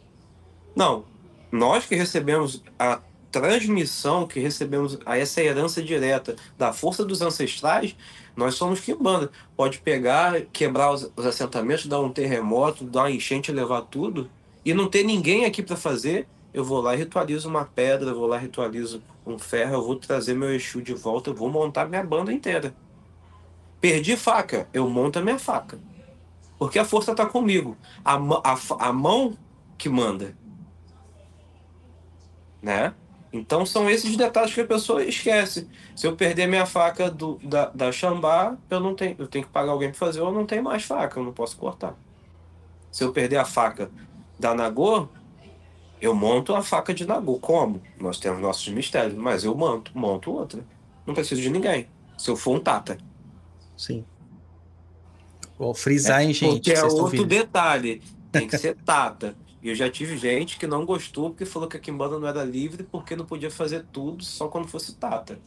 Não, 0.74 1.04
nós 1.50 1.86
que 1.86 1.94
recebemos 1.94 2.62
a 2.78 3.00
transmissão, 3.30 4.26
que 4.26 4.40
recebemos 4.40 4.98
a 5.04 5.18
essa 5.18 5.42
herança 5.42 5.82
direta 5.82 6.36
da 6.58 6.72
força 6.72 7.04
dos 7.04 7.22
ancestrais, 7.22 7.94
nós 8.34 8.54
somos 8.54 8.80
quimbanda. 8.80 9.30
Pode 9.56 9.78
pegar, 9.78 10.42
quebrar 10.52 10.92
os, 10.92 11.10
os 11.16 11.26
assentamentos, 11.26 11.86
dar 11.86 12.00
um 12.00 12.10
terremoto, 12.10 12.84
dar 12.84 13.02
uma 13.02 13.10
enchente, 13.10 13.52
levar 13.52 13.82
tudo, 13.82 14.28
e 14.64 14.74
não 14.74 14.88
ter 14.88 15.04
ninguém 15.04 15.44
aqui 15.44 15.62
para 15.62 15.76
fazer, 15.76 16.26
eu 16.56 16.64
vou 16.64 16.80
lá 16.80 16.94
e 16.94 16.96
ritualizo 16.96 17.50
uma 17.50 17.66
pedra, 17.66 18.08
eu 18.08 18.14
vou 18.14 18.26
lá 18.26 18.38
e 18.38 18.40
ritualizo 18.40 19.02
um 19.26 19.38
ferro, 19.38 19.74
eu 19.74 19.82
vou 19.84 19.94
trazer 19.94 20.32
meu 20.32 20.54
Exu 20.54 20.80
de 20.80 20.94
volta, 20.94 21.28
eu 21.28 21.34
vou 21.34 21.50
montar 21.50 21.86
minha 21.86 22.02
banda 22.02 22.32
inteira. 22.32 22.74
Perdi 23.78 24.16
faca, 24.16 24.66
eu 24.72 24.88
monto 24.88 25.18
a 25.18 25.22
minha 25.22 25.38
faca. 25.38 25.78
Porque 26.58 26.78
a 26.78 26.84
força 26.86 27.10
está 27.10 27.26
comigo. 27.26 27.76
A, 28.02 28.14
a, 28.14 28.88
a 28.88 28.90
mão 28.90 29.36
que 29.76 29.90
manda. 29.90 30.34
Né? 32.62 32.94
Então 33.30 33.66
são 33.66 33.90
esses 33.90 34.16
detalhes 34.16 34.54
que 34.54 34.62
a 34.62 34.66
pessoa 34.66 35.04
esquece. 35.04 35.68
Se 35.94 36.06
eu 36.06 36.16
perder 36.16 36.46
minha 36.46 36.64
faca 36.64 37.10
do, 37.10 37.38
da, 37.44 37.66
da 37.66 37.92
Xambá, 37.92 38.56
eu 38.70 38.80
não 38.80 38.94
tenho, 38.94 39.14
eu 39.18 39.28
tenho 39.28 39.44
que 39.44 39.52
pagar 39.52 39.72
alguém 39.72 39.90
para 39.90 39.98
fazer, 39.98 40.22
ou 40.22 40.28
eu 40.28 40.34
não 40.34 40.46
tenho 40.46 40.64
mais 40.64 40.84
faca, 40.84 41.20
eu 41.20 41.24
não 41.24 41.34
posso 41.34 41.58
cortar. 41.58 41.94
Se 42.90 43.04
eu 43.04 43.12
perder 43.12 43.36
a 43.36 43.44
faca 43.44 43.90
da 44.38 44.54
Nagô, 44.54 45.10
eu 46.00 46.14
monto 46.14 46.54
a 46.54 46.62
faca 46.62 46.92
de 46.92 47.06
Nagô. 47.06 47.38
Como? 47.38 47.82
Nós 47.98 48.18
temos 48.18 48.40
nossos 48.40 48.68
mistérios, 48.68 49.14
mas 49.14 49.44
eu 49.44 49.54
monto, 49.54 49.90
monto 49.94 50.30
outra. 50.30 50.64
Não 51.06 51.14
preciso 51.14 51.40
de 51.40 51.50
ninguém. 51.50 51.88
Se 52.16 52.30
eu 52.30 52.36
for 52.36 52.56
um 52.56 52.60
Tata. 52.60 52.98
Sim. 53.76 54.04
Vou 55.58 55.74
frisar, 55.74 56.20
é, 56.20 56.24
hein, 56.24 56.32
gente? 56.32 56.54
Porque 56.54 56.72
é 56.72 56.84
outro 56.84 57.24
detalhe. 57.24 58.02
Tem 58.30 58.46
que 58.46 58.56
ser 58.58 58.76
Tata. 58.76 59.36
E 59.62 59.68
eu 59.68 59.74
já 59.74 59.90
tive 59.90 60.16
gente 60.16 60.58
que 60.58 60.66
não 60.66 60.84
gostou 60.84 61.30
porque 61.30 61.44
falou 61.44 61.68
que 61.68 61.76
a 61.76 61.80
Kimbanda 61.80 62.18
não 62.18 62.28
era 62.28 62.44
livre 62.44 62.84
porque 62.84 63.16
não 63.16 63.24
podia 63.24 63.50
fazer 63.50 63.84
tudo 63.92 64.24
só 64.24 64.48
quando 64.48 64.68
fosse 64.68 64.94
Tata. 64.94 65.38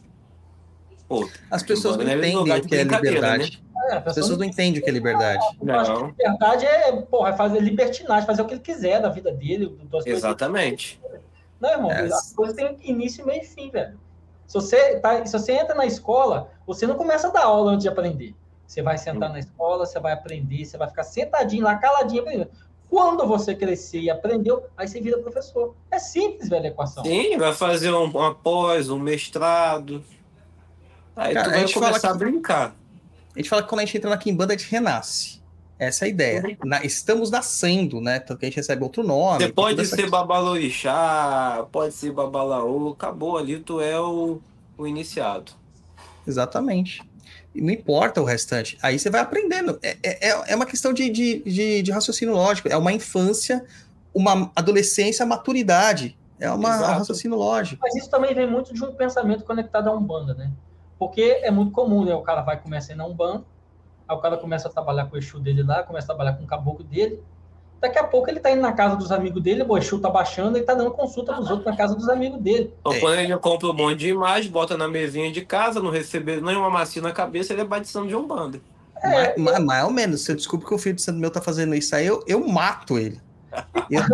Pô, 1.08 1.28
As 1.50 1.62
pessoas 1.62 1.96
não 1.96 2.04
entendem 2.04 2.36
o 2.36 2.44
que 2.44 2.74
é 2.74 2.84
liberdade. 2.84 3.60
Né? 3.62 3.69
É, 3.90 3.96
As 3.96 4.14
pessoas 4.14 4.38
não 4.38 4.44
entendem 4.44 4.80
o 4.80 4.84
que 4.84 4.88
é 4.88 4.92
liberdade. 4.92 5.44
Eu 5.60 5.74
acho 5.74 5.94
que 5.94 6.22
liberdade 6.22 6.66
é, 6.66 6.92
porra, 7.02 7.30
é 7.30 7.32
fazer 7.32 7.60
libertinagem, 7.60 8.26
fazer 8.26 8.42
o 8.42 8.46
que 8.46 8.54
ele 8.54 8.60
quiser 8.60 9.02
da 9.02 9.08
vida 9.08 9.32
dele. 9.32 9.78
Exatamente. 10.06 11.00
Não, 11.60 11.70
irmão, 11.70 11.90
é. 11.90 12.06
as 12.06 12.32
coisas 12.32 12.56
têm 12.56 12.76
início, 12.82 13.26
meio 13.26 13.42
e 13.42 13.44
fim, 13.44 13.70
velho. 13.70 13.98
Se 14.46 14.54
você, 14.54 14.98
tá, 14.98 15.24
se 15.26 15.32
você 15.32 15.52
entra 15.52 15.74
na 15.74 15.86
escola, 15.86 16.50
você 16.66 16.86
não 16.86 16.94
começa 16.94 17.28
a 17.28 17.30
dar 17.30 17.44
aula 17.44 17.72
antes 17.72 17.82
de 17.82 17.88
aprender. 17.88 18.34
Você 18.66 18.82
vai 18.82 18.96
sentar 18.96 19.30
hum. 19.30 19.32
na 19.32 19.38
escola, 19.40 19.84
você 19.84 19.98
vai 19.98 20.12
aprender, 20.12 20.64
você 20.64 20.78
vai 20.78 20.88
ficar 20.88 21.02
sentadinho 21.02 21.64
lá, 21.64 21.76
caladinho, 21.76 22.22
aprendendo. 22.22 22.50
Quando 22.88 23.24
você 23.26 23.54
crescer 23.54 24.00
e 24.00 24.10
aprendeu, 24.10 24.64
aí 24.76 24.88
você 24.88 25.00
vira 25.00 25.18
professor. 25.18 25.76
É 25.90 25.98
simples, 25.98 26.48
velho, 26.48 26.64
a 26.64 26.68
equação. 26.68 27.04
Sim, 27.04 27.38
vai 27.38 27.54
fazer 27.54 27.92
um, 27.92 28.10
um 28.12 28.22
após, 28.22 28.90
um 28.90 28.98
mestrado. 28.98 30.02
Aí 31.14 31.34
Cara, 31.34 31.48
tu 31.48 31.50
vai 31.52 31.64
a 31.64 31.72
começar 31.72 32.10
a 32.10 32.14
brincar. 32.14 32.74
A 33.34 33.38
gente 33.38 33.48
fala 33.48 33.62
que 33.62 33.68
quando 33.68 33.80
a 33.80 33.84
gente 33.84 33.96
entra 33.96 34.10
na 34.10 34.16
Kimbanda, 34.16 34.54
a 34.54 34.56
gente 34.56 34.70
renasce. 34.70 35.40
Essa 35.78 36.04
é 36.04 36.06
a 36.06 36.08
ideia. 36.10 36.58
Na, 36.62 36.84
estamos 36.84 37.30
nascendo, 37.30 38.02
né? 38.02 38.20
Tanto 38.20 38.38
que 38.38 38.44
a 38.44 38.48
gente 38.48 38.56
recebe 38.56 38.82
outro 38.82 39.02
nome. 39.02 39.44
Você 39.44 39.52
pode 39.52 39.86
ser 39.86 40.10
babaloixá, 40.10 41.66
pode 41.72 41.94
ser 41.94 42.12
babalaô, 42.12 42.90
acabou 42.90 43.38
ali, 43.38 43.58
tu 43.58 43.80
é 43.80 43.98
o, 43.98 44.40
o 44.76 44.86
iniciado. 44.86 45.52
Exatamente. 46.26 47.02
E 47.54 47.62
não 47.62 47.70
importa 47.70 48.20
o 48.20 48.24
restante. 48.24 48.76
Aí 48.82 48.98
você 48.98 49.08
vai 49.08 49.22
aprendendo. 49.22 49.78
É, 49.82 49.96
é, 50.02 50.52
é 50.52 50.56
uma 50.56 50.66
questão 50.66 50.92
de, 50.92 51.08
de, 51.08 51.42
de, 51.44 51.82
de 51.82 51.90
raciocínio 51.90 52.34
lógico. 52.34 52.68
É 52.68 52.76
uma 52.76 52.92
infância, 52.92 53.64
uma 54.12 54.52
adolescência, 54.54 55.24
maturidade. 55.24 56.14
É 56.38 56.50
uma, 56.50 56.76
um 56.76 56.82
raciocínio 56.82 57.38
lógico. 57.38 57.80
Mas 57.82 57.96
isso 57.96 58.10
também 58.10 58.34
vem 58.34 58.46
muito 58.46 58.74
de 58.74 58.84
um 58.84 58.92
pensamento 58.92 59.44
conectado 59.44 59.88
a 59.88 59.94
Umbanda, 59.94 60.34
né? 60.34 60.50
Porque 61.00 61.40
é 61.42 61.50
muito 61.50 61.72
comum, 61.72 62.04
né? 62.04 62.14
O 62.14 62.20
cara 62.20 62.42
vai 62.42 62.60
começar 62.60 62.94
na 62.94 63.06
Umbanda, 63.06 63.42
aí 64.06 64.14
o 64.14 64.20
cara 64.20 64.36
começa 64.36 64.68
a 64.68 64.70
trabalhar 64.70 65.06
com 65.06 65.16
o 65.16 65.18
Exu 65.18 65.40
dele 65.40 65.62
lá, 65.62 65.82
começa 65.82 66.04
a 66.04 66.14
trabalhar 66.14 66.34
com 66.34 66.44
o 66.44 66.46
caboclo 66.46 66.84
dele. 66.84 67.22
Daqui 67.80 67.98
a 67.98 68.04
pouco 68.04 68.28
ele 68.28 68.38
tá 68.38 68.50
indo 68.50 68.60
na 68.60 68.74
casa 68.74 68.96
dos 68.96 69.10
amigos 69.10 69.42
dele, 69.42 69.64
o 69.66 69.78
Exu 69.78 69.98
tá 69.98 70.10
baixando 70.10 70.58
e 70.58 70.62
tá 70.62 70.74
dando 70.74 70.90
consulta 70.90 71.32
pros 71.32 71.48
outros 71.48 71.64
na 71.64 71.74
casa 71.74 71.94
dos 71.94 72.06
amigos 72.06 72.38
dele. 72.42 72.74
Ou 72.84 73.00
quando 73.00 73.18
ele 73.18 73.34
compra 73.38 73.68
um 73.68 73.72
monte 73.72 73.96
de 73.96 74.08
imagem, 74.10 74.50
bota 74.50 74.76
na 74.76 74.86
mesinha 74.86 75.32
de 75.32 75.40
casa, 75.40 75.80
não 75.80 75.90
receber 75.90 76.42
nenhuma 76.42 76.68
massinha 76.68 77.02
na 77.02 77.12
cabeça, 77.12 77.54
ele 77.54 77.62
é 77.62 77.64
batizando 77.64 78.06
de 78.06 78.14
Umbanda. 78.14 78.60
É, 79.02 79.38
mais, 79.38 79.64
mais, 79.64 79.84
ou 79.84 79.90
menos. 79.90 80.20
Se 80.20 80.32
eu 80.32 80.36
descubro 80.36 80.66
que 80.66 80.74
o 80.74 80.78
filho 80.78 80.96
de 80.96 81.00
santo 81.00 81.18
meu 81.18 81.30
tá 81.30 81.40
fazendo 81.40 81.74
isso 81.74 81.96
aí, 81.96 82.06
eu, 82.06 82.22
eu 82.26 82.46
mato 82.46 82.98
ele. 82.98 83.18
Eu 83.90 84.04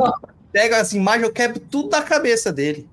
pego 0.53 0.75
as 0.77 0.95
imagens, 0.95 1.25
eu 1.25 1.33
quebro 1.35 1.61
tudo 1.61 1.91
da 1.91 2.01
cabeça 2.01 2.51
dele. 2.51 2.89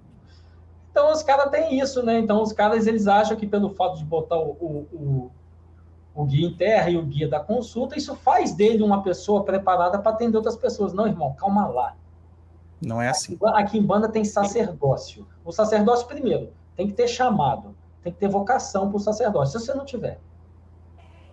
Então 0.94 1.12
os 1.12 1.24
caras 1.24 1.50
têm 1.50 1.80
isso, 1.80 2.04
né? 2.04 2.20
Então 2.20 2.40
os 2.40 2.54
caras 2.54 2.86
eles 2.86 3.08
acham 3.08 3.36
que 3.36 3.48
pelo 3.48 3.72
fato 3.72 3.98
de 3.98 4.06
botar 4.06 4.38
o, 4.38 4.52
o, 4.52 4.88
o, 4.94 5.32
o 6.14 6.24
guia 6.24 6.48
em 6.48 6.54
terra 6.54 6.92
e 6.92 6.98
o 6.98 7.02
guia 7.02 7.28
da 7.28 7.40
consulta, 7.40 7.98
isso 7.98 8.16
faz 8.16 8.54
dele 8.54 8.84
uma 8.84 9.02
pessoa 9.02 9.44
preparada 9.44 9.98
para 9.98 10.12
atender 10.12 10.38
outras 10.38 10.56
pessoas. 10.56 10.94
Não, 10.94 11.08
irmão, 11.08 11.34
calma 11.34 11.66
lá. 11.66 11.96
Não 12.80 13.02
é 13.02 13.10
assim. 13.10 13.40
Aqui, 13.42 13.64
aqui 13.64 13.78
em 13.80 13.82
banda 13.82 14.08
tem 14.08 14.24
sacerdócio. 14.24 15.28
O 15.44 15.52
sacerdócio, 15.52 16.06
primeiro, 16.06 16.54
tem 16.76 16.86
que 16.86 16.94
ter 16.94 17.08
chamado, 17.08 17.76
tem 18.04 18.14
que 18.14 18.20
ter 18.20 18.28
vocação 18.28 18.90
para 18.90 18.98
o 18.98 19.00
sacerdócio. 19.00 19.60
Se 19.60 19.66
você 19.66 19.74
não 19.74 19.86
tiver, 19.86 20.20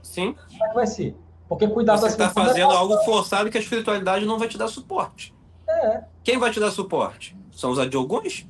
sim. 0.00 0.32
Como 0.32 0.64
é 0.64 0.68
que 0.68 0.74
vai 0.74 0.86
ser? 0.86 1.14
Porque 1.46 1.68
cuidar 1.68 1.98
Você 1.98 2.06
está 2.06 2.30
fazendo 2.30 2.72
é 2.72 2.76
algo 2.76 2.96
forçado 2.98 3.50
que 3.50 3.58
a 3.58 3.60
espiritualidade 3.60 4.24
não 4.24 4.38
vai 4.38 4.48
te 4.48 4.56
dar 4.56 4.68
suporte. 4.68 5.34
É. 5.68 6.04
Quem 6.24 6.38
vai 6.38 6.50
te 6.50 6.60
dar 6.60 6.70
suporte? 6.70 7.36
São 7.52 7.72
os 7.72 7.78
adiogões? 7.78 8.46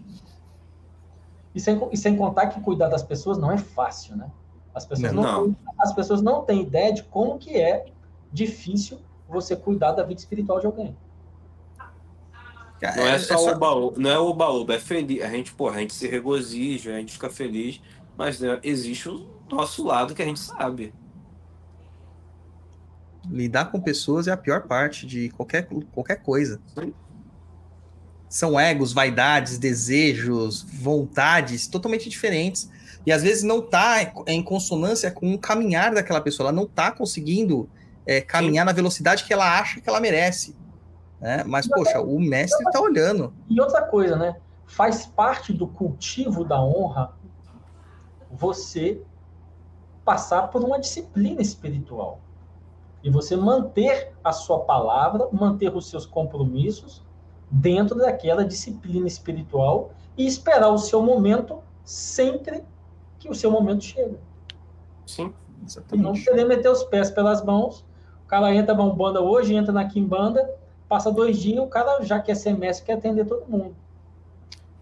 E 1.54 1.60
sem, 1.60 1.80
e 1.90 1.96
sem 1.96 2.16
contar 2.16 2.46
que 2.48 2.60
cuidar 2.60 2.88
das 2.88 3.02
pessoas 3.02 3.36
não 3.38 3.50
é 3.50 3.58
fácil, 3.58 4.16
né? 4.16 4.30
As 4.74 4.86
pessoas 4.86 5.12
não, 5.12 5.22
não. 5.22 5.56
as 5.78 5.92
pessoas 5.92 6.22
não 6.22 6.42
têm 6.42 6.62
ideia 6.62 6.92
de 6.92 7.02
como 7.02 7.38
que 7.38 7.56
é 7.56 7.86
difícil 8.32 9.00
você 9.28 9.56
cuidar 9.56 9.92
da 9.92 10.04
vida 10.04 10.20
espiritual 10.20 10.60
de 10.60 10.66
alguém. 10.66 10.96
Não 12.80 12.92
só, 12.92 13.00
é 13.02 13.18
só... 13.18 13.52
o 13.52 13.58
baú, 13.58 13.94
não 13.96 14.10
é 14.10 14.18
o 14.18 14.32
baú, 14.32 14.64
é 14.70 14.78
feliz. 14.78 15.22
A 15.22 15.28
gente, 15.28 15.52
porra, 15.52 15.76
a 15.76 15.80
gente 15.80 15.92
se 15.92 16.06
regozija, 16.08 16.94
a 16.94 16.98
gente 16.98 17.12
fica 17.12 17.28
feliz, 17.28 17.80
mas 18.16 18.40
né, 18.40 18.58
existe 18.62 19.08
o 19.08 19.28
nosso 19.50 19.84
lado 19.84 20.14
que 20.14 20.22
a 20.22 20.24
gente 20.24 20.40
sabe. 20.40 20.94
Lidar 23.28 23.66
com 23.66 23.80
pessoas 23.80 24.28
é 24.28 24.32
a 24.32 24.36
pior 24.36 24.62
parte 24.62 25.04
de 25.04 25.28
qualquer, 25.30 25.68
qualquer 25.92 26.22
coisa. 26.22 26.60
Sim 26.74 26.94
são 28.30 28.58
egos, 28.58 28.92
vaidades, 28.92 29.58
desejos, 29.58 30.62
vontades 30.62 31.66
totalmente 31.66 32.08
diferentes. 32.08 32.70
E 33.04 33.10
às 33.10 33.24
vezes 33.24 33.42
não 33.42 33.58
está 33.58 34.12
em 34.28 34.40
consonância 34.40 35.10
com 35.10 35.34
o 35.34 35.38
caminhar 35.38 35.92
daquela 35.92 36.20
pessoa, 36.20 36.48
ela 36.48 36.56
não 36.56 36.62
está 36.62 36.92
conseguindo 36.92 37.68
é, 38.06 38.20
caminhar 38.20 38.62
Sim. 38.62 38.66
na 38.66 38.72
velocidade 38.72 39.24
que 39.24 39.32
ela 39.32 39.58
acha 39.58 39.80
que 39.80 39.88
ela 39.88 39.98
merece. 39.98 40.54
Né? 41.20 41.42
Mas, 41.44 41.66
poxa, 41.66 42.00
o 42.00 42.20
mestre 42.20 42.64
está 42.66 42.80
olhando. 42.80 43.34
E 43.48 43.60
outra 43.60 43.82
coisa, 43.82 44.14
né? 44.14 44.36
Faz 44.64 45.06
parte 45.06 45.52
do 45.52 45.66
cultivo 45.66 46.44
da 46.44 46.62
honra 46.62 47.12
você 48.30 49.02
passar 50.04 50.48
por 50.48 50.62
uma 50.62 50.78
disciplina 50.78 51.42
espiritual. 51.42 52.20
E 53.02 53.10
você 53.10 53.36
manter 53.36 54.12
a 54.22 54.30
sua 54.30 54.60
palavra, 54.60 55.28
manter 55.32 55.74
os 55.74 55.90
seus 55.90 56.06
compromissos 56.06 57.02
dentro 57.50 57.98
daquela 57.98 58.44
disciplina 58.44 59.06
espiritual 59.06 59.92
e 60.16 60.26
esperar 60.26 60.68
o 60.68 60.78
seu 60.78 61.02
momento 61.02 61.58
sempre 61.84 62.62
que 63.18 63.28
o 63.28 63.34
seu 63.34 63.50
momento 63.50 63.84
chega. 63.84 64.18
Sim, 65.06 65.32
exatamente. 65.66 65.94
E 65.94 66.02
não 66.02 66.12
querer 66.12 66.44
meter 66.44 66.70
os 66.70 66.84
pés 66.84 67.10
pelas 67.10 67.44
mãos. 67.44 67.84
O 68.24 68.28
cara 68.28 68.54
entra 68.54 68.74
na 68.74 68.84
Umbanda 68.84 69.20
hoje, 69.20 69.54
entra 69.54 69.72
na 69.72 69.84
Kimbanda, 69.84 70.48
passa 70.88 71.10
dois 71.10 71.38
dias, 71.38 71.58
o 71.58 71.66
cara 71.66 72.02
já 72.04 72.20
quer 72.20 72.36
ser 72.36 72.56
mestre, 72.56 72.86
quer 72.86 72.92
atender 72.92 73.26
todo 73.26 73.44
mundo. 73.48 73.74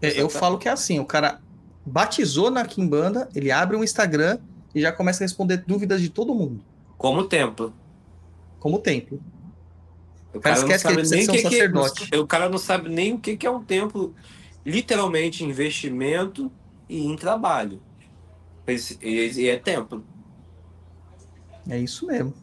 É, 0.02 0.20
eu 0.20 0.28
falo 0.28 0.58
que 0.58 0.68
é 0.68 0.72
assim, 0.72 1.00
o 1.00 1.04
cara 1.04 1.40
batizou 1.84 2.50
na 2.50 2.64
Kimbanda, 2.64 3.28
ele 3.34 3.50
abre 3.50 3.76
um 3.76 3.82
Instagram 3.82 4.38
e 4.74 4.80
já 4.82 4.92
começa 4.92 5.24
a 5.24 5.26
responder 5.26 5.64
dúvidas 5.66 6.00
de 6.00 6.10
todo 6.10 6.34
mundo. 6.34 6.62
Como 6.96 7.24
templo. 7.24 7.72
Como 8.60 8.78
templo. 8.78 9.20
O 10.34 10.40
cara, 10.40 10.56
esquece 10.56 10.84
que 10.84 10.92
ele 10.92 10.98
precisa 10.98 11.22
ser 11.22 11.30
um 11.30 11.34
que 11.34 11.42
sacerdote. 11.42 12.10
Que, 12.10 12.16
o 12.16 12.26
cara 12.26 12.48
não 12.48 12.58
sabe 12.58 12.88
nem 12.88 13.14
o 13.14 13.18
que 13.18 13.46
é 13.46 13.50
um 13.50 13.62
templo. 13.62 14.14
Literalmente 14.64 15.44
investimento 15.44 16.52
e 16.88 17.04
em 17.06 17.16
trabalho. 17.16 17.80
E 19.02 19.48
é 19.48 19.56
templo. 19.56 20.04
É 21.68 21.78
isso 21.78 22.06
mesmo. 22.06 22.34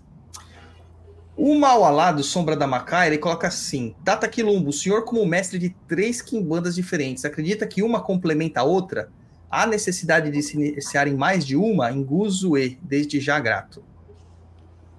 O 1.38 1.54
mal 1.60 1.84
alado, 1.84 2.24
Sombra 2.24 2.56
da 2.56 2.66
Macá, 2.66 3.06
ele 3.06 3.18
coloca 3.18 3.48
assim: 3.48 3.94
Tata 4.04 4.28
Quilombo, 4.28 4.70
o 4.70 4.74
senhor, 4.74 5.04
como 5.04 5.26
mestre 5.26 5.60
de 5.60 5.70
três 5.88 6.22
quimbandas 6.22 6.76
diferentes, 6.76 7.26
acredita 7.26 7.68
que 7.68 7.84
uma 7.84 8.02
complementa 8.02 8.62
a 8.62 8.64
outra? 8.64 9.12
Há 9.50 9.68
necessidade 9.68 10.32
de 10.32 10.42
se 10.42 10.56
iniciar 10.56 11.08
em 11.08 11.16
mais 11.16 11.46
de 11.46 11.56
uma? 11.56 11.92
Enguzo 11.92 12.58
e, 12.58 12.80
desde 12.82 13.20
já 13.20 13.40
grato. 13.40 13.84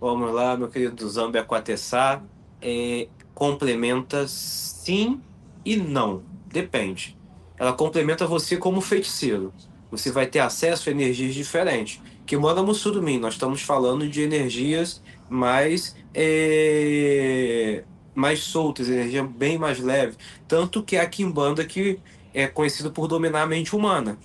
Vamos 0.01 0.33
lá, 0.33 0.57
meu 0.57 0.69
querido 0.69 1.09
Zambi 1.09 1.39
Aquatessá. 1.39 2.23
É, 2.61 3.09
complementa 3.35 4.27
sim 4.27 5.21
e 5.65 5.77
não. 5.77 6.23
Depende. 6.47 7.17
Ela 7.59 7.73
complementa 7.73 8.27
você 8.27 8.57
como 8.57 8.81
feiticeiro. 8.81 9.53
Você 9.91 10.11
vai 10.11 10.27
ter 10.27 10.41
acesso 10.41 10.89
a 10.89 10.93
energias 10.93 11.35
diferentes. 11.35 12.01
Que 12.25 12.37
manda 12.37 12.63
Musurumim, 12.63 13.19
nós 13.19 13.35
estamos 13.35 13.63
falando 13.63 14.09
de 14.09 14.21
energias 14.23 15.03
mais 15.29 15.97
é, 16.13 17.85
mais 18.15 18.41
soltas, 18.41 18.89
energia 18.89 19.23
bem 19.23 19.59
mais 19.59 19.79
leve. 19.79 20.17
Tanto 20.49 20.83
que 20.83 20.97
a 20.97 21.07
Kimbanda 21.07 21.65
que 21.65 22.01
é 22.35 22.47
conhecida 22.47 22.91
por 22.91 23.07
dominar 23.07 23.43
a 23.43 23.47
mente 23.47 23.77
humana. 23.77 24.19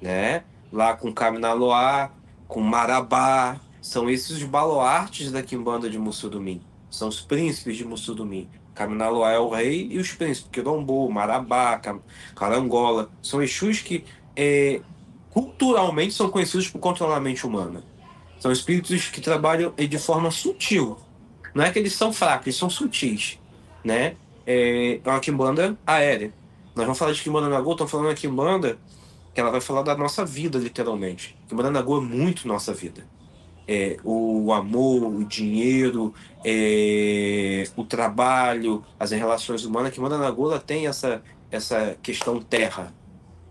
Né? 0.00 0.42
Lá 0.72 0.96
com 0.96 1.12
Kaminaloa, 1.12 2.10
com 2.48 2.60
Marabá, 2.60 3.60
são 3.82 4.08
esses 4.08 4.38
os 4.38 4.44
baluartes 4.44 5.30
da 5.30 5.42
Kimbanda 5.42 5.90
de 5.90 5.98
Mussudumim. 5.98 6.62
São 6.90 7.08
os 7.08 7.20
príncipes 7.20 7.76
de 7.76 7.84
Mussudumim. 7.84 8.48
Kaminaloa 8.74 9.30
é 9.30 9.38
o 9.38 9.48
rei 9.48 9.88
e 9.90 9.98
os 9.98 10.12
príncipes, 10.12 10.50
Quilombo, 10.50 11.08
Marabá, 11.10 11.80
Carangola. 12.34 13.10
São 13.22 13.42
Exus 13.42 13.80
que 13.80 14.04
é, 14.34 14.80
culturalmente 15.30 16.14
são 16.14 16.30
conhecidos 16.30 16.68
por 16.68 16.78
controlar 16.78 17.16
a 17.16 17.20
mente 17.20 17.46
humana. 17.46 17.82
São 18.38 18.50
espíritos 18.50 19.08
que 19.08 19.20
trabalham 19.20 19.72
de 19.76 19.98
forma 19.98 20.30
sutil. 20.30 20.96
Não 21.54 21.64
é 21.64 21.70
que 21.70 21.78
eles 21.78 21.92
são 21.92 22.12
fracos, 22.12 22.46
eles 22.46 22.56
são 22.56 22.70
sutis. 22.70 23.38
Né? 23.84 24.16
É, 24.46 25.00
é 25.04 25.10
uma 25.10 25.20
quimbanda 25.20 25.76
aérea. 25.86 26.32
Nós 26.74 26.86
vamos 26.86 26.98
falar 26.98 27.12
de 27.12 27.22
quimbanda 27.22 27.48
na 27.48 27.60
Gol, 27.60 27.72
estamos 27.72 27.90
falando 27.90 28.14
de 28.14 28.20
quimbanda 28.20 28.78
que 29.34 29.40
ela 29.40 29.50
vai 29.50 29.60
falar 29.60 29.82
da 29.82 29.96
nossa 29.96 30.24
vida, 30.24 30.58
literalmente. 30.58 31.36
Quimbanda 31.48 31.70
na 31.70 31.82
Gol 31.82 31.98
é 31.98 32.04
muito 32.04 32.48
nossa 32.48 32.72
vida. 32.72 33.06
É, 33.72 33.98
o 34.02 34.52
amor, 34.52 35.04
o 35.04 35.24
dinheiro, 35.24 36.12
é, 36.44 37.62
o 37.76 37.84
trabalho, 37.84 38.84
as 38.98 39.12
relações 39.12 39.64
humanas. 39.64 39.92
Que 39.92 40.00
na 40.00 40.30
Gol 40.32 40.58
tem 40.58 40.88
essa, 40.88 41.22
essa 41.52 41.96
questão 42.02 42.42
terra. 42.42 42.92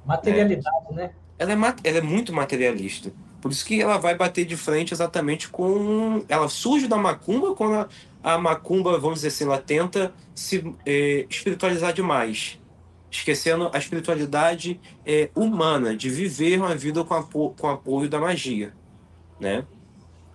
Materialidade, 0.05 0.93
né? 0.93 1.11
Ela 1.37 1.53
é, 1.53 1.55
ela 1.85 1.97
é 1.99 2.01
muito 2.01 2.33
materialista. 2.33 3.13
Por 3.39 3.49
isso 3.49 3.65
que 3.65 3.81
ela 3.81 3.97
vai 3.97 4.13
bater 4.13 4.43
de 4.45 4.57
frente 4.57 4.93
exatamente 4.93 5.47
com. 5.47 6.21
Ela 6.27 6.49
surge 6.49 6.85
da 6.85 6.97
macumba 6.97 7.55
quando 7.55 7.75
a, 7.75 7.87
a 8.21 8.37
macumba, 8.37 8.99
vamos 8.99 9.19
dizer 9.19 9.29
assim, 9.29 9.45
ela 9.45 9.57
tenta 9.57 10.13
se 10.35 10.75
é, 10.85 11.25
espiritualizar 11.29 11.93
demais. 11.93 12.59
Esquecendo 13.09 13.71
a 13.73 13.77
espiritualidade 13.77 14.81
é, 15.05 15.29
humana, 15.33 15.95
de 15.95 16.09
viver 16.09 16.59
uma 16.59 16.75
vida 16.75 17.05
com, 17.05 17.23
com 17.53 17.69
apoio 17.69 18.09
da 18.09 18.19
magia, 18.19 18.73
né? 19.39 19.65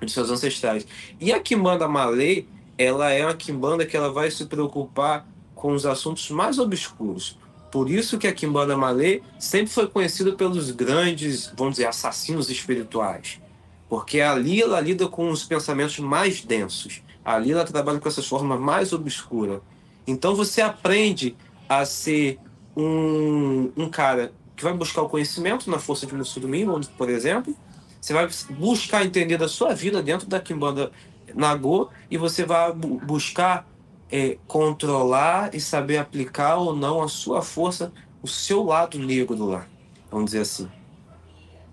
De 0.04 0.12
seus 0.12 0.30
ancestrais. 0.30 0.86
E 1.20 1.32
a 1.32 1.40
Kimbanda 1.40 1.88
Malay, 1.88 2.46
ela 2.76 3.10
é 3.10 3.24
uma 3.24 3.34
Kimbanda 3.34 3.86
que 3.86 3.96
ela 3.96 4.12
vai 4.12 4.30
se 4.30 4.46
preocupar 4.46 5.26
com 5.54 5.72
os 5.72 5.86
assuntos 5.86 6.30
mais 6.30 6.58
obscuros. 6.58 7.38
Por 7.70 7.90
isso 7.90 8.18
que 8.18 8.26
a 8.26 8.32
Kimbanda 8.32 8.76
Malê 8.76 9.22
sempre 9.38 9.72
foi 9.72 9.88
conhecida 9.88 10.32
pelos 10.32 10.70
grandes, 10.70 11.52
vamos 11.56 11.74
dizer, 11.74 11.86
assassinos 11.86 12.48
espirituais. 12.48 13.40
Porque 13.88 14.20
ali 14.20 14.62
ela 14.62 14.80
lida 14.80 15.08
com 15.08 15.28
os 15.30 15.44
pensamentos 15.44 15.98
mais 15.98 16.40
densos. 16.42 17.02
Ali 17.24 17.52
ela 17.52 17.64
trabalha 17.64 17.98
com 17.98 18.08
essas 18.08 18.26
formas 18.26 18.60
mais 18.60 18.92
obscuras. 18.92 19.60
Então 20.06 20.34
você 20.34 20.60
aprende 20.60 21.36
a 21.68 21.84
ser 21.84 22.38
um, 22.76 23.72
um 23.76 23.88
cara 23.88 24.32
que 24.54 24.62
vai 24.62 24.72
buscar 24.72 25.02
o 25.02 25.08
conhecimento 25.08 25.70
na 25.70 25.78
força 25.78 26.06
de 26.06 26.14
Mussudumim, 26.14 26.66
por 26.96 27.08
exemplo. 27.08 27.56
Você 28.04 28.12
vai 28.12 28.28
buscar 28.50 29.02
entender 29.02 29.38
da 29.38 29.48
sua 29.48 29.74
vida 29.74 30.02
dentro 30.02 30.26
da 30.26 30.38
Kimbanda 30.38 30.92
Nagô 31.34 31.88
e 32.10 32.18
você 32.18 32.44
vai 32.44 32.70
buscar 32.70 33.66
é, 34.12 34.36
controlar 34.46 35.54
e 35.54 35.58
saber 35.58 35.96
aplicar 35.96 36.56
ou 36.56 36.76
não 36.76 37.00
a 37.00 37.08
sua 37.08 37.40
força, 37.40 37.90
o 38.22 38.28
seu 38.28 38.62
lado 38.62 38.98
negro 38.98 39.42
lá, 39.46 39.66
vamos 40.10 40.26
dizer 40.26 40.40
assim. 40.40 40.68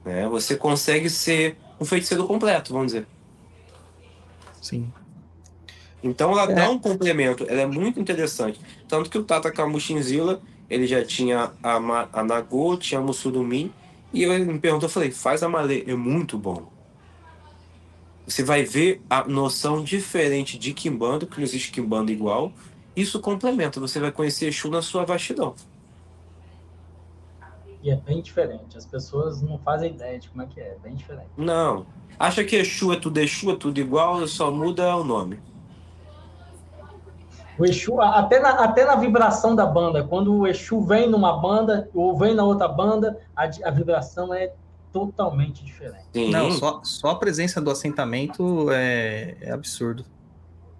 É, 0.05 0.25
você 0.25 0.55
consegue 0.55 1.09
ser 1.09 1.57
um 1.77 1.83
feiticeiro 1.83 2.25
completo, 2.25 2.71
vamos 2.71 2.93
dizer. 2.93 3.05
Sim. 4.61 4.89
Então 6.01 6.31
ela 6.31 6.49
é. 6.49 6.55
dá 6.55 6.69
um 6.69 6.79
complemento, 6.79 7.45
ela 7.49 7.59
é 7.59 7.65
muito 7.65 7.99
interessante. 7.99 8.57
Tanto 8.87 9.09
que 9.09 9.17
o 9.17 9.23
Tata 9.25 9.51
Kamushinzila, 9.51 10.41
ele 10.69 10.87
já 10.87 11.03
tinha 11.03 11.51
a, 11.61 11.75
a 12.13 12.23
Nagô, 12.23 12.77
tinha 12.77 13.01
a 13.01 13.03
Musurumi, 13.03 13.73
e 14.13 14.23
ele 14.23 14.45
me 14.45 14.59
perguntou, 14.59 14.87
eu 14.87 14.93
falei, 14.93 15.11
faz 15.11 15.43
a 15.43 15.49
Malê, 15.49 15.83
é 15.87 15.95
muito 15.95 16.37
bom 16.37 16.71
você 18.31 18.43
vai 18.43 18.63
ver 18.63 19.01
a 19.09 19.27
noção 19.27 19.83
diferente 19.83 20.57
de 20.57 20.73
Kimbanda, 20.73 21.25
que 21.25 21.37
não 21.37 21.43
existe 21.43 21.71
Kimbanda 21.71 22.11
igual. 22.11 22.53
Isso 22.95 23.19
complementa, 23.19 23.79
você 23.79 23.99
vai 23.99 24.11
conhecer 24.11 24.47
Exu 24.47 24.69
na 24.69 24.81
sua 24.81 25.05
vastidão. 25.05 25.55
E 27.83 27.89
é 27.89 27.95
bem 27.95 28.21
diferente. 28.21 28.77
As 28.77 28.85
pessoas 28.85 29.41
não 29.41 29.57
fazem 29.57 29.91
ideia 29.91 30.19
de 30.19 30.29
como 30.29 30.43
é 30.43 30.45
que 30.45 30.61
é. 30.61 30.69
É 30.69 30.77
bem 30.83 30.93
diferente. 30.93 31.29
Não. 31.35 31.85
Acha 32.17 32.43
que 32.43 32.55
Exu 32.55 32.93
é 32.93 32.95
tudo 32.95 33.17
Exu, 33.19 33.51
é 33.51 33.55
tudo 33.55 33.79
igual, 33.79 34.25
só 34.27 34.51
muda 34.51 34.95
o 34.95 35.03
nome. 35.03 35.39
O 37.61 37.65
Exu, 37.65 38.01
até 38.01 38.39
na, 38.39 38.49
até 38.63 38.85
na 38.85 38.95
vibração 38.95 39.55
da 39.55 39.67
banda, 39.67 40.03
quando 40.03 40.33
o 40.33 40.47
Exu 40.47 40.81
vem 40.81 41.07
numa 41.07 41.39
banda 41.39 41.87
ou 41.93 42.17
vem 42.17 42.33
na 42.33 42.43
outra 42.43 42.67
banda, 42.67 43.19
a, 43.35 43.43
a 43.43 43.69
vibração 43.69 44.33
é 44.33 44.51
totalmente 44.91 45.63
diferente. 45.63 46.05
Sim. 46.11 46.31
Não, 46.31 46.51
só, 46.51 46.81
só 46.83 47.09
a 47.09 47.15
presença 47.15 47.61
do 47.61 47.69
assentamento 47.69 48.71
é, 48.71 49.35
é 49.41 49.51
absurdo. 49.51 50.03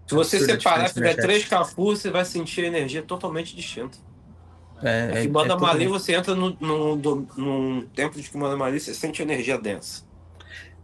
Se 0.08 0.16
você 0.16 0.40
separar, 0.40 0.90
fizer 0.90 1.14
três 1.16 1.45
cafus, 1.45 1.99
você 1.99 2.10
vai 2.10 2.26
sentir 2.26 2.62
a 2.62 2.68
energia 2.68 3.03
totalmente 3.03 3.56
distinta. 3.56 3.99
É, 4.82 5.20
a 5.20 5.22
Kimbanda 5.22 5.53
é, 5.53 5.58
é 5.58 5.60
Mali, 5.60 5.88
você 5.88 6.16
entra 6.16 6.34
no, 6.34 6.58
no, 6.60 6.95
no, 6.95 7.28
num 7.38 7.86
templo 7.94 8.20
de 8.20 8.28
Kimbanda 8.28 8.58
Mali, 8.58 8.80
você 8.80 8.95
sente 8.95 9.22
energia 9.22 9.56
densa. 9.56 10.03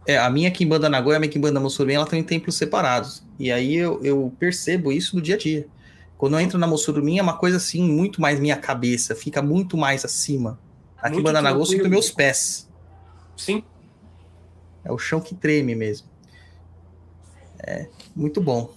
É, 0.06 0.16
a 0.16 0.30
minha 0.30 0.50
Kimbanda 0.52 0.88
Nagoya 0.88 1.14
e 1.14 1.16
a 1.16 1.20
minha 1.20 1.32
Kimbanda 1.32 1.58
Mussurumin, 1.58 1.94
ela 1.94 2.04
estão 2.04 2.16
em 2.16 2.22
templos 2.22 2.54
separados. 2.54 3.22
E 3.36 3.50
aí 3.50 3.74
eu, 3.74 4.00
eu 4.02 4.32
percebo 4.38 4.92
isso 4.92 5.16
no 5.16 5.20
dia 5.20 5.34
a 5.34 5.38
dia. 5.38 5.66
Quando 6.18 6.34
eu 6.34 6.40
entro 6.40 6.58
na 6.58 6.66
Mussurumin, 6.66 7.20
é 7.20 7.22
uma 7.22 7.38
coisa 7.38 7.58
assim, 7.58 7.80
muito 7.80 8.20
mais 8.20 8.40
minha 8.40 8.56
cabeça, 8.56 9.14
fica 9.14 9.40
muito 9.40 9.76
mais 9.76 10.04
acima. 10.04 10.58
A 11.00 11.08
Kimbanda 11.08 11.40
Nagoya, 11.40 11.62
eu 11.62 11.66
sinto 11.66 11.88
meus 11.88 12.10
pés. 12.10 12.68
Sim. 13.36 13.62
É 14.84 14.90
o 14.90 14.98
chão 14.98 15.20
que 15.20 15.36
treme 15.36 15.76
mesmo. 15.76 16.08
É, 17.60 17.86
muito 18.16 18.40
bom. 18.40 18.74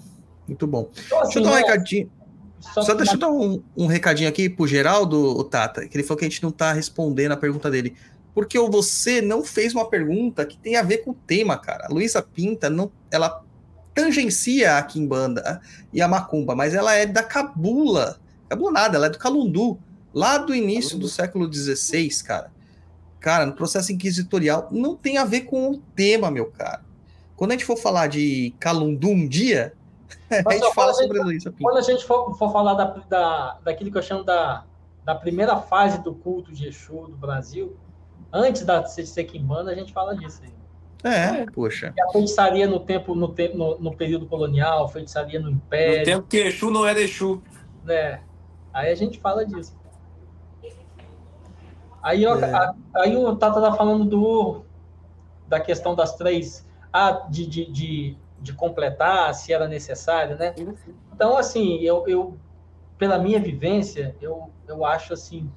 Muito 0.47 0.67
bom. 0.67 0.91
Então, 1.05 1.19
assim, 1.19 1.33
deixa 1.33 1.39
eu 1.39 1.43
dar 1.43 1.49
um 1.49 1.53
né? 1.53 1.61
recadinho. 1.61 2.11
Só, 2.59 2.81
Só 2.83 2.93
deixa 2.93 3.13
eu 3.13 3.17
dar 3.17 3.31
um, 3.31 3.63
um, 3.75 3.87
recadinho 3.87 4.29
aqui 4.29 4.47
pro 4.47 4.67
Geraldo, 4.67 5.43
Tata, 5.45 5.87
que 5.87 5.97
ele 5.97 6.03
falou 6.03 6.19
que 6.19 6.25
a 6.25 6.29
gente 6.29 6.43
não 6.43 6.51
tá 6.51 6.71
respondendo 6.71 7.31
a 7.31 7.37
pergunta 7.37 7.71
dele. 7.71 7.95
Porque 8.35 8.59
você 8.59 9.19
não 9.19 9.43
fez 9.43 9.73
uma 9.73 9.89
pergunta 9.89 10.45
que 10.45 10.57
tem 10.57 10.75
a 10.75 10.83
ver 10.83 10.99
com 10.99 11.11
o 11.11 11.15
tema, 11.15 11.57
cara. 11.57 11.87
A 11.87 11.93
Luísa 11.93 12.21
Pinta, 12.21 12.69
não, 12.69 12.91
ela 13.09 13.43
tangencia 13.93 14.77
a 14.77 14.83
Kimbanda 14.83 15.61
e 15.91 16.01
a 16.01 16.07
Macumba, 16.07 16.55
mas 16.55 16.73
ela 16.73 16.93
é 16.93 17.05
da 17.05 17.23
Cabula. 17.23 18.19
Cabula 18.49 18.71
nada, 18.71 18.97
ela 18.97 19.07
é 19.07 19.09
do 19.09 19.17
Calundu, 19.17 19.79
lá 20.13 20.37
do 20.37 20.53
início 20.53 20.91
Calundu. 20.91 21.07
do 21.07 21.11
século 21.11 21.53
XVI, 21.53 22.23
cara. 22.23 22.51
Cara, 23.19 23.45
no 23.45 23.53
processo 23.53 23.91
inquisitorial 23.91 24.67
não 24.71 24.95
tem 24.95 25.17
a 25.17 25.25
ver 25.25 25.41
com 25.41 25.69
o 25.69 25.77
tema, 25.95 26.31
meu 26.31 26.47
cara. 26.47 26.83
Quando 27.35 27.51
a 27.51 27.53
gente 27.53 27.65
for 27.65 27.77
falar 27.77 28.07
de 28.07 28.53
Calundu 28.59 29.09
um 29.09 29.27
dia, 29.27 29.73
a 30.29 30.53
gente 30.53 30.73
fala 30.73 30.93
sobre 30.93 31.23
gente, 31.33 31.51
Quando 31.61 31.77
a 31.77 31.81
gente 31.81 32.05
for, 32.05 32.35
for 32.37 32.51
falar 32.51 32.73
da, 32.73 32.85
da, 33.07 33.57
daquilo 33.63 33.91
que 33.91 33.97
eu 33.97 34.01
chamo 34.01 34.23
da, 34.23 34.65
da 35.03 35.15
primeira 35.15 35.57
fase 35.57 36.01
do 36.03 36.13
culto 36.13 36.51
de 36.51 36.67
Exu 36.67 37.07
do 37.07 37.17
Brasil, 37.17 37.75
antes 38.31 38.63
da 38.63 38.79
de 38.79 39.07
ser 39.07 39.23
Quimbanda, 39.25 39.71
a 39.71 39.75
gente 39.75 39.93
fala 39.93 40.15
disso 40.15 40.41
aí. 40.43 40.60
É, 41.03 41.41
é. 41.41 41.45
poxa. 41.53 41.93
E 41.95 42.01
a 42.01 42.09
feitiçaria 42.09 42.67
no 42.67 42.79
tempo, 42.79 43.15
no, 43.15 43.29
tempo 43.29 43.57
no, 43.57 43.77
no, 43.79 43.95
período 43.95 44.25
colonial, 44.27 44.87
feitiçaria 44.87 45.39
no 45.39 45.49
Império. 45.49 45.99
No 45.99 46.05
tempo 46.05 46.27
que 46.27 46.37
Exu 46.37 46.69
não 46.69 46.85
era 46.85 46.99
Exu. 47.01 47.41
Né? 47.83 48.21
Aí 48.73 48.91
a 48.91 48.95
gente 48.95 49.19
fala 49.19 49.45
disso. 49.45 49.75
Aí, 52.01 52.25
ó, 52.25 52.37
é. 52.39 52.53
a, 52.53 52.73
aí 52.95 53.15
o 53.15 53.35
Tata 53.35 53.61
tá 53.61 53.73
falando 53.73 54.05
do, 54.05 54.61
da 55.47 55.59
questão 55.59 55.95
das 55.95 56.15
três. 56.15 56.67
Ah, 56.91 57.11
de, 57.29 57.45
de, 57.45 57.71
de, 57.71 58.17
de 58.39 58.53
completar, 58.53 59.33
se 59.33 59.53
era 59.53 59.67
necessário, 59.67 60.35
né? 60.37 60.53
Então, 61.13 61.37
assim, 61.37 61.79
eu, 61.79 62.05
eu 62.07 62.37
pela 62.97 63.17
minha 63.17 63.39
vivência, 63.39 64.15
eu, 64.21 64.51
eu 64.67 64.85
acho 64.85 65.13
assim, 65.13 65.49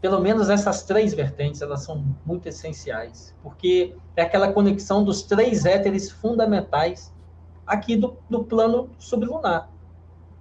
pelo 0.00 0.20
menos 0.20 0.48
essas 0.48 0.82
três 0.84 1.12
vertentes, 1.12 1.60
elas 1.60 1.82
são 1.82 2.04
muito 2.24 2.48
essenciais, 2.48 3.34
porque 3.42 3.94
é 4.16 4.22
aquela 4.22 4.52
conexão 4.52 5.04
dos 5.04 5.22
três 5.22 5.64
éteres 5.64 6.10
fundamentais 6.10 7.12
aqui 7.66 7.96
do, 7.96 8.16
do 8.30 8.44
plano 8.44 8.90
sublunar. 8.98 9.68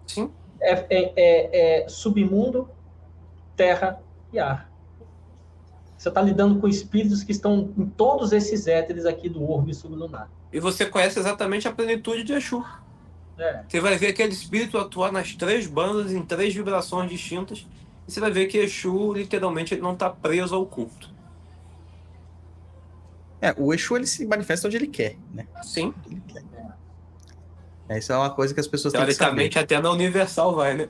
Sim. 0.05 0.31
É, 0.59 0.73
é, 0.73 1.13
é, 1.15 1.83
é 1.83 1.89
submundo, 1.89 2.69
terra 3.55 4.01
e 4.31 4.39
ar. 4.39 4.71
Você 5.97 6.09
está 6.09 6.21
lidando 6.21 6.59
com 6.59 6.67
espíritos 6.67 7.23
que 7.23 7.31
estão 7.31 7.73
em 7.75 7.85
todos 7.87 8.31
esses 8.31 8.67
éteres 8.67 9.05
aqui 9.05 9.27
do 9.27 9.49
orbe 9.49 9.73
sublunar. 9.73 10.29
E 10.53 10.59
você 10.59 10.85
conhece 10.85 11.19
exatamente 11.19 11.67
a 11.67 11.71
plenitude 11.71 12.23
de 12.23 12.33
Exu. 12.33 12.63
É. 13.37 13.63
Você 13.67 13.79
vai 13.79 13.97
ver 13.97 14.07
aquele 14.07 14.31
espírito 14.31 14.77
atuar 14.77 15.11
nas 15.11 15.33
três 15.35 15.67
bandas, 15.67 16.11
em 16.11 16.23
três 16.23 16.53
vibrações 16.53 17.09
distintas, 17.09 17.65
e 18.07 18.11
você 18.11 18.19
vai 18.19 18.31
ver 18.31 18.47
que 18.47 18.57
Exu, 18.57 19.13
literalmente, 19.13 19.73
ele 19.73 19.81
não 19.81 19.93
está 19.93 20.09
preso 20.09 20.55
ao 20.55 20.65
culto. 20.65 21.09
É, 23.41 23.53
o 23.57 23.73
Exu 23.73 23.95
ele 23.97 24.07
se 24.07 24.25
manifesta 24.25 24.67
onde 24.67 24.77
ele 24.77 24.87
quer, 24.87 25.17
né? 25.33 25.45
Sim. 25.61 25.93
Ele 26.09 26.21
quer. 26.27 26.47
É, 27.89 27.97
isso 27.97 28.11
é 28.11 28.17
uma 28.17 28.29
coisa 28.29 28.53
que 28.53 28.59
as 28.59 28.67
pessoas 28.67 28.91
têm 28.91 29.05
que 29.05 29.13
saber. 29.13 29.17
Teoricamente, 29.17 29.59
até 29.59 29.79
na 29.79 29.91
Universal 29.91 30.53
vai, 30.53 30.73
né? 30.73 30.89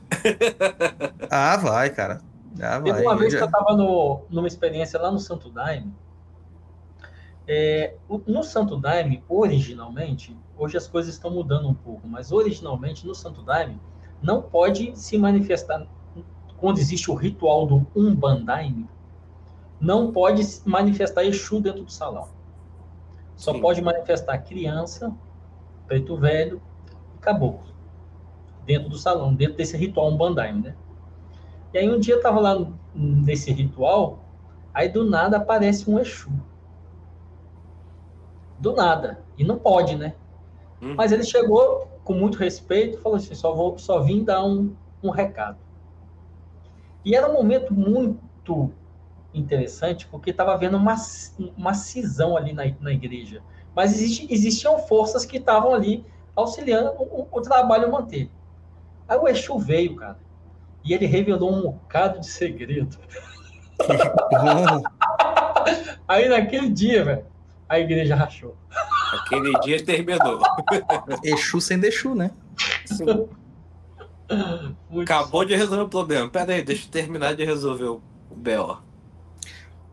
ah, 1.30 1.56
vai, 1.58 1.92
cara. 1.92 2.22
Ah, 2.60 2.82
Teve 2.82 3.02
uma 3.02 3.16
vez 3.16 3.36
que 3.36 3.42
eu 3.42 3.46
estava 3.46 3.76
numa 3.76 4.48
experiência 4.48 5.00
lá 5.00 5.12
no 5.12 5.20
Santo 5.20 5.50
Daime. 5.50 5.94
É, 7.48 7.94
no 8.26 8.44
Santo 8.44 8.76
Daime, 8.76 9.24
originalmente, 9.30 10.36
hoje 10.58 10.76
as 10.76 10.88
coisas 10.88 11.14
estão 11.14 11.30
mudando 11.30 11.68
um 11.68 11.74
pouco, 11.74 12.08
mas 12.08 12.32
originalmente 12.32 13.06
no 13.06 13.14
Santo 13.14 13.44
Daime 13.44 13.80
não 14.22 14.42
pode 14.42 14.98
se 15.00 15.18
manifestar 15.18 15.86
quando 16.58 16.80
existe 16.80 17.10
o 17.10 17.16
ritual 17.16 17.66
do 17.68 17.88
Umbandaime, 17.96 18.90
não 19.80 20.12
pode 20.12 20.42
manifestar 20.66 21.24
Exu 21.24 21.62
dentro 21.62 21.84
do 21.84 21.92
salão. 21.92 22.30
Só 23.36 23.54
Sim. 23.54 23.62
pode 23.62 23.82
manifestar 23.82 24.40
criança, 24.40 25.14
preto 25.86 26.18
velho 26.18 26.62
e 27.16 27.20
caboclo. 27.20 27.68
Dentro 28.66 28.90
do 28.90 28.98
salão, 28.98 29.34
dentro 29.34 29.56
desse 29.56 29.78
ritual 29.78 30.10
Umbandaime, 30.10 30.62
né? 30.62 30.76
E 31.74 31.78
aí 31.78 31.90
um 31.90 32.00
dia 32.00 32.16
eu 32.16 32.22
tava 32.22 32.40
lá 32.40 32.68
nesse 32.94 33.52
ritual, 33.52 34.26
aí 34.74 34.90
do 34.90 35.06
nada 35.08 35.38
aparece 35.38 35.90
um 35.90 36.00
Exu. 36.00 36.32
Do 38.58 38.74
nada. 38.74 39.24
E 39.38 39.44
não 39.44 39.60
pode, 39.60 39.96
né? 39.96 40.16
Hum. 40.82 40.96
Mas 40.96 41.12
ele 41.12 41.24
chegou 41.24 41.88
com 42.04 42.14
muito 42.14 42.40
respeito, 42.40 43.00
falou 43.00 43.18
assim, 43.18 43.36
só, 43.36 43.54
vou, 43.54 43.78
só 43.78 44.00
vim 44.00 44.24
dar 44.24 44.44
um, 44.44 44.74
um 45.04 45.12
recado. 45.12 45.67
E 47.04 47.16
era 47.16 47.30
um 47.30 47.34
momento 47.34 47.74
muito 47.74 48.72
interessante, 49.34 50.08
porque 50.08 50.32
estava 50.32 50.54
havendo 50.54 50.78
uma, 50.78 50.96
uma 51.56 51.74
cisão 51.74 52.36
ali 52.36 52.54
na, 52.54 52.64
na 52.80 52.92
igreja. 52.92 53.42
Mas 53.76 53.94
existe, 53.94 54.28
existiam 54.30 54.80
forças 54.80 55.26
que 55.26 55.38
estavam 55.38 55.74
ali 55.74 56.06
auxiliando 56.36 56.92
o, 56.98 57.28
o, 57.32 57.42
trabalho 57.42 57.92
manter. 57.92 58.30
Aí 59.08 59.18
o 59.18 59.28
Exu 59.28 59.58
veio, 59.58 59.96
cara, 59.96 60.18
e 60.84 60.94
ele 60.94 61.06
revelou 61.06 61.54
um 61.54 61.72
bocado 61.72 62.20
de 62.20 62.28
segredo. 62.28 62.98
Aí 66.08 66.30
naquele 66.30 66.70
dia, 66.70 67.04
velho, 67.04 67.26
a 67.68 67.80
igreja 67.80 68.16
rachou. 68.16 68.56
Aquele 69.14 69.52
dia 69.62 69.84
terminou. 69.84 70.40
Exu 71.24 71.62
sem 71.62 71.84
Exu, 71.86 72.16
né? 72.16 72.32
Sim. 72.86 73.28
Acabou 75.02 75.46
de 75.46 75.56
resolver 75.56 75.84
o 75.84 75.90
problema. 75.90 76.30
Pera 76.30 76.54
aí, 76.54 76.64
deixa 76.64 76.86
eu 76.86 76.92
terminar 76.92 77.36
de 77.36 77.46
resolver 77.46 77.86
o, 77.86 78.02
o 78.30 78.36
BO. 78.36 78.82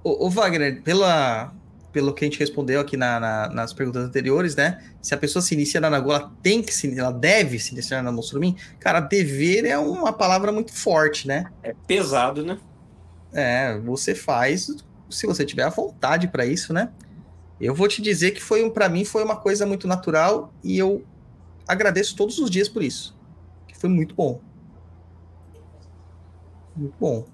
O, 0.03 0.27
o, 0.27 0.31
Wagner, 0.31 0.83
pela, 0.83 1.53
pelo 1.93 2.13
que 2.13 2.25
a 2.25 2.29
gente 2.29 2.39
respondeu 2.39 2.81
aqui 2.81 2.97
na, 2.97 3.21
na, 3.21 3.49
nas 3.49 3.73
perguntas 3.73 4.05
anteriores, 4.05 4.57
né? 4.57 4.85
Se 5.01 5.15
a 5.15 5.17
pessoa 5.17 5.41
se 5.41 5.55
inicia 5.55 5.81
na 5.81 5.89
Nagola, 5.89 6.19
ela 6.19 6.33
tem 6.43 6.63
que 6.63 6.75
se 6.75 6.99
ela 6.99 7.13
deve 7.13 7.59
se 7.59 7.73
iniciar 7.73 8.03
na 8.03 8.13
Monstrumim. 8.13 8.57
Cara, 8.81 9.01
dever 9.01 9.65
é 9.65 9.79
uma 9.79 10.13
palavra 10.13 10.51
muito 10.51 10.73
forte, 10.73 11.27
né? 11.27 11.47
É 11.63 11.75
pesado, 11.87 12.45
né? 12.45 12.59
É, 13.33 13.79
você 13.79 14.15
faz 14.15 14.69
se 15.11 15.27
você 15.27 15.45
tiver 15.45 15.63
a 15.63 15.71
vontade 15.71 16.29
para 16.29 16.45
isso, 16.45 16.73
né? 16.73 16.91
Eu 17.61 17.75
vou 17.75 17.87
te 17.87 18.03
dizer 18.03 18.33
que 18.33 18.43
foi 18.43 18.65
um 18.65 18.71
para 18.71 18.89
mim 18.89 19.05
foi 19.05 19.23
uma 19.23 19.37
coisa 19.37 19.65
muito 19.65 19.87
natural 19.87 20.53
e 20.63 20.77
eu 20.77 21.05
agradeço 21.67 22.17
todos 22.17 22.39
os 22.39 22.51
dias 22.51 22.69
por 22.69 22.83
isso. 22.83 23.14
Foi 23.85 23.91
muito 23.91 24.15
bom. 24.15 24.41
Muito 26.75 26.95
bom. 26.99 27.27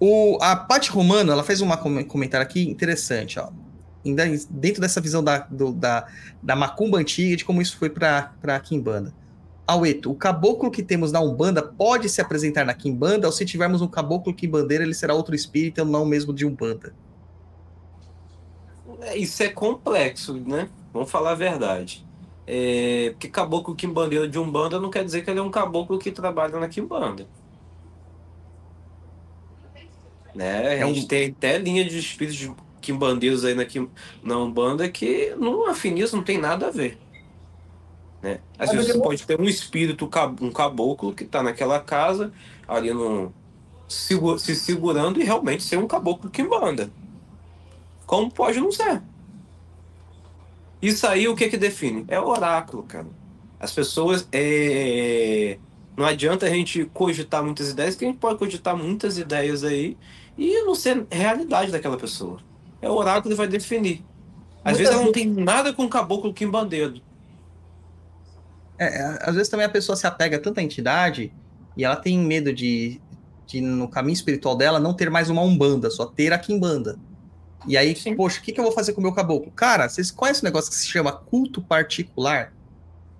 O, 0.00 0.38
a 0.40 0.56
Paty 0.56 0.90
Romano, 0.90 1.30
ela 1.30 1.44
fez 1.44 1.60
um 1.60 1.68
comentário 2.06 2.46
aqui 2.46 2.66
interessante, 2.66 3.38
ó. 3.38 3.50
Dentro 4.48 4.80
dessa 4.80 5.02
visão 5.02 5.22
da, 5.22 5.40
do, 5.40 5.70
da, 5.70 6.08
da 6.42 6.56
macumba 6.56 6.96
antiga, 6.96 7.36
de 7.36 7.44
como 7.44 7.60
isso 7.60 7.76
foi 7.76 7.90
para 7.90 8.32
a 8.42 8.58
Kimbanda. 8.58 9.12
Aueto, 9.66 10.10
o 10.10 10.14
caboclo 10.14 10.70
que 10.70 10.82
temos 10.82 11.12
na 11.12 11.20
Umbanda 11.20 11.62
pode 11.62 12.08
se 12.08 12.22
apresentar 12.22 12.64
na 12.64 12.72
Kimbanda, 12.72 13.26
ou 13.26 13.32
se 13.34 13.44
tivermos 13.44 13.82
um 13.82 13.86
caboclo 13.86 14.32
Kimbandeiro, 14.32 14.82
ele 14.82 14.94
será 14.94 15.12
outro 15.12 15.34
espírito, 15.34 15.84
não 15.84 16.06
mesmo 16.06 16.32
de 16.32 16.46
Umbanda? 16.46 16.94
É, 19.02 19.14
isso 19.14 19.42
é 19.42 19.50
complexo, 19.50 20.32
né? 20.32 20.70
Vamos 20.90 21.10
falar 21.10 21.32
a 21.32 21.34
verdade. 21.34 22.05
É, 22.46 23.10
porque 23.10 23.28
caboclo 23.28 23.74
Kimbandeiro 23.74 24.28
de 24.28 24.38
Umbanda 24.38 24.78
não 24.78 24.90
quer 24.90 25.04
dizer 25.04 25.24
que 25.24 25.30
ele 25.30 25.40
é 25.40 25.42
um 25.42 25.50
caboclo 25.50 25.98
que 25.98 26.12
trabalha 26.12 26.58
na 26.60 26.68
Kimbanda. 26.68 27.26
Né? 30.34 30.68
A 30.68 30.72
é 30.74 30.86
gente 30.86 31.08
tem 31.08 31.30
até 31.30 31.58
linha 31.58 31.84
de 31.84 31.98
espíritos 31.98 32.54
quimbandeiros 32.80 33.44
aí 33.44 33.54
na, 33.54 33.64
na 34.22 34.38
Umbanda 34.38 34.88
que 34.88 35.34
não 35.36 35.68
afina 35.68 36.00
isso, 36.00 36.14
não 36.14 36.22
tem 36.22 36.38
nada 36.38 36.68
a 36.68 36.70
ver. 36.70 36.98
Né? 38.22 38.38
Às 38.58 38.70
vezes 38.70 38.92
você 38.92 38.98
pode 38.98 39.26
ter 39.26 39.40
um 39.40 39.44
espírito, 39.44 40.08
um 40.40 40.50
caboclo 40.50 41.12
que 41.12 41.24
está 41.24 41.42
naquela 41.42 41.80
casa, 41.80 42.32
ali 42.68 42.92
no, 42.92 43.32
se 43.88 44.54
segurando 44.54 45.20
e 45.20 45.24
realmente 45.24 45.62
ser 45.62 45.78
um 45.78 45.86
caboclo 45.86 46.30
quimbanda. 46.30 46.90
Como 48.06 48.30
pode 48.30 48.60
não 48.60 48.70
ser? 48.70 49.02
Isso 50.86 51.04
aí 51.04 51.26
o 51.26 51.34
que 51.34 51.48
que 51.48 51.56
define? 51.56 52.04
É 52.06 52.20
o 52.20 52.28
oráculo, 52.28 52.84
cara. 52.84 53.08
As 53.58 53.72
pessoas. 53.72 54.28
É... 54.30 55.58
Não 55.96 56.04
adianta 56.04 56.46
a 56.46 56.50
gente 56.50 56.84
cogitar 56.94 57.42
muitas 57.42 57.70
ideias, 57.70 57.96
que 57.96 58.04
a 58.04 58.08
gente 58.08 58.18
pode 58.18 58.38
cogitar 58.38 58.76
muitas 58.76 59.18
ideias 59.18 59.64
aí 59.64 59.96
e 60.38 60.62
não 60.62 60.74
ser 60.74 61.04
realidade 61.10 61.72
daquela 61.72 61.96
pessoa. 61.96 62.38
É 62.80 62.88
o 62.88 62.92
oráculo 62.92 63.34
que 63.34 63.36
vai 63.36 63.48
definir. 63.48 64.04
Às 64.62 64.78
vezes 64.78 64.92
ela 64.92 65.02
não 65.02 65.10
tem 65.10 65.26
nada 65.26 65.72
com 65.72 65.84
o 65.84 65.88
caboclo 65.88 66.32
quimbandeiro. 66.32 67.00
É, 68.78 68.86
é, 68.86 69.18
às 69.22 69.34
vezes 69.34 69.48
também 69.48 69.66
a 69.66 69.70
pessoa 69.70 69.96
se 69.96 70.06
apega 70.06 70.38
tanto 70.38 70.60
à 70.60 70.62
entidade 70.62 71.32
e 71.76 71.84
ela 71.84 71.96
tem 71.96 72.18
medo 72.18 72.52
de, 72.52 73.00
de 73.46 73.60
no 73.60 73.88
caminho 73.88 74.14
espiritual 74.14 74.54
dela, 74.54 74.78
não 74.78 74.94
ter 74.94 75.10
mais 75.10 75.30
uma 75.30 75.42
umbanda, 75.42 75.90
só 75.90 76.06
ter 76.06 76.32
a 76.32 76.38
quimbanda. 76.38 76.96
E 77.66 77.76
aí, 77.76 77.96
Sim. 77.96 78.14
poxa, 78.14 78.40
o 78.40 78.42
que, 78.42 78.52
que 78.52 78.60
eu 78.60 78.64
vou 78.64 78.72
fazer 78.72 78.92
com 78.92 79.00
o 79.00 79.02
meu 79.02 79.12
caboclo? 79.12 79.50
Cara, 79.52 79.88
vocês 79.88 80.10
conhecem 80.10 80.42
um 80.42 80.44
negócio 80.44 80.70
que 80.70 80.76
se 80.76 80.86
chama 80.86 81.12
culto 81.12 81.62
particular? 81.62 82.52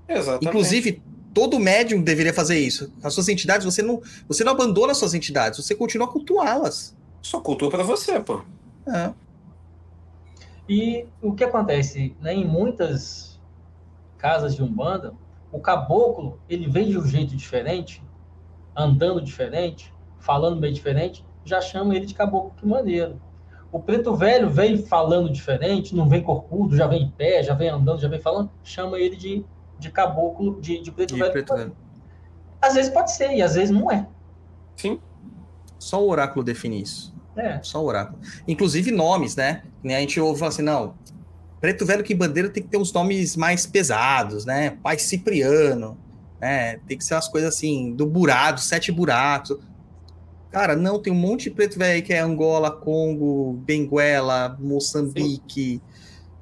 Exatamente. 0.09 0.47
Inclusive, 0.47 1.03
todo 1.35 1.59
médium 1.59 2.03
deveria 2.03 2.33
fazer 2.33 2.59
isso. 2.59 2.93
As 3.03 3.13
suas 3.13 3.29
entidades, 3.29 3.65
você 3.65 3.83
não, 3.83 4.01
você 4.29 4.45
não 4.45 4.53
abandona 4.53 4.93
as 4.93 4.99
suas 4.99 5.15
entidades, 5.15 5.65
você 5.65 5.75
continua 5.75 6.07
a 6.07 6.11
cultuá-las. 6.11 6.97
Só 7.23 7.41
cultua 7.41 7.71
para 7.71 7.83
você, 7.83 8.21
pô. 8.21 8.43
É. 8.87 9.13
E 10.69 11.07
o 11.21 11.35
que 11.35 11.45
acontece, 11.45 12.17
né, 12.21 12.35
em 12.35 12.45
muitas 12.45 13.41
casas 14.19 14.55
de 14.55 14.63
Umbanda, 14.63 15.15
o 15.53 15.61
caboclo, 15.61 16.41
ele 16.49 16.69
vem 16.69 16.89
de 16.89 16.99
um 16.99 17.07
jeito 17.07 17.37
diferente, 17.37 18.03
andando 18.75 19.21
diferente, 19.21 19.93
falando 20.19 20.61
bem 20.61 20.73
diferente, 20.73 21.25
já 21.45 21.61
chama 21.61 21.95
ele 21.95 22.07
de 22.07 22.15
caboclo 22.15 22.53
que 22.57 22.67
maneiro. 22.67 23.21
O 23.77 23.81
preto 23.81 24.17
velho 24.17 24.49
vem 24.49 24.79
falando 24.79 25.31
diferente, 25.31 25.95
não 25.95 26.09
vem 26.09 26.23
corcudo, 26.23 26.75
já 26.75 26.87
vem 26.87 27.03
em 27.03 27.11
pé, 27.11 27.43
já 27.43 27.53
vem 27.53 27.69
andando, 27.69 28.01
já 28.01 28.09
vem 28.09 28.19
falando, 28.19 28.51
chama 28.65 28.99
ele 28.99 29.15
de, 29.15 29.45
de 29.79 29.91
caboclo, 29.91 30.59
de, 30.63 30.81
de 30.81 30.91
preto, 30.91 31.15
velho. 31.15 31.31
preto 31.31 31.55
velho. 31.55 31.77
Às 32.59 32.73
vezes 32.73 32.91
pode 32.91 33.13
ser, 33.13 33.35
e 33.35 33.43
às 33.43 33.55
vezes 33.55 33.69
não 33.69 33.93
é. 33.93 34.09
Sim. 34.77 34.99
Só 35.79 36.03
o 36.03 36.09
oráculo 36.09 36.43
define 36.43 36.81
isso. 36.81 37.15
É. 37.37 37.63
Só 37.63 37.85
oráculo. 37.85 38.19
Inclusive 38.49 38.91
nomes, 38.91 39.37
né? 39.37 39.63
A 39.85 39.89
gente 39.89 40.19
ouve 40.19 40.39
falar 40.39 40.49
assim, 40.49 40.63
não, 40.63 40.95
Preto 41.61 41.85
Velho 41.85 42.03
que 42.03 42.15
Bandeira 42.15 42.49
tem 42.49 42.63
que 42.63 42.71
ter 42.71 42.79
uns 42.79 42.95
nomes 42.95 43.37
mais 43.37 43.67
pesados, 43.67 44.47
né? 44.47 44.79
Pai 44.83 44.99
Cipriano, 44.99 45.99
né? 46.41 46.79
Tem 46.89 46.97
que 46.97 47.05
ser 47.05 47.13
umas 47.13 47.29
coisas 47.29 47.55
assim, 47.55 47.93
do 47.95 48.07
burado, 48.07 48.59
sete 48.59 48.91
buracos. 48.91 49.59
Cara, 50.57 50.75
não, 50.75 50.99
tem 50.99 51.13
um 51.13 51.17
monte 51.17 51.43
de 51.43 51.51
preto 51.51 51.79
velho 51.79 52.03
que 52.03 52.15
é 52.15 52.19
Angola, 52.19 52.71
Congo, 52.71 53.53
Benguela, 53.67 54.57
Moçambique. 54.59 55.83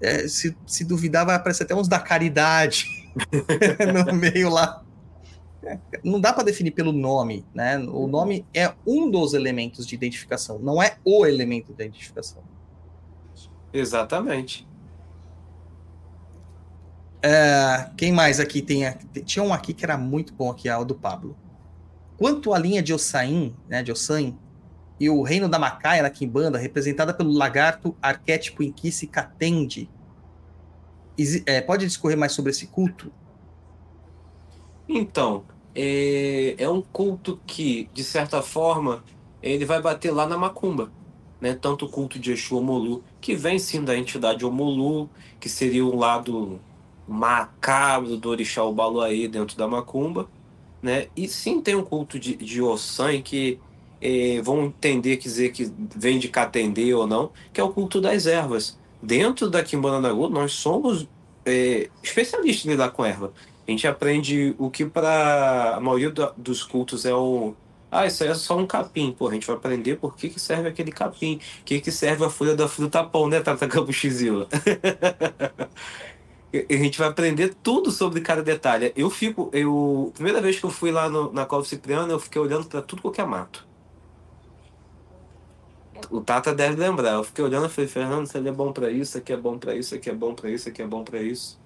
É, 0.00 0.28
se, 0.28 0.56
se 0.64 0.84
duvidar, 0.84 1.26
vai 1.26 1.34
aparecer 1.34 1.64
até 1.64 1.74
uns 1.74 1.88
da 1.88 1.98
caridade 1.98 2.86
no 4.06 4.14
meio 4.14 4.50
lá. 4.50 4.84
Não 6.04 6.20
dá 6.20 6.32
para 6.32 6.44
definir 6.44 6.70
pelo 6.70 6.92
nome, 6.92 7.44
né? 7.52 7.76
O 7.78 8.06
nome 8.06 8.46
é 8.54 8.72
um 8.86 9.10
dos 9.10 9.34
elementos 9.34 9.84
de 9.84 9.96
identificação, 9.96 10.60
não 10.60 10.80
é 10.80 10.96
o 11.04 11.26
elemento 11.26 11.72
da 11.72 11.84
identificação. 11.84 12.44
Exatamente. 13.72 14.64
É, 17.20 17.90
quem 17.96 18.12
mais 18.12 18.38
aqui 18.38 18.62
tem? 18.62 18.84
Tinha 19.24 19.42
um 19.42 19.52
aqui 19.52 19.74
que 19.74 19.84
era 19.84 19.98
muito 19.98 20.32
bom 20.32 20.52
aqui, 20.52 20.68
é 20.68 20.76
o 20.76 20.84
do 20.84 20.94
Pablo. 20.94 21.36
Quanto 22.16 22.54
à 22.54 22.58
linha 22.58 22.82
de 22.82 22.92
Ossain, 22.92 23.54
né, 23.68 23.82
de 23.82 23.90
Ossain, 23.90 24.38
e 24.98 25.10
o 25.10 25.22
reino 25.22 25.48
da 25.48 25.58
Macaia 25.58 26.02
na 26.02 26.10
Kimbanda, 26.10 26.58
representada 26.58 27.12
pelo 27.12 27.32
lagarto 27.32 27.96
arquétipo 28.00 28.62
Inkice 28.62 29.06
Katende, 29.06 29.88
é, 31.46 31.60
pode 31.60 31.86
discorrer 31.86 32.16
mais 32.16 32.32
sobre 32.32 32.50
esse 32.50 32.66
culto? 32.68 33.12
Então, 34.88 35.44
é, 35.74 36.54
é 36.58 36.68
um 36.68 36.80
culto 36.80 37.40
que, 37.46 37.88
de 37.92 38.04
certa 38.04 38.42
forma, 38.42 39.02
ele 39.42 39.64
vai 39.64 39.80
bater 39.80 40.10
lá 40.12 40.26
na 40.26 40.38
macumba. 40.38 40.90
Né? 41.40 41.54
Tanto 41.54 41.86
o 41.86 41.88
culto 41.88 42.18
de 42.18 42.32
Exu 42.32 42.56
Omolu, 42.56 43.02
que 43.20 43.34
vem 43.34 43.58
sim 43.58 43.82
da 43.82 43.96
entidade 43.96 44.44
Omolu, 44.44 45.10
que 45.40 45.48
seria 45.48 45.84
um 45.84 45.96
lado 45.96 46.60
macabro 47.06 48.16
do 48.16 48.30
orixá 48.30 48.62
Obaluaê 48.62 49.28
dentro 49.28 49.56
da 49.56 49.68
macumba, 49.68 50.28
né? 50.84 51.08
E 51.16 51.26
sim 51.26 51.62
tem 51.62 51.74
um 51.74 51.82
culto 51.82 52.18
de, 52.18 52.36
de 52.36 52.60
Ossan 52.60 53.22
que 53.22 53.58
é, 54.00 54.40
vão 54.42 54.66
entender, 54.66 55.16
dizer 55.16 55.50
que 55.50 55.72
vem 55.96 56.18
de 56.18 56.28
Catendê 56.28 56.92
ou 56.92 57.06
não, 57.06 57.32
que 57.52 57.60
é 57.60 57.64
o 57.64 57.72
culto 57.72 58.00
das 58.02 58.26
ervas. 58.26 58.78
Dentro 59.02 59.48
da 59.48 59.62
Kimbanda 59.64 60.00
Nagu, 60.08 60.28
nós 60.28 60.52
somos 60.52 61.08
é, 61.46 61.88
especialistas 62.02 62.66
em 62.66 62.70
lidar 62.70 62.90
com 62.90 63.04
erva. 63.04 63.32
A 63.66 63.70
gente 63.70 63.86
aprende 63.86 64.54
o 64.58 64.70
que 64.70 64.84
para 64.84 65.76
a 65.76 65.80
maioria 65.80 66.10
dos 66.36 66.62
cultos 66.62 67.06
é 67.06 67.14
o. 67.14 67.54
Ah, 67.90 68.06
isso 68.06 68.22
aí 68.22 68.28
é 68.28 68.34
só 68.34 68.58
um 68.58 68.66
capim. 68.66 69.10
Pô, 69.12 69.28
a 69.28 69.32
gente 69.32 69.46
vai 69.46 69.56
aprender 69.56 69.96
por 69.96 70.16
que, 70.16 70.28
que 70.28 70.40
serve 70.40 70.68
aquele 70.68 70.92
capim. 70.92 71.36
O 71.36 71.64
que, 71.64 71.80
que 71.80 71.90
serve 71.90 72.24
a 72.24 72.30
folha 72.30 72.54
da 72.54 72.68
fruta 72.68 73.02
pão, 73.04 73.28
né, 73.28 73.40
Tata 73.40 73.66
Capuchizila? 73.68 74.48
a 76.68 76.76
gente 76.76 76.98
vai 76.98 77.08
aprender 77.08 77.54
tudo 77.62 77.90
sobre 77.90 78.20
cada 78.20 78.42
detalhe. 78.42 78.92
Eu 78.96 79.10
fico, 79.10 79.50
eu 79.52 80.12
primeira 80.14 80.40
vez 80.40 80.58
que 80.58 80.64
eu 80.64 80.70
fui 80.70 80.90
lá 80.92 81.08
no, 81.08 81.32
na 81.32 81.44
Cova 81.44 81.64
Cipriana, 81.64 82.12
eu 82.12 82.20
fiquei 82.20 82.40
olhando 82.40 82.66
para 82.66 82.82
tudo 82.82 83.02
qualquer 83.02 83.26
mato. 83.26 83.66
O 86.10 86.20
Tata 86.20 86.54
deve 86.54 86.76
lembrar. 86.76 87.14
Eu 87.14 87.24
fiquei 87.24 87.44
olhando 87.44 87.66
e 87.66 87.68
falei, 87.68 87.88
Fernando, 87.88 88.26
isso 88.26 88.36
é 88.36 88.52
bom 88.52 88.72
para 88.72 88.90
isso, 88.90 89.18
aqui 89.18 89.32
é 89.32 89.36
bom 89.36 89.58
para 89.58 89.74
isso, 89.74 89.94
aqui 89.94 90.10
é 90.10 90.14
bom 90.14 90.34
para 90.34 90.50
isso, 90.50 90.68
aqui 90.68 90.82
é 90.82 90.86
bom 90.86 91.02
para 91.02 91.22
isso. 91.22 91.58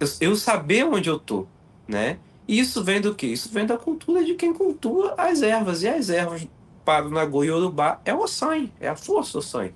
Eu, 0.00 0.08
eu 0.20 0.36
saber 0.36 0.84
onde 0.84 1.08
eu 1.08 1.18
tô, 1.18 1.46
né? 1.86 2.18
E 2.48 2.58
isso 2.58 2.82
vem 2.82 3.00
do 3.00 3.14
quê? 3.14 3.26
Isso 3.26 3.50
vem 3.50 3.66
da 3.66 3.76
cultura 3.76 4.24
de 4.24 4.34
quem 4.34 4.52
cultua 4.52 5.14
as 5.18 5.42
ervas. 5.42 5.82
E 5.82 5.88
as 5.88 6.10
ervas 6.10 6.46
para 6.84 7.06
o 7.06 7.10
Nagô 7.10 7.44
e 7.44 7.50
Urubá 7.50 8.00
é 8.04 8.14
o 8.14 8.26
sangue, 8.26 8.72
é 8.80 8.88
a 8.88 8.96
força 8.96 9.38
o 9.38 9.42
sangue 9.42 9.74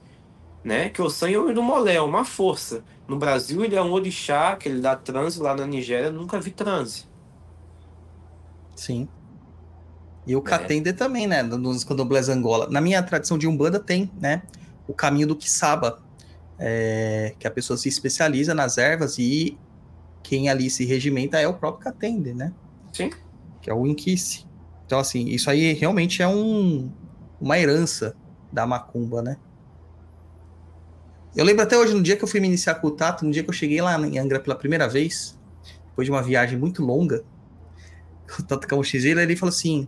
né? 0.65 0.89
Que 0.89 1.03
o 1.03 1.11
sangue 1.11 1.35
é 1.35 1.41
um 1.41 1.63
molé, 1.63 1.95
é 1.95 2.03
uma 2.03 2.25
força. 2.25 2.85
No 3.11 3.19
Brasil 3.19 3.65
ele 3.65 3.75
é 3.75 3.83
um 3.83 3.91
orixá, 3.91 4.55
que 4.55 4.69
ele 4.69 4.81
dá 4.81 4.95
transe, 4.95 5.43
lá 5.43 5.53
na 5.53 5.67
Nigéria 5.67 6.13
nunca 6.13 6.39
vi 6.41 6.53
transe. 6.53 7.07
Sim. 8.77 9.09
E 10.25 10.37
o 10.37 10.41
Katende 10.41 10.91
é. 10.91 10.93
também, 10.93 11.27
né? 11.27 11.43
Nos 11.43 11.83
candomblés 11.83 12.29
Angola. 12.29 12.69
Na 12.71 12.81
minha 12.81 13.03
tradição 13.03 13.37
de 13.37 13.49
Umbanda 13.49 13.81
tem, 13.81 14.09
né? 14.21 14.43
O 14.87 14.95
caminho 14.95 15.27
do 15.27 15.35
Kisaba, 15.35 16.01
é, 16.57 17.35
que 17.37 17.49
a 17.49 17.51
pessoa 17.51 17.77
se 17.77 17.89
especializa 17.89 18.55
nas 18.55 18.79
ervas 18.79 19.19
e 19.19 19.59
quem 20.23 20.49
ali 20.49 20.71
se 20.71 20.85
regimenta 20.85 21.37
é 21.41 21.49
o 21.49 21.55
próprio 21.55 21.83
Katende, 21.83 22.33
né? 22.33 22.53
Sim. 22.93 23.11
Que 23.61 23.71
é 23.71 23.75
o 23.75 23.89
Inquice. 23.89 24.47
Então, 24.87 25.01
assim, 25.01 25.27
isso 25.27 25.51
aí 25.51 25.73
realmente 25.73 26.23
é 26.23 26.29
um, 26.29 26.89
uma 27.41 27.59
herança 27.59 28.15
da 28.53 28.65
macumba, 28.69 29.21
né? 29.21 29.37
Eu 31.35 31.45
lembro 31.45 31.63
até 31.63 31.79
hoje, 31.79 31.95
no 31.95 32.03
dia 32.03 32.17
que 32.17 32.25
eu 32.25 32.29
fui 32.29 32.41
me 32.41 32.49
iniciar 32.49 32.75
com 32.77 32.89
o 32.89 32.91
Tato, 32.91 33.25
no 33.25 33.31
dia 33.31 33.43
que 33.43 33.49
eu 33.49 33.55
cheguei 33.55 33.81
lá 33.81 33.99
em 34.01 34.19
Angra 34.19 34.41
pela 34.41 34.57
primeira 34.57 34.89
vez, 34.89 35.39
depois 35.89 36.07
de 36.07 36.11
uma 36.11 36.23
viagem 36.23 36.59
muito 36.59 36.85
longa, 36.85 37.23
o 38.39 38.43
Tato 38.43 38.67
Camuxizeira, 38.67 39.23
ele 39.23 39.37
falou 39.37 39.51
assim: 39.51 39.87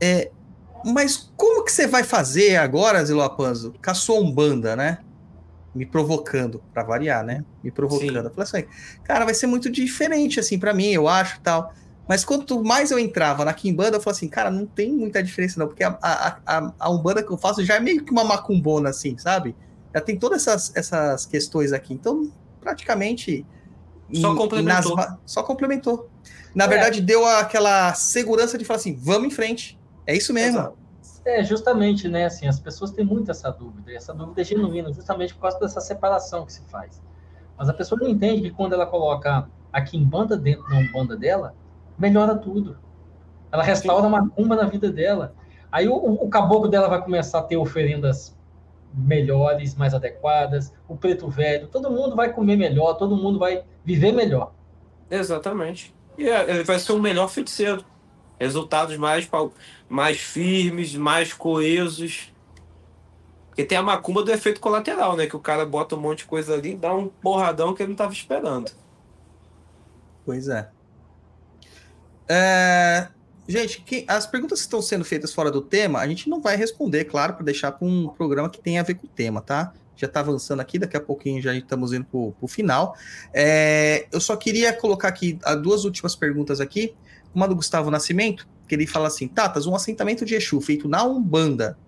é, 0.00 0.30
Mas 0.84 1.32
como 1.36 1.64
que 1.64 1.72
você 1.72 1.86
vai 1.86 2.04
fazer 2.04 2.56
agora, 2.56 3.04
Ziloapanzo, 3.04 3.74
com 3.82 3.90
a 3.90 3.94
sua 3.94 4.20
Umbanda, 4.20 4.76
né? 4.76 4.98
Me 5.74 5.86
provocando, 5.86 6.62
para 6.72 6.82
variar, 6.82 7.24
né? 7.24 7.44
Me 7.64 7.70
provocando. 7.70 8.08
Sim. 8.08 8.16
Eu 8.16 8.30
falei 8.30 8.42
assim: 8.42 8.64
Cara, 9.02 9.24
vai 9.24 9.34
ser 9.34 9.46
muito 9.46 9.70
diferente, 9.70 10.38
assim, 10.38 10.58
para 10.58 10.72
mim, 10.72 10.88
eu 10.88 11.08
acho 11.08 11.40
tal. 11.40 11.74
Mas 12.08 12.24
quanto 12.24 12.62
mais 12.62 12.90
eu 12.90 12.98
entrava 12.98 13.44
na 13.44 13.54
Kimbanda, 13.54 13.96
eu 13.96 14.00
falei 14.00 14.16
assim, 14.16 14.28
cara, 14.28 14.50
não 14.50 14.66
tem 14.66 14.92
muita 14.92 15.22
diferença, 15.22 15.58
não, 15.58 15.68
porque 15.68 15.84
a, 15.84 15.96
a, 16.02 16.38
a, 16.44 16.72
a 16.78 16.90
Umbanda 16.90 17.22
que 17.22 17.30
eu 17.30 17.38
faço 17.38 17.64
já 17.64 17.76
é 17.76 17.80
meio 17.80 18.04
que 18.04 18.10
uma 18.10 18.24
macumbona, 18.24 18.90
assim, 18.90 19.16
sabe? 19.16 19.54
Já 19.94 20.00
tem 20.00 20.18
todas 20.18 20.46
essas, 20.46 20.72
essas 20.74 21.26
questões 21.26 21.72
aqui. 21.72 21.94
Então, 21.94 22.30
praticamente. 22.60 23.46
Só 24.12 24.34
complementou. 24.34 24.96
Nas, 24.96 25.16
só 25.24 25.42
complementou. 25.42 26.10
Na 26.54 26.64
é. 26.64 26.68
verdade, 26.68 27.00
deu 27.00 27.24
aquela 27.26 27.94
segurança 27.94 28.58
de 28.58 28.64
falar 28.64 28.78
assim: 28.78 28.94
vamos 28.94 29.28
em 29.28 29.30
frente. 29.30 29.78
É 30.06 30.14
isso 30.14 30.32
mesmo. 30.32 30.58
Exato. 30.58 30.82
É, 31.24 31.44
justamente, 31.44 32.08
né? 32.08 32.26
Assim, 32.26 32.48
as 32.48 32.58
pessoas 32.58 32.90
têm 32.90 33.04
muito 33.04 33.30
essa 33.30 33.50
dúvida. 33.50 33.92
Essa 33.92 34.12
dúvida 34.12 34.40
é 34.40 34.44
genuína, 34.44 34.92
justamente 34.92 35.34
por 35.34 35.42
causa 35.42 35.58
dessa 35.60 35.80
separação 35.80 36.44
que 36.44 36.52
se 36.52 36.62
faz. 36.62 37.00
Mas 37.56 37.68
a 37.68 37.72
pessoa 37.72 38.00
não 38.00 38.08
entende 38.08 38.42
que 38.42 38.50
quando 38.50 38.72
ela 38.72 38.86
coloca 38.86 39.48
aqui 39.72 39.96
em 39.96 40.04
banda 40.04 40.36
dentro 40.36 40.68
da 40.68 40.82
banda 40.92 41.16
dela, 41.16 41.54
melhora 41.96 42.36
tudo. 42.36 42.76
Ela 43.50 43.62
restaura 43.62 44.06
uma 44.06 44.28
cumba 44.28 44.56
na 44.56 44.64
vida 44.64 44.90
dela. 44.90 45.34
Aí 45.70 45.88
o, 45.88 45.94
o 45.94 46.28
caboclo 46.28 46.68
dela 46.68 46.88
vai 46.88 47.02
começar 47.02 47.38
a 47.38 47.42
ter 47.42 47.56
oferendas 47.56 48.36
melhores, 48.94 49.74
mais 49.74 49.94
adequadas, 49.94 50.72
o 50.88 50.96
preto 50.96 51.28
velho, 51.28 51.68
todo 51.68 51.90
mundo 51.90 52.14
vai 52.14 52.32
comer 52.32 52.56
melhor, 52.56 52.94
todo 52.94 53.16
mundo 53.16 53.38
vai 53.38 53.64
viver 53.84 54.12
melhor. 54.12 54.52
Exatamente. 55.10 55.94
E 56.16 56.28
é, 56.28 56.50
ele 56.50 56.64
vai 56.64 56.78
ser 56.78 56.92
um 56.92 57.00
melhor 57.00 57.28
feiticeiro. 57.28 57.84
Resultados 58.38 58.96
mais, 58.96 59.28
mais 59.88 60.18
firmes, 60.18 60.94
mais 60.94 61.32
coesos. 61.32 62.32
Porque 63.48 63.64
tem 63.64 63.78
a 63.78 63.82
macumba 63.82 64.22
do 64.22 64.32
efeito 64.32 64.60
colateral, 64.60 65.16
né? 65.16 65.26
Que 65.26 65.36
o 65.36 65.40
cara 65.40 65.64
bota 65.66 65.94
um 65.94 66.00
monte 66.00 66.18
de 66.18 66.24
coisa 66.24 66.54
ali 66.54 66.72
e 66.72 66.76
dá 66.76 66.94
um 66.94 67.08
porradão 67.08 67.74
que 67.74 67.82
ele 67.82 67.88
não 67.88 67.94
estava 67.94 68.12
esperando. 68.12 68.72
Pois 70.24 70.48
é. 70.48 70.70
é... 72.28 73.08
Gente, 73.46 73.80
que, 73.82 74.04
as 74.06 74.26
perguntas 74.26 74.60
que 74.60 74.66
estão 74.66 74.80
sendo 74.80 75.04
feitas 75.04 75.34
fora 75.34 75.50
do 75.50 75.60
tema, 75.60 75.98
a 75.98 76.06
gente 76.06 76.28
não 76.28 76.40
vai 76.40 76.56
responder, 76.56 77.04
claro, 77.04 77.34
para 77.34 77.44
deixar 77.44 77.72
para 77.72 77.86
um 77.86 78.08
programa 78.08 78.48
que 78.48 78.60
tem 78.60 78.78
a 78.78 78.82
ver 78.82 78.94
com 78.94 79.06
o 79.06 79.10
tema, 79.10 79.40
tá? 79.40 79.72
Já 79.96 80.06
está 80.06 80.20
avançando 80.20 80.60
aqui, 80.60 80.78
daqui 80.78 80.96
a 80.96 81.00
pouquinho 81.00 81.42
já 81.42 81.54
estamos 81.54 81.92
indo 81.92 82.04
para 82.04 82.18
o 82.18 82.48
final. 82.48 82.96
É, 83.34 84.06
eu 84.12 84.20
só 84.20 84.36
queria 84.36 84.72
colocar 84.72 85.08
aqui 85.08 85.38
as 85.44 85.60
duas 85.60 85.84
últimas 85.84 86.14
perguntas 86.14 86.60
aqui. 86.60 86.94
Uma 87.34 87.48
do 87.48 87.56
Gustavo 87.56 87.90
Nascimento, 87.90 88.46
que 88.68 88.74
ele 88.74 88.86
fala 88.86 89.08
assim: 89.08 89.26
Tatas, 89.26 89.66
um 89.66 89.74
assentamento 89.74 90.24
de 90.24 90.34
Exu 90.34 90.60
feito 90.60 90.88
na 90.88 91.04
Umbanda 91.04 91.78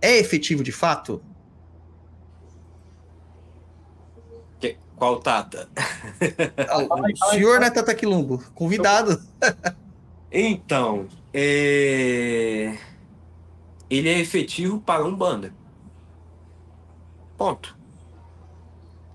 é 0.00 0.18
efetivo 0.18 0.62
de 0.62 0.72
fato? 0.72 1.22
Qual 4.96 5.18
Tata? 5.18 5.68
o 7.20 7.30
senhor, 7.30 7.58
né, 7.58 7.70
Tata 7.70 7.92
Quilumbo? 7.92 8.40
Convidado. 8.54 9.20
Então, 10.34 11.08
é... 11.34 12.78
ele 13.90 14.08
é 14.08 14.18
efetivo 14.18 14.80
para 14.80 15.04
um 15.04 15.14
banda. 15.14 15.54
Ponto. 17.36 17.76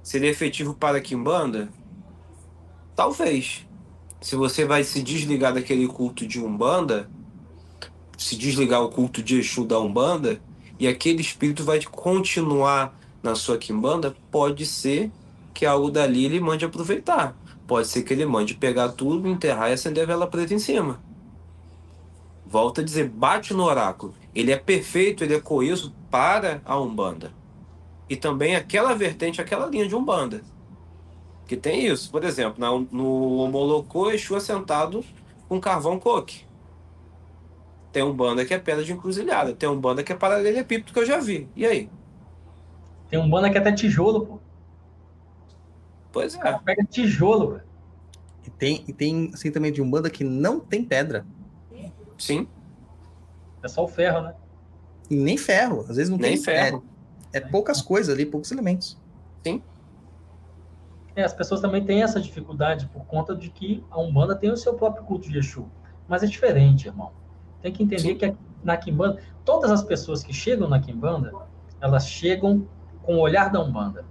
Se 0.04 0.18
ele 0.18 0.28
é 0.28 0.30
efetivo 0.30 0.76
para 0.76 1.02
Kimbanda, 1.02 1.70
talvez. 2.96 3.66
Se 4.22 4.36
você 4.36 4.64
vai 4.64 4.84
se 4.84 5.02
desligar 5.02 5.54
daquele 5.54 5.88
culto 5.88 6.28
de 6.28 6.40
Umbanda, 6.40 7.10
se 8.16 8.36
desligar 8.36 8.84
o 8.84 8.90
culto 8.90 9.24
de 9.24 9.40
Exu 9.40 9.66
da 9.66 9.80
Umbanda, 9.80 10.40
e 10.80 10.88
aquele 10.88 11.22
espírito 11.22 11.64
vai 11.64 11.84
continuar 11.84 12.96
na 13.24 13.34
sua 13.34 13.58
Kimbanda, 13.58 14.16
pode 14.30 14.68
ser 14.68 15.12
que 15.52 15.66
algo 15.66 15.90
dali 15.90 16.26
ele 16.26 16.40
mande 16.40 16.64
aproveitar. 16.64 17.36
Pode 17.66 17.88
ser 17.88 18.04
que 18.04 18.14
ele 18.14 18.26
mande 18.26 18.54
pegar 18.54 18.90
tudo, 18.90 19.28
enterrar 19.28 19.72
e 19.72 19.74
acender 19.74 20.04
a 20.04 20.08
vela 20.08 20.28
preta 20.28 20.54
em 20.54 20.60
cima. 20.60 21.07
Volta 22.50 22.80
a 22.80 22.84
dizer, 22.84 23.10
bate 23.10 23.54
no 23.54 23.64
oráculo. 23.64 24.14
Ele 24.34 24.52
é 24.52 24.58
perfeito, 24.58 25.24
ele 25.24 25.36
é 25.36 25.40
coeso 25.42 25.94
para 26.10 26.62
a 26.64 26.80
Umbanda. 26.80 27.34
E 28.10 28.16
também 28.16 28.56
aquela 28.56 28.96
vertente, 28.96 29.42
aquela 29.42 29.68
linha 29.68 29.88
de 29.88 29.96
Umbanda. 29.96 30.42
Que 31.46 31.58
tem 31.58 31.86
isso. 31.86 32.10
Por 32.10 32.24
exemplo, 32.24 32.60
na, 32.60 32.70
no 32.92 33.38
Homolocô, 33.38 34.12
Exu 34.12 34.36
é 34.36 34.40
sentado 34.40 35.04
com 35.50 35.60
carvão 35.60 36.00
coque. 36.00 36.46
Tem 37.92 38.04
um 38.04 38.14
banda 38.14 38.46
que 38.46 38.54
é 38.54 38.60
pedra 38.60 38.84
de 38.84 38.94
encruzilhada. 38.94 39.54
Tem 39.54 39.68
um 39.68 39.80
banda 39.80 40.04
que 40.04 40.14
é 40.14 40.16
paralelepípedo 40.16 40.94
que 40.94 41.00
eu 41.00 41.06
já 41.06 41.20
vi. 41.20 41.50
E 41.56 41.66
aí? 41.66 41.90
Tem 43.10 43.20
um 43.20 43.30
banda 43.30 43.50
que 43.50 43.58
é 43.58 43.62
até 43.62 43.72
tijolo, 43.74 44.26
pô. 44.26 44.40
Pois 46.14 46.36
é. 46.36 46.60
Pega 46.60 46.86
tijolo, 46.86 47.52
velho. 47.52 47.64
E 48.46 48.50
tem, 48.50 48.84
e 48.88 48.94
tem 48.94 49.32
assim 49.34 49.52
também 49.52 49.72
de 49.72 49.82
um 49.82 49.90
banda 49.90 50.10
que 50.10 50.24
não 50.24 50.60
tem 50.60 50.84
pedra. 50.84 51.26
Sim. 52.18 52.48
É 53.62 53.68
só 53.68 53.84
o 53.84 53.88
ferro, 53.88 54.22
né? 54.22 54.34
E 55.10 55.16
nem 55.16 55.38
ferro. 55.38 55.82
Às 55.82 55.96
vezes 55.96 56.10
não 56.10 56.18
Nem 56.18 56.34
tem 56.34 56.44
ferro. 56.44 56.84
É, 57.34 57.38
é 57.38 57.42
poucas 57.42 57.82
coisas 57.82 58.14
ali, 58.14 58.26
poucos 58.26 58.52
elementos. 58.52 58.98
Sim. 59.44 59.62
É, 61.16 61.24
as 61.24 61.34
pessoas 61.34 61.62
também 61.62 61.84
têm 61.84 62.04
essa 62.04 62.22
dificuldade 62.22 62.88
por 62.88 63.06
conta 63.06 63.36
de 63.36 63.50
que 63.50 63.84
a 63.90 64.00
Umbanda 64.00 64.36
tem 64.36 64.52
o 64.52 64.58
seu 64.58 64.76
próprio 64.76 65.04
culto 65.04 65.30
de 65.30 65.38
Exu. 65.38 65.66
Mas 66.08 66.24
é 66.24 66.28
diferente, 66.28 66.88
irmão. 66.88 67.12
Tem 67.62 67.72
que 67.72 67.84
entender 67.84 68.02
Sim. 68.02 68.18
que 68.18 68.36
na 68.64 68.78
Kimbanda, 68.78 69.22
todas 69.44 69.72
as 69.72 69.84
pessoas 69.84 70.24
que 70.24 70.34
chegam 70.34 70.70
na 70.70 70.80
Kimbanda, 70.80 71.34
elas 71.82 72.08
chegam 72.08 72.68
com 73.02 73.16
o 73.16 73.20
olhar 73.20 73.50
da 73.50 73.62
Umbanda, 73.62 74.06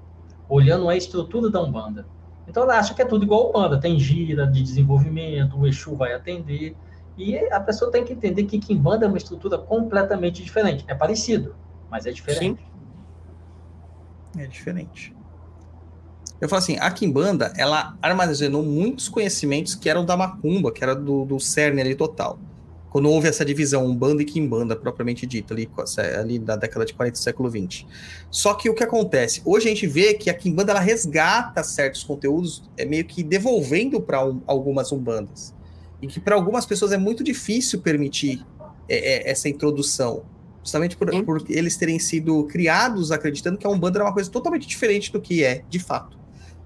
olhando 0.48 0.88
a 0.88 0.96
estrutura 0.96 1.50
da 1.50 1.62
Umbanda. 1.62 2.06
Então 2.48 2.62
ela 2.62 2.78
acha 2.78 2.94
que 2.94 3.02
é 3.02 3.04
tudo 3.04 3.24
igual 3.24 3.44
a 3.44 3.48
Umbanda, 3.50 3.78
tem 3.78 3.98
gira 3.98 4.46
de 4.46 4.62
desenvolvimento, 4.62 5.58
o 5.58 5.66
Exu 5.66 5.94
vai 5.94 6.12
atender. 6.12 6.76
E 7.16 7.36
a 7.50 7.60
pessoa 7.60 7.90
tem 7.90 8.04
que 8.04 8.12
entender 8.12 8.44
que 8.44 8.58
Kimbanda 8.58 9.06
é 9.06 9.08
uma 9.08 9.16
estrutura 9.16 9.56
completamente 9.56 10.42
diferente. 10.42 10.84
É 10.86 10.94
parecido, 10.94 11.54
mas 11.90 12.04
é 12.06 12.12
diferente. 12.12 12.62
É 14.36 14.46
diferente. 14.46 15.16
Eu 16.38 16.48
falo 16.48 16.58
assim, 16.58 16.76
a 16.78 16.90
Kimbanda, 16.90 17.52
ela 17.56 17.96
armazenou 18.02 18.62
muitos 18.62 19.08
conhecimentos 19.08 19.74
que 19.74 19.88
eram 19.88 20.04
da 20.04 20.16
Macumba, 20.16 20.70
que 20.70 20.84
era 20.84 20.94
do, 20.94 21.24
do 21.24 21.40
cerne 21.40 21.80
ali 21.80 21.94
total. 21.94 22.38
Quando 22.90 23.10
houve 23.10 23.28
essa 23.28 23.44
divisão, 23.44 23.86
Umbanda 23.86 24.22
e 24.22 24.24
Kimbanda, 24.24 24.76
propriamente 24.76 25.26
dita, 25.26 25.52
ali, 25.52 25.68
ali 26.18 26.38
da 26.38 26.56
década 26.56 26.84
de 26.84 26.94
40 26.94 27.12
do 27.12 27.18
século 27.18 27.50
20. 27.50 27.86
Só 28.30 28.54
que 28.54 28.70
o 28.70 28.74
que 28.74 28.82
acontece? 28.82 29.42
Hoje 29.44 29.66
a 29.66 29.68
gente 29.70 29.86
vê 29.86 30.14
que 30.14 30.30
a 30.30 30.34
Kimbanda, 30.34 30.72
ela 30.72 30.80
resgata 30.80 31.62
certos 31.62 32.04
conteúdos, 32.04 32.62
é 32.76 32.84
meio 32.84 33.04
que 33.04 33.22
devolvendo 33.22 34.00
para 34.00 34.24
um, 34.24 34.40
algumas 34.46 34.92
Umbandas. 34.92 35.54
E 36.00 36.06
que 36.06 36.20
para 36.20 36.34
algumas 36.34 36.66
pessoas 36.66 36.92
é 36.92 36.98
muito 36.98 37.24
difícil 37.24 37.80
permitir 37.80 38.44
é, 38.88 39.28
é, 39.28 39.30
essa 39.30 39.48
introdução. 39.48 40.24
Justamente 40.62 40.96
por, 40.96 41.24
por, 41.24 41.44
eles 41.48 41.76
terem 41.76 41.98
sido 41.98 42.44
criados 42.44 43.12
acreditando 43.12 43.56
que 43.56 43.66
a 43.66 43.70
Umbanda 43.70 43.98
era 43.98 44.04
uma 44.04 44.12
coisa 44.12 44.30
totalmente 44.30 44.66
diferente 44.66 45.12
do 45.12 45.20
que 45.20 45.44
é, 45.44 45.62
de 45.68 45.78
fato. 45.78 46.18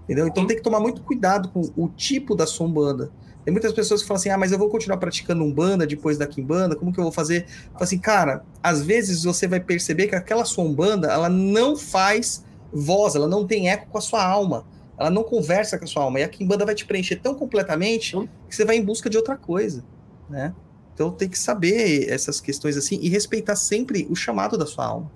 Entendeu? 0.05 0.27
Então 0.27 0.47
tem 0.47 0.57
que 0.57 0.63
tomar 0.63 0.81
muito 0.81 1.03
cuidado 1.03 1.51
com 1.51 1.61
o 1.77 1.89
tipo 1.89 2.35
da 2.35 2.47
sua 2.47 2.67
Umbanda. 2.67 3.13
Tem 3.45 3.53
muitas 3.53 3.73
pessoas 3.73 4.03
que 4.03 4.09
falam 4.09 4.19
assim: 4.19 4.29
ah, 4.31 4.39
mas 4.39 4.53
eu 4.53 4.59
vou 4.59 4.69
continuar 4.69 4.97
praticando 4.97 5.43
Umbanda 5.45 5.87
depois 5.87 6.19
da 6.19 6.27
Kimbanda, 6.27 6.77
como 6.77 6.93
que 6.93 6.99
eu 6.99 7.05
vou 7.05 7.13
fazer? 7.13 7.47
Fala 7.73 7.85
assim, 7.85 7.99
cara, 7.99 8.45
às 8.63 8.83
vezes 8.83 9.25
você 9.25 9.47
vai 9.47 9.61
perceber 9.61 10.09
que 10.09 10.15
aquela 10.15 10.45
sua 10.45 10.65
Umbanda, 10.65 11.09
ela 11.09 11.29
não 11.29 11.77
faz 11.77 12.45
voz, 12.73 13.15
ela 13.15 13.29
não 13.29 13.47
tem 13.47 13.69
eco 13.69 13.87
com 13.89 13.99
a 13.99 14.01
sua 14.01 14.23
alma. 14.25 14.67
Ela 15.01 15.09
não 15.09 15.25
conversa 15.25 15.79
com 15.79 15.85
a 15.85 15.89
sua 15.89 16.03
alma. 16.03 16.21
E 16.21 16.23
a 16.23 16.29
Kimbanda 16.29 16.67
vai 16.67 16.75
te 16.75 16.85
preencher 16.85 17.17
tão 17.17 17.35
completamente 17.35 18.11
Sim. 18.11 18.29
que 18.47 18.55
você 18.55 18.67
vai 18.67 18.77
em 18.77 18.85
busca 18.85 19.09
de 19.09 19.17
outra 19.17 19.35
coisa, 19.35 19.83
né? 20.29 20.55
Então 20.93 21.11
tem 21.11 21.27
que 21.27 21.39
saber 21.39 22.11
essas 22.11 22.39
questões 22.39 22.77
assim 22.77 22.99
e 23.01 23.09
respeitar 23.09 23.57
sempre 23.57 24.07
o 24.11 24.15
chamado 24.15 24.59
da 24.59 24.67
sua 24.67 24.85
alma. 24.85 25.11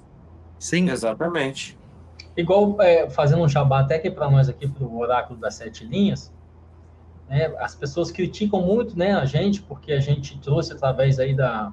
Sim. 0.58 0.88
Exatamente. 0.88 1.78
Igual 2.34 2.80
é, 2.80 3.10
fazendo 3.10 3.42
um 3.42 3.48
jabá 3.48 3.80
até 3.80 3.96
aqui 3.96 4.10
para 4.10 4.30
nós 4.30 4.48
aqui 4.48 4.66
para 4.66 4.84
o 4.84 4.98
oráculo 4.98 5.38
das 5.38 5.56
sete 5.56 5.84
linhas, 5.84 6.32
né, 7.28 7.54
as 7.58 7.74
pessoas 7.74 8.10
criticam 8.10 8.62
muito 8.62 8.98
né, 8.98 9.12
a 9.12 9.26
gente 9.26 9.60
porque 9.62 9.92
a 9.92 10.00
gente 10.00 10.38
trouxe 10.38 10.72
através 10.72 11.18
aí 11.18 11.34
da, 11.34 11.72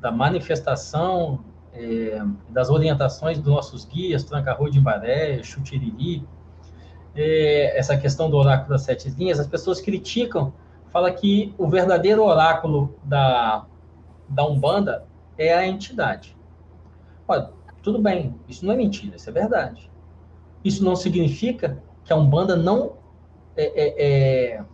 da 0.00 0.10
manifestação 0.10 1.44
é, 1.74 2.22
das 2.48 2.70
orientações 2.70 3.38
dos 3.38 3.52
nossos 3.52 3.84
guias, 3.84 4.24
Tranca-Rua 4.24 4.70
de 4.70 4.78
Imbaré, 4.78 5.42
Chutiriri, 5.42 6.26
é, 7.20 7.76
essa 7.76 7.96
questão 7.96 8.30
do 8.30 8.36
oráculo 8.36 8.70
das 8.70 8.82
sete 8.82 9.10
linhas, 9.10 9.40
as 9.40 9.46
pessoas 9.46 9.80
criticam, 9.80 10.52
fala 10.92 11.10
que 11.10 11.52
o 11.58 11.66
verdadeiro 11.66 12.22
oráculo 12.22 12.94
da, 13.02 13.66
da 14.28 14.46
Umbanda 14.46 15.04
é 15.36 15.52
a 15.52 15.66
entidade. 15.66 16.36
Olha, 17.26 17.50
tudo 17.82 17.98
bem, 18.00 18.38
isso 18.48 18.64
não 18.64 18.72
é 18.72 18.76
mentira, 18.76 19.16
isso 19.16 19.28
é 19.28 19.32
verdade. 19.32 19.90
Isso 20.64 20.84
não 20.84 20.94
significa 20.94 21.82
que 22.04 22.12
a 22.12 22.16
Umbanda 22.16 22.54
não 22.54 22.92
é, 23.56 23.64
é, 23.64 24.54
é, 24.54 24.64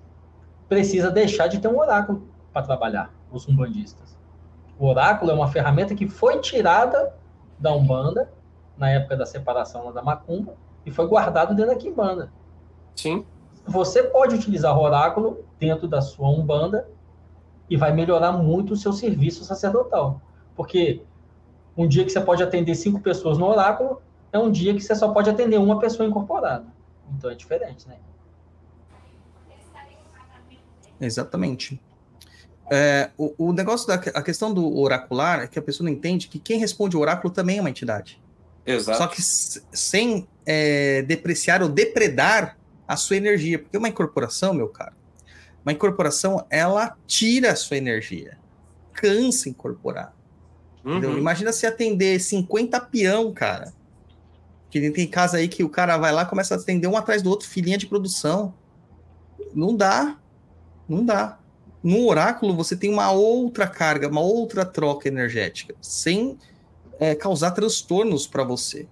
precisa 0.69 1.11
deixar 1.11 1.47
de 1.47 1.59
ter 1.59 1.69
um 1.69 1.79
oráculo 1.79 2.29
para 2.53 2.63
trabalhar, 2.63 3.11
os 3.33 3.49
umbandistas. 3.49 4.19
O 4.79 4.87
oráculo 4.87 5.31
é 5.31 5.35
uma 5.35 5.49
ferramenta 5.49 5.95
que 5.95 6.07
foi 6.07 6.41
tirada 6.41 7.15
da 7.59 7.73
Umbanda, 7.73 8.31
na 8.77 8.91
época 8.91 9.17
da 9.17 9.25
separação 9.25 9.93
da 9.93 10.03
Macumba, 10.03 10.57
e 10.85 10.91
foi 10.91 11.07
guardado 11.07 11.55
dentro 11.55 11.73
da 11.73 11.79
Quimbanda. 11.79 12.33
Sim. 12.95 13.25
Você 13.67 14.03
pode 14.03 14.35
utilizar 14.35 14.77
o 14.77 14.83
oráculo 14.83 15.45
dentro 15.59 15.89
da 15.89 16.01
sua 16.01 16.29
Umbanda 16.29 16.89
e 17.69 17.77
vai 17.77 17.93
melhorar 17.93 18.33
muito 18.33 18.75
o 18.75 18.77
seu 18.77 18.93
serviço 18.93 19.45
sacerdotal. 19.45 20.21
Porque 20.55 21.03
um 21.77 21.89
dia 21.89 22.05
que 22.05 22.11
você 22.11 22.21
pode 22.21 22.43
atender 22.43 22.75
cinco 22.75 23.01
pessoas 23.01 23.39
no 23.39 23.47
oráculo 23.47 24.03
é 24.33 24.39
um 24.39 24.51
dia 24.51 24.75
que 24.75 24.81
você 24.81 24.95
só 24.95 25.13
pode 25.13 25.31
atender 25.31 25.59
uma 25.59 25.79
pessoa 25.79 26.07
incorporada. 26.07 26.67
Então 27.17 27.31
é 27.31 27.35
diferente, 27.35 27.89
né? 27.89 27.97
Exatamente. 31.01 31.81
É, 32.71 33.11
o, 33.19 33.35
o, 33.49 33.53
negócio 33.53 33.87
da 33.87 33.95
a 33.95 34.23
questão 34.23 34.53
do 34.53 34.79
oracular 34.79 35.41
é 35.41 35.47
que 35.47 35.59
a 35.59 35.63
pessoa 35.63 35.85
não 35.85 35.93
entende 35.93 36.29
que 36.29 36.39
quem 36.39 36.59
responde 36.59 36.97
o 36.97 37.01
oráculo 37.01 37.33
também 37.33 37.59
é 37.59 37.61
uma 37.61 37.69
entidade. 37.71 38.21
Exato. 38.65 38.99
Só 38.99 39.07
que 39.07 39.21
sem 39.21 40.27
é, 40.47 41.03
depreciar 41.03 41.63
ou 41.63 41.69
depredar 41.69 42.57
a 42.87 42.97
sua 42.97 43.17
energia. 43.17 43.59
Porque 43.59 43.77
uma 43.77 43.89
incorporação, 43.89 44.53
meu 44.53 44.69
caro, 44.69 44.95
uma 45.65 45.73
incorporação, 45.73 46.45
ela 46.51 46.97
tira 47.07 47.53
a 47.53 47.57
sua 47.57 47.77
energia. 47.77 48.39
Cansa 48.93 49.49
incorporar. 49.49 50.15
Uhum. 50.85 51.17
Imagina 51.17 51.53
se 51.53 51.67
atender 51.67 52.21
50 52.21 52.79
peão, 52.81 53.33
cara. 53.33 53.73
Que 54.71 54.91
tem 54.91 55.07
casa 55.07 55.39
aí 55.39 55.49
que 55.49 55.65
o 55.65 55.69
cara 55.69 55.97
vai 55.97 56.13
lá 56.13 56.27
começa 56.27 56.55
a 56.55 56.59
atender 56.59 56.87
um 56.87 56.97
atrás 56.97 57.23
do 57.23 57.31
outro, 57.31 57.49
filhinha 57.49 57.79
de 57.79 57.87
produção. 57.87 58.53
Não 59.55 59.75
dá. 59.75 60.19
Não 60.89 61.05
dá. 61.05 61.39
No 61.83 62.07
oráculo, 62.07 62.55
você 62.55 62.77
tem 62.77 62.91
uma 62.91 63.11
outra 63.11 63.67
carga, 63.67 64.09
uma 64.09 64.21
outra 64.21 64.65
troca 64.65 65.07
energética, 65.07 65.75
sem 65.81 66.39
é, 66.99 67.15
causar 67.15 67.51
transtornos 67.53 68.27
para 68.27 68.43
você. 68.43 68.87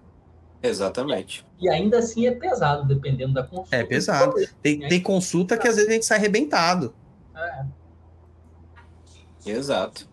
Exatamente. 0.62 1.44
E 1.60 1.68
ainda 1.68 1.98
assim 1.98 2.26
é 2.26 2.30
pesado, 2.30 2.86
dependendo 2.86 3.34
da 3.34 3.42
consulta. 3.42 3.76
É 3.76 3.84
pesado. 3.84 4.34
Tem, 4.62 4.78
tem 4.78 5.00
consulta 5.00 5.56
que 5.56 5.66
às 5.66 5.76
vezes 5.76 5.90
a 5.90 5.92
gente 5.94 6.06
sai 6.06 6.18
arrebentado. 6.18 6.94
É. 7.34 7.64
Exato. 9.50 10.08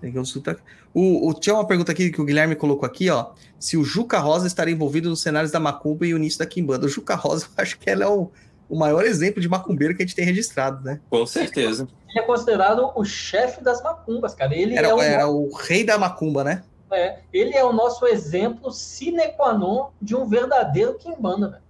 Tem 0.00 0.12
consulta. 0.12 0.56
O, 0.94 1.28
o, 1.28 1.34
tinha 1.34 1.54
uma 1.54 1.66
pergunta 1.66 1.90
aqui 1.90 2.10
que 2.10 2.20
o 2.20 2.24
Guilherme 2.24 2.54
colocou 2.54 2.86
aqui, 2.86 3.10
ó. 3.10 3.30
Se 3.58 3.76
o 3.76 3.84
Juca 3.84 4.18
Rosa 4.18 4.46
estaria 4.46 4.74
envolvido 4.74 5.08
nos 5.08 5.20
cenários 5.20 5.50
da 5.50 5.58
Macumba 5.58 6.06
e 6.06 6.14
o 6.14 6.16
início 6.16 6.38
da 6.38 6.46
Kimbanda. 6.46 6.86
O 6.86 6.88
Juca 6.88 7.14
Rosa, 7.14 7.46
eu 7.56 7.62
acho 7.62 7.78
que 7.78 7.88
ela 7.88 8.04
é 8.04 8.08
o, 8.08 8.30
o 8.68 8.76
maior 8.76 9.04
exemplo 9.04 9.40
de 9.40 9.48
macumbeiro 9.48 9.96
que 9.96 10.02
a 10.02 10.06
gente 10.06 10.14
tem 10.14 10.24
registrado, 10.24 10.84
né? 10.84 11.00
Com 11.10 11.26
certeza. 11.26 11.88
Ele 12.08 12.20
é 12.20 12.22
considerado 12.22 12.90
o 12.94 13.04
chefe 13.04 13.62
das 13.62 13.82
macumbas, 13.82 14.34
cara. 14.34 14.54
Ele 14.54 14.76
era, 14.76 14.88
é 14.88 14.94
o, 14.94 15.00
era 15.00 15.28
o 15.28 15.54
rei 15.54 15.82
da 15.84 15.98
macumba, 15.98 16.44
né? 16.44 16.62
É, 16.92 17.20
ele 17.32 17.56
é 17.56 17.64
o 17.64 17.72
nosso 17.72 18.06
exemplo 18.06 18.70
sine 18.70 19.28
qua 19.32 19.54
non 19.54 19.90
de 20.00 20.14
um 20.14 20.26
verdadeiro 20.26 20.98
Kimbanda, 20.98 21.48
velho. 21.48 21.62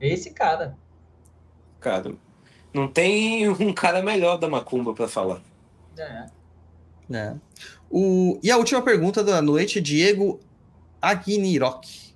É 0.00 0.08
esse 0.08 0.30
cara. 0.30 0.78
Cara, 1.80 2.14
não 2.72 2.86
tem 2.86 3.48
um 3.48 3.72
cara 3.72 4.02
melhor 4.02 4.38
da 4.38 4.48
macumba 4.48 4.94
para 4.94 5.08
falar. 5.08 5.42
É. 5.96 6.26
é. 7.10 7.34
O, 7.90 8.38
e 8.42 8.50
a 8.50 8.56
última 8.56 8.80
pergunta 8.80 9.24
da 9.24 9.42
noite, 9.42 9.80
Diego 9.80 10.38
Aguinirok. 11.02 12.14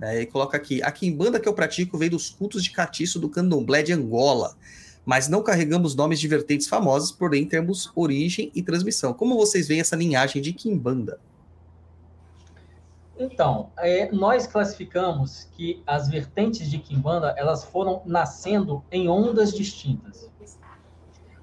É, 0.00 0.16
ele 0.16 0.26
coloca 0.26 0.56
aqui: 0.56 0.82
a 0.82 0.90
quimbanda 0.90 1.38
que 1.38 1.48
eu 1.48 1.54
pratico 1.54 1.98
veio 1.98 2.12
dos 2.12 2.30
cultos 2.30 2.64
de 2.64 2.70
catiço 2.70 3.18
do 3.18 3.28
candomblé 3.28 3.82
de 3.82 3.92
Angola, 3.92 4.56
mas 5.04 5.28
não 5.28 5.42
carregamos 5.42 5.94
nomes 5.94 6.18
de 6.18 6.28
vertentes 6.28 6.66
famosas, 6.66 7.12
porém 7.12 7.46
temos 7.46 7.90
origem 7.94 8.50
e 8.54 8.62
transmissão. 8.62 9.12
Como 9.12 9.36
vocês 9.36 9.68
veem 9.68 9.80
essa 9.80 9.96
linhagem 9.96 10.40
de 10.40 10.52
quimbanda? 10.52 11.20
Então, 13.18 13.70
é, 13.78 14.10
nós 14.10 14.46
classificamos 14.46 15.48
que 15.52 15.82
as 15.86 16.08
vertentes 16.08 16.68
de 16.68 16.78
quimbanda 16.78 17.34
elas 17.36 17.64
foram 17.64 18.02
nascendo 18.04 18.82
em 18.90 19.08
ondas 19.08 19.52
distintas. 19.54 20.28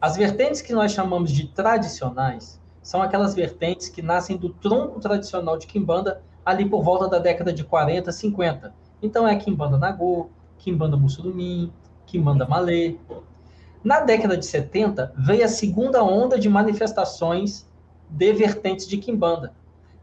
As 0.01 0.17
vertentes 0.17 0.61
que 0.61 0.73
nós 0.73 0.91
chamamos 0.91 1.31
de 1.31 1.47
tradicionais 1.47 2.59
são 2.81 3.01
aquelas 3.01 3.33
vertentes 3.33 3.87
que 3.87 4.01
nascem 4.01 4.35
do 4.35 4.49
tronco 4.49 4.99
tradicional 4.99 5.57
de 5.57 5.67
Kimbanda 5.67 6.21
ali 6.43 6.67
por 6.67 6.83
volta 6.83 7.07
da 7.07 7.19
década 7.19 7.53
de 7.53 7.63
40, 7.63 8.11
50. 8.11 8.73
Então 9.01 9.27
é 9.27 9.35
Kimbanda 9.35 9.77
Nagô, 9.77 10.29
Kimbanda 10.57 10.97
Mussurumim, 10.97 11.71
Kimbanda 12.05 12.47
Malê. 12.47 12.95
Na 13.83 13.99
década 13.99 14.35
de 14.35 14.45
70, 14.45 15.13
veio 15.15 15.45
a 15.45 15.47
segunda 15.47 16.03
onda 16.03 16.37
de 16.37 16.49
manifestações 16.49 17.67
de 18.09 18.33
vertentes 18.33 18.87
de 18.87 18.97
Kimbanda. 18.97 19.53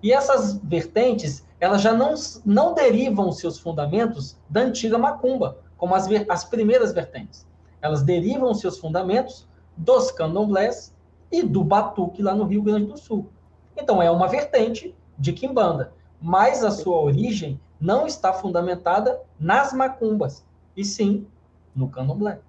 E 0.03 0.13
essas 0.13 0.59
vertentes, 0.59 1.45
elas 1.61 1.83
já 1.83 1.93
não, 1.93 2.15
não 2.45 2.75
derivam 2.75 3.33
seus 3.33 3.59
fundamentos 3.59 4.39
da 4.49 4.61
antiga 4.61 4.97
macumba, 4.97 5.59
como 5.77 5.95
as, 5.95 6.07
as 6.29 6.45
primeiras 6.45 6.93
vertentes. 6.93 7.47
Elas 7.81 8.03
derivam 8.03 8.55
seus 8.55 8.79
fundamentos 8.79 9.47
dos 9.77 10.11
candomblés 10.11 10.95
e 11.31 11.43
do 11.43 11.63
batuque 11.63 12.23
lá 12.23 12.35
no 12.35 12.45
Rio 12.45 12.63
Grande 12.63 12.87
do 12.87 12.97
Sul. 12.97 13.29
Então 13.77 14.03
é 14.03 14.11
uma 14.11 14.29
vertente 14.29 14.95
de 15.19 15.33
Kimbanda, 15.33 15.93
mas 16.21 16.65
a 16.65 16.71
sua 16.71 17.01
origem 17.01 17.61
não 17.81 18.07
está 18.07 18.33
fundamentada 18.33 19.21
nas 19.39 19.73
macumbas, 19.73 20.45
e 20.77 20.85
sim 20.85 21.27
no 21.75 21.89
candomblé. 21.89 22.41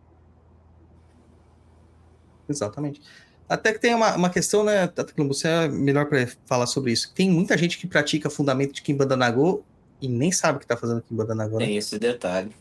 Exatamente. 2.48 3.02
Até 3.50 3.74
que 3.74 3.80
tem 3.80 3.96
uma, 3.96 4.16
uma 4.16 4.30
questão, 4.30 4.64
né, 4.64 4.88
você 5.28 5.48
é 5.48 5.68
melhor 5.68 6.06
para 6.06 6.28
falar 6.46 6.68
sobre 6.68 6.92
isso. 6.92 7.12
Tem 7.16 7.28
muita 7.28 7.58
gente 7.58 7.80
que 7.80 7.88
pratica 7.88 8.30
fundamento 8.30 8.74
de 8.74 8.84
Kimbanda 8.84 9.18
Nagô 9.18 9.64
e 10.00 10.08
nem 10.08 10.32
sabe 10.32 10.58
o 10.58 10.60
que 10.60 10.66
está 10.66 10.78
fazendo 10.78 11.02
Kimbanda 11.02 11.34
Nagô. 11.34 11.58
Né? 11.58 11.66
Tem 11.66 11.76
esse 11.76 11.98
detalhe. 11.98 12.56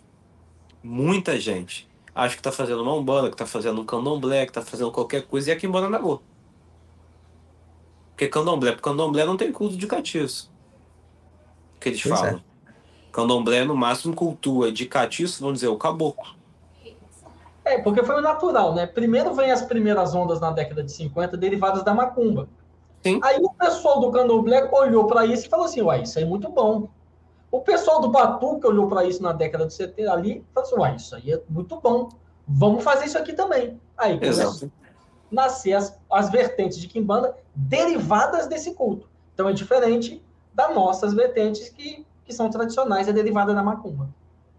Muita 0.83 1.39
gente 1.39 1.87
acha 2.15 2.35
que 2.35 2.41
está 2.41 2.51
fazendo 2.51 2.83
uma 2.83 2.95
umbanda, 2.95 3.29
que 3.29 3.35
está 3.35 3.45
fazendo 3.45 3.81
um 3.81 3.85
candomblé, 3.85 4.47
que 4.47 4.51
está 4.51 4.63
fazendo 4.63 4.91
qualquer 4.91 5.27
coisa 5.27 5.51
e 5.51 5.53
é 5.53 5.57
Kimbanda 5.57 5.91
Nagô. 5.91 6.23
Porque 8.13 8.27
candomblé, 8.27 8.73
porque 8.73 8.89
candomblé 8.89 9.27
não 9.27 9.37
tem 9.37 9.53
culto 9.53 9.77
de 9.77 9.87
catiço. 9.87 10.51
Que 11.79 11.91
eles 11.91 12.03
pois 12.03 12.19
falam. 12.19 12.43
É. 12.67 12.73
Candomblé, 13.13 13.63
no 13.65 13.77
máximo, 13.77 14.15
cultua 14.15 14.73
de 14.73 14.87
catiço, 14.87 15.41
vamos 15.41 15.57
dizer, 15.57 15.69
o 15.69 15.77
caboclo. 15.77 16.38
É, 17.69 17.79
porque 17.79 18.03
foi 18.03 18.17
o 18.17 18.21
natural, 18.23 18.75
né? 18.75 18.87
Primeiro 18.87 19.35
vem 19.35 19.51
as 19.51 19.63
primeiras 19.63 20.15
ondas 20.15 20.41
na 20.41 20.51
década 20.51 20.83
de 20.83 20.91
50, 20.91 21.37
derivadas 21.37 21.83
da 21.83 21.93
macumba. 21.93 22.49
Sim. 23.03 23.21
Aí 23.23 23.39
o 23.41 23.51
pessoal 23.51 24.01
do 24.01 24.11
candomblé 24.11 24.69
olhou 24.73 25.07
para 25.07 25.27
isso 25.27 25.47
e 25.47 25.49
falou 25.49 25.67
assim: 25.67 25.83
uai, 25.83 26.03
isso 26.03 26.19
aí 26.19 26.25
é 26.25 26.27
muito 26.27 26.49
bom. 26.49 26.89
O 27.51 27.61
pessoal 27.61 28.01
do 28.01 28.09
Batuque 28.09 28.67
olhou 28.67 28.89
para 28.89 29.05
isso 29.05 29.23
na 29.23 29.33
década 29.33 29.67
de 29.67 29.75
70 29.75 30.13
ali 30.13 30.39
e 30.39 30.45
falou 30.55 30.67
assim: 30.67 30.81
uai, 30.81 30.97
isso 30.97 31.15
aí 31.15 31.33
é 31.33 31.43
muito 31.49 31.79
bom. 31.81 32.09
Vamos 32.47 32.83
fazer 32.83 33.05
isso 33.05 33.19
aqui 33.19 33.35
também. 33.35 33.79
Aí 33.97 34.19
começou 34.19 34.71
nascer 35.31 35.75
as, 35.75 35.99
as 36.11 36.31
vertentes 36.31 36.79
de 36.79 36.89
Kimbanda 36.89 37.37
derivadas 37.55 38.47
desse 38.47 38.75
culto. 38.75 39.09
Então 39.35 39.49
é 39.49 39.53
diferente 39.53 40.23
das 40.55 40.75
nossas 40.75 41.13
vertentes 41.15 41.69
que, 41.69 42.05
que 42.25 42.33
são 42.33 42.51
tradicionais 42.51 43.07
e 43.07 43.11
é 43.11 43.13
derivada 43.13 43.55
da 43.55 43.63
macumba. 43.63 44.09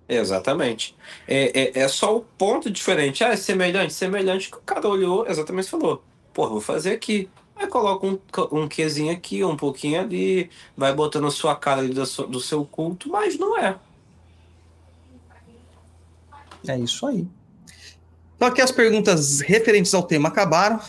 Exatamente. 0.10 0.98
É, 1.28 1.62
é, 1.62 1.80
é, 1.82 1.88
só 1.88 2.18
o 2.18 2.22
ponto 2.22 2.72
diferente. 2.72 3.24
Ah, 3.24 3.30
é 3.30 3.36
semelhante, 3.36 3.94
semelhante 3.94 4.50
que 4.50 4.58
o 4.58 4.62
cara 4.62 4.88
olhou, 4.88 5.28
exatamente 5.28 5.70
falou. 5.70 6.04
Pô, 6.34 6.50
vou 6.50 6.60
fazer 6.60 6.94
aqui. 6.94 7.30
Aí 7.56 7.68
coloca 7.68 8.08
um, 8.08 8.20
um 8.52 8.68
quezinho 8.68 9.14
aqui, 9.14 9.44
um 9.44 9.56
pouquinho 9.56 10.02
ali, 10.02 10.50
vai 10.76 10.94
botando 10.94 11.28
a 11.28 11.32
sua 11.32 11.56
cara 11.56 11.82
ali 11.82 11.94
do, 11.94 12.04
do 12.28 12.40
seu 12.40 12.66
culto, 12.66 13.10
mas 13.10 13.38
não 13.38 13.56
é. 13.58 13.78
É 16.68 16.78
isso 16.80 17.06
aí. 17.06 17.28
Então 18.36 18.48
aqui 18.48 18.62
as 18.62 18.72
perguntas 18.72 19.42
referentes 19.42 19.94
ao 19.94 20.02
tema 20.02 20.30
acabaram. 20.30 20.80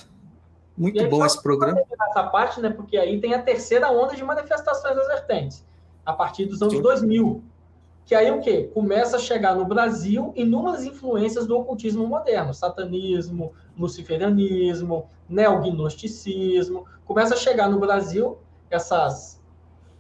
Muito 0.79 1.07
bom 1.11 1.27
esse 1.27 1.43
programa. 1.43 1.83
Essa 2.09 2.23
parte, 2.23 2.59
né? 2.61 2.71
Porque 2.71 2.97
aí 2.97 3.21
tem 3.21 3.35
a 3.35 3.43
terceira 3.43 3.91
onda 3.91 4.17
de 4.17 4.25
manifestações 4.25 4.97
das 4.97 5.09
vertentes, 5.09 5.63
a 6.07 6.13
partir 6.15 6.47
dos 6.47 6.63
anos 6.63 6.75
Sim. 6.75 6.83
2000 6.83 7.50
que 8.11 8.15
aí 8.17 8.29
o 8.29 8.41
quê? 8.41 8.69
Começa 8.75 9.19
a 9.19 9.21
chegar 9.21 9.55
no 9.55 9.65
Brasil 9.65 10.33
inúmeras 10.35 10.85
influências 10.85 11.47
do 11.47 11.57
ocultismo 11.57 12.05
moderno, 12.09 12.53
satanismo, 12.53 13.53
luciferianismo, 13.79 15.09
neognosticismo, 15.29 16.87
começa 17.05 17.35
a 17.35 17.37
chegar 17.37 17.71
no 17.71 17.79
Brasil 17.79 18.39
essas, 18.69 19.41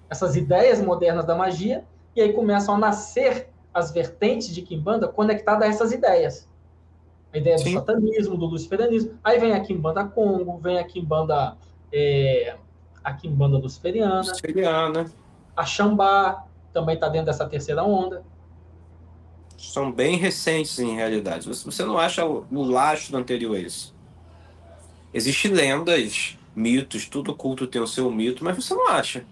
essas 0.08 0.34
ideias 0.34 0.82
modernas 0.82 1.24
da 1.24 1.36
magia, 1.36 1.84
e 2.16 2.20
aí 2.20 2.32
começam 2.32 2.74
a 2.74 2.78
nascer 2.78 3.48
as 3.72 3.92
vertentes 3.92 4.48
de 4.48 4.62
Kimbanda 4.62 5.06
conectadas 5.06 5.68
a 5.68 5.70
essas 5.70 5.92
ideias. 5.92 6.48
A 7.32 7.38
ideia 7.38 7.58
Sim. 7.58 7.74
do 7.74 7.78
satanismo, 7.78 8.36
do 8.36 8.46
luciferianismo. 8.46 9.20
Aí 9.22 9.38
vem 9.38 9.52
a 9.52 9.60
Kimbanda 9.60 10.04
Congo, 10.04 10.58
vem 10.58 10.80
a 10.80 10.84
Kimbanda, 10.84 11.56
é, 11.92 12.56
a 13.04 13.14
Kimbanda 13.14 13.56
luciferiana, 13.56 14.18
luciferiana. 14.18 15.06
a 15.56 15.64
Xambá, 15.64 16.49
também 16.72 16.94
está 16.94 17.08
dentro 17.08 17.26
dessa 17.26 17.46
terceira 17.46 17.82
onda. 17.82 18.22
São 19.58 19.92
bem 19.92 20.16
recentes, 20.16 20.78
em 20.78 20.96
realidade. 20.96 21.46
Você 21.46 21.84
não 21.84 21.98
acha 21.98 22.24
o 22.24 22.62
lastro 22.62 23.16
anterior 23.16 23.56
a 23.56 23.60
isso. 23.60 23.94
Existem 25.12 25.50
lendas, 25.50 26.38
mitos, 26.54 27.06
tudo 27.08 27.34
culto 27.34 27.66
tem 27.66 27.80
o 27.80 27.86
seu 27.86 28.10
mito, 28.10 28.44
mas 28.44 28.56
você 28.56 28.74
não 28.74 28.88
acha. 28.88 29.24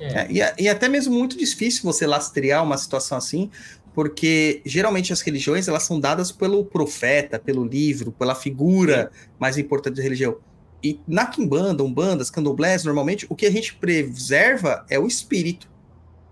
É. 0.00 0.22
É, 0.22 0.28
e, 0.30 0.64
e 0.64 0.68
até 0.68 0.88
mesmo 0.88 1.14
muito 1.14 1.38
difícil 1.38 1.82
você 1.84 2.06
lastrear 2.06 2.62
uma 2.62 2.76
situação 2.76 3.16
assim, 3.16 3.50
porque 3.94 4.60
geralmente 4.64 5.12
as 5.12 5.20
religiões 5.20 5.68
elas 5.68 5.84
são 5.84 6.00
dadas 6.00 6.32
pelo 6.32 6.64
profeta, 6.64 7.38
pelo 7.38 7.64
livro, 7.64 8.10
pela 8.10 8.34
figura 8.34 9.12
mais 9.38 9.58
importante 9.58 9.96
da 9.96 10.02
religião. 10.02 10.36
E 10.82 11.00
na 11.06 11.26
Kimbanda, 11.26 11.84
Umbandas, 11.84 12.28
Candomblés, 12.28 12.84
normalmente, 12.84 13.26
o 13.28 13.36
que 13.36 13.46
a 13.46 13.50
gente 13.50 13.74
preserva 13.74 14.84
é 14.90 14.98
o 14.98 15.06
espírito. 15.06 15.70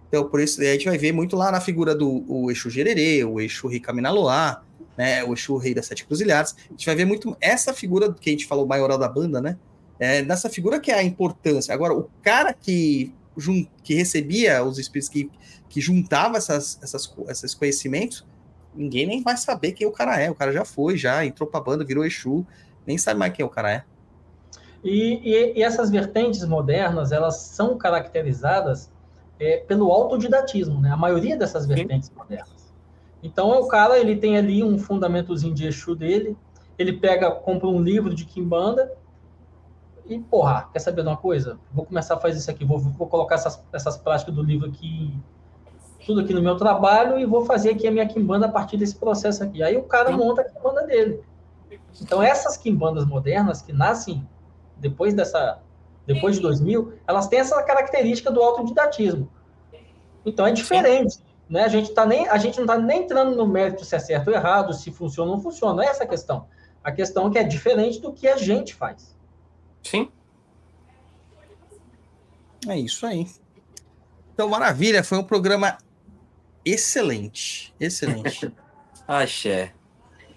Então, 0.09 0.29
por 0.29 0.41
isso, 0.41 0.61
a 0.61 0.65
gente 0.65 0.87
vai 0.87 0.99
ver 0.99 1.13
muito 1.13 1.37
lá 1.37 1.53
na 1.53 1.61
figura 1.61 1.95
do 1.95 2.25
o 2.27 2.51
Exu 2.51 2.69
Gererê, 2.69 3.25
o 3.25 3.41
Exu 3.41 3.69
Ricaminaloá, 3.69 4.63
né, 4.99 5.23
o 5.23 5.35
Exu 5.35 5.57
Rei 5.57 5.73
das 5.73 5.87
Sete 5.87 6.05
Cruzilhadas. 6.05 6.57
A 6.69 6.73
gente 6.73 6.85
vai 6.85 6.97
ver 6.97 7.05
muito 7.05 7.37
essa 7.41 7.73
figura 7.73 8.13
que 8.13 8.29
a 8.29 8.33
gente 8.33 8.47
falou, 8.47 8.67
maioral 8.67 8.99
da 8.99 9.09
banda, 9.09 9.41
né? 9.41 9.57
É, 10.01 10.23
nessa 10.23 10.49
figura 10.49 10.81
que 10.81 10.91
é 10.91 10.95
a 10.95 11.03
importância. 11.03 11.73
Agora, 11.73 11.95
o 11.95 12.11
cara 12.23 12.53
que, 12.53 13.15
que 13.85 13.95
recebia 13.95 14.65
os 14.65 14.79
espíritos, 14.79 15.09
que, 15.09 15.31
que 15.69 15.81
juntava 15.81 16.39
essas, 16.39 16.79
essas, 16.83 17.13
esses 17.29 17.55
conhecimentos, 17.55 18.27
ninguém 18.75 19.07
nem 19.07 19.23
vai 19.23 19.37
saber 19.37 19.73
quem 19.73 19.87
o 19.87 19.93
cara 19.93 20.19
é. 20.21 20.29
O 20.29 20.35
cara 20.35 20.53
já 20.53 20.65
foi, 20.65 20.97
já 20.97 21.25
entrou 21.25 21.49
pra 21.49 21.61
banda, 21.61 21.85
virou 21.85 22.05
Exu, 22.05 22.45
nem 22.85 22.99
sabe 22.99 23.21
mais 23.21 23.33
quem 23.33 23.45
o 23.45 23.49
cara 23.49 23.71
é. 23.71 23.85
E, 24.83 25.21
e, 25.23 25.59
e 25.59 25.63
essas 25.63 25.91
vertentes 25.91 26.45
modernas, 26.45 27.13
elas 27.13 27.37
são 27.37 27.77
caracterizadas 27.77 28.91
é, 29.39 29.59
pelo 29.59 29.91
autodidatismo, 29.91 30.81
né? 30.81 30.91
A 30.91 30.97
maioria 30.97 31.37
dessas 31.37 31.67
vertentes 31.67 32.09
Sim. 32.09 32.15
modernas. 32.17 32.73
Então, 33.23 33.53
é 33.53 33.59
o 33.59 33.69
cara, 33.69 33.99
ele 33.99 34.17
tem 34.17 34.39
ali 34.39 34.65
um 34.65 34.79
fundamentozinho 34.79 35.55
de 35.55 35.67
Exu 35.67 35.95
dele, 35.95 36.37
ele 36.79 36.95
pega, 36.95 37.31
compra 37.31 37.69
um 37.69 37.81
livro 37.83 38.15
de 38.15 38.25
Kimbanda 38.25 38.91
e, 40.07 40.19
porra, 40.19 40.69
quer 40.73 40.79
saber 40.79 41.03
de 41.03 41.09
uma 41.09 41.17
coisa? 41.17 41.59
Vou 41.73 41.85
começar 41.85 42.15
a 42.15 42.21
fazer 42.21 42.39
isso 42.39 42.51
aqui, 42.51 42.65
vou, 42.65 42.79
vou 42.79 43.07
colocar 43.07 43.35
essas, 43.35 43.63
essas 43.73 43.99
práticas 43.99 44.35
do 44.35 44.43
livro 44.43 44.67
aqui, 44.67 45.15
tudo 46.07 46.23
aqui 46.23 46.33
no 46.33 46.43
meu 46.43 46.57
trabalho 46.57 47.19
e 47.19 47.27
vou 47.27 47.45
fazer 47.45 47.71
aqui 47.71 47.87
a 47.87 47.91
minha 47.91 48.07
Kimbanda 48.07 48.47
a 48.47 48.49
partir 48.49 48.79
desse 48.79 48.97
processo 48.97 49.45
aqui. 49.45 49.63
Aí 49.63 49.77
o 49.77 49.83
cara 49.83 50.11
monta 50.11 50.41
a 50.41 50.45
Kimbanda 50.45 50.87
dele. 50.87 51.21
Então, 52.01 52.23
essas 52.23 52.57
Kimbandas 52.57 53.05
modernas 53.05 53.61
que 53.61 53.73
nascem 53.73 54.27
depois 54.81 55.15
dessa 55.15 55.61
depois 56.07 56.37
de 56.37 56.43
2000, 56.43 56.95
elas 57.07 57.29
têm 57.29 57.39
essa 57.39 57.63
característica 57.63 58.33
do 58.33 58.43
autodidatismo. 58.43 59.31
Então 60.27 60.47
é 60.47 60.51
diferente, 60.51 61.19
né? 61.49 61.63
A 61.63 61.69
gente 61.69 61.93
tá 61.93 62.05
nem 62.05 62.29
a 62.29 62.37
gente 62.37 62.57
não 62.57 62.65
está 62.65 62.79
nem 62.79 63.03
entrando 63.03 63.37
no 63.37 63.47
mérito 63.47 63.85
se 63.85 63.95
é 63.95 63.99
certo 63.99 64.29
ou 64.29 64.35
errado, 64.35 64.73
se 64.75 64.91
funciona 64.91 65.31
ou 65.31 65.37
não 65.37 65.43
funciona, 65.43 65.75
não 65.75 65.83
é 65.83 65.87
essa 65.87 66.05
a 66.05 66.07
questão. 66.07 66.49
A 66.83 66.91
questão 66.91 67.29
é 67.29 67.31
que 67.31 67.39
é 67.39 67.45
diferente 67.45 68.01
do 68.01 68.13
que 68.13 68.27
a 68.27 68.37
gente 68.37 68.75
faz. 68.75 69.17
Sim. 69.83 70.11
É 72.67 72.77
isso 72.79 73.07
aí. 73.07 73.27
Então, 74.35 74.49
maravilha, 74.49 75.05
foi 75.05 75.19
um 75.19 75.25
programa 75.25 75.79
excelente, 76.65 77.75
excelente. 77.79 78.53
Axé. 79.07 79.73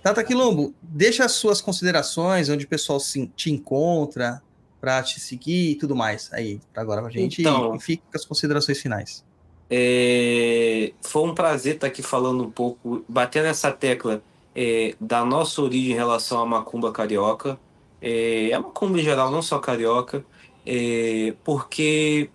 Tata 0.04 0.22
Quilombo, 0.22 0.76
deixa 0.82 1.24
as 1.24 1.32
suas 1.32 1.62
considerações, 1.62 2.50
onde 2.50 2.66
o 2.66 2.68
pessoal 2.68 3.00
se, 3.00 3.26
te 3.38 3.50
encontra 3.50 4.44
para 4.82 5.02
te 5.02 5.18
seguir 5.18 5.72
e 5.72 5.76
tudo 5.76 5.96
mais 5.96 6.30
aí, 6.34 6.60
para 6.74 6.82
agora 6.82 7.02
pra 7.02 7.10
gente 7.10 7.40
então, 7.40 7.74
e, 7.74 7.78
e 7.78 7.80
fica 7.80 8.04
com 8.12 8.18
as 8.18 8.26
considerações 8.26 8.82
finais. 8.82 9.24
É, 9.70 10.92
foi 11.02 11.24
um 11.24 11.34
prazer 11.34 11.76
estar 11.76 11.88
aqui 11.88 12.04
falando 12.04 12.44
um 12.44 12.52
pouco, 12.52 13.06
batendo 13.08 13.46
essa 13.46 13.72
tecla 13.72 14.22
é, 14.54 14.94
da 15.00 15.24
nossa 15.24 15.62
origem 15.62 15.94
em 15.94 15.96
relação 15.96 16.42
à 16.42 16.46
macumba 16.46 16.92
carioca. 16.92 17.58
É, 18.02 18.52
a 18.54 18.60
macumba 18.60 19.00
em 19.00 19.04
geral, 19.04 19.32
não 19.32 19.42
só 19.42 19.58
carioca, 19.58 20.26
é, 20.66 21.34
porque 21.46 22.30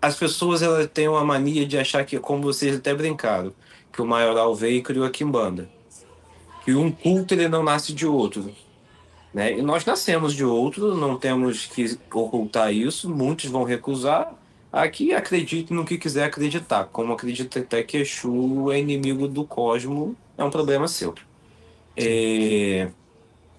as 0.00 0.14
pessoas 0.14 0.62
elas 0.62 0.88
têm 0.94 1.08
uma 1.08 1.24
mania 1.24 1.66
de 1.66 1.76
achar 1.76 2.06
que, 2.06 2.20
como 2.20 2.42
vocês 2.42 2.76
até 2.76 2.94
brincaram, 2.94 3.52
que 3.92 4.00
o 4.00 4.06
maioral 4.06 4.54
veio 4.54 4.76
e 4.76 4.82
criou 4.82 5.04
a 5.04 5.10
quimbanda 5.10 5.74
que 6.66 6.74
um 6.74 6.90
culto 6.90 7.32
ele 7.32 7.48
não 7.48 7.62
nasce 7.62 7.92
de 7.92 8.04
outro. 8.04 8.52
Né? 9.32 9.56
E 9.56 9.62
nós 9.62 9.84
nascemos 9.84 10.34
de 10.34 10.44
outro, 10.44 10.96
não 10.96 11.16
temos 11.16 11.64
que 11.64 11.96
ocultar 12.12 12.74
isso, 12.74 13.08
muitos 13.08 13.48
vão 13.48 13.62
recusar. 13.62 14.34
Aqui 14.72 15.14
acredite 15.14 15.72
no 15.72 15.84
que 15.84 15.96
quiser 15.96 16.24
acreditar, 16.24 16.86
como 16.86 17.12
acredita 17.12 17.60
até 17.60 17.84
que 17.84 17.98
Exu 17.98 18.72
é 18.72 18.80
inimigo 18.80 19.28
do 19.28 19.44
cosmo, 19.44 20.16
é 20.36 20.42
um 20.42 20.50
problema 20.50 20.88
seu. 20.88 21.14
É... 21.96 22.90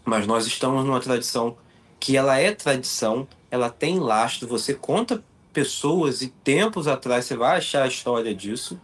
Mas 0.04 0.28
nós 0.28 0.46
estamos 0.46 0.84
numa 0.84 1.00
tradição 1.00 1.56
que 2.02 2.18
ela 2.18 2.38
é 2.38 2.52
tradição, 2.52 3.26
ela 3.50 3.70
tem 3.70 4.00
lastro, 4.00 4.50
você 4.50 4.74
conta 4.74 5.24
pessoas 5.54 6.22
e 6.22 6.28
tempos 6.28 6.90
atrás 6.90 7.24
você 7.24 7.38
vai 7.38 7.58
achar 7.58 7.84
a 7.84 7.88
história 7.88 8.36
disso. 8.36 8.78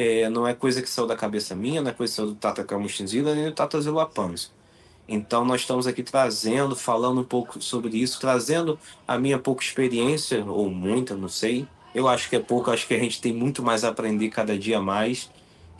É, 0.00 0.30
não 0.30 0.46
é 0.46 0.54
coisa 0.54 0.80
que 0.80 0.88
saiu 0.88 1.08
da 1.08 1.16
cabeça 1.16 1.56
minha, 1.56 1.82
não 1.82 1.90
é 1.90 1.92
coisa 1.92 2.12
que 2.12 2.16
saiu 2.18 2.28
do 2.28 2.36
Tata 2.36 2.62
Camuchinzila 2.62 3.34
nem 3.34 3.46
do 3.46 3.52
Tata 3.52 3.80
Zilapanos. 3.80 4.52
Então 5.08 5.44
nós 5.44 5.62
estamos 5.62 5.88
aqui 5.88 6.04
trazendo, 6.04 6.76
falando 6.76 7.20
um 7.20 7.24
pouco 7.24 7.60
sobre 7.60 7.98
isso, 7.98 8.20
trazendo 8.20 8.78
a 9.08 9.18
minha 9.18 9.40
pouca 9.40 9.64
experiência, 9.64 10.44
ou 10.44 10.70
muita, 10.70 11.16
não 11.16 11.28
sei. 11.28 11.66
Eu 11.92 12.06
acho 12.06 12.30
que 12.30 12.36
é 12.36 12.38
pouco, 12.38 12.70
acho 12.70 12.86
que 12.86 12.94
a 12.94 12.98
gente 13.00 13.20
tem 13.20 13.32
muito 13.32 13.60
mais 13.60 13.82
a 13.82 13.88
aprender 13.88 14.28
cada 14.28 14.56
dia 14.56 14.80
mais. 14.80 15.28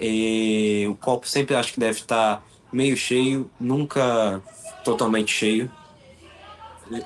E 0.00 0.84
o 0.90 0.96
copo 0.96 1.28
sempre 1.28 1.54
acho 1.54 1.74
que 1.74 1.78
deve 1.78 2.00
estar 2.00 2.44
meio 2.72 2.96
cheio, 2.96 3.48
nunca 3.60 4.42
totalmente 4.84 5.30
cheio. 5.30 5.70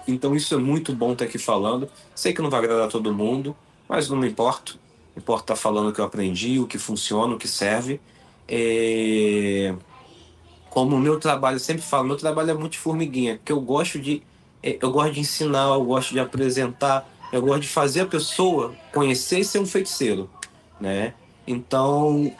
Então 0.09 0.35
isso 0.35 0.55
é 0.55 0.59
muito 0.59 0.95
bom 0.95 1.13
estar 1.13 1.27
aqui 1.27 1.37
falando. 1.37 1.91
Sei 2.15 2.33
que 2.33 2.41
não 2.41 2.49
vai 2.49 2.61
agradar 2.61 2.89
todo 2.89 3.13
mundo, 3.13 3.55
mas 3.87 4.09
não 4.09 4.17
me 4.17 4.29
importo. 4.29 4.81
Importa 5.17 5.53
estar 5.53 5.57
falando 5.57 5.91
o 5.91 5.93
que 5.93 6.01
eu 6.01 6.05
aprendi, 6.05 6.59
o 6.59 6.67
que 6.67 6.79
funciona, 6.79 7.35
o 7.35 7.39
que 7.39 7.49
serve. 7.49 8.01
É 8.49 9.75
como 10.73 10.97
o 10.97 10.99
meu 10.99 11.21
trabalho, 11.21 11.57
eu 11.57 11.61
sempre 11.61 11.83
falo, 11.83 12.07
meu 12.07 12.17
trabalho 12.17 12.51
é 12.51 12.55
muito 12.55 12.79
formiguinha, 12.79 13.39
que 13.45 13.53
eu 13.53 13.61
gosto 13.61 13.99
de 13.99 14.23
é, 14.63 14.79
eu 14.81 14.91
gosto 14.91 15.13
de 15.13 15.21
ensinar, 15.21 15.67
eu 15.75 15.85
gosto 15.85 16.13
de 16.13 16.21
apresentar, 16.21 17.07
eu 17.31 17.43
gosto 17.43 17.63
de 17.63 17.69
fazer 17.69 18.01
a 18.01 18.07
pessoa 18.07 18.75
conhecer 18.91 19.41
e 19.41 19.45
ser 19.45 19.59
um 19.59 19.67
feiticeiro, 19.67 20.31
né? 20.81 21.13
Então, 21.47 22.35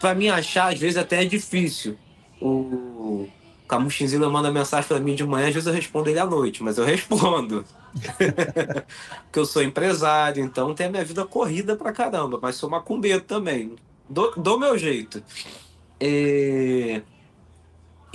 para 0.00 0.16
mim 0.16 0.26
achar, 0.28 0.72
às 0.72 0.80
vezes 0.80 0.96
até 0.96 1.22
é 1.22 1.24
difícil. 1.24 1.96
O 2.40 3.28
Camuchinzila 3.68 4.28
manda 4.28 4.50
mensagem 4.50 4.86
para 4.86 5.00
mim 5.00 5.14
de 5.14 5.24
manhã, 5.24 5.48
às 5.48 5.54
vezes 5.54 5.66
eu 5.66 5.72
respondo 5.72 6.08
ele 6.08 6.18
à 6.18 6.26
noite, 6.26 6.62
mas 6.62 6.78
eu 6.78 6.84
respondo. 6.84 7.64
Porque 9.24 9.38
eu 9.38 9.44
sou 9.46 9.62
empresário, 9.62 10.44
então 10.44 10.74
tenho 10.74 10.88
a 10.88 10.92
minha 10.92 11.04
vida 11.04 11.24
corrida 11.24 11.74
pra 11.76 11.92
caramba, 11.92 12.38
mas 12.40 12.56
sou 12.56 12.70
macumbeiro 12.70 13.22
também. 13.22 13.76
Dou, 14.08 14.32
dou 14.36 14.58
meu 14.58 14.78
jeito. 14.78 15.22
É 15.98 17.02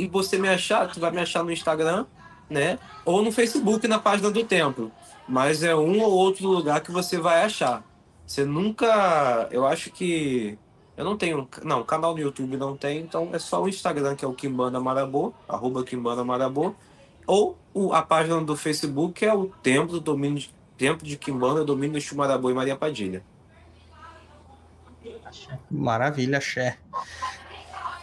e 0.02 0.07
você 0.07 0.38
me 0.38 0.49
achar, 0.49 0.91
tu 0.91 0.99
vai 0.99 1.11
me 1.11 1.19
achar 1.19 1.44
no 1.44 1.52
Instagram, 1.52 2.07
né? 2.49 2.80
Ou 3.06 3.22
no 3.22 3.32
Facebook, 3.32 3.88
na 3.88 3.99
página 3.99 4.32
do 4.32 4.44
templo. 4.44 4.91
Mas 5.28 5.61
é 5.61 5.76
um 5.76 6.02
ou 6.02 6.11
outro 6.11 6.48
lugar 6.48 6.82
que 6.82 6.91
você 6.91 7.19
vai 7.19 7.44
achar. 7.44 7.84
Você 8.26 8.44
nunca. 8.44 9.48
Eu 9.52 9.65
acho 9.68 9.91
que. 9.91 10.57
Eu 11.02 11.06
não 11.06 11.18
tenho. 11.18 11.49
Não, 11.64 11.84
canal 11.84 12.14
no 12.14 12.19
YouTube 12.19 12.56
não 12.57 12.78
tem, 12.78 12.99
então 12.99 13.30
é 13.34 13.40
só 13.40 13.64
o 13.64 13.68
Instagram, 13.68 14.15
que 14.15 14.23
é 14.23 14.28
o 14.28 14.36
Kimbanda 14.36 14.80
Marabô, 14.80 15.34
arroba 15.49 15.84
Kimbanda 15.84 16.23
Marabô. 16.23 16.76
Ou 17.26 17.57
o, 17.73 17.91
a 17.91 18.03
página 18.03 18.40
do 18.40 18.56
Facebook, 18.56 19.14
que 19.14 19.26
é 19.26 19.34
o 19.34 19.48
Templo 19.64 19.94
do 19.94 19.99
Domínio 19.99 20.38
de, 20.38 20.53
Templo 20.78 21.03
de 21.03 21.18
Kimbanda, 21.18 21.65
Domínio 21.65 21.99
de 21.99 22.06
Chumarabô 22.06 22.52
e 22.52 22.53
Maria 22.53 22.76
Padilha. 22.76 23.23
Maravilha, 25.72 26.40
Xé. 26.40 26.78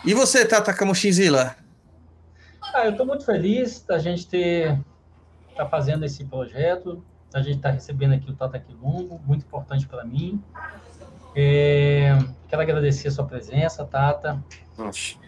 E 0.05 0.13
você, 0.13 0.45
Tata 0.45 0.75
Camuxinzila? 0.75 1.55
Ah, 2.75 2.85
eu 2.87 2.91
estou 2.91 3.07
muito 3.07 3.25
feliz 3.25 3.81
da 3.81 4.01
gente 4.01 4.27
ter 4.27 4.77
tá 5.55 5.69
fazendo 5.69 6.05
esse 6.05 6.25
projeto, 6.25 7.01
a 7.33 7.41
gente 7.43 7.59
está 7.59 7.71
recebendo 7.71 8.15
aqui 8.15 8.29
o 8.29 8.35
Tata 8.35 8.59
Quilombo, 8.59 9.21
muito 9.25 9.47
importante 9.47 9.87
para 9.87 10.05
mim. 10.05 10.43
É, 11.41 12.19
quero 12.49 12.63
agradecer 12.63 13.07
a 13.07 13.11
sua 13.13 13.25
presença, 13.25 13.85
Tata. 13.85 14.43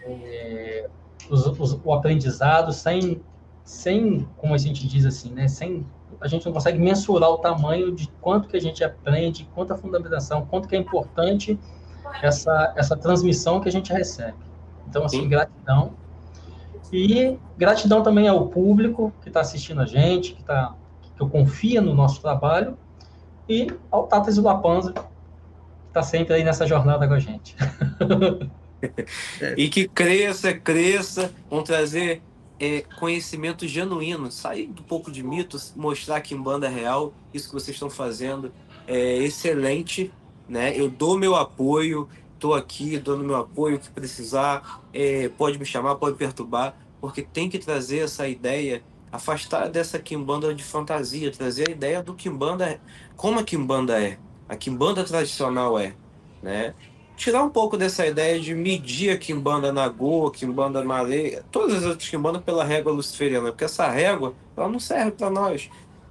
É, 0.05 0.89
os, 1.29 1.45
os, 1.45 1.79
o 1.81 1.93
aprendizado 1.93 2.73
sem, 2.73 3.21
sem, 3.63 4.27
como 4.35 4.53
a 4.53 4.57
gente 4.57 4.85
diz 4.85 5.05
assim, 5.05 5.31
né, 5.31 5.47
sem 5.47 5.85
a 6.19 6.27
gente 6.27 6.45
não 6.45 6.51
consegue 6.51 6.77
mensurar 6.77 7.29
o 7.29 7.37
tamanho 7.37 7.95
de 7.95 8.09
quanto 8.19 8.49
que 8.49 8.57
a 8.57 8.61
gente 8.61 8.83
aprende, 8.83 9.49
quanto 9.55 9.71
a 9.71 9.77
fundamentação, 9.77 10.45
quanto 10.45 10.67
que 10.67 10.75
é 10.75 10.79
importante 10.79 11.57
essa, 12.21 12.73
essa 12.75 12.97
transmissão 12.97 13.61
que 13.61 13.69
a 13.69 13.71
gente 13.71 13.93
recebe. 13.93 14.37
Então, 14.89 15.05
assim, 15.05 15.21
Sim. 15.21 15.29
gratidão. 15.29 15.93
E 16.91 17.39
gratidão 17.57 18.03
também 18.03 18.27
ao 18.27 18.47
público 18.49 19.13
que 19.21 19.29
está 19.29 19.39
assistindo 19.39 19.79
a 19.79 19.85
gente, 19.85 20.33
que, 20.33 20.43
tá, 20.43 20.75
que 21.15 21.25
confia 21.29 21.81
no 21.81 21.95
nosso 21.95 22.21
trabalho, 22.21 22.77
e 23.47 23.67
ao 23.89 24.07
Tata 24.07 24.29
Zulapanza, 24.29 24.93
que 24.93 25.01
está 25.91 26.01
sempre 26.01 26.33
aí 26.33 26.43
nessa 26.43 26.65
jornada 26.65 27.05
com 27.05 27.13
a 27.13 27.19
gente. 27.19 27.53
e 29.57 29.69
que 29.69 29.87
cresça, 29.87 30.53
cresça, 30.53 31.33
vão 31.49 31.61
trazer 31.61 32.21
é, 32.59 32.83
conhecimento 32.97 33.67
genuíno, 33.67 34.31
sair 34.31 34.69
um 34.69 34.83
pouco 34.83 35.11
de 35.11 35.21
mitos, 35.21 35.73
mostrar 35.75 36.21
que 36.21 36.33
em 36.33 36.41
banda 36.41 36.67
é 36.67 36.69
real, 36.69 37.13
isso 37.33 37.47
que 37.47 37.53
vocês 37.53 37.75
estão 37.75 37.89
fazendo 37.89 38.53
é 38.87 39.17
excelente, 39.17 40.11
né? 40.47 40.73
Eu 40.75 40.89
dou 40.89 41.17
meu 41.17 41.35
apoio, 41.35 42.07
estou 42.33 42.53
aqui 42.53 42.97
dando 42.97 43.23
meu 43.23 43.35
apoio, 43.35 43.77
que 43.77 43.89
precisar, 43.89 44.81
é, 44.93 45.29
pode 45.29 45.59
me 45.59 45.65
chamar, 45.65 45.95
pode 45.95 46.17
perturbar, 46.17 46.75
porque 47.01 47.21
tem 47.21 47.49
que 47.49 47.59
trazer 47.59 47.99
essa 47.99 48.27
ideia, 48.27 48.81
afastar 49.11 49.67
dessa 49.67 49.99
quimbanda 49.99 50.53
de 50.53 50.63
fantasia, 50.63 51.31
trazer 51.31 51.67
a 51.67 51.71
ideia 51.71 52.01
do 52.01 52.13
quimbanda, 52.13 52.79
como 53.17 53.39
a 53.39 53.43
quimbanda 53.43 54.01
é, 54.01 54.17
a 54.51 54.55
quimbanda 54.57 55.01
tradicional 55.05 55.79
é, 55.79 55.93
né? 56.43 56.73
Tirar 57.15 57.41
um 57.41 57.49
pouco 57.49 57.77
dessa 57.77 58.05
ideia 58.05 58.37
de 58.37 58.53
medir 58.53 59.11
a 59.11 59.17
quimbanda 59.17 59.71
na 59.71 59.87
Goa, 59.87 60.29
quimbanda 60.29 60.83
Malê, 60.83 61.41
todas 61.49 61.77
as 61.77 61.83
outras 61.85 62.09
quimbandas 62.09 62.41
pela 62.43 62.65
régua 62.65 62.91
luciferiana, 62.91 63.51
porque 63.51 63.63
essa 63.63 63.87
régua, 63.87 64.33
ela 64.57 64.67
não 64.67 64.77
serve 64.77 65.11
para 65.11 65.29
nós. 65.29 65.69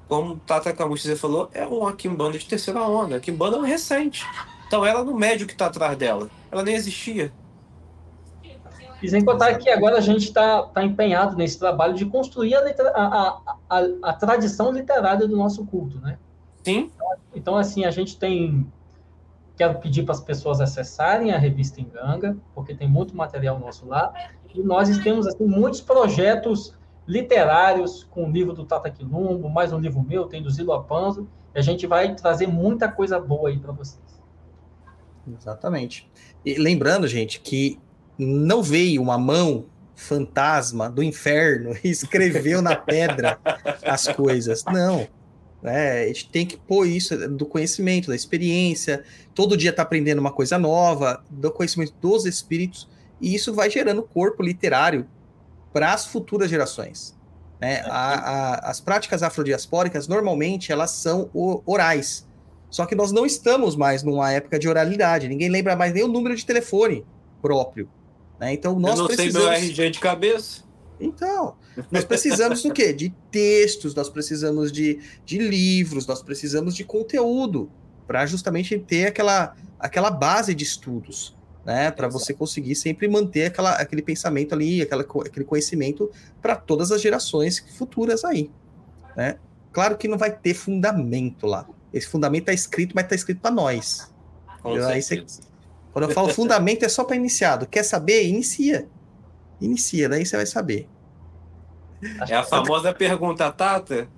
Como 0.09 0.37
Tata 0.37 0.73
Camuchi 0.73 1.15
falou, 1.17 1.51
é 1.53 1.67
uma 1.67 1.93
quimbanda 1.93 2.39
de 2.39 2.47
terceira 2.47 2.83
onda, 2.83 3.17
a 3.17 3.21
quimbanda 3.21 3.59
é 3.59 3.69
recente. 3.69 4.25
Então 4.67 4.87
ela 4.87 5.05
não 5.05 5.15
mede 5.15 5.45
o 5.45 5.47
que 5.47 5.53
está 5.53 5.67
atrás 5.67 5.99
dela, 5.99 6.31
ela 6.51 6.63
nem 6.63 6.75
existia. 6.75 7.31
E 9.03 9.09
sem 9.09 9.23
contar 9.23 9.59
que 9.59 9.69
agora 9.69 9.99
a 9.99 10.01
gente 10.01 10.25
está 10.25 10.63
tá 10.63 10.83
empenhado 10.83 11.37
nesse 11.37 11.59
trabalho 11.59 11.93
de 11.93 12.07
construir 12.07 12.55
a, 12.55 12.61
a, 12.95 13.41
a, 13.69 13.81
a, 14.03 14.13
tradição 14.15 14.73
literária 14.73 15.29
do 15.29 15.37
nosso 15.37 15.67
culto, 15.67 15.99
né? 16.01 16.19
Sim. 16.63 16.91
Então, 17.35 17.57
assim, 17.57 17.85
a 17.85 17.91
gente 17.91 18.19
tem... 18.19 18.67
Quero 19.57 19.79
pedir 19.79 20.05
para 20.05 20.15
as 20.15 20.21
pessoas 20.21 20.61
acessarem 20.61 21.33
a 21.33 21.39
revista 21.39 21.81
Enganga, 21.81 22.37
porque 22.55 22.75
tem 22.75 22.89
muito 22.89 23.15
material 23.15 23.59
nosso 23.59 23.87
lá. 23.87 24.13
E 24.55 24.63
nós 24.63 24.97
temos, 24.99 25.27
assim, 25.27 25.45
muitos 25.45 25.83
projetos 25.83 26.75
literários, 27.07 28.05
com 28.05 28.29
o 28.29 28.31
livro 28.31 28.55
do 28.55 28.65
Tata 28.65 28.91
Quilumbo, 28.91 29.51
mais 29.51 29.73
um 29.73 29.79
livro 29.79 30.03
meu, 30.03 30.27
tem 30.27 30.43
do 30.43 30.49
Zilo 30.49 30.73
Apanzo, 30.73 31.29
e 31.55 31.59
a 31.59 31.63
gente 31.63 31.87
vai 31.87 32.15
trazer 32.15 32.47
muita 32.47 32.89
coisa 32.89 33.19
boa 33.19 33.49
aí 33.49 33.59
para 33.59 33.73
vocês. 33.73 34.23
Exatamente. 35.39 36.11
E 36.45 36.55
lembrando, 36.55 37.07
gente, 37.07 37.41
que 37.41 37.79
não 38.17 38.63
veio 38.63 39.03
uma 39.03 39.19
mão 39.19 39.67
fantasma 39.95 40.89
do 40.89 41.03
inferno 41.03 41.77
e 41.85 41.91
escreveu 41.91 42.63
na 42.63 42.77
pedra 42.77 43.39
as 43.85 44.09
coisas. 44.09 44.65
Não. 44.65 45.07
É, 45.63 46.05
a 46.05 46.07
gente 46.07 46.29
tem 46.29 46.47
que 46.47 46.57
pôr 46.57 46.87
isso 46.87 47.17
do 47.29 47.45
conhecimento, 47.45 48.09
da 48.09 48.17
experiência. 48.17 49.05
Todo 49.35 49.57
dia 49.57 49.71
está 49.71 49.83
aprendendo 49.83 50.19
uma 50.19 50.33
coisa 50.33 50.59
nova, 50.59 51.23
do 51.29 51.51
conhecimento 51.51 51.93
dos 52.01 52.25
espíritos, 52.25 52.89
e 53.21 53.35
isso 53.35 53.53
vai 53.53 53.71
gerando 53.71 54.03
corpo 54.03 54.43
literário 54.43 55.07
para 55.73 55.93
as 55.93 56.07
futuras 56.07 56.49
gerações. 56.49 57.15
Né? 57.61 57.83
A, 57.87 58.15
a, 58.15 58.71
as 58.71 58.81
práticas 58.81 59.23
afrodiaspóricas, 59.23 60.09
normalmente, 60.09 60.73
elas 60.73 60.93
são 60.93 61.31
orais. 61.67 62.27
Só 62.71 62.87
que 62.87 62.95
nós 62.95 63.13
não 63.13 63.27
estamos 63.27 63.77
mais 63.77 64.03
numa 64.03 64.31
época 64.33 64.59
de 64.59 64.69
oralidade. 64.69 65.29
Ninguém 65.29 65.51
lembra 65.51 65.77
mais 65.77 65.93
nem 65.93 66.05
o 66.05 66.09
número 66.09 66.35
de 66.35 66.47
telefone 66.47 67.05
próprio. 67.43 67.89
Né? 68.39 68.55
Então 68.55 68.79
nós 68.79 68.93
Eu 68.93 68.99
não 68.99 69.07
precisamos... 69.07 69.49
sei 69.49 69.59
meu 69.59 69.69
RG 69.69 69.91
de 69.91 69.99
cabeça. 69.99 70.63
Então, 71.01 71.57
nós 71.91 72.05
precisamos 72.05 72.63
do 72.63 72.73
quê? 72.73 72.93
De 72.93 73.11
textos, 73.31 73.95
nós 73.95 74.09
precisamos 74.09 74.71
de, 74.71 75.01
de 75.25 75.39
livros, 75.39 76.07
nós 76.07 76.23
precisamos 76.23 76.75
de 76.75 76.85
conteúdo 76.85 77.71
para 78.07 78.27
justamente 78.27 78.79
ter 78.79 79.07
aquela, 79.07 79.57
aquela 79.79 80.11
base 80.11 80.55
de 80.55 80.65
estudos, 80.65 81.37
né? 81.65 81.91
Para 81.91 82.09
você 82.09 82.35
conseguir 82.35 82.75
sempre 82.75 83.09
manter 83.09 83.47
aquela, 83.47 83.73
aquele 83.75 84.03
pensamento 84.03 84.55
ali, 84.55 84.83
aquela, 84.83 85.03
aquele 85.03 85.45
conhecimento 85.45 86.11
para 86.43 86.55
todas 86.55 86.93
as 86.93 87.01
gerações 87.01 87.65
futuras 87.79 88.25
aí, 88.25 88.51
né? 89.17 89.37
Claro 89.73 89.97
que 89.97 90.09
não 90.09 90.19
vai 90.19 90.37
ter 90.37 90.55
fundamento 90.55 91.47
lá. 91.47 91.67
Esse 91.93 92.09
fundamento 92.09 92.43
está 92.43 92.53
escrito, 92.53 92.93
mas 92.95 93.05
está 93.05 93.15
escrito 93.15 93.41
para 93.41 93.51
nós. 93.51 94.13
Com 94.63 94.75
aí 94.75 95.01
você, 95.01 95.25
quando 95.93 96.09
eu 96.09 96.11
falo 96.11 96.29
fundamento, 96.29 96.85
é 96.85 96.89
só 96.89 97.05
para 97.05 97.17
iniciado. 97.17 97.67
Quer 97.67 97.83
saber? 97.83 98.27
Inicia. 98.27 98.89
Inicia, 99.61 100.09
daí 100.09 100.25
você 100.25 100.37
vai 100.37 100.47
saber. 100.47 100.89
é 102.29 102.35
a 102.35 102.43
famosa 102.43 102.93
pergunta, 102.93 103.51
Tata. 103.53 104.09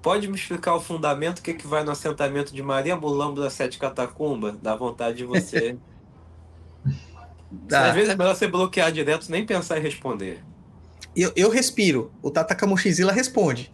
Pode 0.00 0.28
me 0.28 0.36
explicar 0.36 0.76
o 0.76 0.80
fundamento, 0.80 1.40
o 1.40 1.42
que, 1.42 1.54
que 1.54 1.66
vai 1.66 1.82
no 1.82 1.90
assentamento 1.90 2.54
de 2.54 2.62
Maria 2.62 2.94
Mulambo 2.94 3.40
da 3.40 3.50
Sete 3.50 3.78
Catacumba? 3.78 4.56
Dá 4.62 4.76
vontade 4.76 5.16
de 5.18 5.24
você. 5.24 5.76
Às 7.70 7.94
vezes 7.94 8.10
é 8.10 8.16
melhor 8.16 8.34
você 8.34 8.46
bloquear 8.46 8.90
direto, 8.92 9.30
nem 9.30 9.44
pensar 9.44 9.78
em 9.78 9.82
responder. 9.82 10.42
Eu, 11.14 11.32
eu 11.36 11.50
respiro. 11.50 12.12
O 12.22 12.30
Tata 12.30 12.54
Kamushizila 12.54 13.12
responde. 13.12 13.70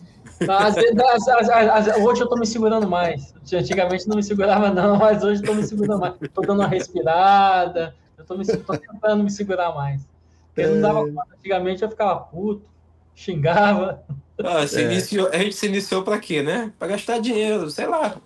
Às 0.49 0.75
vezes, 0.75 0.97
às, 1.29 1.49
às, 1.49 1.97
hoje 1.99 2.23
eu 2.23 2.29
tô 2.29 2.37
me 2.37 2.47
segurando 2.47 2.89
mais. 2.89 3.35
Antigamente 3.53 4.09
não 4.09 4.17
me 4.17 4.23
segurava, 4.23 4.71
não, 4.71 4.97
mas 4.97 5.23
hoje 5.23 5.43
eu 5.43 5.47
tô 5.47 5.55
me 5.55 5.65
segurando 5.65 6.01
mais. 6.01 6.15
Tô 6.33 6.43
dando 6.43 6.61
uma 6.61 6.69
respirada, 6.69 7.95
eu 8.17 8.25
tô, 8.25 8.37
me, 8.37 8.47
tô 8.47 8.77
tentando 8.77 9.25
me 9.25 9.31
segurar 9.31 9.75
mais. 9.75 10.08
Porque 10.59 10.67
não 10.67 10.81
dava 10.81 11.05
conta. 11.07 11.35
Antigamente 11.39 11.83
eu 11.83 11.89
ficava 11.89 12.19
puto, 12.19 12.63
xingava. 13.15 14.03
Ah, 14.43 14.65
é. 14.65 14.81
iniciou, 14.83 15.29
a 15.29 15.39
gente 15.39 15.55
se 15.55 15.67
iniciou 15.67 16.03
para 16.03 16.19
quê, 16.19 16.43
né? 16.43 16.73
Para 16.79 16.89
gastar 16.89 17.21
dinheiro, 17.21 17.71
sei 17.71 17.87
lá. 17.87 18.17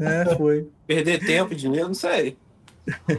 É, 0.00 0.34
foi. 0.36 0.68
Perder 0.86 1.24
tempo, 1.24 1.54
dinheiro, 1.54 1.88
não 1.88 1.94
sei. 1.94 2.36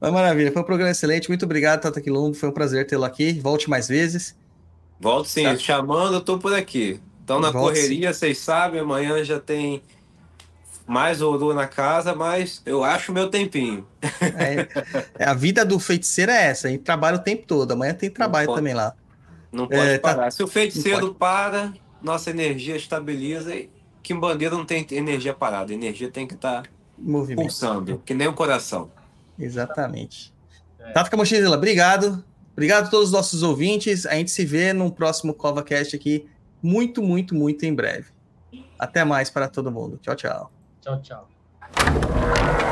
Mas 0.00 0.12
maravilha, 0.12 0.52
foi 0.52 0.62
um 0.62 0.64
programa 0.64 0.90
excelente. 0.90 1.28
Muito 1.28 1.44
obrigado, 1.44 1.80
Tata 1.80 2.00
Quilombo. 2.00 2.34
Foi 2.34 2.48
um 2.48 2.52
prazer 2.52 2.86
tê-lo 2.86 3.04
aqui. 3.04 3.40
Volte 3.40 3.70
mais 3.70 3.88
vezes. 3.88 4.36
Volto 5.00 5.28
sim, 5.28 5.44
tá. 5.44 5.56
chamando, 5.56 6.14
eu 6.14 6.20
tô 6.20 6.38
por 6.38 6.54
aqui. 6.54 7.00
Então 7.22 7.40
na 7.40 7.50
Volte 7.50 7.80
correria, 7.80 8.12
sim. 8.12 8.18
vocês 8.18 8.38
sabem, 8.38 8.80
amanhã 8.80 9.24
já 9.24 9.40
tem 9.40 9.82
mais 10.86 11.22
ouro 11.22 11.54
na 11.54 11.66
casa, 11.66 12.14
mas 12.14 12.60
eu 12.66 12.84
acho 12.84 13.12
meu 13.12 13.28
tempinho. 13.30 13.86
É, 15.18 15.24
a 15.24 15.34
vida 15.34 15.64
do 15.64 15.78
feiticeiro 15.78 16.30
é 16.30 16.46
essa, 16.46 16.68
a 16.68 16.70
gente 16.70 16.82
trabalha 16.82 17.16
o 17.16 17.20
tempo 17.20 17.46
todo. 17.46 17.72
Amanhã 17.72 17.94
tem 17.94 18.10
trabalho 18.10 18.54
também 18.54 18.74
lá. 18.74 18.94
Não 19.50 19.66
pode 19.66 19.80
é, 19.80 19.98
tá. 19.98 20.08
parar. 20.08 20.24
Tá... 20.24 20.30
Se 20.30 20.42
o 20.42 20.46
feiticeiro 20.46 21.14
para, 21.14 21.72
nossa 22.02 22.30
energia 22.30 22.76
estabiliza 22.76 23.54
e 23.54 23.70
bandeira 24.12 24.54
não 24.54 24.66
tem 24.66 24.86
energia 24.90 25.32
parada. 25.32 25.72
A 25.72 25.74
energia 25.74 26.10
tem 26.10 26.26
que 26.26 26.34
estar 26.34 26.62
tá 26.62 26.68
pulsando, 27.34 28.02
que 28.04 28.12
nem 28.12 28.26
o 28.26 28.34
coração. 28.34 28.90
Exatamente. 29.38 30.34
É. 30.78 30.92
Tata 30.92 31.08
Camochila, 31.08 31.56
obrigado. 31.56 32.22
Obrigado 32.52 32.86
a 32.86 32.88
todos 32.88 33.06
os 33.06 33.12
nossos 33.12 33.42
ouvintes. 33.42 34.04
A 34.06 34.14
gente 34.14 34.30
se 34.30 34.44
vê 34.44 34.72
no 34.72 34.92
próximo 34.92 35.32
CovaCast 35.32 35.96
aqui, 35.96 36.26
muito, 36.62 37.02
muito, 37.02 37.34
muito 37.34 37.64
em 37.64 37.74
breve. 37.74 38.12
Até 38.78 39.04
mais 39.04 39.30
para 39.30 39.48
todo 39.48 39.72
mundo. 39.72 39.98
Tchau, 40.02 40.14
tchau. 40.14 40.53
Tchau, 40.84 41.00
tchau. 41.00 42.63